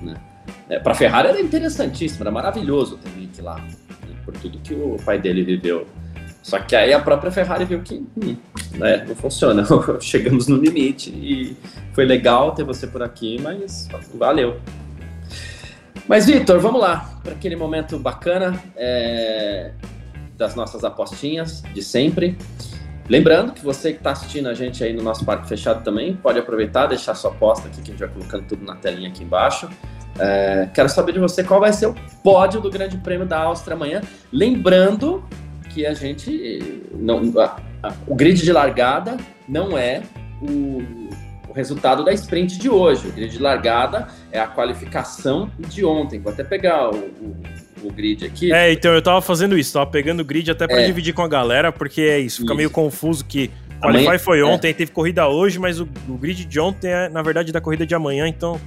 Né? 0.00 0.14
É, 0.70 0.78
para 0.78 0.94
Ferrari 0.94 1.28
era 1.28 1.40
interessantíssimo, 1.40 2.22
era 2.22 2.30
maravilhoso 2.30 2.96
ter 2.96 3.10
Mick 3.10 3.38
lá, 3.42 3.56
né? 3.56 3.68
por 4.24 4.32
tudo 4.38 4.58
que 4.60 4.72
o 4.72 4.96
pai 5.04 5.18
dele 5.18 5.42
viveu 5.44 5.86
só 6.42 6.58
que 6.58 6.74
aí 6.74 6.92
a 6.92 6.98
própria 6.98 7.30
Ferrari 7.30 7.64
viu 7.64 7.80
que 7.82 8.04
hum, 8.16 8.36
né, 8.74 9.04
não 9.06 9.14
funciona, 9.14 9.64
chegamos 10.00 10.48
no 10.48 10.56
limite 10.56 11.10
e 11.10 11.56
foi 11.92 12.04
legal 12.04 12.52
ter 12.52 12.64
você 12.64 12.86
por 12.86 13.02
aqui, 13.02 13.40
mas 13.40 13.88
valeu. 14.14 14.60
Mas 16.08 16.26
Vitor, 16.26 16.58
vamos 16.58 16.80
lá 16.80 17.20
para 17.22 17.32
aquele 17.32 17.54
momento 17.54 17.96
bacana 17.98 18.60
é, 18.76 19.70
das 20.36 20.56
nossas 20.56 20.82
apostinhas 20.82 21.62
de 21.72 21.80
sempre. 21.80 22.36
Lembrando 23.08 23.52
que 23.52 23.64
você 23.64 23.92
que 23.92 23.98
está 23.98 24.10
assistindo 24.10 24.48
a 24.48 24.54
gente 24.54 24.82
aí 24.82 24.92
no 24.92 25.02
nosso 25.02 25.24
parque 25.24 25.48
fechado 25.48 25.84
também 25.84 26.16
pode 26.16 26.38
aproveitar, 26.38 26.86
deixar 26.86 27.14
sua 27.14 27.30
aposta 27.30 27.68
aqui, 27.68 27.76
que 27.82 27.90
a 27.90 27.92
gente 27.92 28.00
vai 28.00 28.08
colocando 28.08 28.46
tudo 28.46 28.64
na 28.64 28.74
telinha 28.74 29.08
aqui 29.08 29.22
embaixo. 29.22 29.68
É, 30.18 30.68
quero 30.74 30.88
saber 30.88 31.12
de 31.12 31.18
você 31.18 31.42
qual 31.44 31.60
vai 31.60 31.72
ser 31.72 31.86
o 31.86 31.94
pódio 32.22 32.60
do 32.60 32.70
Grande 32.70 32.96
Prêmio 32.98 33.26
da 33.26 33.40
Áustria 33.40 33.76
amanhã. 33.76 34.00
Lembrando 34.32 35.24
que 35.72 35.86
a 35.86 35.94
gente 35.94 36.82
não 36.94 37.22
a, 37.40 37.60
a, 37.82 37.92
o 38.06 38.14
grid 38.14 38.42
de 38.42 38.52
largada 38.52 39.16
não 39.48 39.76
é 39.76 40.02
o, 40.40 40.82
o, 41.48 41.52
resultado 41.54 42.04
da 42.04 42.12
sprint 42.12 42.58
de 42.58 42.68
hoje. 42.68 43.08
O 43.08 43.12
grid 43.12 43.32
de 43.32 43.42
largada 43.42 44.08
é 44.30 44.40
a 44.40 44.46
qualificação 44.46 45.50
de 45.58 45.84
ontem. 45.84 46.20
Vou 46.20 46.32
até 46.32 46.42
pegar 46.44 46.90
o, 46.90 46.96
o, 46.96 47.36
o 47.84 47.92
grid 47.92 48.24
aqui. 48.24 48.52
É, 48.52 48.72
então 48.72 48.92
eu 48.92 49.02
tava 49.02 49.20
fazendo 49.20 49.56
isso, 49.58 49.72
tava 49.72 49.86
pegando 49.86 50.20
o 50.20 50.24
grid 50.24 50.50
até 50.50 50.66
para 50.66 50.82
é. 50.82 50.86
dividir 50.86 51.14
com 51.14 51.22
a 51.22 51.28
galera, 51.28 51.72
porque 51.72 52.02
é 52.02 52.18
isso, 52.18 52.42
fica 52.42 52.52
isso. 52.52 52.56
meio 52.56 52.70
confuso 52.70 53.24
que 53.24 53.50
Qualify 53.82 54.04
amanhã, 54.06 54.18
foi 54.18 54.42
ontem, 54.42 54.70
é. 54.70 54.72
teve 54.72 54.92
corrida 54.92 55.26
hoje, 55.26 55.58
mas 55.58 55.80
o, 55.80 55.88
o, 56.08 56.16
grid 56.16 56.44
de 56.44 56.60
ontem 56.60 56.88
é, 56.88 57.08
na 57.08 57.20
verdade, 57.20 57.50
da 57.50 57.60
corrida 57.60 57.84
de 57.84 57.94
amanhã, 57.94 58.28
então 58.28 58.60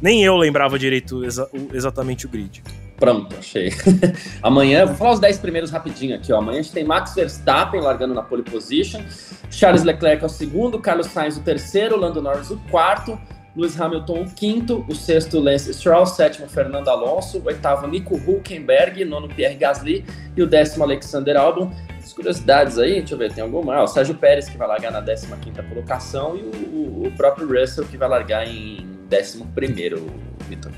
nem 0.00 0.24
eu 0.24 0.34
lembrava 0.36 0.78
direito 0.78 1.22
exa 1.24 1.46
exatamente 1.74 2.24
o 2.24 2.28
grid. 2.28 2.62
Pronto, 3.02 3.34
achei. 3.36 3.72
Amanhã, 4.40 4.86
vou 4.86 4.94
falar 4.94 5.10
os 5.14 5.18
10 5.18 5.40
primeiros 5.40 5.72
rapidinho 5.72 6.14
aqui. 6.14 6.32
Ó. 6.32 6.38
Amanhã 6.38 6.60
a 6.60 6.62
gente 6.62 6.72
tem 6.72 6.84
Max 6.84 7.16
Verstappen 7.16 7.80
largando 7.80 8.14
na 8.14 8.22
pole 8.22 8.44
position, 8.44 9.02
Charles 9.50 9.82
Leclerc 9.82 10.22
é 10.22 10.26
o 10.26 10.28
segundo, 10.28 10.78
Carlos 10.78 11.08
Sainz 11.08 11.36
o 11.36 11.40
terceiro, 11.40 11.96
Lando 11.96 12.22
Norris 12.22 12.50
o 12.52 12.58
quarto, 12.70 13.20
Lewis 13.56 13.80
Hamilton 13.80 14.22
o 14.22 14.30
quinto, 14.30 14.86
o 14.88 14.94
sexto 14.94 15.40
Lance 15.40 15.74
Stroll, 15.74 16.06
sétimo 16.06 16.48
Fernando 16.48 16.88
Alonso, 16.90 17.40
o 17.40 17.46
oitavo 17.46 17.88
Nico 17.88 18.14
Hulkenberg, 18.14 19.04
nono 19.04 19.26
Pierre 19.26 19.56
Gasly 19.56 20.04
e 20.36 20.40
o 20.40 20.46
décimo 20.46 20.84
Alexander 20.84 21.36
Albon. 21.36 21.72
As 22.00 22.12
curiosidades 22.12 22.78
aí, 22.78 23.00
deixa 23.00 23.14
eu 23.14 23.18
ver, 23.18 23.32
tem 23.32 23.42
alguma? 23.42 23.74
Ah, 23.74 23.82
o 23.82 23.88
Sérgio 23.88 24.14
Pérez 24.14 24.48
que 24.48 24.56
vai 24.56 24.68
largar 24.68 24.92
na 24.92 25.02
15 25.02 25.26
quinta 25.40 25.64
colocação 25.64 26.36
e 26.36 26.42
o, 26.42 27.08
o, 27.08 27.12
próprio 27.16 27.48
Russell 27.48 27.84
que 27.84 27.96
vai 27.96 28.08
largar 28.08 28.46
em 28.46 28.86
11 29.12 29.44
primeiro, 29.52 30.06
Vitor. 30.48 30.70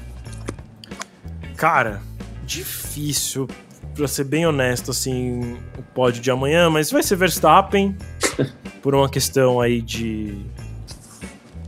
Cara, 1.55 2.01
difícil, 2.45 3.49
pra 3.95 4.07
ser 4.07 4.25
bem 4.25 4.47
honesto, 4.47 4.91
assim, 4.91 5.57
o 5.79 5.83
pódio 5.83 6.23
de 6.23 6.31
amanhã, 6.31 6.71
mas 6.71 6.91
vai 6.91 7.03
ser 7.03 7.17
Verstappen, 7.17 7.97
por 8.83 8.95
uma 8.95 9.09
questão 9.09 9.61
aí 9.61 9.81
de 9.81 10.45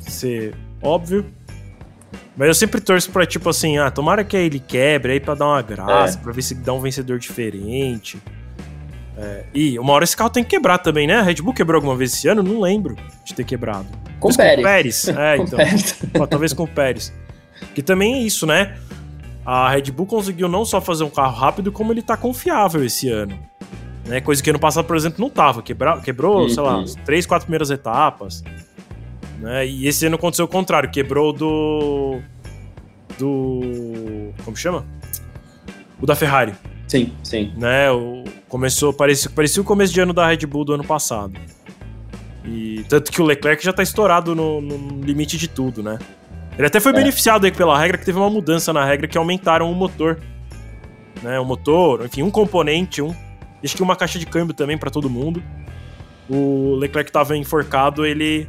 ser 0.01 0.55
óbvio. 0.83 1.27
Mas 2.37 2.49
eu 2.49 2.55
sempre 2.55 2.81
torço 2.81 3.11
pra, 3.11 3.25
tipo 3.25 3.49
assim, 3.49 3.79
ah, 3.79 3.91
tomara 3.91 4.23
que 4.23 4.37
ele 4.37 4.61
quebre 4.61 5.13
aí 5.13 5.21
pra 5.21 5.35
dar 5.35 5.47
uma 5.47 5.63
graça, 5.63 6.19
é. 6.19 6.21
pra 6.21 6.33
ver 6.33 6.43
se 6.43 6.55
dá 6.55 6.73
um 6.73 6.81
vencedor 6.81 7.19
diferente. 7.19 8.21
É, 9.17 9.45
e 9.55 9.79
uma 9.79 9.95
hora 9.95 10.05
esse 10.05 10.15
carro 10.15 10.29
tem 10.29 10.45
que 10.45 10.51
quebrar 10.51 10.77
também, 10.79 11.07
né? 11.07 11.17
A 11.17 11.23
Red 11.23 11.37
Bull 11.37 11.55
quebrou 11.55 11.77
alguma 11.77 11.97
vez 11.97 12.13
esse 12.13 12.29
ano? 12.29 12.43
Não 12.43 12.61
lembro 12.61 12.95
de 13.25 13.35
ter 13.35 13.45
quebrado. 13.45 13.87
Com 14.21 14.29
o 14.29 14.37
Pérez. 14.37 14.57
Com 14.57 14.63
Pérez. 14.63 15.09
É, 15.09 15.37
então. 15.41 15.57
Pérez. 15.57 15.99
talvez 16.29 16.53
com 16.53 16.65
o 16.65 16.69
Pérez. 16.69 17.13
Que 17.75 17.83
também 17.83 18.15
é 18.15 18.19
isso, 18.19 18.47
né? 18.47 18.77
A 19.47 19.71
Red 19.71 19.93
Bull 19.93 20.07
conseguiu 20.07 20.49
não 20.49 20.65
só 20.65 20.81
fazer 20.81 21.05
um 21.05 21.11
carro 21.11 21.37
rápido, 21.37 21.71
como 21.71 21.93
ele 21.93 22.03
tá 22.03 22.17
confiável 22.17 22.85
esse 22.85 23.09
ano. 23.09 23.39
Né? 24.05 24.21
Coisa 24.21 24.43
que 24.43 24.51
ano 24.51 24.59
passado, 24.59 24.85
por 24.85 24.97
exemplo, 24.97 25.21
não 25.21 25.31
tava. 25.31 25.63
Quebra, 25.63 26.01
quebrou, 26.01 26.43
uhum. 26.43 26.49
sei 26.49 26.63
lá, 26.63 26.83
as 26.83 26.97
três, 26.97 27.25
quatro 27.25 27.47
primeiras 27.47 27.71
etapas. 27.71 28.43
Né? 29.39 29.69
E 29.69 29.87
esse 29.87 30.05
ano 30.05 30.17
aconteceu 30.17 30.47
o 30.47 30.49
contrário, 30.49 30.91
quebrou 30.91 31.33
do. 31.33 32.21
Do. 33.17 34.33
Como 34.45 34.57
chama? 34.57 34.85
O 36.01 36.07
da 36.07 36.17
Ferrari. 36.17 36.53
Sim, 36.89 37.13
sim. 37.23 37.53
Né? 37.57 37.89
O, 37.93 38.25
começou, 38.49 38.93
parecia, 38.93 39.31
parecia 39.31 39.63
o 39.63 39.65
começo 39.65 39.95
de 39.95 40.01
ano 40.01 40.13
da 40.13 40.27
Red 40.27 40.45
Bull 40.47 40.65
do 40.65 40.73
ano 40.73 40.85
passado. 40.85 41.39
E 42.45 42.85
tanto 42.89 43.13
que 43.13 43.23
o 43.23 43.25
Leclerc 43.25 43.65
já 43.65 43.73
tá 43.73 43.83
estourado 43.83 44.35
no, 44.35 44.61
no 44.61 45.05
limite 45.05 45.37
de 45.39 45.49
tudo, 45.49 45.83
né? 45.83 45.99
Ele 46.57 46.67
até 46.67 46.81
foi 46.81 46.93
é. 46.93 46.95
beneficiado 46.95 47.45
aí 47.45 47.53
pela 47.53 47.79
regra, 47.79 47.99
que 47.99 48.05
teve 48.05 48.19
uma 48.19 48.31
mudança 48.31 48.73
na 48.73 48.85
regra 48.85 49.07
que 49.07 49.19
aumentaram 49.19 49.71
o 49.71 49.75
motor. 49.75 50.19
Né, 51.23 51.39
o 51.39 51.45
motor, 51.45 52.05
enfim, 52.05 52.23
um 52.23 52.31
componente, 52.31 53.03
um. 53.03 53.15
Acho 53.63 53.75
que 53.75 53.83
uma 53.83 53.97
caixa 53.97 54.19
de 54.19 54.27
câmbio 54.27 54.55
também 54.55 54.79
para 54.79 54.91
todo 54.91 55.11
mundo. 55.11 55.43
O 56.29 56.75
Leclerc 56.77 57.11
tava 57.11 57.37
enforcado, 57.37 58.05
ele 58.05 58.49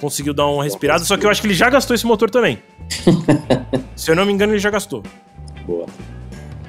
conseguiu 0.00 0.32
dar 0.32 0.46
uma 0.46 0.64
respirada, 0.64 1.04
só 1.04 1.16
que 1.16 1.26
eu 1.26 1.30
acho 1.30 1.40
que 1.40 1.46
ele 1.46 1.54
já 1.54 1.68
gastou 1.70 1.94
esse 1.94 2.06
motor 2.06 2.30
também. 2.30 2.58
Se 3.96 4.10
eu 4.10 4.16
não 4.16 4.24
me 4.24 4.32
engano, 4.32 4.52
ele 4.52 4.58
já 4.58 4.70
gastou. 4.70 5.02
Boa. 5.66 5.86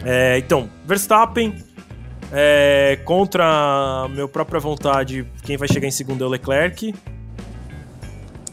É, 0.03 0.37
então, 0.37 0.69
Verstappen, 0.85 1.55
é, 2.31 2.99
contra 3.03 4.07
meu 4.09 4.27
própria 4.27 4.59
vontade, 4.59 5.25
quem 5.43 5.57
vai 5.57 5.67
chegar 5.67 5.87
em 5.87 5.91
segundo 5.91 6.23
é 6.23 6.27
o 6.27 6.29
Leclerc. 6.29 6.93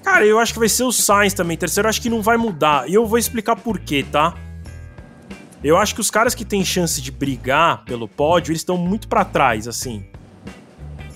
Cara, 0.02 0.26
eu 0.26 0.38
acho 0.38 0.52
que 0.52 0.58
vai 0.58 0.68
ser 0.68 0.84
o 0.84 0.92
Sainz 0.92 1.32
também. 1.32 1.56
Terceiro, 1.56 1.86
eu 1.86 1.90
acho 1.90 2.02
que 2.02 2.10
não 2.10 2.20
vai 2.20 2.36
mudar. 2.36 2.88
E 2.88 2.94
eu 2.94 3.06
vou 3.06 3.18
explicar 3.18 3.56
por 3.56 3.78
quê, 3.78 4.04
tá? 4.10 4.34
Eu 5.62 5.76
acho 5.76 5.94
que 5.94 6.00
os 6.00 6.10
caras 6.10 6.34
que 6.34 6.44
têm 6.44 6.64
chance 6.64 7.00
de 7.00 7.12
brigar 7.12 7.84
pelo 7.84 8.08
pódio, 8.08 8.50
eles 8.50 8.62
estão 8.62 8.76
muito 8.76 9.06
para 9.06 9.24
trás, 9.24 9.68
assim. 9.68 10.04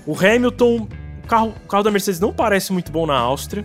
O 0.06 0.16
Hamilton, 0.16 0.88
o 1.24 1.26
carro, 1.26 1.54
o 1.64 1.68
carro 1.68 1.82
da 1.82 1.90
Mercedes 1.90 2.20
não 2.20 2.32
parece 2.32 2.72
muito 2.72 2.92
bom 2.92 3.06
na 3.06 3.18
Áustria. 3.18 3.64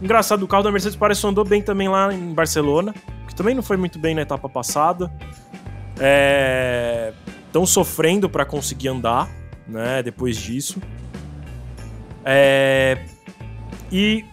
Engraçado, 0.00 0.42
o 0.42 0.48
carro 0.48 0.62
da 0.62 0.72
Mercedes 0.72 0.96
parece 0.96 1.20
que 1.20 1.26
andou 1.26 1.44
bem 1.44 1.60
também 1.60 1.86
lá 1.86 2.12
em 2.12 2.32
Barcelona, 2.32 2.94
que 3.28 3.34
também 3.34 3.54
não 3.54 3.62
foi 3.62 3.76
muito 3.76 3.98
bem 3.98 4.14
na 4.14 4.22
etapa 4.22 4.48
passada. 4.48 5.12
Estão 7.46 7.62
é... 7.62 7.66
sofrendo 7.66 8.28
para 8.28 8.46
conseguir 8.46 8.88
andar, 8.88 9.28
né? 9.68 10.02
Depois 10.02 10.38
disso. 10.38 10.80
É... 12.24 13.04
E 13.92 14.24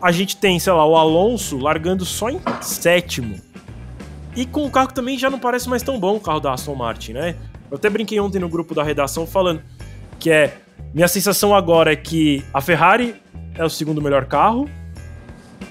a 0.00 0.10
gente 0.10 0.36
tem, 0.36 0.58
sei 0.58 0.72
lá, 0.72 0.86
o 0.86 0.96
Alonso 0.96 1.58
largando 1.58 2.04
só 2.04 2.30
em 2.30 2.40
sétimo. 2.62 3.38
E 4.34 4.46
com 4.46 4.66
o 4.66 4.70
carro 4.70 4.88
que 4.88 4.94
também 4.94 5.18
já 5.18 5.28
não 5.28 5.38
parece 5.38 5.68
mais 5.68 5.82
tão 5.82 6.00
bom 6.00 6.16
o 6.16 6.20
carro 6.20 6.40
da 6.40 6.54
Aston 6.54 6.74
Martin, 6.74 7.12
né? 7.12 7.36
Eu 7.70 7.76
até 7.76 7.88
brinquei 7.90 8.18
ontem 8.18 8.38
no 8.38 8.48
grupo 8.48 8.74
da 8.74 8.82
redação 8.82 9.26
falando 9.26 9.62
que 10.18 10.30
é. 10.30 10.58
Minha 10.92 11.08
sensação 11.08 11.54
agora 11.54 11.92
é 11.92 11.96
que 11.96 12.44
a 12.52 12.60
Ferrari 12.60 13.16
é 13.54 13.64
o 13.64 13.68
segundo 13.68 14.00
melhor 14.00 14.26
carro 14.26 14.68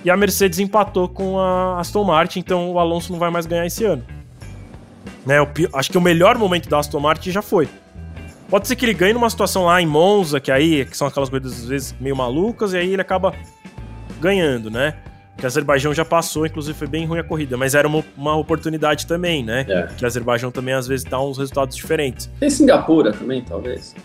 e 0.03 0.09
a 0.09 0.17
Mercedes 0.17 0.59
empatou 0.59 1.07
com 1.07 1.39
a 1.39 1.79
Aston 1.79 2.03
Martin, 2.03 2.39
então 2.39 2.71
o 2.71 2.79
Alonso 2.79 3.11
não 3.11 3.19
vai 3.19 3.29
mais 3.29 3.45
ganhar 3.45 3.65
esse 3.65 3.85
ano. 3.85 4.03
Né, 5.25 5.35
acho 5.73 5.91
que 5.91 5.97
o 5.97 6.01
melhor 6.01 6.37
momento 6.37 6.67
da 6.67 6.79
Aston 6.79 6.99
Martin 6.99 7.31
já 7.31 7.41
foi. 7.41 7.69
Pode 8.53 8.67
ser 8.67 8.75
que 8.75 8.85
ele 8.85 8.93
ganhe 8.93 9.13
numa 9.13 9.27
situação 9.31 9.65
lá 9.65 9.81
em 9.81 9.85
Monza, 9.87 10.39
que 10.39 10.51
aí 10.51 10.85
que 10.85 10.95
são 10.95 11.07
aquelas 11.07 11.27
coisas 11.27 11.53
às 11.53 11.65
vezes 11.65 11.95
meio 11.99 12.15
malucas, 12.15 12.71
e 12.73 12.77
aí 12.77 12.93
ele 12.93 13.01
acaba 13.01 13.33
ganhando, 14.21 14.69
né? 14.69 14.93
Que 15.35 15.43
Azerbaijão 15.43 15.91
já 15.91 16.05
passou, 16.05 16.45
inclusive 16.45 16.77
foi 16.77 16.85
bem 16.87 17.03
ruim 17.03 17.17
a 17.17 17.23
corrida, 17.23 17.57
mas 17.57 17.73
era 17.73 17.87
uma, 17.87 18.05
uma 18.15 18.35
oportunidade 18.35 19.07
também, 19.07 19.43
né? 19.43 19.65
É. 19.67 19.87
Que 19.97 20.05
Azerbaijão 20.05 20.51
também 20.51 20.75
às 20.75 20.85
vezes 20.85 21.03
dá 21.03 21.19
uns 21.19 21.39
resultados 21.39 21.75
diferentes. 21.75 22.29
Tem 22.39 22.47
Singapura 22.47 23.11
também, 23.11 23.41
talvez. 23.41 23.95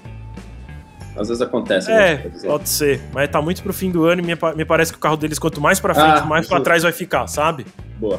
Às 1.14 1.28
vezes 1.28 1.42
acontece. 1.42 1.92
É, 1.92 2.16
pode 2.46 2.70
ser. 2.70 3.02
Mas 3.12 3.28
tá 3.28 3.42
muito 3.42 3.62
pro 3.62 3.74
fim 3.74 3.90
do 3.90 4.06
ano 4.06 4.22
e 4.22 4.24
me, 4.24 4.32
me 4.56 4.64
parece 4.64 4.90
que 4.90 4.96
o 4.96 5.00
carro 5.02 5.18
deles, 5.18 5.38
quanto 5.38 5.60
mais 5.60 5.78
pra 5.78 5.94
frente, 5.94 6.20
ah, 6.20 6.24
mais 6.24 6.48
para 6.48 6.62
trás 6.62 6.84
vai 6.84 6.92
ficar, 6.92 7.26
sabe? 7.26 7.66
Boa. 7.98 8.18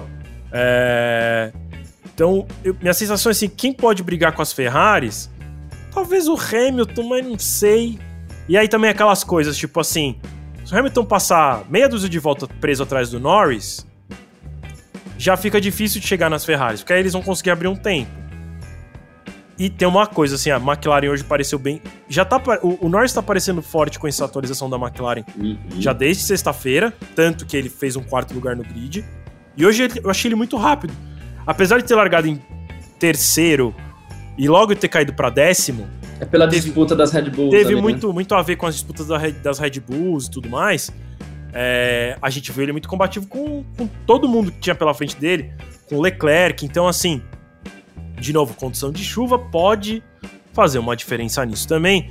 É... 0.51 1.51
Então, 2.13 2.45
eu, 2.63 2.77
minha 2.79 2.93
sensação 2.93 3.31
é 3.31 3.33
assim: 3.33 3.49
quem 3.49 3.73
pode 3.73 4.03
brigar 4.03 4.31
com 4.33 4.43
as 4.43 4.53
Ferraris 4.53 5.27
Talvez 5.93 6.27
o 6.27 6.35
Hamilton, 6.35 7.03
mas 7.03 7.25
não 7.25 7.39
sei. 7.39 7.99
E 8.47 8.57
aí 8.57 8.67
também 8.67 8.89
aquelas 8.89 9.23
coisas, 9.23 9.57
tipo 9.57 9.79
assim, 9.79 10.19
se 10.65 10.73
o 10.73 10.77
Hamilton 10.77 11.05
passar 11.05 11.65
meia 11.69 11.89
dúzia 11.89 12.09
de 12.09 12.19
volta 12.19 12.47
preso 12.59 12.83
atrás 12.83 13.09
do 13.09 13.19
Norris, 13.19 13.85
já 15.17 15.35
fica 15.35 15.59
difícil 15.59 15.99
de 15.99 16.07
chegar 16.07 16.29
nas 16.29 16.45
Ferraris, 16.45 16.81
porque 16.81 16.93
aí 16.93 16.99
eles 16.99 17.13
vão 17.13 17.21
conseguir 17.21 17.51
abrir 17.51 17.67
um 17.67 17.75
tempo. 17.75 18.09
E 19.59 19.69
tem 19.69 19.85
uma 19.85 20.07
coisa, 20.07 20.35
assim, 20.35 20.49
a 20.49 20.55
McLaren 20.55 21.09
hoje 21.09 21.21
pareceu 21.21 21.59
bem. 21.59 21.81
Já 22.07 22.23
tá. 22.23 22.41
O, 22.63 22.85
o 22.85 22.89
Norris 22.89 23.11
tá 23.11 23.21
parecendo 23.21 23.61
forte 23.61 23.99
com 23.99 24.07
essa 24.07 24.23
atualização 24.23 24.69
da 24.69 24.77
McLaren 24.77 25.25
uhum. 25.37 25.57
já 25.77 25.91
desde 25.91 26.23
sexta-feira, 26.23 26.93
tanto 27.13 27.45
que 27.45 27.57
ele 27.57 27.67
fez 27.67 27.97
um 27.97 28.01
quarto 28.01 28.33
lugar 28.33 28.55
no 28.55 28.63
grid. 28.63 29.03
E 29.57 29.65
hoje 29.65 29.89
eu 30.01 30.09
achei 30.09 30.29
ele 30.29 30.35
muito 30.35 30.55
rápido. 30.55 30.93
Apesar 31.45 31.77
de 31.79 31.83
ter 31.83 31.95
largado 31.95 32.25
em 32.25 32.41
terceiro 32.97 33.75
e 34.39 34.47
logo 34.47 34.73
ter 34.73 34.87
caído 34.87 35.13
para 35.13 35.29
décimo. 35.29 35.85
É 36.17 36.23
pela 36.23 36.47
teve, 36.47 36.61
disputa 36.61 36.95
das 36.95 37.11
Red 37.11 37.29
Bulls. 37.29 37.51
Teve 37.51 37.65
ali, 37.65 37.75
né? 37.75 37.81
muito, 37.81 38.07
né? 38.07 38.13
muito 38.13 38.33
a 38.33 38.41
ver 38.41 38.55
com 38.55 38.65
as 38.65 38.75
disputas 38.75 39.05
das 39.43 39.59
Red 39.59 39.81
Bulls 39.81 40.27
e 40.27 40.31
tudo 40.31 40.49
mais. 40.49 40.89
É, 41.51 42.17
a 42.21 42.29
gente 42.29 42.49
viu 42.53 42.63
ele 42.63 42.71
muito 42.71 42.87
combativo 42.87 43.27
com, 43.27 43.65
com 43.77 43.87
todo 44.07 44.29
mundo 44.29 44.49
que 44.49 44.59
tinha 44.59 44.73
pela 44.73 44.93
frente 44.93 45.17
dele, 45.17 45.51
com 45.89 45.99
Leclerc. 45.99 46.65
Então, 46.65 46.87
assim, 46.87 47.21
de 48.17 48.31
novo, 48.31 48.53
condição 48.53 48.93
de 48.93 49.03
chuva 49.03 49.37
pode 49.37 50.01
fazer 50.53 50.79
uma 50.79 50.95
diferença 50.95 51.45
nisso 51.45 51.67
também. 51.67 52.09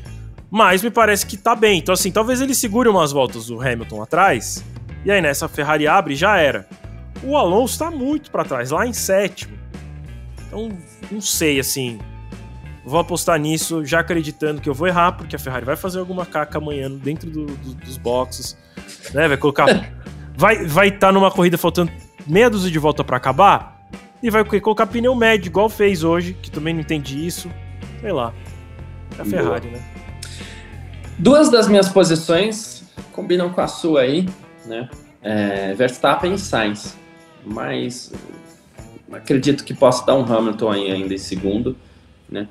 Mas 0.50 0.82
me 0.82 0.90
parece 0.90 1.24
que 1.24 1.36
tá 1.36 1.54
bem. 1.54 1.78
Então, 1.78 1.94
assim, 1.94 2.10
talvez 2.10 2.42
ele 2.42 2.54
segure 2.54 2.90
umas 2.90 3.10
voltas 3.10 3.46
do 3.46 3.58
Hamilton 3.58 4.02
atrás. 4.02 4.62
E 5.02 5.10
aí 5.10 5.22
nessa 5.22 5.48
Ferrari 5.48 5.86
abre 5.86 6.14
já 6.14 6.36
era. 6.36 6.68
O 7.22 7.38
Alonso 7.38 7.78
tá 7.78 7.90
muito 7.90 8.30
para 8.30 8.44
trás, 8.44 8.70
lá 8.70 8.86
em 8.86 8.92
sétimo. 8.92 9.56
Então, 10.46 10.70
não 11.10 11.22
sei, 11.22 11.58
assim. 11.58 11.98
Vou 12.88 12.98
apostar 13.00 13.38
nisso, 13.38 13.84
já 13.84 14.00
acreditando 14.00 14.62
que 14.62 14.68
eu 14.68 14.72
vou 14.72 14.88
errar, 14.88 15.12
porque 15.12 15.36
a 15.36 15.38
Ferrari 15.38 15.66
vai 15.66 15.76
fazer 15.76 15.98
alguma 15.98 16.24
caca 16.24 16.56
amanhã 16.56 16.90
dentro 16.90 17.30
do, 17.30 17.44
do, 17.44 17.74
dos 17.74 17.98
boxes. 17.98 18.56
Né? 19.12 19.28
Vai 19.28 19.36
colocar. 19.36 19.66
vai 20.34 20.54
estar 20.54 20.68
vai 20.68 20.90
tá 20.90 21.12
numa 21.12 21.30
corrida 21.30 21.58
faltando 21.58 21.92
meia 22.26 22.48
dúzia 22.48 22.70
de 22.70 22.78
volta 22.78 23.04
para 23.04 23.18
acabar 23.18 23.86
e 24.22 24.30
vai 24.30 24.42
colocar 24.42 24.86
pneu 24.86 25.14
médio, 25.14 25.48
igual 25.48 25.68
fez 25.68 26.02
hoje, 26.02 26.32
que 26.40 26.50
também 26.50 26.72
não 26.72 26.80
entendi 26.80 27.26
isso. 27.26 27.50
Sei 28.00 28.10
lá. 28.10 28.32
É 29.18 29.22
a 29.22 29.24
Ferrari, 29.24 29.68
Boa. 29.68 29.78
né? 29.78 29.84
Duas 31.18 31.50
das 31.50 31.68
minhas 31.68 31.90
posições 31.90 32.84
combinam 33.12 33.50
com 33.50 33.60
a 33.60 33.68
sua 33.68 34.00
aí, 34.00 34.26
né? 34.64 34.88
É, 35.20 35.74
Verstappen 35.74 36.32
e 36.32 36.38
Sainz. 36.38 36.96
Mas 37.44 38.12
acredito 39.12 39.62
que 39.62 39.74
possa 39.74 40.06
dar 40.06 40.14
um 40.14 40.24
Hamilton 40.24 40.70
aí 40.70 40.90
ainda 40.90 41.12
em 41.12 41.18
segundo, 41.18 41.76
né? 42.30 42.48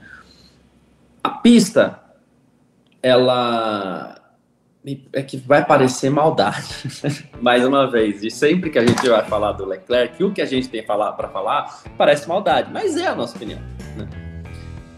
A 1.27 1.29
pista, 1.29 1.99
ela 3.03 4.15
é 5.11 5.21
que 5.21 5.35
vai 5.35 5.65
parecer 5.65 6.09
maldade, 6.09 6.73
mais 7.41 7.65
uma 7.65 7.91
vez. 7.91 8.23
E 8.23 8.31
sempre 8.31 8.69
que 8.69 8.79
a 8.79 8.87
gente 8.87 9.09
vai 9.09 9.25
falar 9.25 9.51
do 9.51 9.65
Leclerc, 9.65 10.23
o 10.23 10.31
que 10.31 10.41
a 10.41 10.45
gente 10.45 10.69
tem 10.69 10.81
para 10.81 11.27
falar 11.27 11.83
parece 11.97 12.29
maldade, 12.29 12.71
mas 12.71 12.95
é 12.95 13.07
a 13.07 13.13
nossa 13.13 13.35
opinião. 13.35 13.59
Né? 13.97 14.07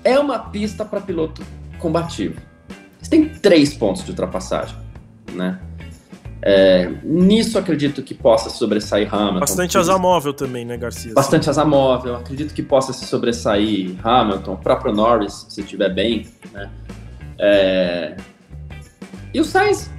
É 0.03 0.19
uma 0.19 0.37
pista 0.37 0.85
para 0.85 1.01
piloto 1.01 1.41
combativo. 1.79 2.39
Você 3.01 3.09
tem 3.09 3.29
três 3.29 3.73
pontos 3.73 4.03
de 4.03 4.11
ultrapassagem, 4.11 4.77
né? 5.31 5.59
É, 6.41 6.89
nisso 7.03 7.57
acredito 7.57 8.01
que 8.01 8.13
possa 8.13 8.49
sobressair 8.49 9.13
Hamilton. 9.13 9.39
Bastante 9.39 9.77
asa 9.77 9.97
móvel 9.97 10.33
também, 10.33 10.63
né, 10.63 10.77
Garcia? 10.77 11.13
Bastante 11.13 11.49
asa 11.49 11.65
móvel. 11.65 12.15
Acredito 12.15 12.53
que 12.53 12.63
possa 12.63 12.93
se 12.93 13.05
sobressair 13.05 13.95
Hamilton, 14.01 14.53
o 14.53 14.57
próprio 14.57 14.93
Norris, 14.93 15.45
se 15.49 15.61
estiver 15.61 15.93
bem, 15.93 16.27
né? 16.53 16.69
É, 17.37 18.15
e 19.33 19.39
o 19.39 19.45
Sainz, 19.45 19.91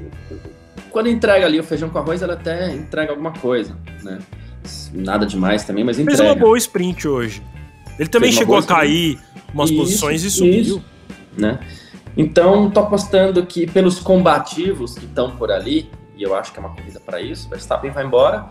quando 0.90 1.08
entrega 1.08 1.46
ali 1.46 1.60
o 1.60 1.64
feijão 1.64 1.88
com 1.88 1.98
arroz, 1.98 2.22
ela 2.22 2.34
até 2.34 2.74
entrega 2.74 3.12
alguma 3.12 3.32
coisa, 3.32 3.76
né? 4.02 4.18
Nada 4.92 5.24
demais 5.24 5.64
também, 5.64 5.84
mas 5.84 5.98
entrega. 5.98 6.18
Fez 6.18 6.30
uma 6.30 6.34
boa 6.34 6.58
sprint 6.58 7.06
hoje. 7.06 7.42
Ele 7.98 8.08
também 8.08 8.32
chegou 8.32 8.56
a 8.56 8.62
cair 8.62 9.14
sprint. 9.14 9.54
umas 9.54 9.70
isso, 9.70 9.78
posições 9.78 10.24
e 10.24 10.30
subiu. 10.30 10.60
Isso, 10.60 10.84
né? 11.36 11.60
Então, 12.16 12.70
tô 12.70 12.80
apostando 12.80 13.44
que 13.46 13.66
pelos 13.66 14.00
combativos 14.00 14.94
que 14.94 15.04
estão 15.04 15.30
por 15.36 15.52
ali, 15.52 15.88
e 16.20 16.22
eu 16.22 16.34
acho 16.34 16.52
que 16.52 16.58
é 16.58 16.60
uma 16.60 16.74
corrida 16.74 17.00
para 17.00 17.20
isso, 17.20 17.48
Verstappen 17.48 17.90
vai 17.90 18.04
embora 18.04 18.46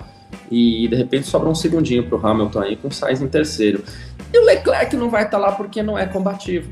e 0.51 0.87
de 0.87 0.95
repente 0.95 1.27
sobra 1.27 1.47
um 1.47 1.55
segundinho 1.55 2.03
para 2.07 2.17
o 2.17 2.27
Hamilton 2.27 2.59
aí 2.61 2.75
com 2.75 2.87
o 2.87 2.91
Sainz 2.91 3.21
em 3.21 3.27
terceiro. 3.27 3.83
E 4.33 4.37
o 4.37 4.45
Leclerc 4.45 4.95
não 4.95 5.09
vai 5.09 5.23
estar 5.23 5.39
tá 5.39 5.45
lá 5.45 5.51
porque 5.51 5.81
não 5.81 5.97
é 5.97 6.05
combativo 6.05 6.69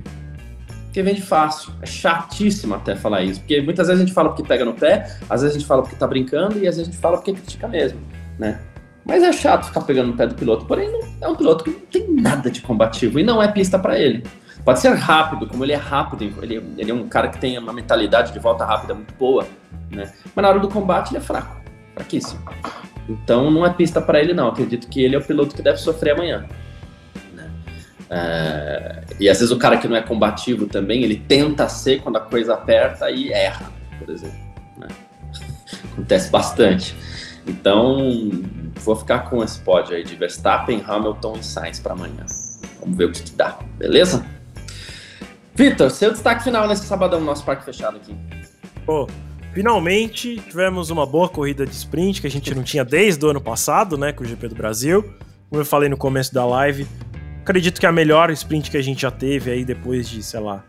porque 0.97 1.03
vende 1.03 1.21
fácil. 1.21 1.71
É 1.81 1.85
chatíssimo 1.85 2.73
até 2.73 2.95
falar 2.95 3.21
isso, 3.21 3.39
porque 3.41 3.61
muitas 3.61 3.87
vezes 3.87 4.01
a 4.01 4.05
gente 4.05 4.15
fala 4.15 4.29
porque 4.29 4.43
pega 4.43 4.65
no 4.65 4.73
pé, 4.73 5.15
às 5.29 5.41
vezes 5.41 5.55
a 5.55 5.59
gente 5.59 5.67
fala 5.67 5.83
porque 5.83 5.95
tá 5.95 6.07
brincando 6.07 6.57
e 6.57 6.67
às 6.67 6.75
vezes 6.75 6.81
a 6.81 6.91
gente 6.91 6.97
fala 6.99 7.17
porque 7.17 7.33
critica 7.33 7.67
mesmo, 7.67 7.99
né? 8.39 8.59
Mas 9.05 9.23
é 9.23 9.31
chato 9.31 9.67
ficar 9.67 9.81
pegando 9.81 10.07
no 10.07 10.17
pé 10.17 10.27
do 10.27 10.35
piloto, 10.35 10.65
porém 10.65 10.91
não, 10.91 10.99
é 11.21 11.27
um 11.27 11.35
piloto 11.35 11.63
que 11.63 11.69
não 11.69 11.79
tem 11.79 12.11
nada 12.11 12.49
de 12.49 12.61
combativo 12.61 13.19
e 13.19 13.23
não 13.23 13.41
é 13.41 13.47
pista 13.47 13.77
para 13.77 13.97
ele. 13.97 14.23
Pode 14.67 14.81
ser 14.81 14.93
rápido, 14.95 15.47
como 15.47 15.63
ele 15.63 15.71
é 15.71 15.77
rápido, 15.77 16.25
ele, 16.43 16.61
ele 16.77 16.91
é 16.91 16.93
um 16.93 17.07
cara 17.07 17.29
que 17.29 17.39
tem 17.39 17.57
uma 17.57 17.71
mentalidade 17.71 18.33
de 18.33 18.39
volta 18.39 18.65
rápida 18.65 18.93
muito 18.93 19.13
boa, 19.13 19.47
né? 19.89 20.11
Mas 20.35 20.43
na 20.43 20.49
hora 20.49 20.59
do 20.59 20.67
combate 20.67 21.11
ele 21.11 21.19
é 21.19 21.21
fraco, 21.21 21.55
fraquíssimo. 21.93 22.41
Então 23.07 23.49
não 23.49 23.65
é 23.65 23.69
pista 23.71 24.01
para 24.01 24.19
ele 24.19 24.33
não. 24.33 24.49
Acredito 24.49 24.89
que 24.89 25.01
ele 25.01 25.15
é 25.15 25.19
o 25.19 25.23
piloto 25.23 25.55
que 25.55 25.61
deve 25.61 25.77
sofrer 25.77 26.15
amanhã. 26.15 26.45
É, 28.09 29.05
e 29.17 29.29
às 29.29 29.39
vezes 29.39 29.51
o 29.51 29.57
cara 29.57 29.77
que 29.77 29.87
não 29.87 29.95
é 29.95 30.01
combativo 30.01 30.65
também, 30.65 31.01
ele 31.01 31.15
tenta 31.15 31.69
ser 31.69 32.01
quando 32.01 32.17
a 32.17 32.21
coisa 32.21 32.53
aperta 32.53 33.09
e 33.09 33.31
erra, 33.31 33.71
por 33.97 34.09
exemplo. 34.09 34.37
Né? 34.77 34.87
Acontece 35.93 36.29
bastante. 36.29 36.93
Então, 37.47 38.29
vou 38.81 38.97
ficar 38.97 39.29
com 39.29 39.41
esse 39.41 39.61
pódio 39.61 39.95
aí 39.95 40.03
de 40.03 40.13
Verstappen, 40.17 40.83
Hamilton 40.85 41.37
e 41.39 41.43
Sainz 41.45 41.79
para 41.79 41.93
amanhã. 41.93 42.25
Vamos 42.81 42.97
ver 42.97 43.05
o 43.05 43.11
que, 43.13 43.23
que 43.23 43.31
dá, 43.31 43.57
beleza? 43.77 44.36
Vitor, 45.57 45.89
seu 45.89 46.11
destaque 46.11 46.43
final 46.43 46.67
nesse 46.67 46.85
sabadão, 46.85 47.19
nosso 47.19 47.43
parque 47.43 47.65
fechado 47.65 47.97
aqui. 47.97 48.15
Pô, 48.85 49.07
finalmente 49.55 50.39
tivemos 50.47 50.91
uma 50.91 51.03
boa 51.03 51.27
corrida 51.27 51.65
de 51.65 51.73
sprint 51.73 52.21
que 52.21 52.27
a 52.27 52.29
gente 52.29 52.53
não 52.53 52.61
tinha 52.61 52.85
desde 52.85 53.25
o 53.25 53.29
ano 53.29 53.41
passado, 53.41 53.97
né, 53.97 54.13
com 54.13 54.23
o 54.23 54.27
GP 54.27 54.49
do 54.49 54.55
Brasil. 54.55 55.01
Como 55.49 55.59
eu 55.59 55.65
falei 55.65 55.89
no 55.89 55.97
começo 55.97 56.31
da 56.31 56.45
live, 56.45 56.85
acredito 57.41 57.79
que 57.79 57.87
é 57.87 57.89
a 57.89 57.91
melhor 57.91 58.29
sprint 58.29 58.69
que 58.69 58.77
a 58.77 58.83
gente 58.83 59.01
já 59.01 59.09
teve 59.09 59.49
aí 59.49 59.65
depois 59.65 60.07
de, 60.07 60.21
sei 60.21 60.39
lá. 60.39 60.63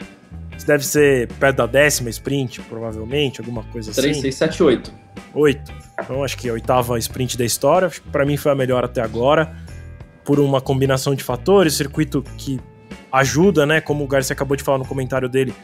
Deve 0.66 0.86
ser 0.86 1.28
perto 1.34 1.56
da 1.56 1.66
décima 1.66 2.08
sprint, 2.08 2.62
provavelmente, 2.62 3.42
alguma 3.42 3.64
coisa 3.64 3.92
3, 3.92 4.12
assim. 4.12 4.20
3, 4.22 4.34
6, 4.34 4.52
7, 4.52 4.62
8. 4.62 4.92
8. 5.34 5.72
Então 6.02 6.24
acho 6.24 6.38
que 6.38 6.48
a 6.48 6.52
oitava 6.54 6.98
sprint 6.98 7.36
da 7.36 7.44
história. 7.44 7.88
Acho 7.88 8.00
que 8.00 8.08
pra 8.08 8.24
mim 8.24 8.38
foi 8.38 8.52
a 8.52 8.54
melhor 8.54 8.84
até 8.86 9.02
agora. 9.02 9.54
Por 10.24 10.40
uma 10.40 10.62
combinação 10.62 11.14
de 11.14 11.22
fatores, 11.22 11.74
circuito 11.74 12.24
que 12.38 12.58
ajuda, 13.12 13.66
né? 13.66 13.80
Como 13.80 14.04
o 14.04 14.06
Garcia 14.06 14.32
acabou 14.32 14.56
de 14.56 14.62
falar 14.62 14.78
no 14.78 14.84
comentário 14.84 15.28
dele, 15.28 15.54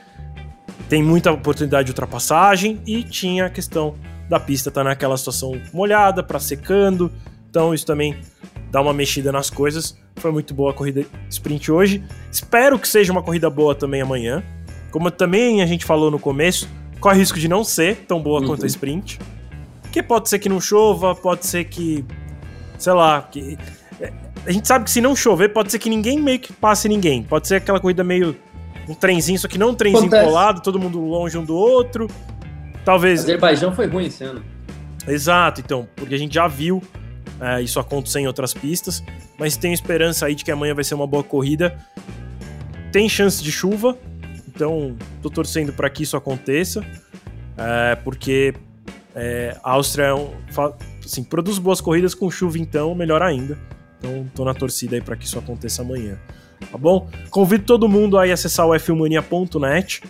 tem 0.89 1.03
muita 1.03 1.33
oportunidade 1.33 1.87
de 1.87 1.93
ultrapassagem 1.93 2.81
e 2.87 3.03
tinha 3.03 3.47
a 3.47 3.51
questão 3.51 3.95
da 4.29 4.39
pista 4.41 4.69
estar 4.69 4.83
tá 4.83 4.89
naquela 4.89 5.17
situação 5.17 5.61
molhada 5.73 6.23
para 6.23 6.39
secando. 6.39 7.11
Então 7.49 7.73
isso 7.73 7.87
também 7.87 8.17
dá 8.71 8.81
uma 8.81 8.93
mexida 8.93 9.31
nas 9.31 9.51
coisas. 9.51 9.97
Foi 10.17 10.33
muito 10.33 10.55
boa 10.55 10.71
a 10.71 10.75
corrida 10.75 11.05
sprint 11.29 11.71
hoje. 11.71 12.03
Espero 12.31 12.79
que 12.79 12.89
seja 12.89 13.13
uma 13.13 13.23
corrida 13.23 13.49
boa 13.49 13.75
também 13.75 14.01
amanhã. 14.01 14.43
Como 14.91 15.11
também 15.11 15.63
a 15.63 15.67
gente 15.67 15.85
falou 15.85 16.11
no 16.11 16.19
começo, 16.19 16.69
corre 17.01 17.19
risco 17.19 17.39
de 17.39 17.49
não 17.49 17.65
ser 17.65 18.05
tão 18.07 18.23
boa 18.23 18.41
uhum. 18.41 18.47
quanto 18.47 18.65
a 18.65 18.67
sprint. 18.67 19.19
Que 19.93 20.03
pode 20.03 20.29
ser 20.29 20.39
que 20.39 20.49
não 20.49 20.61
chova, 20.61 21.15
pode 21.15 21.47
ser 21.47 21.65
que. 21.65 22.05
Sei 22.79 22.93
lá. 22.93 23.23
Que, 23.23 23.57
a 24.47 24.53
gente 24.53 24.69
sabe 24.69 24.85
que 24.85 24.91
se 24.91 25.01
não 25.01 25.17
chover, 25.17 25.51
pode 25.51 25.71
ser 25.71 25.79
que 25.79 25.89
ninguém 25.89 26.21
meio 26.21 26.39
que 26.39 26.53
passe 26.53 26.89
ninguém. 26.89 27.23
Pode 27.23 27.49
ser 27.49 27.57
aquela 27.57 27.81
corrida 27.81 28.05
meio. 28.05 28.37
Um 28.87 28.95
trenzinho, 28.95 29.39
só 29.39 29.49
que 29.49 29.57
não 29.57 29.71
um 29.71 29.75
trenzinho 29.75 30.07
Acontece. 30.09 30.27
colado, 30.27 30.63
todo 30.63 30.79
mundo 30.79 31.01
longe 31.01 31.39
um 31.39 31.45
do 31.45 31.57
outro. 31.57 32.07
Talvez. 32.85 33.21
Azerbaijão 33.21 33.75
foi 33.75 33.87
ruim 33.87 34.07
esse 34.07 34.23
ano. 34.23 34.45
Exato, 35.09 35.63
então, 35.63 35.89
porque 35.97 36.15
a 36.15 36.19
gente 36.19 36.35
já 36.35 36.47
viu 36.47 36.83
é, 37.41 37.63
isso 37.63 37.81
acontecer 37.81 38.21
em 38.21 38.27
outras 38.27 38.53
pistas, 38.53 39.03
mas 39.39 39.57
tenho 39.57 39.73
esperança 39.73 40.27
aí 40.27 40.35
de 40.35 40.45
que 40.45 40.51
amanhã 40.51 40.75
vai 40.75 40.85
ser 40.85 40.95
uma 40.95 41.07
boa 41.07 41.25
corrida. 41.25 41.79
Tem 42.93 43.09
chance 43.09 43.43
de 43.43 43.51
chuva, 43.51 43.97
então 44.47 44.97
tô 45.23 45.31
torcendo 45.31 45.73
para 45.73 45.89
que 45.89 46.03
isso 46.03 46.17
aconteça, 46.17 46.85
é, 47.57 47.97
porque 47.97 48.55
é, 49.15 49.57
a 49.63 49.73
Áustria 49.73 50.05
é 50.07 50.15
um, 50.15 50.31
assim, 51.05 51.25
produz 51.25 51.59
boas 51.59 51.81
corridas 51.81 52.15
com 52.15 52.31
chuva, 52.31 52.59
então 52.59 52.95
melhor 52.95 53.23
ainda. 53.23 53.59
Então 54.05 54.27
tô 54.35 54.45
na 54.45 54.53
torcida 54.53 54.97
aí 54.97 55.01
para 55.01 55.17
que 55.17 55.25
isso 55.25 55.39
aconteça 55.39 55.81
amanhã. 55.81 56.19
Tá 56.71 56.77
bom? 56.77 57.09
Convido 57.31 57.65
todo 57.65 57.89
mundo 57.89 58.19
aí 58.19 58.31
a 58.31 58.35
acessar 58.35 58.67
o 58.67 58.71
f1mania.net, 58.71 60.03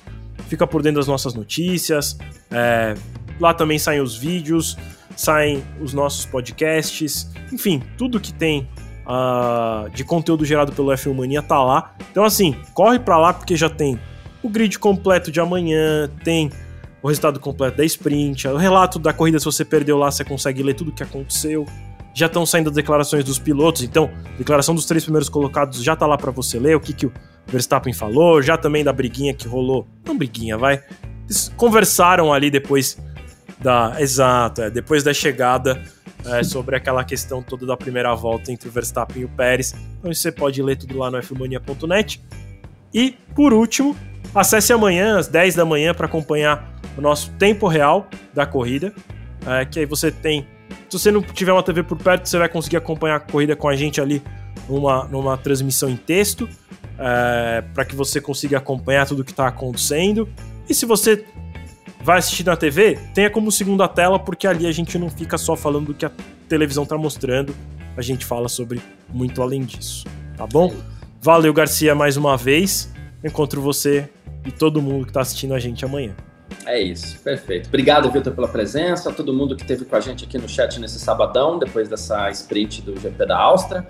fica 0.48 0.66
por 0.66 0.82
dentro 0.82 1.00
das 1.00 1.06
nossas 1.06 1.32
notícias, 1.34 2.18
é, 2.50 2.94
lá 3.40 3.54
também 3.54 3.78
saem 3.78 4.00
os 4.00 4.16
vídeos, 4.16 4.76
saem 5.16 5.62
os 5.80 5.94
nossos 5.94 6.26
podcasts, 6.26 7.30
enfim, 7.52 7.80
tudo 7.96 8.20
que 8.20 8.32
tem 8.32 8.68
uh, 9.06 9.88
de 9.90 10.02
conteúdo 10.02 10.44
gerado 10.44 10.72
pelo 10.72 10.88
F1 10.88 11.14
Mania 11.14 11.42
tá 11.42 11.62
lá. 11.62 11.94
Então, 12.10 12.24
assim, 12.24 12.56
corre 12.72 12.98
para 12.98 13.16
lá 13.16 13.32
porque 13.32 13.56
já 13.56 13.70
tem 13.70 13.98
o 14.42 14.48
grid 14.48 14.78
completo 14.78 15.30
de 15.30 15.40
amanhã, 15.40 16.10
tem 16.22 16.50
o 17.00 17.08
resultado 17.08 17.38
completo 17.38 17.76
da 17.76 17.84
sprint, 17.84 18.48
o 18.48 18.56
relato 18.56 18.98
da 18.98 19.12
corrida, 19.12 19.38
se 19.38 19.44
você 19.44 19.64
perdeu 19.64 19.96
lá, 19.96 20.10
você 20.10 20.24
consegue 20.24 20.62
ler 20.62 20.74
tudo 20.74 20.88
o 20.88 20.92
que 20.92 21.02
aconteceu. 21.02 21.66
Já 22.14 22.26
estão 22.26 22.46
saindo 22.46 22.70
as 22.70 22.74
declarações 22.74 23.24
dos 23.24 23.38
pilotos, 23.38 23.82
então, 23.82 24.10
declaração 24.38 24.74
dos 24.74 24.86
três 24.86 25.02
primeiros 25.02 25.28
colocados 25.28 25.82
já 25.82 25.96
tá 25.96 26.06
lá 26.06 26.16
para 26.16 26.30
você 26.30 26.58
ler, 26.58 26.76
o 26.76 26.80
que, 26.80 26.92
que 26.92 27.06
o 27.06 27.12
Verstappen 27.46 27.92
falou, 27.92 28.40
já 28.40 28.56
também 28.56 28.84
da 28.84 28.92
briguinha 28.92 29.34
que 29.34 29.48
rolou. 29.48 29.86
Não 30.04 30.16
briguinha, 30.16 30.56
vai. 30.56 30.82
Eles 31.24 31.52
conversaram 31.56 32.32
ali 32.32 32.50
depois 32.50 32.98
da. 33.58 33.96
Exato, 33.98 34.62
é, 34.62 34.70
depois 34.70 35.02
da 35.02 35.12
chegada 35.12 35.82
é, 36.26 36.42
sobre 36.44 36.76
aquela 36.76 37.04
questão 37.04 37.42
toda 37.42 37.66
da 37.66 37.76
primeira 37.76 38.14
volta 38.14 38.52
entre 38.52 38.68
o 38.68 38.72
Verstappen 38.72 39.22
e 39.22 39.24
o 39.24 39.28
Pérez. 39.28 39.74
Então 39.98 40.12
você 40.12 40.30
pode 40.30 40.62
ler 40.62 40.76
tudo 40.76 40.98
lá 40.98 41.10
no 41.10 41.22
fmania.net. 41.22 42.22
E, 42.92 43.16
por 43.34 43.52
último, 43.52 43.96
acesse 44.34 44.72
amanhã, 44.72 45.18
às 45.18 45.26
10 45.26 45.56
da 45.56 45.64
manhã, 45.64 45.92
para 45.92 46.06
acompanhar 46.06 46.72
o 46.96 47.00
nosso 47.00 47.32
tempo 47.32 47.66
real 47.66 48.08
da 48.32 48.46
corrida. 48.46 48.92
É, 49.46 49.64
que 49.64 49.80
aí 49.80 49.86
você 49.86 50.10
tem. 50.10 50.46
Se 50.94 51.00
você 51.00 51.10
não 51.10 51.20
tiver 51.20 51.52
uma 51.52 51.62
TV 51.62 51.82
por 51.82 51.98
perto, 51.98 52.28
você 52.28 52.38
vai 52.38 52.48
conseguir 52.48 52.76
acompanhar 52.76 53.16
a 53.16 53.20
corrida 53.20 53.56
com 53.56 53.68
a 53.68 53.74
gente 53.74 54.00
ali 54.00 54.22
numa, 54.68 55.04
numa 55.08 55.36
transmissão 55.36 55.90
em 55.90 55.96
texto. 55.96 56.48
É, 56.96 57.64
para 57.74 57.84
que 57.84 57.96
você 57.96 58.20
consiga 58.20 58.58
acompanhar 58.58 59.04
tudo 59.04 59.22
o 59.22 59.24
que 59.24 59.32
está 59.32 59.48
acontecendo. 59.48 60.28
E 60.68 60.72
se 60.72 60.86
você 60.86 61.24
vai 62.00 62.18
assistir 62.18 62.46
na 62.46 62.54
TV, 62.54 62.96
tenha 63.12 63.28
como 63.28 63.50
segunda 63.50 63.88
tela, 63.88 64.20
porque 64.20 64.46
ali 64.46 64.68
a 64.68 64.72
gente 64.72 64.96
não 64.96 65.10
fica 65.10 65.36
só 65.36 65.56
falando 65.56 65.86
do 65.86 65.94
que 65.94 66.06
a 66.06 66.12
televisão 66.48 66.84
está 66.84 66.96
mostrando, 66.96 67.52
a 67.96 68.00
gente 68.00 68.24
fala 68.24 68.48
sobre 68.48 68.80
muito 69.12 69.42
além 69.42 69.64
disso, 69.64 70.06
tá 70.36 70.46
bom? 70.46 70.72
Valeu, 71.20 71.52
Garcia, 71.52 71.92
mais 71.96 72.16
uma 72.16 72.36
vez. 72.36 72.88
Encontro 73.24 73.60
você 73.60 74.08
e 74.46 74.52
todo 74.52 74.80
mundo 74.80 75.06
que 75.06 75.10
está 75.10 75.22
assistindo 75.22 75.54
a 75.54 75.58
gente 75.58 75.84
amanhã. 75.84 76.14
É 76.66 76.80
isso, 76.80 77.18
perfeito. 77.20 77.68
Obrigado, 77.68 78.10
Vitor, 78.10 78.32
pela 78.32 78.48
presença, 78.48 79.12
todo 79.12 79.32
mundo 79.32 79.54
que 79.54 79.62
esteve 79.62 79.84
com 79.84 79.96
a 79.96 80.00
gente 80.00 80.24
aqui 80.24 80.38
no 80.38 80.48
chat 80.48 80.80
nesse 80.80 80.98
sabadão, 80.98 81.58
depois 81.58 81.88
dessa 81.88 82.30
sprint 82.30 82.82
do 82.82 82.98
GP 82.98 83.26
da 83.26 83.38
Áustria. 83.38 83.86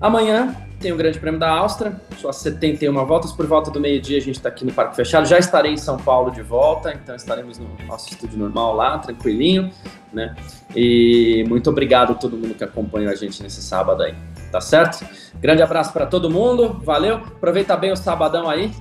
Amanhã 0.00 0.56
tem 0.80 0.90
o 0.90 0.96
Grande 0.96 1.18
Prêmio 1.20 1.38
da 1.38 1.48
Áustria, 1.48 1.94
só 2.18 2.32
71 2.32 2.92
voltas, 3.06 3.30
por 3.30 3.46
volta 3.46 3.70
do 3.70 3.78
meio-dia 3.78 4.18
a 4.18 4.20
gente 4.20 4.34
está 4.34 4.48
aqui 4.48 4.64
no 4.64 4.72
Parque 4.72 4.96
Fechado. 4.96 5.26
Já 5.26 5.38
estarei 5.38 5.72
em 5.72 5.76
São 5.76 5.96
Paulo 5.96 6.32
de 6.32 6.42
volta, 6.42 6.92
então 6.92 7.14
estaremos 7.14 7.56
no 7.58 7.68
nosso 7.86 8.10
estúdio 8.10 8.36
normal 8.36 8.74
lá, 8.74 8.98
tranquilinho, 8.98 9.70
né? 10.12 10.34
E 10.74 11.44
muito 11.48 11.70
obrigado 11.70 12.12
a 12.12 12.14
todo 12.16 12.36
mundo 12.36 12.54
que 12.54 12.64
acompanhou 12.64 13.12
a 13.12 13.14
gente 13.14 13.40
nesse 13.42 13.62
sábado 13.62 14.02
aí, 14.02 14.14
tá 14.50 14.60
certo? 14.60 15.06
Grande 15.40 15.62
abraço 15.62 15.92
para 15.92 16.04
todo 16.04 16.28
mundo, 16.28 16.80
valeu, 16.82 17.16
aproveita 17.16 17.76
bem 17.76 17.92
o 17.92 17.96
sabadão 17.96 18.50
aí, 18.50 18.72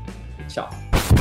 tchau. 0.47 0.90